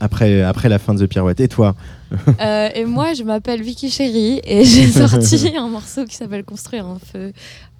Après, 0.00 0.42
après 0.42 0.68
la 0.68 0.80
fin 0.80 0.94
de 0.94 1.06
The 1.06 1.08
Pirouette. 1.08 1.38
Et 1.40 1.48
toi 1.48 1.76
Euh, 2.40 2.68
et 2.74 2.84
moi, 2.84 3.14
je 3.14 3.22
m'appelle 3.22 3.62
Vicky 3.62 3.90
Chéri 3.90 4.40
et 4.44 4.64
j'ai 4.64 4.86
sorti 5.06 5.52
un 5.56 5.68
morceau 5.68 6.04
qui 6.04 6.14
s'appelle 6.14 6.44
Construire 6.44 6.86
un 6.86 6.98
feu 6.98 7.32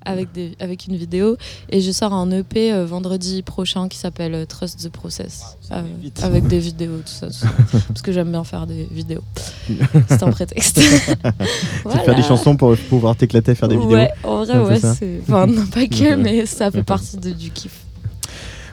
avec, 0.05 0.33
des, 0.33 0.53
avec 0.61 0.87
une 0.87 0.97
vidéo. 0.97 1.37
Et 1.71 1.81
je 1.81 1.91
sors 1.93 2.13
un 2.13 2.31
EP 2.31 2.73
euh, 2.73 2.85
vendredi 2.87 3.43
prochain 3.43 3.89
qui 3.89 3.99
s'appelle 3.99 4.35
euh, 4.35 4.47
Trust 4.47 4.83
the 4.85 4.91
Process 4.91 5.57
euh, 5.73 5.83
avec 6.23 6.47
des 6.47 6.59
vidéos, 6.59 6.99
tout 6.99 7.13
ça, 7.13 7.27
tout 7.29 7.33
ça. 7.33 7.49
Parce 7.89 8.03
que 8.03 8.13
j'aime 8.13 8.31
bien 8.31 8.45
faire 8.45 8.67
des 8.67 8.85
vidéos. 8.91 9.23
C'est 10.09 10.23
un 10.23 10.31
prétexte. 10.31 10.77
De 11.85 11.91
faire 12.05 12.15
des 12.15 12.23
chansons 12.23 12.57
pour 12.57 12.77
pouvoir 12.89 13.17
t'éclater 13.17 13.53
à 13.53 13.55
faire 13.55 13.69
des 13.69 13.77
vidéos 13.77 13.93
Ouais, 13.97 14.11
en 14.23 14.45
vrai, 14.45 14.59
Ouais, 14.59 15.19
Enfin, 15.23 15.47
non, 15.47 15.67
pas 15.67 15.87
que, 15.87 16.15
mais 16.17 16.47
ça 16.47 16.71
fait 16.71 16.83
partie 16.83 17.17
de- 17.17 17.31
du 17.31 17.51
kiff. 17.51 17.81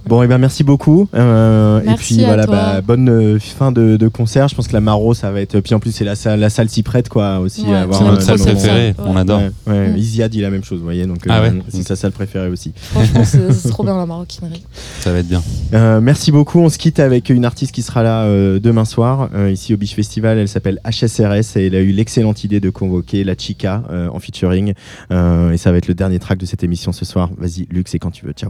Bon, 0.07 0.23
et 0.23 0.27
ben 0.27 0.37
merci 0.37 0.63
beaucoup. 0.63 1.07
Euh, 1.13 1.81
et 1.81 1.95
puis 1.95 2.23
à 2.23 2.27
voilà, 2.27 2.45
toi. 2.45 2.55
bah, 2.55 2.81
bonne 2.81 3.09
euh, 3.09 3.39
fin 3.39 3.71
de, 3.71 3.97
de 3.97 4.07
concert. 4.07 4.47
Je 4.47 4.55
pense 4.55 4.67
que 4.67 4.73
la 4.73 4.81
Maro, 4.81 5.13
ça 5.13 5.31
va 5.31 5.41
être. 5.41 5.59
Puis 5.59 5.73
en 5.73 5.79
plus, 5.79 5.91
c'est 5.91 6.03
la, 6.03 6.15
salle- 6.15 6.39
la 6.39 6.49
salle 6.49 6.69
s'y 6.69 6.83
prête, 6.83 7.07
quoi, 7.09 7.39
aussi. 7.39 7.63
Ouais, 7.65 7.75
avoir 7.75 7.97
c'est 7.99 8.05
notre 8.05 8.17
un 8.21 8.37
salle 8.37 8.39
préférée, 8.39 8.95
on 8.99 9.15
adore. 9.15 9.41
Ouais, 9.67 9.73
ouais. 9.73 9.89
Mm. 9.91 9.97
Isia 9.97 10.29
dit 10.29 10.41
la 10.41 10.49
même 10.49 10.63
chose, 10.63 10.79
vous 10.79 10.83
voyez. 10.85 11.05
Donc, 11.05 11.19
Ah 11.29 11.41
ouais 11.41 11.53
c'est 11.69 11.83
sa 11.87 11.95
salle 11.95 12.11
préférée 12.11 12.49
aussi. 12.49 12.73
Franchement, 12.75 13.23
c'est 13.23 13.51
c'est 13.53 13.69
trop 13.69 13.83
bien 13.83 13.95
la 13.97 14.05
maroquinerie. 14.05 14.63
Ça 14.99 15.11
va 15.11 15.19
être 15.19 15.27
bien. 15.27 15.41
Euh, 15.73 16.01
merci 16.01 16.31
beaucoup. 16.31 16.59
On 16.59 16.69
se 16.69 16.77
quitte 16.77 16.99
avec 16.99 17.29
une 17.29 17.45
artiste 17.45 17.71
qui 17.73 17.81
sera 17.81 18.03
là 18.03 18.23
euh, 18.23 18.59
demain 18.59 18.85
soir, 18.85 19.29
euh, 19.35 19.51
ici 19.51 19.73
au 19.73 19.77
Beach 19.77 19.95
Festival. 19.95 20.37
Elle 20.37 20.47
s'appelle 20.47 20.79
HSRS 20.85 21.57
et 21.57 21.67
elle 21.67 21.75
a 21.75 21.79
eu 21.81 21.91
l'excellente 21.91 22.43
idée 22.43 22.59
de 22.59 22.69
convoquer 22.69 23.23
la 23.23 23.35
Chica 23.37 23.83
euh, 23.91 24.09
en 24.11 24.19
featuring. 24.19 24.73
Euh, 25.11 25.51
et 25.51 25.57
ça 25.57 25.71
va 25.71 25.77
être 25.77 25.87
le 25.87 25.93
dernier 25.93 26.19
track 26.19 26.37
de 26.39 26.45
cette 26.45 26.63
émission 26.63 26.91
ce 26.91 27.05
soir. 27.05 27.29
Vas-y, 27.37 27.67
Luc, 27.71 27.87
c'est 27.87 27.99
quand 27.99 28.11
tu 28.11 28.25
veux. 28.25 28.33
Ciao. 28.33 28.49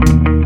Thank 0.00 0.28
you. 0.28 0.39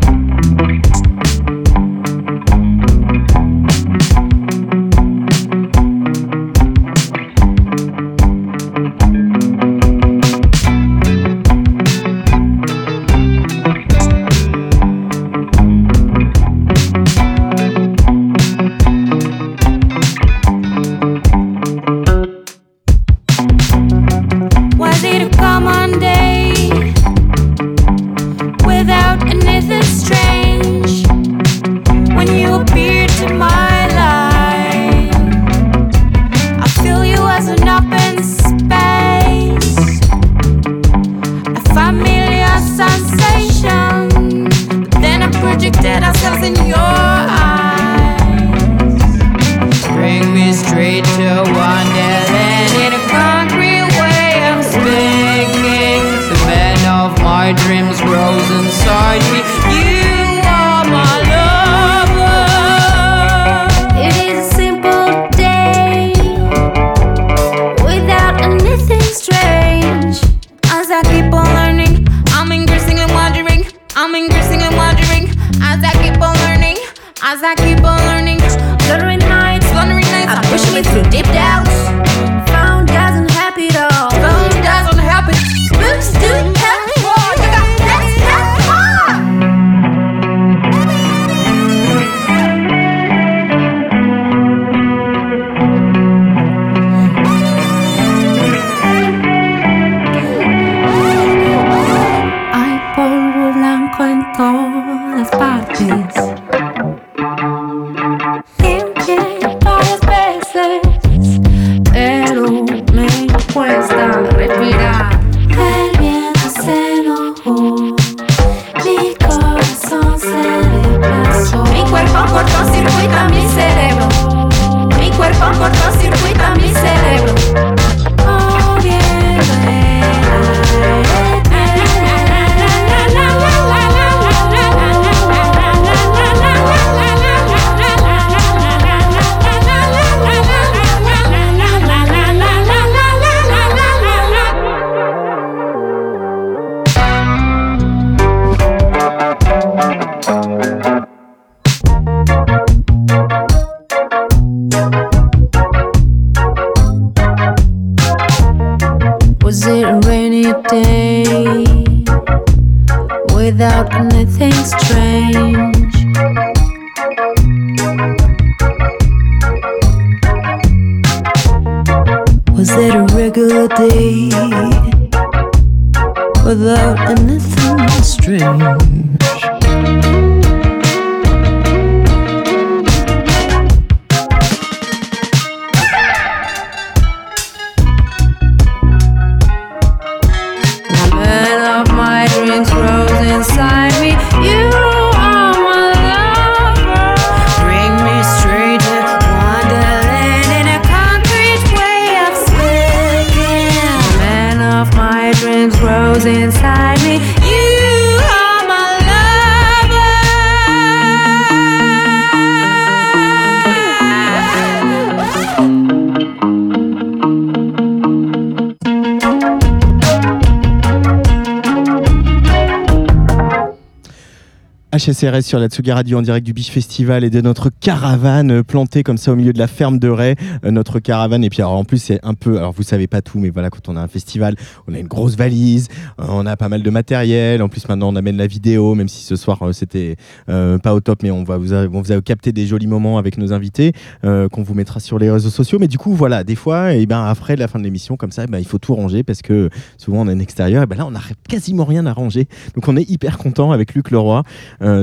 HSRS 225.05 225.41
sur 225.43 225.59
la 225.59 225.67
Tsugi 225.67 225.91
Radio 225.91 226.17
en 226.17 226.23
direct 226.23 226.43
du 226.45 226.53
Biche 226.53 226.71
Festival 226.71 227.23
et 227.23 227.29
de 227.29 227.39
notre 227.39 227.69
caravane 227.69 228.49
euh, 228.51 228.63
plantée 228.63 229.03
comme 229.03 229.17
ça 229.17 229.31
au 229.33 229.35
milieu 229.35 229.53
de 229.53 229.59
la 229.59 229.67
ferme 229.67 229.99
de 229.99 230.09
Ray. 230.09 230.35
Euh, 230.63 230.71
notre 230.71 230.97
caravane, 230.99 231.43
et 231.43 231.49
puis 231.51 231.61
alors 231.61 231.73
en 231.73 231.83
plus, 231.83 231.99
c'est 231.99 232.19
un 232.23 232.33
peu. 232.33 232.57
Alors 232.57 232.71
vous 232.71 232.81
savez 232.81 233.05
pas 233.05 233.21
tout, 233.21 233.37
mais 233.37 233.51
voilà, 233.51 233.69
quand 233.69 233.87
on 233.87 233.97
a 233.97 234.01
un 234.01 234.07
festival, 234.07 234.55
on 234.87 234.95
a 234.95 234.97
une 234.99 235.07
grosse 235.07 235.35
valise, 235.35 235.89
euh, 236.19 236.25
on 236.29 236.47
a 236.47 236.57
pas 236.57 236.69
mal 236.69 236.81
de 236.81 236.89
matériel. 236.89 237.61
En 237.61 237.69
plus, 237.69 237.87
maintenant, 237.87 238.09
on 238.11 238.15
amène 238.15 238.37
la 238.37 238.47
vidéo, 238.47 238.95
même 238.95 239.07
si 239.07 239.23
ce 239.23 239.35
soir, 239.35 239.59
c'était 239.73 240.15
pas 240.47 240.93
au 240.95 240.99
top, 241.01 241.21
mais 241.21 241.29
on 241.29 241.43
va 241.43 241.57
vous, 241.57 241.73
a- 241.73 241.85
on 241.87 242.01
vous 242.01 242.11
a 242.11 242.19
capté 242.21 242.51
des 242.51 242.65
jolis 242.65 242.87
moments 242.87 243.19
avec 243.19 243.37
nos 243.37 243.53
invités 243.53 243.91
qu'on 244.23 244.63
vous 244.63 244.73
mettra 244.73 244.99
sur 244.99 245.19
les 245.19 245.29
réseaux 245.29 245.49
sociaux. 245.51 245.77
Mais 245.79 245.87
du 245.87 245.99
coup, 245.99 246.13
voilà, 246.13 246.43
des 246.43 246.55
fois, 246.55 246.93
et 246.93 247.05
ben, 247.05 247.25
après 247.25 247.55
la 247.55 247.67
fin 247.67 247.77
de 247.77 247.83
l'émission, 247.83 248.17
comme 248.17 248.31
ça, 248.31 248.45
eh 248.45 248.47
ben, 248.47 248.57
il 248.59 248.65
faut 248.65 248.79
tout 248.79 248.95
ranger 248.95 249.21
parce 249.23 249.41
que 249.43 249.69
souvent, 249.97 250.21
on 250.21 250.27
est 250.29 250.33
en 250.33 250.39
extérieur. 250.39 250.81
Et 250.83 250.85
ben 250.87 250.97
là, 250.97 251.05
on 251.05 251.11
n'a 251.11 251.21
quasiment 251.47 251.85
rien 251.85 252.05
à 252.07 252.13
ranger. 252.13 252.47
Donc, 252.73 252.87
on 252.87 252.97
est 252.97 253.07
hyper 253.09 253.37
content 253.37 253.71
avec 253.71 253.93
Luc 253.93 254.09
Leroy 254.09 254.41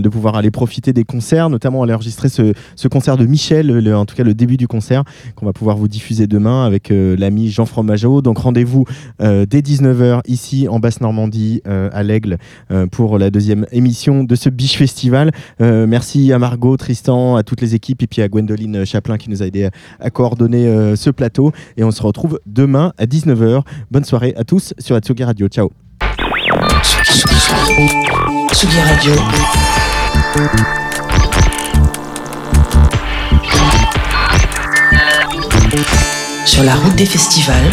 de 0.00 0.08
pouvoir 0.08 0.36
aller 0.36 0.50
profiter 0.50 0.92
des 0.92 1.04
concerts, 1.04 1.50
notamment 1.50 1.82
aller 1.82 1.94
enregistrer 1.94 2.28
ce, 2.28 2.52
ce 2.76 2.88
concert 2.88 3.16
de 3.16 3.26
Michel, 3.26 3.94
en 3.94 4.04
tout 4.04 4.14
cas 4.14 4.24
le 4.24 4.34
début 4.34 4.56
du 4.56 4.68
concert, 4.68 5.04
qu'on 5.36 5.46
va 5.46 5.52
pouvoir 5.52 5.76
vous 5.76 5.88
diffuser 5.88 6.26
demain 6.26 6.64
avec 6.64 6.90
euh, 6.90 7.16
l'ami 7.18 7.50
Jean 7.50 7.66
Fromageau. 7.66 8.22
Donc 8.22 8.38
rendez-vous 8.38 8.84
euh, 9.20 9.46
dès 9.48 9.60
19h 9.60 10.20
ici 10.26 10.68
en 10.68 10.78
Basse-Normandie, 10.78 11.62
euh, 11.66 11.88
à 11.92 12.02
l'Aigle, 12.02 12.38
euh, 12.70 12.86
pour 12.86 13.18
la 13.18 13.30
deuxième 13.30 13.66
émission 13.72 14.24
de 14.24 14.34
ce 14.34 14.48
Biche 14.48 14.76
Festival. 14.76 15.30
Euh, 15.60 15.86
merci 15.86 16.32
à 16.32 16.38
Margot, 16.38 16.76
Tristan, 16.76 17.36
à 17.36 17.42
toutes 17.42 17.60
les 17.60 17.74
équipes 17.74 18.02
et 18.02 18.06
puis 18.06 18.22
à 18.22 18.28
Gwendoline 18.28 18.84
Chaplin 18.84 19.18
qui 19.18 19.30
nous 19.30 19.42
a 19.42 19.46
aidé 19.46 19.68
à, 20.00 20.10
coordonner 20.10 20.66
euh, 20.66 20.96
ce 20.96 21.10
plateau. 21.10 21.52
Et 21.76 21.84
on 21.84 21.90
se 21.90 22.02
retrouve 22.02 22.40
demain 22.46 22.92
à 22.98 23.06
19h. 23.06 23.62
Bonne 23.90 24.04
soirée 24.04 24.34
à 24.36 24.44
tous 24.44 24.74
sur 24.78 24.94
la 24.94 25.00
Tsugi 25.00 25.24
Radio. 25.24 25.48
Ciao. 25.48 25.70
Sur 36.46 36.62
la 36.62 36.74
route 36.74 36.94
des 36.94 37.04
festivals 37.04 37.70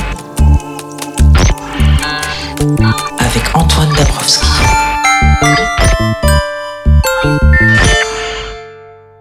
avec 3.20 3.56
Antoine 3.56 3.94
Dabrowski. 3.96 4.59